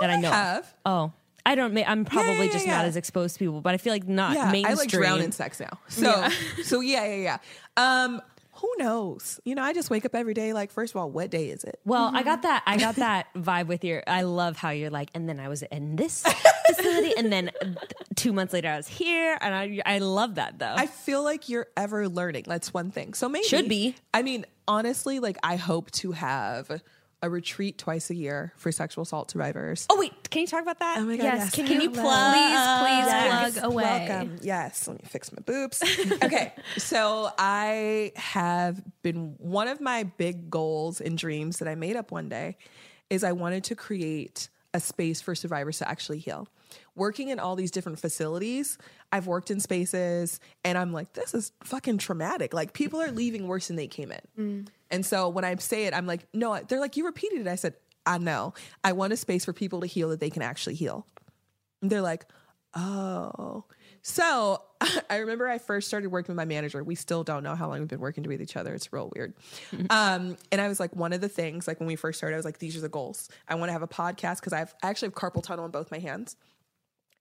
that 0.00 0.10
I 0.10 0.16
know. 0.16 0.28
of. 0.28 0.34
have. 0.34 0.74
Oh, 0.86 1.12
I 1.46 1.56
don't. 1.56 1.76
I'm 1.86 2.06
probably 2.06 2.46
yeah, 2.46 2.52
just 2.52 2.66
not 2.66 2.86
as 2.86 2.96
exposed 2.96 3.34
to 3.34 3.38
people, 3.38 3.60
but 3.60 3.74
I 3.74 3.76
feel 3.76 3.92
like 3.92 4.08
not 4.08 4.34
yeah, 4.34 4.50
mainstream. 4.50 4.76
I 4.76 4.80
like 4.80 4.88
drown 4.88 5.20
in 5.20 5.30
sex 5.30 5.60
now. 5.60 5.78
So, 5.88 6.26
so 6.62 6.80
yeah, 6.80 7.04
yeah, 7.04 7.38
yeah. 7.76 8.04
Um, 8.04 8.22
who 8.64 8.82
knows? 8.82 9.40
You 9.44 9.54
know, 9.54 9.62
I 9.62 9.74
just 9.74 9.90
wake 9.90 10.04
up 10.06 10.14
every 10.14 10.32
day. 10.32 10.52
Like, 10.52 10.70
first 10.70 10.94
of 10.94 10.96
all, 10.96 11.10
what 11.10 11.30
day 11.30 11.50
is 11.50 11.64
it? 11.64 11.80
Well, 11.84 12.06
I 12.06 12.20
mm-hmm. 12.20 12.24
got 12.24 12.42
that. 12.42 12.62
I 12.66 12.78
got 12.78 12.96
that 12.96 13.26
vibe 13.36 13.66
with 13.66 13.84
your. 13.84 14.02
I 14.06 14.22
love 14.22 14.56
how 14.56 14.70
you're 14.70 14.90
like, 14.90 15.10
and 15.14 15.28
then 15.28 15.38
I 15.38 15.48
was 15.48 15.62
in 15.62 15.96
this 15.96 16.22
facility, 16.66 17.14
and 17.16 17.30
then 17.32 17.50
two 18.14 18.32
months 18.32 18.52
later 18.54 18.68
I 18.68 18.76
was 18.76 18.88
here, 18.88 19.36
and 19.40 19.54
I 19.54 19.80
I 19.84 19.98
love 19.98 20.36
that 20.36 20.58
though. 20.58 20.74
I 20.74 20.86
feel 20.86 21.22
like 21.22 21.48
you're 21.48 21.66
ever 21.76 22.08
learning. 22.08 22.44
That's 22.46 22.72
one 22.72 22.90
thing. 22.90 23.14
So 23.14 23.28
maybe 23.28 23.44
Should 23.44 23.68
be. 23.68 23.96
I 24.14 24.22
mean, 24.22 24.46
honestly, 24.66 25.20
like 25.20 25.36
I 25.42 25.56
hope 25.56 25.90
to 25.92 26.12
have 26.12 26.80
a 27.24 27.30
retreat 27.30 27.78
twice 27.78 28.10
a 28.10 28.14
year 28.14 28.52
for 28.56 28.70
sexual 28.70 29.02
assault 29.02 29.30
survivors. 29.30 29.86
oh 29.90 29.98
wait, 29.98 30.12
can 30.30 30.42
you 30.42 30.46
talk 30.46 30.62
about 30.62 30.78
that? 30.80 30.98
Oh 30.98 31.04
my 31.04 31.16
God, 31.16 31.24
Yes, 31.24 31.38
yes. 31.38 31.54
can, 31.54 31.66
Can 31.66 31.76
you 31.76 31.82
you 31.84 31.90
please, 31.90 32.00
plug- 32.00 32.32
please 32.34 33.06
Yes. 33.06 33.52
plug 33.58 33.72
away? 33.72 33.84
Welcome. 34.08 34.36
Yes, 34.42 34.86
let 34.88 34.98
me 35.02 35.04
fix 35.08 35.32
my 35.32 35.40
boobs. 35.44 35.82
okay, 36.22 36.52
so 36.76 37.30
I 37.38 38.12
have 38.16 38.82
been 39.02 39.34
one 39.38 39.68
of 39.68 39.80
my 39.80 40.02
big 40.04 40.50
goals 40.50 41.00
and 41.00 41.16
dreams 41.16 41.58
that 41.58 41.68
I 41.68 41.74
made 41.74 41.96
up 41.96 42.10
one 42.12 42.28
day 42.28 42.56
is 43.10 43.24
I 43.24 43.32
wanted 43.32 43.64
to 43.64 43.74
create 43.74 44.48
a 44.72 44.80
space 44.80 45.20
for 45.20 45.34
survivors 45.34 45.78
to 45.78 45.88
actually 45.88 46.18
heal. 46.18 46.48
Working 46.96 47.28
in 47.28 47.38
all 47.38 47.54
these 47.56 47.70
different 47.70 48.00
facilities, 48.00 48.76
I've 49.12 49.26
worked 49.28 49.50
in 49.50 49.60
spaces 49.60 50.40
and 50.64 50.76
I'm 50.76 50.92
like, 50.92 51.12
this 51.12 51.32
is 51.34 51.52
fucking 51.62 51.98
traumatic. 51.98 52.52
Like 52.52 52.72
people 52.72 53.00
are 53.00 53.12
leaving 53.12 53.46
worse 53.46 53.68
than 53.68 53.76
they 53.76 53.86
came 53.86 54.10
in. 54.12 54.20
Mm. 54.38 54.68
And 54.94 55.04
so 55.04 55.28
when 55.28 55.44
I 55.44 55.56
say 55.56 55.86
it, 55.86 55.92
I'm 55.92 56.06
like, 56.06 56.28
no, 56.32 56.56
they're 56.68 56.78
like, 56.78 56.96
you 56.96 57.04
repeated 57.04 57.40
it. 57.40 57.48
I 57.48 57.56
said, 57.56 57.74
I 58.06 58.18
know. 58.18 58.54
I 58.84 58.92
want 58.92 59.12
a 59.12 59.16
space 59.16 59.44
for 59.44 59.52
people 59.52 59.80
to 59.80 59.88
heal 59.88 60.10
that 60.10 60.20
they 60.20 60.30
can 60.30 60.40
actually 60.40 60.76
heal. 60.76 61.04
And 61.82 61.90
they're 61.90 62.00
like, 62.00 62.26
oh. 62.76 63.64
So 64.02 64.62
I 65.10 65.16
remember 65.16 65.48
I 65.48 65.58
first 65.58 65.88
started 65.88 66.12
working 66.12 66.32
with 66.32 66.36
my 66.36 66.44
manager. 66.44 66.84
We 66.84 66.94
still 66.94 67.24
don't 67.24 67.42
know 67.42 67.56
how 67.56 67.70
long 67.70 67.80
we've 67.80 67.88
been 67.88 67.98
working 67.98 68.22
with 68.22 68.40
each 68.40 68.56
other. 68.56 68.72
It's 68.72 68.92
real 68.92 69.10
weird. 69.16 69.34
um, 69.90 70.36
and 70.52 70.60
I 70.60 70.68
was 70.68 70.78
like, 70.78 70.94
one 70.94 71.12
of 71.12 71.20
the 71.20 71.28
things, 71.28 71.66
like 71.66 71.80
when 71.80 71.88
we 71.88 71.96
first 71.96 72.18
started, 72.18 72.36
I 72.36 72.38
was 72.38 72.44
like, 72.44 72.58
these 72.60 72.76
are 72.76 72.80
the 72.80 72.88
goals. 72.88 73.28
I 73.48 73.56
want 73.56 73.70
to 73.70 73.72
have 73.72 73.82
a 73.82 73.88
podcast 73.88 74.36
because 74.36 74.52
I 74.52 74.58
have 74.58 74.74
I 74.80 74.90
actually 74.90 75.06
have 75.08 75.14
carpal 75.14 75.42
tunnel 75.42 75.64
in 75.64 75.72
both 75.72 75.90
my 75.90 75.98
hands. 75.98 76.36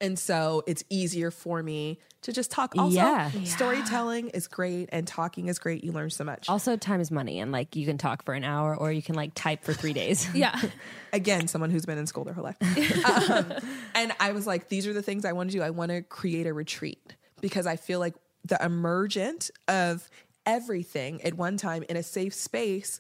And 0.04 0.20
so 0.20 0.64
it's 0.68 0.84
easier 0.90 1.32
for 1.32 1.64
me 1.64 1.98
to 2.22 2.32
just 2.32 2.52
talk. 2.52 2.76
Also, 2.78 2.94
Yeah. 2.96 3.32
storytelling 3.46 4.30
is 4.30 4.48
great 4.48 4.90
and 4.92 5.08
talking 5.08 5.48
is 5.48 5.60
great. 5.60 5.84
You 5.84 5.92
learn 5.94 6.10
so 6.10 6.24
much. 6.24 6.50
also, 6.50 6.76
time 6.76 7.00
is 7.02 7.10
money, 7.10 7.40
and 7.40 7.52
like 7.52 7.76
you 7.76 7.86
can 7.86 7.98
talk 7.98 8.24
for 8.24 8.34
an 8.34 8.44
hour, 8.44 8.76
or 8.76 8.92
you 8.92 9.02
can 9.02 9.16
like 9.16 9.32
type 9.34 9.64
for 9.64 9.74
three 9.74 9.94
days. 9.94 10.28
Yeah. 10.36 10.60
again 11.14 11.48
someone 11.48 11.70
who's 11.70 11.86
been 11.86 11.98
in 11.98 12.08
school 12.08 12.24
their 12.24 12.34
whole 12.34 12.44
life 12.44 12.58
um, 13.30 13.54
and 13.94 14.12
i 14.20 14.32
was 14.32 14.48
like 14.48 14.68
these 14.68 14.88
are 14.88 14.94
the 14.94 15.02
things 15.04 15.26
i 15.26 15.32
want 15.32 15.52
to 15.52 15.56
do 15.58 15.62
i 15.62 15.70
want 15.70 15.92
to 15.92 16.02
create 16.02 16.48
a 16.48 16.54
retreat 16.54 17.16
because 17.40 17.68
i 17.68 17.76
feel 17.76 18.00
like 18.00 18.16
the 18.44 18.58
emergent 18.66 19.52
of 19.68 20.10
everything 20.48 21.22
at 21.22 21.36
one 21.36 21.56
time 21.56 21.84
in 21.88 21.96
a 21.98 22.02
safe 22.04 22.34
space 22.34 23.00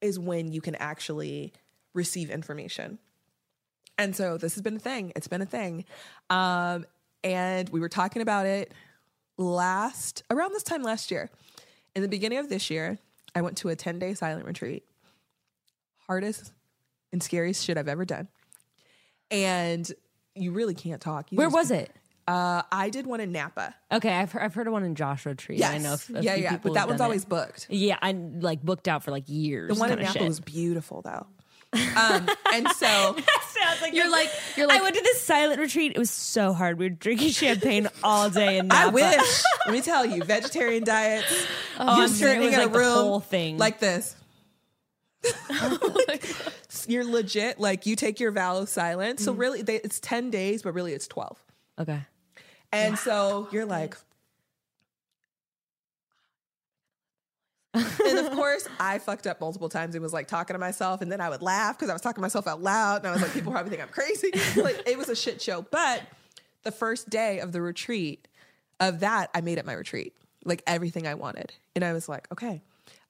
is 0.00 0.18
when 0.18 0.50
you 0.52 0.60
can 0.62 0.74
actually 0.76 1.52
receive 1.92 2.30
information. 2.30 2.98
And 3.98 4.14
so 4.14 4.36
this 4.38 4.54
has 4.54 4.62
been 4.62 4.76
a 4.76 4.80
thing. 4.80 5.12
It's 5.14 5.28
been 5.28 5.42
a 5.42 5.46
thing. 5.46 5.84
Um, 6.30 6.84
and 7.22 7.68
we 7.68 7.80
were 7.80 7.88
talking 7.88 8.22
about 8.22 8.46
it 8.46 8.72
last, 9.38 10.22
around 10.30 10.52
this 10.52 10.62
time 10.62 10.82
last 10.82 11.10
year. 11.10 11.30
In 11.94 12.02
the 12.02 12.08
beginning 12.08 12.38
of 12.38 12.48
this 12.48 12.70
year, 12.70 12.98
I 13.34 13.42
went 13.42 13.56
to 13.58 13.68
a 13.68 13.76
10 13.76 13.98
day 13.98 14.14
silent 14.14 14.46
retreat. 14.46 14.84
Hardest 16.06 16.52
and 17.12 17.22
scariest 17.22 17.64
shit 17.64 17.78
I've 17.78 17.88
ever 17.88 18.04
done. 18.04 18.28
And 19.30 19.90
you 20.34 20.52
really 20.52 20.74
can't 20.74 21.00
talk. 21.00 21.30
You 21.30 21.36
Where 21.38 21.46
just- 21.46 21.56
was 21.56 21.70
it? 21.70 21.90
Uh, 22.26 22.62
I 22.72 22.88
did 22.88 23.06
one 23.06 23.20
in 23.20 23.32
Napa. 23.32 23.74
Okay, 23.92 24.10
I've 24.10 24.32
heard, 24.32 24.42
I've 24.42 24.54
heard 24.54 24.66
of 24.66 24.72
one 24.72 24.82
in 24.82 24.94
Joshua 24.94 25.34
Tree. 25.34 25.58
Yes. 25.58 25.74
I 25.74 25.78
know. 25.78 25.92
if- 25.92 26.08
yeah, 26.08 26.34
yeah. 26.34 26.56
But 26.56 26.72
that 26.72 26.88
one's 26.88 26.98
done 26.98 27.04
it. 27.04 27.08
always 27.08 27.24
booked. 27.26 27.66
Yeah, 27.68 27.98
I 28.00 28.12
like 28.12 28.62
booked 28.62 28.88
out 28.88 29.04
for 29.04 29.10
like 29.10 29.24
years. 29.28 29.68
The 29.74 29.78
one 29.78 29.92
in 29.92 29.98
Napa 29.98 30.12
shit. 30.12 30.22
was 30.22 30.40
beautiful, 30.40 31.02
though. 31.02 31.26
Um, 31.96 32.28
and 32.52 32.68
so 32.70 33.16
Sounds 33.48 33.82
like 33.82 33.94
You're 33.94 34.10
like 34.10 34.30
you're 34.56 34.66
like 34.66 34.80
I 34.80 34.82
went 34.82 34.94
to 34.94 35.02
this 35.02 35.20
silent 35.22 35.60
retreat. 35.60 35.92
It 35.94 35.98
was 35.98 36.10
so 36.10 36.52
hard. 36.52 36.78
We 36.78 36.86
were 36.86 36.90
drinking 36.90 37.30
champagne 37.30 37.88
all 38.02 38.30
day 38.30 38.58
and 38.58 38.72
I 38.72 38.88
wish. 38.88 39.42
Let 39.66 39.72
me 39.72 39.80
tell 39.80 40.04
you, 40.04 40.22
vegetarian 40.24 40.84
diets. 40.84 41.46
Oh, 41.76 41.98
you're 41.98 42.08
sitting 42.08 42.44
in 42.44 42.52
like 42.52 42.68
a 42.68 42.68
room 42.68 43.20
thing. 43.20 43.58
like 43.58 43.80
this. 43.80 44.14
you're 46.86 47.04
legit. 47.04 47.58
Like 47.58 47.84
you 47.84 47.96
take 47.96 48.20
your 48.20 48.30
vow 48.30 48.58
of 48.58 48.68
silence. 48.68 49.22
Mm. 49.22 49.24
So 49.24 49.32
really, 49.32 49.62
they, 49.62 49.76
it's 49.76 49.98
ten 49.98 50.30
days, 50.30 50.62
but 50.62 50.72
really 50.72 50.92
it's 50.92 51.08
twelve. 51.08 51.42
Okay. 51.76 52.00
And 52.70 52.96
so 52.96 53.48
you're 53.50 53.66
like, 53.66 53.96
and 57.74 58.18
of 58.18 58.32
course, 58.32 58.68
I 58.78 58.98
fucked 58.98 59.26
up 59.26 59.40
multiple 59.40 59.68
times. 59.68 59.94
It 59.94 60.02
was 60.02 60.12
like 60.12 60.28
talking 60.28 60.54
to 60.54 60.58
myself, 60.58 61.00
and 61.00 61.10
then 61.10 61.20
I 61.20 61.28
would 61.28 61.42
laugh 61.42 61.76
because 61.76 61.90
I 61.90 61.92
was 61.92 62.02
talking 62.02 62.16
to 62.16 62.22
myself 62.22 62.46
out 62.46 62.62
loud, 62.62 62.98
and 62.98 63.08
I 63.08 63.12
was 63.12 63.22
like, 63.22 63.32
people 63.32 63.52
probably 63.52 63.70
think 63.70 63.82
I'm 63.82 63.88
crazy. 63.88 64.30
like 64.60 64.82
it 64.86 64.96
was 64.96 65.08
a 65.08 65.16
shit 65.16 65.42
show. 65.42 65.62
But 65.62 66.02
the 66.62 66.72
first 66.72 67.10
day 67.10 67.40
of 67.40 67.52
the 67.52 67.60
retreat, 67.60 68.28
of 68.80 69.00
that, 69.00 69.30
I 69.34 69.40
made 69.40 69.58
it 69.58 69.66
my 69.66 69.72
retreat, 69.72 70.14
like 70.44 70.62
everything 70.66 71.06
I 71.06 71.14
wanted, 71.14 71.52
and 71.74 71.84
I 71.84 71.92
was 71.92 72.08
like, 72.08 72.30
okay. 72.32 72.62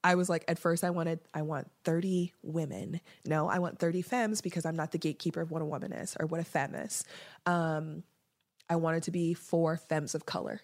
I 0.07 0.17
was 0.17 0.29
like, 0.29 0.45
at 0.49 0.59
first, 0.59 0.85
I 0.85 0.91
wanted, 0.91 1.19
I 1.33 1.41
want 1.41 1.71
30 1.85 2.35
women. 2.43 3.01
No, 3.25 3.49
I 3.49 3.59
want 3.59 3.79
30 3.79 4.03
femmes 4.03 4.43
because 4.43 4.67
I'm 4.67 4.77
not 4.77 4.93
the 4.93 4.99
gatekeeper 4.99 5.41
of 5.41 5.51
what 5.51 5.63
a 5.63 5.65
woman 5.65 5.95
is 5.95 6.15
or 6.21 6.27
what 6.27 6.41
a 6.41 6.45
femme 6.45 6.75
is. 6.75 7.05
Um, 7.47 8.03
I 8.69 8.77
wanted 8.77 9.05
to 9.05 9.11
be 9.11 9.33
for 9.33 9.79
femmes 9.79 10.15
of 10.15 10.27
color 10.27 10.61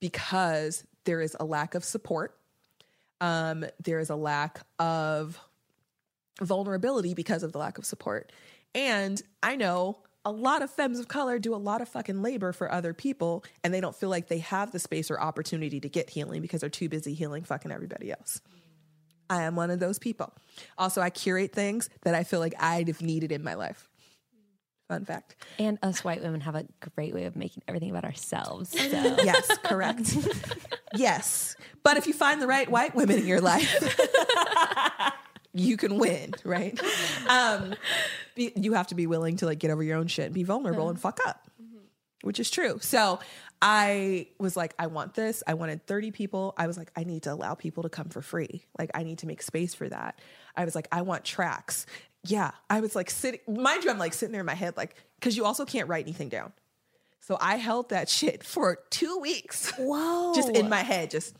because 0.00 0.84
there 1.04 1.20
is 1.20 1.36
a 1.38 1.44
lack 1.44 1.74
of 1.74 1.84
support. 1.84 2.36
Um, 3.20 3.64
there 3.82 3.98
is 3.98 4.10
a 4.10 4.16
lack 4.16 4.60
of 4.78 5.38
vulnerability 6.40 7.14
because 7.14 7.42
of 7.42 7.52
the 7.52 7.58
lack 7.58 7.78
of 7.78 7.84
support. 7.84 8.32
And 8.74 9.20
I 9.42 9.56
know 9.56 9.98
a 10.24 10.30
lot 10.30 10.62
of 10.62 10.70
femmes 10.70 10.98
of 10.98 11.08
color 11.08 11.38
do 11.38 11.54
a 11.54 11.56
lot 11.56 11.80
of 11.80 11.88
fucking 11.88 12.22
labor 12.22 12.52
for 12.52 12.70
other 12.70 12.92
people 12.92 13.44
and 13.64 13.72
they 13.72 13.80
don't 13.80 13.96
feel 13.96 14.10
like 14.10 14.28
they 14.28 14.38
have 14.38 14.70
the 14.70 14.78
space 14.78 15.10
or 15.10 15.20
opportunity 15.20 15.80
to 15.80 15.88
get 15.88 16.10
healing 16.10 16.42
because 16.42 16.60
they're 16.60 16.70
too 16.70 16.88
busy 16.88 17.14
healing 17.14 17.44
fucking 17.44 17.72
everybody 17.72 18.10
else. 18.10 18.40
I 19.28 19.42
am 19.42 19.54
one 19.54 19.70
of 19.70 19.78
those 19.78 19.98
people. 19.98 20.34
Also, 20.76 21.00
I 21.00 21.10
curate 21.10 21.52
things 21.52 21.88
that 22.02 22.14
I 22.14 22.24
feel 22.24 22.40
like 22.40 22.54
I'd 22.58 22.88
have 22.88 23.00
needed 23.00 23.32
in 23.32 23.44
my 23.44 23.54
life. 23.54 23.89
Fun 24.90 25.04
fact. 25.04 25.36
And 25.60 25.78
us 25.84 26.02
white 26.02 26.20
women 26.20 26.40
have 26.40 26.56
a 26.56 26.66
great 26.96 27.14
way 27.14 27.26
of 27.26 27.36
making 27.36 27.62
everything 27.68 27.90
about 27.90 28.02
ourselves. 28.02 28.70
So. 28.70 29.16
Yes, 29.22 29.48
correct. 29.62 30.16
yes. 30.96 31.54
But 31.84 31.96
if 31.96 32.08
you 32.08 32.12
find 32.12 32.42
the 32.42 32.48
right 32.48 32.68
white 32.68 32.96
women 32.96 33.20
in 33.20 33.26
your 33.26 33.40
life, 33.40 33.70
you 35.54 35.76
can 35.76 35.96
win, 35.98 36.34
right? 36.42 36.76
Um, 37.28 37.76
be, 38.34 38.52
you 38.56 38.72
have 38.72 38.88
to 38.88 38.96
be 38.96 39.06
willing 39.06 39.36
to 39.36 39.46
like 39.46 39.60
get 39.60 39.70
over 39.70 39.82
your 39.84 39.96
own 39.96 40.08
shit 40.08 40.24
and 40.24 40.34
be 40.34 40.42
vulnerable 40.42 40.88
and 40.88 41.00
fuck 41.00 41.20
up, 41.24 41.48
which 42.22 42.40
is 42.40 42.50
true. 42.50 42.80
So 42.80 43.20
I 43.62 44.26
was 44.38 44.56
like, 44.56 44.74
I 44.76 44.88
want 44.88 45.14
this. 45.14 45.44
I 45.46 45.54
wanted 45.54 45.86
30 45.86 46.10
people. 46.10 46.54
I 46.56 46.66
was 46.66 46.76
like, 46.76 46.90
I 46.96 47.04
need 47.04 47.22
to 47.24 47.32
allow 47.32 47.54
people 47.54 47.84
to 47.84 47.88
come 47.88 48.08
for 48.08 48.22
free. 48.22 48.64
Like, 48.76 48.90
I 48.94 49.04
need 49.04 49.18
to 49.18 49.28
make 49.28 49.42
space 49.42 49.72
for 49.72 49.88
that. 49.88 50.18
I 50.56 50.64
was 50.64 50.74
like, 50.74 50.88
I 50.90 51.02
want 51.02 51.24
tracks. 51.24 51.86
Yeah. 52.24 52.50
I 52.68 52.80
was 52.80 52.94
like 52.94 53.10
sitting, 53.10 53.40
mind 53.48 53.84
you, 53.84 53.90
I'm 53.90 53.98
like 53.98 54.14
sitting 54.14 54.32
there 54.32 54.40
in 54.40 54.46
my 54.46 54.54
head, 54.54 54.76
like, 54.76 54.94
because 55.18 55.36
you 55.36 55.44
also 55.44 55.64
can't 55.64 55.88
write 55.88 56.04
anything 56.04 56.28
down. 56.28 56.52
So 57.20 57.36
I 57.40 57.56
held 57.56 57.90
that 57.90 58.08
shit 58.18 58.44
for 58.44 58.78
two 58.90 59.18
weeks. 59.18 59.72
Whoa. 59.78 60.32
just 60.34 60.50
in 60.50 60.68
my 60.68 60.80
head, 60.80 61.10
just 61.10 61.36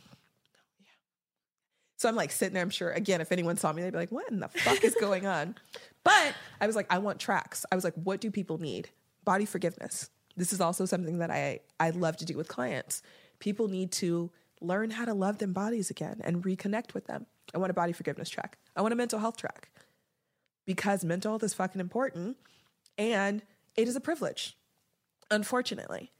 so 2.00 2.08
I'm 2.08 2.16
like 2.16 2.32
sitting 2.32 2.54
there. 2.54 2.62
I'm 2.62 2.70
sure 2.70 2.90
again, 2.92 3.20
if 3.20 3.30
anyone 3.30 3.58
saw 3.58 3.74
me, 3.74 3.82
they'd 3.82 3.90
be 3.90 3.98
like, 3.98 4.10
"What 4.10 4.30
in 4.30 4.40
the 4.40 4.48
fuck 4.48 4.82
is 4.84 4.96
going 4.98 5.26
on?" 5.26 5.54
But 6.02 6.32
I 6.58 6.66
was 6.66 6.74
like, 6.74 6.86
I 6.88 6.96
want 6.96 7.20
tracks. 7.20 7.66
I 7.70 7.74
was 7.74 7.84
like, 7.84 7.92
what 7.92 8.22
do 8.22 8.30
people 8.30 8.56
need? 8.56 8.88
Body 9.22 9.44
forgiveness. 9.44 10.08
This 10.34 10.50
is 10.54 10.58
also 10.58 10.86
something 10.86 11.18
that 11.18 11.30
I 11.30 11.60
I 11.78 11.90
love 11.90 12.16
to 12.18 12.24
do 12.24 12.38
with 12.38 12.48
clients. 12.48 13.02
People 13.38 13.68
need 13.68 13.92
to 13.92 14.30
learn 14.62 14.90
how 14.90 15.04
to 15.04 15.12
love 15.12 15.36
their 15.36 15.48
bodies 15.48 15.90
again 15.90 16.22
and 16.24 16.42
reconnect 16.42 16.94
with 16.94 17.06
them. 17.06 17.26
I 17.54 17.58
want 17.58 17.70
a 17.70 17.74
body 17.74 17.92
forgiveness 17.92 18.30
track. 18.30 18.56
I 18.74 18.80
want 18.80 18.94
a 18.94 18.96
mental 18.96 19.18
health 19.18 19.36
track 19.36 19.70
because 20.66 21.04
mental 21.04 21.32
health 21.32 21.42
is 21.42 21.54
fucking 21.54 21.80
important 21.80 22.36
and 22.98 23.42
it 23.76 23.88
is 23.88 23.96
a 23.96 24.00
privilege, 24.00 24.56
unfortunately. 25.30 26.12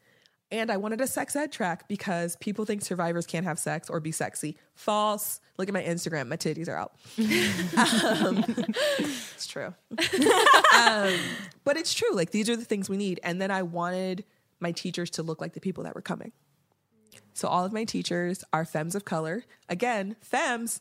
And 0.53 0.71
I 0.73 0.79
wanted 0.79 1.01
a 1.01 1.07
sex 1.07 1.37
ed 1.37 1.53
track 1.53 1.87
because 1.89 2.35
people 2.37 2.65
think 2.65 2.83
survivors 2.83 3.25
can't 3.25 3.47
have 3.47 3.59
sex 3.59 3.89
or 3.89 4.01
be 4.01 4.11
sexy. 4.11 4.57
False. 4.75 5.41
Look 5.59 5.69
at 5.69 5.75
my 5.75 5.83
Instagram. 5.83 6.27
My 6.27 6.37
titties 6.37 6.69
are 6.69 6.77
out. 6.77 6.93
um, 8.27 8.45
it's 8.99 9.47
true. 9.47 9.73
um, 10.77 11.15
but 11.63 11.77
it's 11.77 11.95
true. 11.95 12.13
Like 12.13 12.33
these 12.33 12.51
are 12.51 12.57
the 12.57 12.65
things 12.65 12.89
we 12.89 12.97
need. 12.97 13.21
And 13.23 13.41
then 13.41 13.53
I 13.53 13.63
wanted 13.63 14.25
my 14.59 14.73
teachers 14.73 15.11
to 15.11 15.23
look 15.23 15.41
like 15.41 15.53
the 15.53 15.61
people 15.61 15.85
that 15.85 15.95
were 15.95 16.03
coming. 16.03 16.33
So 17.33 17.47
all 17.47 17.65
of 17.65 17.73
my 17.73 17.85
teachers 17.85 18.45
are 18.53 18.65
femmes 18.65 18.95
of 18.95 19.05
color. 19.05 19.45
Again, 19.69 20.17
femmes. 20.21 20.81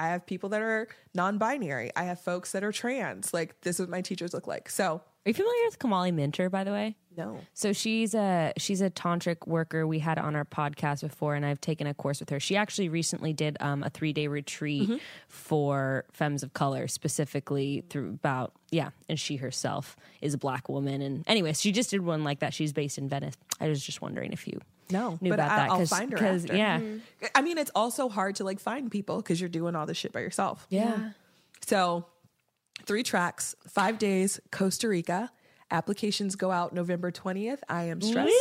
I 0.00 0.08
have 0.08 0.24
people 0.26 0.48
that 0.50 0.62
are 0.62 0.88
non-binary. 1.14 1.90
I 1.94 2.04
have 2.04 2.20
folks 2.20 2.52
that 2.52 2.64
are 2.64 2.72
trans. 2.72 3.34
Like 3.34 3.60
this 3.60 3.76
is 3.76 3.80
what 3.80 3.90
my 3.90 4.00
teachers 4.00 4.32
look 4.32 4.46
like. 4.46 4.70
So 4.70 4.84
Are 4.94 5.02
you 5.26 5.34
familiar 5.34 5.64
with 5.66 5.78
Kamali 5.78 6.12
Minter, 6.14 6.48
by 6.48 6.64
the 6.64 6.72
way? 6.72 6.96
no. 7.16 7.38
So 7.54 7.72
she's 7.74 8.14
a 8.14 8.52
she's 8.56 8.80
a 8.80 8.88
tantric 8.88 9.46
worker 9.46 9.86
we 9.86 9.98
had 9.98 10.18
on 10.18 10.34
our 10.36 10.44
podcast 10.46 11.02
before, 11.02 11.34
and 11.34 11.44
I've 11.44 11.60
taken 11.60 11.86
a 11.86 11.92
course 11.94 12.20
with 12.20 12.30
her. 12.30 12.40
She 12.40 12.56
actually 12.56 12.88
recently 12.88 13.32
did 13.34 13.56
um, 13.60 13.82
a 13.82 13.90
three 13.90 14.12
day 14.14 14.26
retreat 14.28 14.88
Mm-hmm. 14.88 14.96
for 15.28 16.04
femmes 16.12 16.42
of 16.42 16.52
color, 16.54 16.88
specifically 16.88 17.84
through 17.90 18.10
about 18.10 18.52
yeah, 18.70 18.90
and 19.08 19.18
she 19.20 19.36
herself 19.36 19.96
is 20.22 20.32
a 20.34 20.38
black 20.38 20.68
woman. 20.68 21.02
And 21.02 21.24
anyways, 21.28 21.60
she 21.60 21.72
just 21.72 21.90
did 21.90 22.00
one 22.00 22.24
like 22.24 22.38
that. 22.40 22.54
She's 22.54 22.72
based 22.72 22.96
in 22.98 23.08
Venice. 23.08 23.34
I 23.60 23.68
was 23.68 23.84
just 23.84 24.00
wondering 24.00 24.32
if 24.32 24.46
you 24.46 24.60
No, 24.92 25.18
knew 25.20 25.30
but 25.30 25.34
about 25.40 25.50
I, 25.50 25.56
that 25.56 25.70
I'll 25.70 25.86
find 25.86 26.12
her 26.12 26.18
after. 26.24 26.56
yeah, 26.56 26.80
I 27.34 27.42
mean, 27.42 27.58
it's 27.58 27.70
also 27.74 28.08
hard 28.08 28.36
to 28.36 28.44
like 28.44 28.60
find 28.60 28.90
people 28.90 29.16
because 29.16 29.40
you're 29.40 29.48
doing 29.50 29.74
all 29.76 29.86
this 29.86 29.96
shit 29.96 30.12
by 30.12 30.20
yourself. 30.20 30.66
yeah. 30.70 31.10
So, 31.66 32.06
three 32.86 33.02
tracks, 33.02 33.54
five 33.68 33.98
days, 33.98 34.40
Costa 34.50 34.88
Rica. 34.88 35.30
Applications 35.70 36.34
go 36.36 36.50
out 36.50 36.74
November 36.74 37.12
20th. 37.12 37.60
I 37.68 37.84
am 37.84 38.00
stressed. 38.00 38.34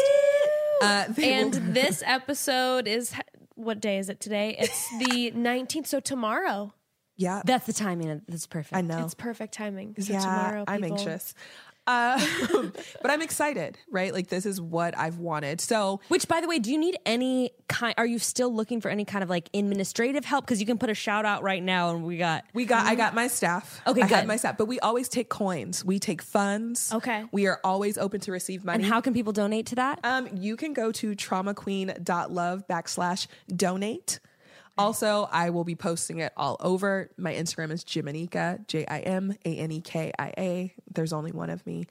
Uh, 0.81 1.05
And 1.21 1.53
will- 1.53 1.61
this 1.73 2.01
episode 2.05 2.87
is 2.87 3.13
what 3.55 3.79
day 3.81 3.97
is 3.99 4.09
it 4.09 4.19
today? 4.19 4.55
It's 4.57 4.89
the 4.97 5.31
19th, 5.35 5.85
so 5.87 5.99
tomorrow. 5.99 6.73
yeah, 7.17 7.41
That's 7.45 7.65
the 7.67 7.73
timing. 7.73 8.21
That's 8.27 8.47
perfect. 8.47 8.73
I 8.75 8.81
know. 8.81 9.03
It's 9.03 9.13
perfect 9.13 9.53
timing. 9.53 9.95
So 9.99 10.13
yeah, 10.13 10.19
tomorrow, 10.21 10.63
I'm 10.67 10.83
anxious. 10.83 11.35
Uh, 11.89 12.21
but 13.01 13.09
I'm 13.09 13.23
excited, 13.23 13.79
right? 13.89 14.13
Like, 14.13 14.27
this 14.27 14.45
is 14.45 14.61
what 14.61 14.95
I've 14.95 15.17
wanted. 15.17 15.59
So, 15.59 16.01
Which, 16.07 16.27
by 16.27 16.39
the 16.39 16.47
way, 16.47 16.59
do 16.59 16.71
you 16.71 16.77
need 16.77 16.97
any 17.03 17.49
kind? 17.67 17.95
Are 17.97 18.05
you 18.05 18.19
still 18.19 18.53
looking 18.53 18.79
for 18.79 18.89
any 18.89 19.05
kind 19.05 19.23
of 19.23 19.29
like 19.29 19.49
administrative 19.55 20.23
help? 20.23 20.45
Because 20.45 20.59
you 20.59 20.67
can 20.67 20.77
put 20.77 20.91
a 20.91 20.93
shout 20.93 21.25
out 21.25 21.41
right 21.41 21.63
now, 21.63 21.89
and 21.89 22.03
we 22.03 22.17
got 22.17 22.45
We 22.53 22.65
got. 22.65 22.85
I 22.85 22.93
got 22.93 23.15
my 23.15 23.27
staff. 23.27 23.81
Okay, 23.87 24.03
I 24.03 24.07
good. 24.07 24.27
my 24.27 24.35
staff, 24.35 24.55
but 24.55 24.67
we 24.67 24.79
always 24.81 25.09
take 25.09 25.29
coins. 25.29 25.83
We 25.83 25.97
take 25.97 26.21
funds. 26.21 26.93
Okay. 26.93 27.25
We 27.31 27.47
are 27.47 27.59
always 27.63 27.97
open 27.97 28.19
to 28.21 28.31
receive 28.31 28.63
money. 28.63 28.83
And 28.83 28.85
how 28.85 29.01
can 29.01 29.15
people 29.15 29.33
donate 29.33 29.65
to 29.67 29.75
that? 29.75 29.99
Um, 30.03 30.29
you 30.35 30.55
can 30.57 30.73
go 30.73 30.91
to 30.91 31.15
traumaqueen.love 31.15 32.67
backslash 32.67 33.25
donate. 33.47 34.19
Also, 34.79 35.27
I 35.31 35.49
will 35.49 35.63
be 35.63 35.75
posting 35.75 36.19
it 36.19 36.31
all 36.37 36.57
over. 36.59 37.09
My 37.17 37.33
Instagram 37.33 37.71
is 37.71 37.83
Jimanekia, 37.83 38.65
J 38.67 38.85
I 38.85 38.99
M 38.99 39.35
A 39.45 39.49
N 39.49 39.71
E 39.71 39.81
K 39.81 40.11
I 40.17 40.33
A. 40.37 40.73
There's 40.93 41.13
only 41.13 41.31
one 41.31 41.49
of 41.49 41.65
me. 41.65 41.85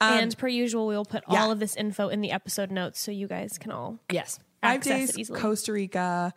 and 0.00 0.36
per 0.36 0.48
usual, 0.48 0.86
we 0.86 0.94
will 0.94 1.04
put 1.04 1.24
yeah. 1.28 1.42
all 1.42 1.50
of 1.50 1.58
this 1.58 1.74
info 1.76 2.08
in 2.08 2.20
the 2.20 2.30
episode 2.30 2.70
notes 2.70 3.00
so 3.00 3.10
you 3.10 3.26
guys 3.26 3.58
can 3.58 3.72
all 3.72 3.98
yes. 4.12 4.38
Five 4.62 4.76
access 4.76 4.98
days, 4.98 5.10
it 5.10 5.18
easily. 5.20 5.40
Costa 5.40 5.72
Rica. 5.72 6.34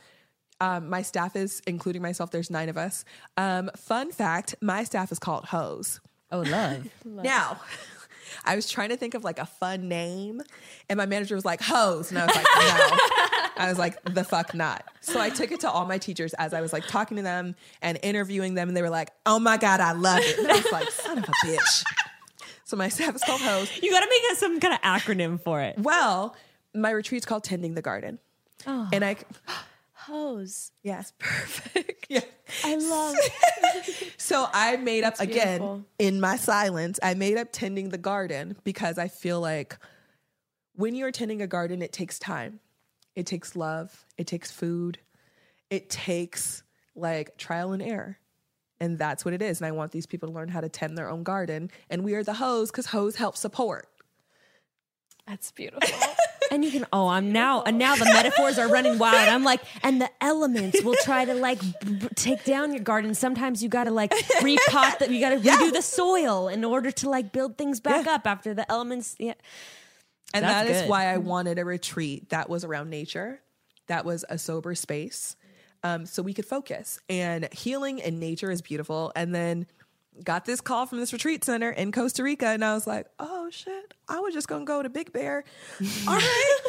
Um, 0.62 0.90
my 0.90 1.02
staff 1.02 1.36
is, 1.36 1.62
including 1.68 2.02
myself, 2.02 2.32
there's 2.32 2.50
nine 2.50 2.70
of 2.70 2.78
us. 2.78 3.06
Um, 3.38 3.70
fun 3.76 4.12
fact 4.12 4.56
my 4.62 4.84
staff 4.84 5.12
is 5.12 5.20
called 5.20 5.46
Hose. 5.46 6.02
Oh, 6.32 6.40
love. 6.42 6.88
Now, 7.06 7.60
I 8.46 8.56
was 8.56 8.70
trying 8.70 8.90
to 8.90 8.98
think 8.98 9.14
of 9.14 9.24
like 9.24 9.40
a 9.40 9.46
fun 9.46 9.88
name, 9.88 10.42
and 10.90 10.98
my 10.98 11.06
manager 11.06 11.36
was 11.36 11.46
like, 11.46 11.62
Hose. 11.62 12.12
And 12.12 12.20
I 12.20 12.26
was 12.26 12.36
like, 12.36 12.46
no. 12.56 12.98
I 13.60 13.70
was 13.70 13.78
like, 13.78 14.02
the 14.04 14.24
fuck 14.24 14.54
not. 14.54 14.84
So 15.02 15.20
I 15.20 15.30
took 15.30 15.52
it 15.52 15.60
to 15.62 15.70
all 15.70 15.86
my 15.86 15.98
teachers 15.98 16.34
as 16.36 16.54
I 16.54 16.62
was 16.62 16.74
like 16.74 16.88
talking 16.88 17.18
to 17.18 17.24
them 17.24 17.56
and 17.82 18.00
interviewing 18.02 18.54
them, 18.56 18.70
and 18.70 18.78
they 18.78 18.82
were 18.82 18.90
like, 18.90 19.12
oh 19.26 19.40
my 19.40 19.58
God, 19.58 19.80
I 19.80 19.92
love 19.92 20.20
it. 20.22 20.40
And 20.40 20.48
I 20.48 20.56
was 20.56 20.72
like, 20.72 20.90
son 20.92 21.18
of 21.20 21.26
a 21.26 21.46
bitch. 21.46 21.84
So 22.66 22.78
my 22.78 22.88
staff 22.90 23.16
is 23.16 23.24
called 23.24 23.42
host. 23.42 23.82
You 23.84 23.92
got 23.92 24.02
to 24.02 24.10
make 24.10 24.38
some 24.38 24.60
kind 24.60 24.74
of 24.74 24.82
acronym 24.82 25.42
for 25.42 25.62
it. 25.62 25.78
Well, 25.78 26.36
my 26.74 26.92
retreat's 26.92 27.26
called 27.26 27.44
Tending 27.44 27.74
the 27.74 27.82
Garden. 27.82 28.20
Oh. 28.68 28.88
And 28.94 29.04
I, 29.04 29.18
Hose. 29.94 30.72
yes. 30.84 31.14
Perfect. 31.20 32.08
Yeah. 32.10 32.22
I 32.64 32.76
love 32.76 33.16
it. 33.18 34.14
So 34.18 34.48
I 34.54 34.78
made 34.78 35.04
up 35.04 35.20
again 35.20 35.86
in 35.98 36.20
my 36.20 36.36
silence, 36.36 37.00
I 37.02 37.14
made 37.16 37.38
up 37.38 37.48
tending 37.52 37.90
the 37.90 37.98
garden 37.98 38.56
because 38.64 38.98
I 39.00 39.08
feel 39.08 39.42
like 39.42 39.78
when 40.76 40.94
you're 40.94 41.12
tending 41.12 41.42
a 41.42 41.48
garden, 41.48 41.82
it 41.82 41.92
takes 41.92 42.20
time. 42.20 42.60
It 43.20 43.26
takes 43.26 43.56
love. 43.56 44.06
It 44.18 44.28
takes 44.28 44.50
food. 44.50 44.98
It 45.70 45.90
takes 45.90 46.64
like 46.96 47.38
trial 47.38 47.74
and 47.74 47.82
error. 47.82 48.18
And 48.80 48.98
that's 48.98 49.26
what 49.26 49.34
it 49.34 49.42
is. 49.42 49.60
And 49.60 49.68
I 49.68 49.72
want 49.72 49.92
these 49.92 50.06
people 50.06 50.30
to 50.30 50.34
learn 50.36 50.48
how 50.48 50.62
to 50.62 50.70
tend 50.70 50.98
their 50.98 51.10
own 51.10 51.24
garden. 51.24 51.70
And 51.90 52.06
we 52.06 52.14
are 52.16 52.24
the 52.24 52.36
hose 52.36 52.72
because 52.72 52.86
hose 52.88 53.18
help 53.18 53.36
support. 53.36 53.90
That's 55.28 55.52
beautiful. 55.52 55.88
And 56.52 56.66
you 56.66 56.72
can, 56.72 56.88
oh, 56.92 57.08
I'm 57.08 57.32
now, 57.32 57.62
and 57.62 57.78
now 57.78 57.96
the 57.96 58.06
metaphors 58.06 58.58
are 58.58 58.68
running 58.68 58.98
wild. 58.98 59.30
I'm 59.30 59.44
like, 59.44 59.62
and 59.84 60.02
the 60.02 60.10
elements 60.20 60.82
will 60.82 60.96
try 61.04 61.24
to 61.24 61.36
like 61.36 61.62
b- 61.62 61.94
b- 61.94 62.08
take 62.16 62.44
down 62.44 62.74
your 62.74 62.82
garden. 62.82 63.14
Sometimes 63.14 63.62
you 63.62 63.70
got 63.70 63.84
to 63.84 63.92
like 63.92 64.10
repot 64.42 64.98
that, 64.98 65.12
you 65.12 65.20
got 65.20 65.30
to 65.30 65.36
redo 65.48 65.72
the 65.72 65.84
soil 65.84 66.48
in 66.48 66.66
order 66.66 66.90
to 66.90 67.08
like 67.08 67.32
build 67.32 67.56
things 67.56 67.80
back 67.80 68.08
Yeah. 68.08 68.16
up 68.16 68.26
after 68.26 68.56
the 68.56 68.66
elements. 68.72 69.16
Yeah. 69.20 69.36
And 70.34 70.44
That's 70.44 70.68
that 70.68 70.76
is 70.76 70.82
good. 70.82 70.90
why 70.90 71.08
I 71.08 71.18
wanted 71.18 71.58
a 71.60 71.66
retreat 71.66 72.30
that 72.30 72.50
was 72.50 72.64
around 72.64 72.90
nature, 72.90 73.42
that 73.88 74.06
was 74.06 74.24
a 74.30 74.38
sober 74.38 74.76
space, 74.76 75.36
um, 75.84 76.06
so 76.06 76.22
we 76.22 76.34
could 76.34 76.46
focus. 76.46 77.00
And 77.10 77.52
healing 77.52 78.00
in 78.00 78.20
nature 78.20 78.52
is 78.52 78.62
beautiful. 78.62 79.12
And 79.16 79.34
then 79.34 79.66
got 80.24 80.46
this 80.46 80.62
call 80.62 80.86
from 80.86 81.00
this 81.00 81.14
retreat 81.14 81.44
center 81.44 81.72
in 81.72 81.92
Costa 81.92 82.24
Rica, 82.24 82.48
and 82.48 82.64
I 82.64 82.74
was 82.74 82.86
like, 82.86 83.08
oh 83.20 83.50
shit, 83.50 83.94
I 84.08 84.20
was 84.20 84.34
just 84.34 84.48
gonna 84.48 84.66
go 84.66 84.84
to 84.84 84.90
Big 84.90 85.12
Bear. 85.14 85.44
All 86.08 86.16
right, 86.16 86.60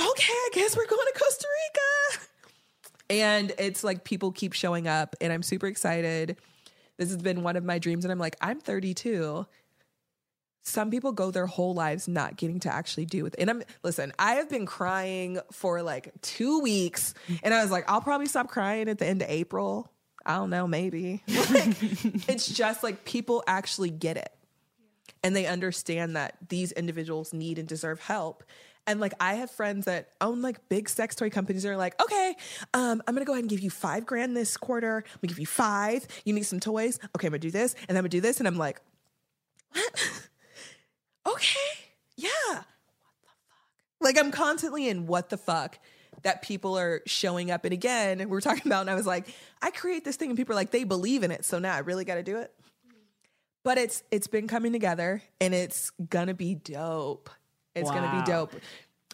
okay, 0.00 0.32
I 0.32 0.50
guess 0.52 0.76
we're 0.76 0.86
going 0.86 1.06
to 1.12 1.18
Costa 1.18 1.46
Rica. 1.68 2.26
And 3.08 3.52
it's 3.58 3.84
like 3.84 4.04
people 4.04 4.32
keep 4.32 4.52
showing 4.52 4.88
up, 4.88 5.14
and 5.20 5.32
I'm 5.32 5.42
super 5.42 5.68
excited. 5.68 6.36
This 6.96 7.10
has 7.10 7.18
been 7.18 7.42
one 7.42 7.56
of 7.56 7.64
my 7.64 7.78
dreams, 7.78 8.04
and 8.04 8.10
I'm 8.10 8.18
like, 8.18 8.36
I'm 8.40 8.58
32 8.60 9.46
some 10.66 10.90
people 10.90 11.12
go 11.12 11.30
their 11.30 11.46
whole 11.46 11.74
lives 11.74 12.08
not 12.08 12.36
getting 12.36 12.58
to 12.60 12.72
actually 12.72 13.06
do 13.06 13.24
it. 13.24 13.36
And 13.38 13.48
I'm 13.48 13.62
listen, 13.82 14.12
I 14.18 14.34
have 14.34 14.50
been 14.50 14.66
crying 14.66 15.38
for 15.52 15.80
like 15.82 16.10
two 16.22 16.60
weeks, 16.60 17.14
and 17.42 17.54
I 17.54 17.62
was 17.62 17.70
like, 17.70 17.88
I'll 17.88 18.00
probably 18.00 18.26
stop 18.26 18.48
crying 18.48 18.88
at 18.88 18.98
the 18.98 19.06
end 19.06 19.22
of 19.22 19.30
April. 19.30 19.90
I 20.24 20.34
don't 20.34 20.50
know, 20.50 20.66
maybe. 20.66 21.22
Like, 21.28 21.76
it's 22.28 22.48
just 22.48 22.82
like 22.82 23.04
people 23.04 23.44
actually 23.46 23.90
get 23.90 24.16
it, 24.16 24.32
and 25.22 25.36
they 25.36 25.46
understand 25.46 26.16
that 26.16 26.36
these 26.48 26.72
individuals 26.72 27.32
need 27.32 27.58
and 27.58 27.68
deserve 27.68 28.00
help. 28.00 28.42
And 28.88 29.00
like 29.00 29.14
I 29.20 29.34
have 29.34 29.50
friends 29.52 29.84
that 29.84 30.10
own 30.20 30.42
like 30.42 30.68
big 30.68 30.88
sex 30.88 31.14
toy 31.14 31.30
companies 31.30 31.62
that 31.62 31.70
are 31.70 31.76
like, 31.76 32.00
okay, 32.02 32.34
um, 32.74 33.02
I'm 33.06 33.14
gonna 33.14 33.24
go 33.24 33.32
ahead 33.32 33.44
and 33.44 33.50
give 33.50 33.60
you 33.60 33.70
five 33.70 34.04
grand 34.04 34.36
this 34.36 34.56
quarter. 34.56 34.98
I'm 35.06 35.18
gonna 35.22 35.28
give 35.28 35.38
you 35.38 35.46
five. 35.46 36.06
You 36.24 36.32
need 36.32 36.44
some 36.44 36.58
toys. 36.58 36.98
Okay, 37.16 37.28
I'm 37.28 37.32
gonna 37.32 37.38
do 37.38 37.52
this, 37.52 37.76
and 37.88 37.96
I'm 37.96 38.02
gonna 38.02 38.08
do 38.08 38.20
this, 38.20 38.38
and 38.38 38.48
I'm 38.48 38.58
like, 38.58 38.80
okay, 41.26 41.58
yeah. 42.16 42.28
What 42.50 42.56
the 42.56 42.62
fuck? 43.22 43.36
Like 44.00 44.18
I'm 44.18 44.30
constantly 44.30 44.88
in 44.88 45.06
what 45.06 45.30
the 45.30 45.36
fuck 45.36 45.78
that 46.22 46.42
people 46.42 46.78
are 46.78 47.02
showing 47.06 47.50
up. 47.50 47.64
And 47.64 47.72
again, 47.72 48.18
we 48.18 48.26
we're 48.26 48.40
talking 48.40 48.66
about, 48.66 48.80
and 48.82 48.90
I 48.90 48.94
was 48.94 49.06
like, 49.06 49.28
I 49.62 49.70
create 49.70 50.04
this 50.04 50.16
thing, 50.16 50.30
and 50.30 50.36
people 50.36 50.54
are 50.54 50.56
like, 50.56 50.70
they 50.70 50.84
believe 50.84 51.22
in 51.22 51.30
it, 51.30 51.44
so 51.44 51.58
now 51.58 51.74
I 51.74 51.78
really 51.78 52.04
got 52.04 52.16
to 52.16 52.22
do 52.22 52.38
it. 52.38 52.52
But 53.64 53.78
it's 53.78 54.02
it's 54.10 54.28
been 54.28 54.46
coming 54.46 54.72
together, 54.72 55.22
and 55.40 55.52
it's 55.52 55.90
gonna 56.08 56.34
be 56.34 56.54
dope. 56.54 57.30
It's 57.74 57.90
gonna 57.90 58.22
be 58.24 58.30
dope. 58.30 58.54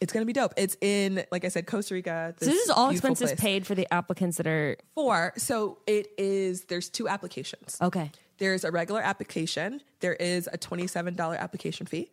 It's 0.03 0.13
gonna 0.13 0.27
be 0.27 0.33
dope. 0.33 0.53
It's 0.57 0.77
in, 0.81 1.25
like 1.31 1.45
I 1.45 1.49
said, 1.49 1.67
Costa 1.67 1.95
Rica. 1.95 2.35
So 2.39 2.47
this 2.47 2.65
is 2.65 2.71
all 2.71 2.91
expenses 2.91 3.31
place. 3.31 3.41
paid 3.41 3.67
for 3.67 3.75
the 3.75 3.87
applicants 3.95 4.37
that 4.39 4.47
are, 4.47 4.77
for. 4.95 5.33
So 5.37 5.79
it 5.87 6.09
is. 6.19 6.65
There's 6.65 6.89
two 6.89 7.09
applications. 7.09 7.79
okay. 7.81 8.11
There's 8.39 8.65
a 8.65 8.73
regular 8.73 9.01
application. 9.01 9.81
There 10.01 10.15
is 10.15 10.49
a 10.53 10.59
$27 10.59 11.39
application 11.39 11.87
fee. 11.87 12.11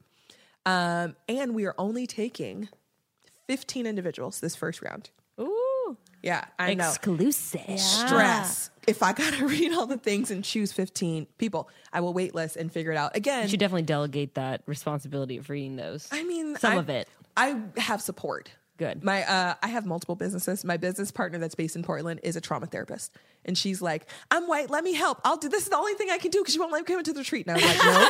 Um, 0.65 1.15
and 1.27 1.55
we 1.55 1.65
are 1.65 1.73
only 1.79 2.05
taking 2.05 2.69
15 3.47 3.87
individuals 3.87 4.39
this 4.39 4.55
first 4.55 4.83
round. 4.83 5.09
Ooh. 5.39 5.97
Yeah, 6.21 6.45
I 6.59 6.75
know. 6.75 6.87
Exclusive. 6.89 7.79
Stress. 7.79 8.69
If 8.85 9.01
I 9.01 9.13
got 9.13 9.33
to 9.35 9.47
read 9.47 9.73
all 9.73 9.87
the 9.87 9.97
things 9.97 10.29
and 10.29 10.43
choose 10.43 10.71
15 10.71 11.25
people, 11.37 11.69
I 11.93 12.01
will 12.01 12.13
wait 12.13 12.35
list 12.35 12.57
and 12.57 12.71
figure 12.71 12.91
it 12.91 12.97
out. 12.97 13.15
Again, 13.15 13.43
You 13.43 13.49
should 13.49 13.59
definitely 13.59 13.83
delegate 13.83 14.35
that 14.35 14.61
responsibility 14.67 15.37
of 15.37 15.49
reading 15.49 15.77
those. 15.77 16.07
I 16.11 16.23
mean, 16.23 16.57
some 16.57 16.73
I- 16.73 16.75
of 16.75 16.89
it. 16.89 17.07
I 17.39 17.55
have 17.79 18.01
support. 18.01 18.51
Good. 18.77 19.03
My 19.03 19.23
uh, 19.23 19.55
I 19.63 19.67
have 19.67 19.85
multiple 19.85 20.15
businesses. 20.15 20.63
My 20.63 20.77
business 20.77 21.11
partner 21.11 21.37
that's 21.37 21.55
based 21.55 21.75
in 21.75 21.83
Portland 21.83 22.19
is 22.23 22.35
a 22.35 22.41
trauma 22.41 22.65
therapist, 22.65 23.13
and 23.43 23.57
she's 23.57 23.81
like, 23.81 24.05
"I'm 24.31 24.47
white. 24.47 24.69
Let 24.69 24.83
me 24.83 24.93
help. 24.93 25.19
I'll 25.25 25.37
do. 25.37 25.49
This 25.49 25.63
is 25.63 25.69
the 25.69 25.77
only 25.77 25.93
thing 25.95 26.09
I 26.09 26.17
can 26.17 26.31
do 26.31 26.39
because 26.39 26.55
you 26.55 26.61
won't 26.61 26.71
let 26.71 26.79
me 26.79 26.85
come 26.85 26.97
into 26.97 27.11
the 27.11 27.19
retreat." 27.19 27.45
And 27.47 27.57
I 27.57 27.59
was 27.59 27.65
like, 27.65 27.85
"No, 27.85 28.09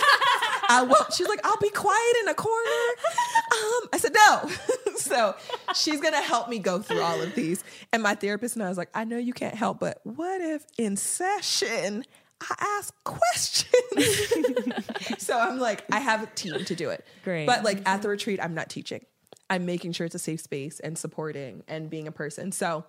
I 0.70 0.84
won't." 0.84 1.14
She's 1.14 1.28
like, 1.28 1.40
"I'll 1.44 1.58
be 1.58 1.72
quiet 1.72 2.16
in 2.22 2.28
a 2.28 2.36
corner." 2.36 2.86
Um, 3.52 3.90
I 3.94 3.98
said, 3.98 4.14
"No." 4.14 4.52
so 4.98 5.36
she's 5.74 6.02
gonna 6.02 6.22
help 6.22 6.50
me 6.50 6.60
go 6.60 6.82
through 6.82 7.02
all 7.02 7.20
of 7.20 7.34
these. 7.34 7.64
And 7.92 8.04
my 8.04 8.14
therapist 8.14 8.56
and 8.56 8.64
I 8.64 8.70
was 8.70 8.78
like, 8.78 8.90
"I 8.94 9.06
know 9.06 9.18
you 9.18 9.34
can't 9.34 9.56
help, 9.56 9.80
but 9.80 10.00
what 10.04 10.42
if 10.42 10.66
in 10.78 10.98
session?" 10.98 12.04
I 12.42 12.78
ask 12.78 12.94
questions. 13.04 13.74
so 15.18 15.38
I'm 15.38 15.60
like, 15.60 15.84
I 15.92 16.00
have 16.00 16.24
a 16.24 16.28
team 16.28 16.64
to 16.64 16.76
do 16.76 16.90
it. 16.90 17.06
Great. 17.24 17.46
But 17.46 17.64
like 17.64 17.88
at 17.88 18.02
the 18.02 18.10
retreat, 18.10 18.40
I'm 18.42 18.54
not 18.54 18.70
teaching. 18.70 19.06
I'm 19.50 19.66
making 19.66 19.94
sure 19.94 20.06
it's 20.06 20.16
a 20.16 20.20
safe 20.20 20.42
space 20.42 20.80
and 20.80 20.98
supporting 20.98 21.64
and 21.68 21.90
being 21.90 22.08
a 22.08 22.12
person. 22.12 22.52
So 22.52 22.86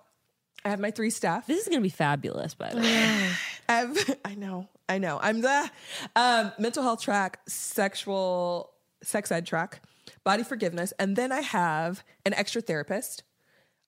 I 0.64 0.68
have 0.68 0.80
my 0.80 0.90
three 0.90 1.10
staff. 1.10 1.46
This 1.46 1.62
is 1.62 1.68
going 1.68 1.80
to 1.80 1.82
be 1.82 1.88
fabulous, 1.88 2.54
by 2.54 2.70
the 2.70 2.80
way. 2.80 3.30
I 3.68 3.72
have, 3.72 4.16
I 4.24 4.34
know, 4.34 4.68
I 4.88 4.98
know. 4.98 5.18
I'm 5.22 5.40
the 5.40 5.70
um, 6.16 6.52
mental 6.58 6.82
health 6.82 7.02
track, 7.02 7.40
sexual, 7.48 8.72
sex 9.02 9.32
ed 9.32 9.46
track, 9.46 9.80
body 10.24 10.42
forgiveness, 10.42 10.92
and 10.98 11.16
then 11.16 11.32
I 11.32 11.40
have 11.40 12.04
an 12.26 12.34
extra 12.34 12.60
therapist 12.60 13.22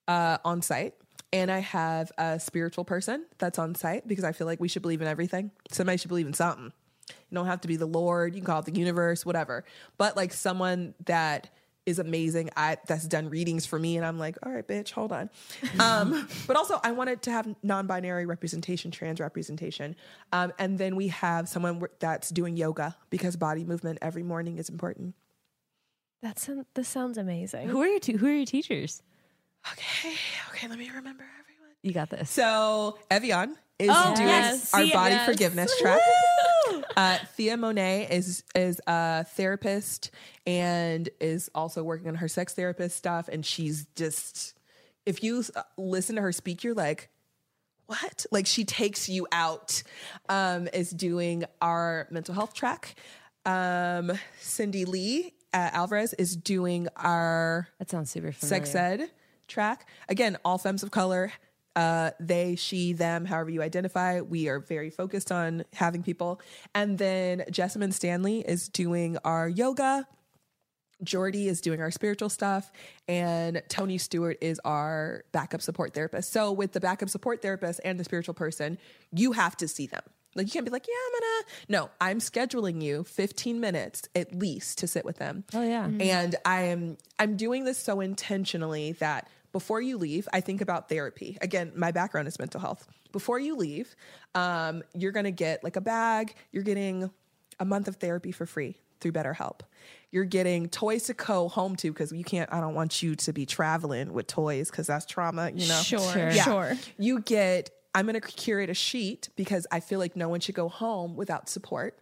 uh, 0.07 0.37
on 0.43 0.61
site. 0.61 0.95
And 1.31 1.49
I 1.49 1.59
have 1.59 2.11
a 2.19 2.39
spiritual 2.39 2.85
person 2.85 3.25
that's 3.39 3.57
on 3.57 3.73
site 3.73 4.07
because 4.07 4.23
I 4.23 4.33
feel 4.33 4.45
like 4.45 4.59
we 4.59 4.67
should 4.67 4.83
believe 4.83 5.01
in 5.01 5.07
everything. 5.07 5.49
Somebody 5.71 5.97
should 5.97 6.09
believe 6.09 6.27
in 6.27 6.33
something. 6.33 6.71
You 7.09 7.35
don't 7.35 7.47
have 7.47 7.61
to 7.61 7.67
be 7.67 7.75
the 7.75 7.87
Lord. 7.87 8.35
You 8.35 8.41
can 8.41 8.45
call 8.45 8.59
it 8.59 8.65
the 8.65 8.75
universe, 8.79 9.25
whatever. 9.25 9.63
But 9.97 10.15
like 10.15 10.31
someone 10.31 10.93
that 11.05 11.49
is 11.85 11.99
amazing 11.99 12.49
at 12.55 12.85
that's 12.87 13.05
done 13.07 13.29
readings 13.29 13.65
for 13.65 13.77
me, 13.77 13.97
and 13.97 14.05
I'm 14.05 14.17
like, 14.17 14.37
all 14.43 14.51
right, 14.51 14.67
bitch, 14.67 14.91
hold 14.91 15.11
on. 15.11 15.29
Um, 15.79 16.27
but 16.47 16.55
also, 16.55 16.79
I 16.83 16.91
wanted 16.91 17.21
to 17.23 17.31
have 17.31 17.53
non-binary 17.63 18.25
representation, 18.25 18.89
trans 18.91 19.19
representation, 19.19 19.95
um, 20.31 20.53
and 20.59 20.77
then 20.77 20.95
we 20.95 21.09
have 21.09 21.49
someone 21.49 21.81
that's 21.99 22.29
doing 22.29 22.55
yoga 22.57 22.95
because 23.09 23.35
body 23.35 23.63
movement 23.63 23.99
every 24.01 24.23
morning 24.23 24.57
is 24.57 24.69
important. 24.69 25.15
That 26.21 26.39
sound, 26.39 26.65
this 26.73 26.87
sounds 26.87 27.17
amazing. 27.17 27.67
Who 27.67 27.81
are 27.81 27.87
your 27.87 27.99
two, 27.99 28.17
who 28.17 28.27
are 28.27 28.31
your 28.33 28.45
teachers? 28.45 29.01
Okay, 29.73 30.13
okay, 30.49 30.67
let 30.69 30.77
me 30.79 30.87
remember 30.89 31.25
everyone. 31.39 31.75
You 31.81 31.91
got 31.91 32.09
this. 32.09 32.29
So 32.29 32.97
Evian 33.11 33.57
is 33.77 33.89
Oh, 33.91 34.13
doing 34.15 34.27
yes. 34.29 34.73
our 34.73 34.85
body 34.87 35.15
yes. 35.15 35.25
forgiveness 35.25 35.77
track. 35.81 35.99
Uh, 36.95 37.17
Thea 37.35 37.57
Monet 37.57 38.07
is 38.11 38.43
is 38.55 38.79
a 38.87 39.23
therapist 39.23 40.11
and 40.45 41.09
is 41.19 41.49
also 41.55 41.83
working 41.83 42.07
on 42.07 42.15
her 42.15 42.27
sex 42.27 42.53
therapist 42.53 42.95
stuff. 42.97 43.27
And 43.27 43.45
she's 43.45 43.87
just, 43.95 44.53
if 45.05 45.23
you 45.23 45.43
uh, 45.55 45.63
listen 45.77 46.15
to 46.17 46.21
her 46.21 46.31
speak, 46.31 46.63
you're 46.63 46.73
like, 46.73 47.09
what? 47.87 48.25
Like 48.31 48.45
she 48.47 48.63
takes 48.65 49.09
you 49.09 49.27
out. 49.31 49.83
Um, 50.29 50.67
is 50.73 50.91
doing 50.91 51.45
our 51.61 52.07
mental 52.09 52.33
health 52.33 52.53
track. 52.53 52.95
Um, 53.45 54.11
Cindy 54.39 54.85
Lee 54.85 55.33
uh, 55.53 55.69
Alvarez 55.73 56.13
is 56.13 56.35
doing 56.35 56.87
our 56.95 57.67
That 57.79 57.89
sounds 57.89 58.09
super 58.09 58.31
familiar. 58.31 58.65
sex 58.65 58.75
ed 58.75 59.09
track. 59.47 59.87
Again, 60.07 60.37
all 60.45 60.57
femmes 60.57 60.83
of 60.83 60.91
color, 60.91 61.31
uh, 61.75 62.11
they, 62.19 62.55
she, 62.55 62.93
them, 62.93 63.25
however 63.25 63.49
you 63.49 63.61
identify. 63.61 64.21
We 64.21 64.47
are 64.49 64.59
very 64.59 64.89
focused 64.89 65.31
on 65.31 65.63
having 65.73 66.03
people. 66.03 66.39
And 66.75 66.97
then 66.97 67.43
Jessamyn 67.49 67.93
Stanley 67.93 68.39
is 68.39 68.69
doing 68.69 69.17
our 69.23 69.47
yoga. 69.47 70.07
Jordy 71.03 71.47
is 71.47 71.59
doing 71.59 71.81
our 71.81 71.91
spiritual 71.91 72.29
stuff, 72.29 72.71
and 73.09 73.61
Tony 73.67 73.97
Stewart 73.97 74.37
is 74.39 74.61
our 74.63 75.25
backup 75.33 75.61
support 75.61 75.93
therapist. 75.93 76.31
So, 76.31 76.51
with 76.53 76.71
the 76.71 76.79
backup 76.79 77.09
support 77.09 77.41
therapist 77.41 77.81
and 77.83 77.99
the 77.99 78.05
spiritual 78.05 78.33
person, 78.33 78.77
you 79.11 79.33
have 79.33 79.57
to 79.57 79.67
see 79.67 79.85
them. 79.87 80.03
Like, 80.35 80.47
you 80.47 80.51
can't 80.51 80.65
be 80.65 80.71
like, 80.71 80.87
yeah, 80.87 80.93
I'm 81.05 81.19
gonna. 81.19 81.45
No, 81.69 81.89
I'm 82.01 82.19
scheduling 82.19 82.81
you 82.81 83.03
15 83.03 83.59
minutes 83.59 84.03
at 84.15 84.33
least 84.33 84.79
to 84.79 84.87
sit 84.87 85.05
with 85.05 85.17
them. 85.17 85.43
Oh, 85.53 85.63
yeah. 85.63 85.85
And 85.85 86.35
I 86.45 86.61
am 86.63 86.97
I'm 87.19 87.37
doing 87.37 87.65
this 87.65 87.77
so 87.77 87.99
intentionally 87.99 88.93
that 88.93 89.27
before 89.53 89.79
you 89.81 89.97
leave, 89.97 90.27
I 90.33 90.41
think 90.41 90.59
about 90.59 90.89
therapy. 90.89 91.37
Again, 91.41 91.71
my 91.75 91.91
background 91.91 92.27
is 92.27 92.37
mental 92.37 92.59
health. 92.59 92.85
Before 93.13 93.39
you 93.39 93.55
leave, 93.55 93.95
um, 94.35 94.83
you're 94.93 95.11
going 95.13 95.23
to 95.25 95.31
get 95.31 95.63
like 95.63 95.77
a 95.77 95.81
bag, 95.81 96.33
you're 96.51 96.63
getting 96.63 97.09
a 97.59 97.65
month 97.65 97.87
of 97.87 97.95
therapy 97.97 98.31
for 98.33 98.45
free 98.45 98.75
through 98.99 99.11
BetterHelp. 99.13 99.59
You're 100.11 100.25
getting 100.25 100.69
toys 100.69 101.03
to 101.03 101.13
go 101.13 101.47
home 101.47 101.75
to 101.77 101.91
because 101.91 102.11
you 102.11 102.23
can't, 102.23 102.51
I 102.51 102.59
don't 102.59 102.73
want 102.73 103.01
you 103.03 103.15
to 103.15 103.31
be 103.33 103.45
traveling 103.45 104.11
with 104.13 104.27
toys 104.27 104.69
because 104.71 104.87
that's 104.87 105.05
trauma, 105.05 105.51
you 105.53 105.67
know? 105.67 105.81
Sure, 105.81 105.99
Sure. 106.11 106.31
sure. 106.31 106.73
You 106.97 107.19
get, 107.21 107.69
I'm 107.95 108.05
going 108.07 108.19
to 108.19 108.21
curate 108.21 108.69
a 108.69 108.73
sheet 108.73 109.29
because 109.35 109.67
I 109.71 109.79
feel 109.79 109.99
like 109.99 110.15
no 110.15 110.29
one 110.29 110.39
should 110.39 110.55
go 110.55 110.67
home 110.69 111.15
without 111.15 111.47
support. 111.47 111.99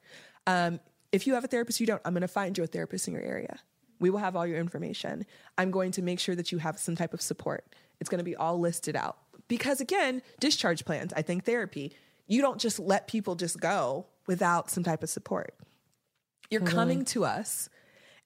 Um, 0.47 0.79
if 1.11 1.27
you 1.27 1.33
have 1.33 1.43
a 1.43 1.47
therapist, 1.47 1.81
you 1.81 1.85
don't, 1.87 2.01
I'm 2.05 2.13
going 2.13 2.21
to 2.21 2.27
find 2.29 2.57
you 2.57 2.63
a 2.63 2.67
therapist 2.67 3.07
in 3.09 3.13
your 3.13 3.23
area. 3.23 3.59
We 4.01 4.09
will 4.09 4.19
have 4.19 4.35
all 4.35 4.45
your 4.45 4.59
information. 4.59 5.25
I'm 5.57 5.71
going 5.71 5.91
to 5.91 6.01
make 6.01 6.19
sure 6.19 6.35
that 6.35 6.51
you 6.51 6.57
have 6.57 6.77
some 6.77 6.95
type 6.95 7.13
of 7.13 7.21
support. 7.21 7.63
It's 8.01 8.09
going 8.09 8.19
to 8.19 8.25
be 8.25 8.35
all 8.35 8.59
listed 8.59 8.95
out. 8.95 9.17
Because 9.47 9.79
again, 9.79 10.21
discharge 10.39 10.83
plans, 10.85 11.13
I 11.15 11.21
think 11.21 11.45
therapy, 11.45 11.93
you 12.27 12.41
don't 12.41 12.59
just 12.59 12.79
let 12.79 13.07
people 13.07 13.35
just 13.35 13.59
go 13.59 14.07
without 14.25 14.71
some 14.71 14.83
type 14.83 15.03
of 15.03 15.09
support. 15.09 15.53
You're 16.49 16.61
coming 16.61 17.05
to 17.05 17.23
us. 17.25 17.69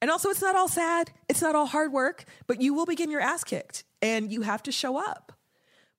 And 0.01 0.09
also, 0.09 0.29
it's 0.29 0.41
not 0.41 0.55
all 0.55 0.67
sad, 0.67 1.11
it's 1.29 1.41
not 1.41 1.55
all 1.55 1.65
hard 1.65 1.91
work, 1.91 2.25
but 2.47 2.61
you 2.61 2.73
will 2.73 2.85
be 2.85 2.95
getting 2.95 3.11
your 3.11 3.21
ass 3.21 3.43
kicked 3.43 3.83
and 4.01 4.31
you 4.31 4.41
have 4.41 4.63
to 4.63 4.71
show 4.71 4.97
up. 4.97 5.33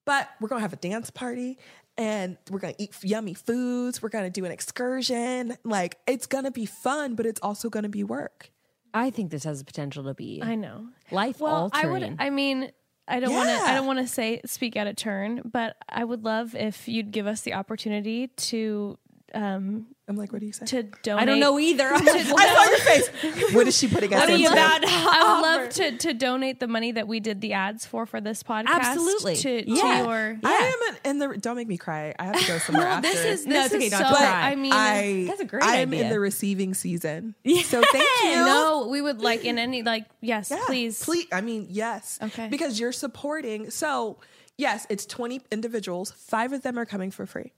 But 0.04 0.28
we're 0.40 0.48
gonna 0.48 0.60
have 0.60 0.72
a 0.72 0.76
dance 0.76 1.10
party 1.10 1.58
and 1.98 2.36
we're 2.50 2.60
gonna 2.60 2.74
eat 2.78 2.94
yummy 3.02 3.34
foods. 3.34 4.00
We're 4.00 4.08
gonna 4.08 4.30
do 4.30 4.44
an 4.44 4.52
excursion. 4.52 5.56
Like, 5.64 5.98
it's 6.06 6.26
gonna 6.26 6.50
be 6.50 6.66
fun, 6.66 7.14
but 7.14 7.26
it's 7.26 7.40
also 7.40 7.68
gonna 7.68 7.88
be 7.88 8.04
work. 8.04 8.52
I 8.96 9.10
think 9.10 9.30
this 9.30 9.44
has 9.44 9.58
the 9.58 9.64
potential 9.64 10.04
to 10.04 10.14
be 10.14 10.40
I 10.42 10.54
know. 10.54 10.88
life 11.10 11.40
Well, 11.40 11.70
I 11.72 11.82
altering. 11.84 12.10
would. 12.12 12.16
I 12.18 12.30
mean, 12.30 12.70
I 13.06 13.20
don't 13.20 13.34
want 13.34 13.48
to. 13.48 13.54
I 13.54 13.74
don't 13.74 13.86
want 13.86 13.98
to 13.98 14.06
say 14.06 14.40
speak 14.46 14.74
out 14.76 14.86
of 14.86 14.96
turn, 14.96 15.42
but 15.44 15.76
I 15.88 16.02
would 16.04 16.24
love 16.24 16.54
if 16.54 16.88
you'd 16.88 17.10
give 17.10 17.26
us 17.26 17.42
the 17.42 17.54
opportunity 17.54 18.28
to 18.28 18.98
um 19.34 19.86
I'm 20.08 20.16
like, 20.16 20.32
what 20.32 20.38
do 20.38 20.46
you 20.46 20.52
say? 20.52 20.66
to 20.66 20.82
donate. 21.02 21.22
I 21.22 21.24
don't 21.24 21.40
know 21.40 21.58
either. 21.58 21.88
I 21.92 21.98
saw 21.98 22.70
your 22.70 22.78
face. 22.78 23.10
What 23.56 23.66
is 23.66 23.76
she 23.76 23.88
putting 23.88 24.14
us 24.14 24.20
What 24.20 24.30
are 24.30 24.36
you 24.36 24.46
into? 24.46 24.52
about 24.52 24.82
to 24.82 24.88
I 24.88 25.32
would 25.34 25.42
love 25.42 25.68
to 25.70 25.98
to 25.98 26.14
donate 26.14 26.60
the 26.60 26.68
money 26.68 26.92
that 26.92 27.08
we 27.08 27.18
did 27.18 27.40
the 27.40 27.52
ads 27.54 27.84
for 27.84 28.06
for 28.06 28.20
this 28.20 28.42
podcast. 28.44 28.66
Absolutely. 28.68 29.36
to, 29.36 29.62
to 29.64 29.70
Yeah. 29.70 30.02
your. 30.04 30.38
I 30.44 30.52
am 30.52 30.94
in, 30.94 31.10
in 31.10 31.18
the. 31.18 31.38
Don't 31.38 31.56
make 31.56 31.66
me 31.66 31.76
cry. 31.76 32.14
I 32.18 32.24
have 32.26 32.40
to 32.40 32.46
go 32.46 32.58
somewhere 32.66 32.86
after. 32.86 33.08
This 33.08 33.24
is 33.24 33.44
this 33.44 33.52
No, 33.54 33.64
it's 33.64 33.74
is 33.74 33.80
okay, 33.80 33.88
so. 33.90 33.98
not 33.98 34.08
to 34.10 34.14
cry. 34.16 34.50
I 34.50 34.54
mean, 34.54 34.72
I. 34.72 35.24
That's 35.26 35.40
a 35.40 35.44
great 35.44 35.64
I'm 35.64 35.88
idea. 35.92 36.04
in 36.04 36.10
the 36.10 36.20
receiving 36.20 36.72
season. 36.74 37.34
So 37.64 37.82
thank 37.82 38.08
you. 38.24 38.36
no, 38.36 38.86
we 38.88 39.00
would 39.02 39.20
like 39.20 39.44
in 39.44 39.58
any 39.58 39.82
like 39.82 40.04
yes, 40.20 40.50
Yeah, 40.52 40.60
please, 40.66 41.02
Please. 41.04 41.26
I 41.32 41.40
mean, 41.40 41.66
yes. 41.70 42.18
Okay. 42.22 42.46
Because 42.48 42.78
you're 42.78 42.92
supporting. 42.92 43.70
So, 43.70 44.18
yes, 44.56 44.86
it's 44.88 45.04
20 45.04 45.40
individuals. 45.50 46.12
Five 46.12 46.52
of 46.52 46.62
them 46.62 46.78
are 46.78 46.86
coming 46.86 47.10
for 47.10 47.26
free. 47.26 47.52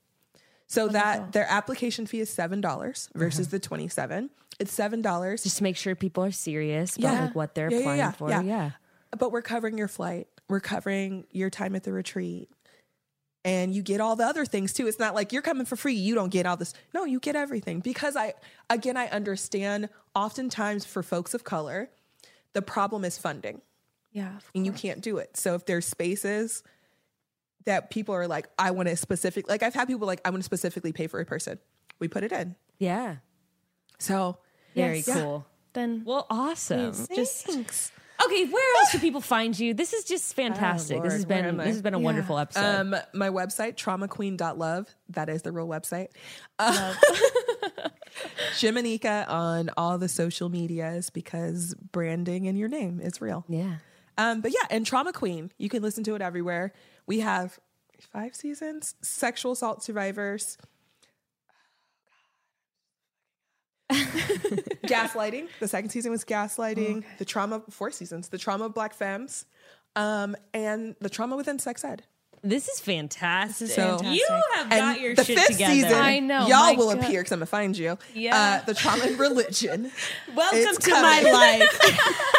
So 0.68 0.88
that 0.88 1.32
their 1.32 1.46
application 1.48 2.06
fee 2.06 2.20
is 2.20 2.30
$7 2.34 3.08
versus 3.14 3.48
the 3.48 3.58
27. 3.58 4.30
It's 4.60 4.76
$7. 4.76 5.42
just 5.42 5.56
to 5.58 5.62
make 5.62 5.76
sure 5.76 5.94
people 5.94 6.24
are 6.24 6.30
serious 6.30 6.96
about 6.96 7.12
Yeah. 7.14 7.24
like 7.24 7.34
what 7.34 7.54
they're 7.54 7.70
Yeah, 7.70 7.76
yeah, 7.78 7.80
applying 7.80 7.98
yeah, 7.98 8.10
for. 8.12 8.30
yeah. 8.30 8.42
Yeah. 8.42 8.70
But 9.18 9.32
we're 9.32 9.42
covering 9.42 9.78
your 9.78 9.88
flight. 9.88 10.28
We're 10.48 10.60
covering 10.60 11.26
your 11.32 11.48
time 11.50 11.74
at 11.74 11.84
the 11.84 11.92
retreat. 11.92 12.50
And 13.44 13.74
you 13.74 13.82
get 13.82 14.00
all 14.00 14.14
the 14.16 14.24
other 14.26 14.44
things 14.44 14.72
too. 14.74 14.86
It's 14.88 14.98
not 14.98 15.14
like 15.14 15.32
you're 15.32 15.42
coming 15.42 15.64
for 15.64 15.76
free. 15.76 15.94
You 15.94 16.14
don't 16.14 16.28
get 16.28 16.44
all 16.44 16.56
this. 16.56 16.74
No, 16.92 17.04
you 17.04 17.18
get 17.20 17.34
everything. 17.36 17.80
Because 17.80 18.14
I, 18.16 18.34
again, 18.68 18.96
I 18.96 19.06
understand 19.08 19.88
oftentimes 20.14 20.84
for 20.84 21.02
folks 21.02 21.32
of 21.34 21.44
color, 21.44 21.88
the 22.52 22.60
problem 22.62 23.04
is 23.04 23.16
funding. 23.16 23.62
yeah, 24.12 24.36
of 24.36 24.50
and 24.54 24.66
you 24.66 24.72
can't 24.72 25.00
do 25.00 25.16
it. 25.18 25.36
So 25.36 25.54
if 25.54 25.64
there's 25.66 25.86
spaces 25.86 26.62
that 27.64 27.90
people 27.90 28.14
are 28.14 28.26
like, 28.26 28.48
I 28.58 28.70
want 28.70 28.88
to 28.88 28.96
specific, 28.96 29.48
like 29.48 29.62
I've 29.62 29.74
had 29.74 29.88
people 29.88 30.06
like, 30.06 30.20
I 30.24 30.30
want 30.30 30.40
to 30.40 30.44
specifically 30.44 30.92
pay 30.92 31.06
for 31.06 31.20
a 31.20 31.24
person. 31.24 31.58
We 31.98 32.08
put 32.08 32.22
it 32.24 32.32
in. 32.32 32.54
Yeah. 32.78 33.16
So 33.98 34.38
Very 34.74 34.98
Yes. 34.98 35.12
cool. 35.12 35.44
then 35.72 36.02
Well, 36.06 36.26
awesome. 36.30 36.92
just 37.14 37.44
thanks. 37.46 37.92
Okay, 38.24 38.46
where 38.46 38.76
else 38.80 38.90
do 38.92 38.98
people 38.98 39.20
find 39.20 39.56
you? 39.56 39.74
This 39.74 39.92
is 39.92 40.04
just 40.04 40.34
fantastic. 40.34 40.98
Oh, 40.98 41.02
this 41.02 41.12
has 41.12 41.24
been 41.24 41.56
this 41.56 41.66
has 41.68 41.82
been 41.82 41.94
a 41.94 41.98
wonderful 42.00 42.36
episode. 42.38 42.60
Um, 42.94 42.96
my 43.14 43.28
website, 43.30 43.76
traumaqueen.love. 43.76 44.92
That 45.10 45.28
is 45.28 45.42
the 45.42 45.52
real 45.52 45.68
website. 45.68 46.08
Uh, 46.58 46.94
Jimanekia 48.54 49.28
on 49.28 49.70
all 49.76 49.98
the 49.98 50.08
social 50.08 50.48
medias 50.48 51.10
because 51.10 51.74
branding 51.92 52.46
in 52.46 52.56
your 52.56 52.68
name 52.68 53.00
is 53.00 53.20
real. 53.20 53.44
yeah. 53.48 53.76
Um, 54.16 54.40
but 54.40 54.50
yeah, 54.50 54.66
and 54.68 54.84
Trauma 54.84 55.12
Queen, 55.12 55.52
you 55.58 55.68
can 55.68 55.80
listen 55.80 56.02
to 56.04 56.16
it 56.16 56.22
everywhere. 56.22 56.72
We 57.08 57.20
have 57.20 57.58
five 58.12 58.36
seasons, 58.36 58.94
sexual 59.00 59.52
assault 59.52 59.82
survivors, 59.82 60.58
gaslighting. 63.92 65.48
The 65.58 65.68
second 65.68 65.88
season 65.90 66.10
was 66.12 66.24
gaslighting. 66.24 67.04
The 67.18 67.24
trauma, 67.24 67.62
four 67.70 67.90
seasons, 67.90 68.28
the 68.28 68.36
trauma 68.38 68.66
of 68.66 68.74
black 68.74 68.92
femmes, 68.92 69.46
um, 69.96 70.36
and 70.52 70.96
the 71.00 71.08
trauma 71.08 71.34
within 71.36 71.58
sex 71.58 71.82
ed. 71.82 72.02
This 72.44 72.68
is 72.68 72.78
fantastic. 72.78 73.68
So- 73.70 74.00
you 74.04 74.24
have 74.54 74.70
And 74.70 74.78
got 74.80 75.00
your 75.00 75.14
the 75.16 75.24
shit 75.24 75.38
fifth 75.38 75.48
together. 75.52 75.72
season, 75.74 75.92
I 75.94 76.20
know, 76.20 76.46
y'all 76.46 76.76
will 76.76 76.94
God. 76.94 77.02
appear 77.04 77.20
because 77.20 77.32
I'm 77.32 77.38
gonna 77.40 77.46
find 77.46 77.76
you. 77.76 77.98
Yeah. 78.14 78.60
uh, 78.62 78.64
the 78.66 78.74
trauma 78.74 79.04
and 79.04 79.18
religion. 79.18 79.90
Welcome 80.36 80.58
It's 80.60 80.78
to 80.84 80.90
my 80.90 81.22
life. 81.22 82.34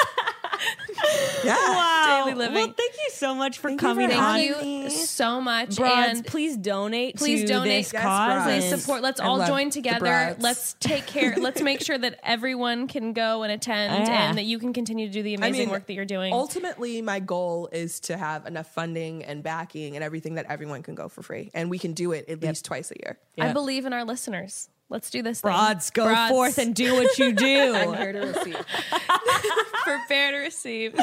Yeah, 1.44 1.56
wow. 1.56 2.24
Daily 2.26 2.38
living. 2.38 2.54
Well, 2.56 2.74
thank 2.78 2.94
you 2.96 3.10
so 3.12 3.34
much 3.34 3.60
for 3.60 3.70
Thank 3.70 3.82
you 3.82 3.88
for 3.88 3.94
coming 3.94 4.12
on. 4.12 4.36
thank 4.36 4.56
Honey. 4.58 4.84
you 4.84 4.90
so 4.90 5.40
much. 5.40 5.78
Broads, 5.78 6.18
and 6.20 6.26
please 6.26 6.58
donate 6.58 7.16
Please 7.16 7.42
to 7.42 7.48
donate. 7.48 7.86
this 7.86 7.94
Yes, 7.94 8.04
cause. 8.04 8.44
please 8.44 8.82
support. 8.82 9.02
Let's 9.02 9.22
I 9.22 9.26
all 9.26 9.46
join 9.48 9.70
together. 9.70 10.36
Let's 10.40 10.76
take 10.82 11.06
care. 11.08 11.36
let's 11.40 11.62
make 11.62 11.82
sure 11.82 11.98
that 11.98 12.20
everyone 12.24 12.88
can 12.88 13.14
go 13.14 13.44
and 13.44 13.54
attend, 13.54 13.94
oh, 13.94 14.12
Yeah. 14.12 14.28
and 14.30 14.38
that 14.38 14.44
you 14.46 14.60
can 14.60 14.74
continue 14.74 15.08
to 15.08 15.14
do 15.14 15.24
the 15.24 15.34
amazing 15.36 15.70
work 15.70 15.86
that 15.88 15.94
you're 15.94 16.04
doing. 16.04 16.34
Ultimately, 16.34 17.02
my 17.02 17.20
goal 17.22 17.70
is 17.72 18.02
to 18.02 18.18
have 18.18 18.46
enough 18.46 18.74
funding 18.74 19.24
and 19.24 19.42
backing 19.42 19.96
and 19.96 20.04
everything 20.04 20.36
that 20.36 20.46
everyone 20.50 20.84
can 20.84 20.94
go 20.96 21.08
for 21.08 21.22
free, 21.22 21.52
and 21.54 21.70
we 21.70 21.80
can 21.80 21.94
do 21.94 22.12
it 22.12 22.28
at 22.28 22.42
least 22.42 22.66
twice 22.66 22.92
a 22.92 22.96
year. 23.02 23.18
I 23.40 23.54
believe 23.54 23.86
in 23.86 23.94
our 23.94 24.04
listeners. 24.04 24.70
Let's 24.90 25.12
do 25.12 25.22
this. 25.22 25.42
thing. 25.42 25.52
Go 25.94 26.06
Broads. 26.06 26.32
forth 26.32 26.58
and 26.58 26.74
do 26.74 26.96
what 26.96 27.18
you 27.20 27.34
do. 27.34 27.76
I'm 27.76 27.94
here 27.94 28.12
to 28.14 28.20
receive. 28.20 28.58
prepare 29.84 30.32
to 30.32 30.38
receive. 30.40 31.00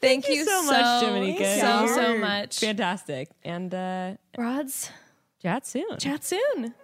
Thank, 0.00 0.28
you 0.28 0.44
so 0.44 0.64
much, 0.64 1.02
Dominica. 1.04 1.60
So 1.60 1.86
so 1.94 2.18
much. 2.18 2.58
Fantastic. 2.58 3.28
And 3.44 3.72
uh, 3.72 4.14
Broads, 4.34 4.90
chat 5.40 5.66
soon. 5.66 5.96
chat 5.98 6.24
soon. 6.24 6.74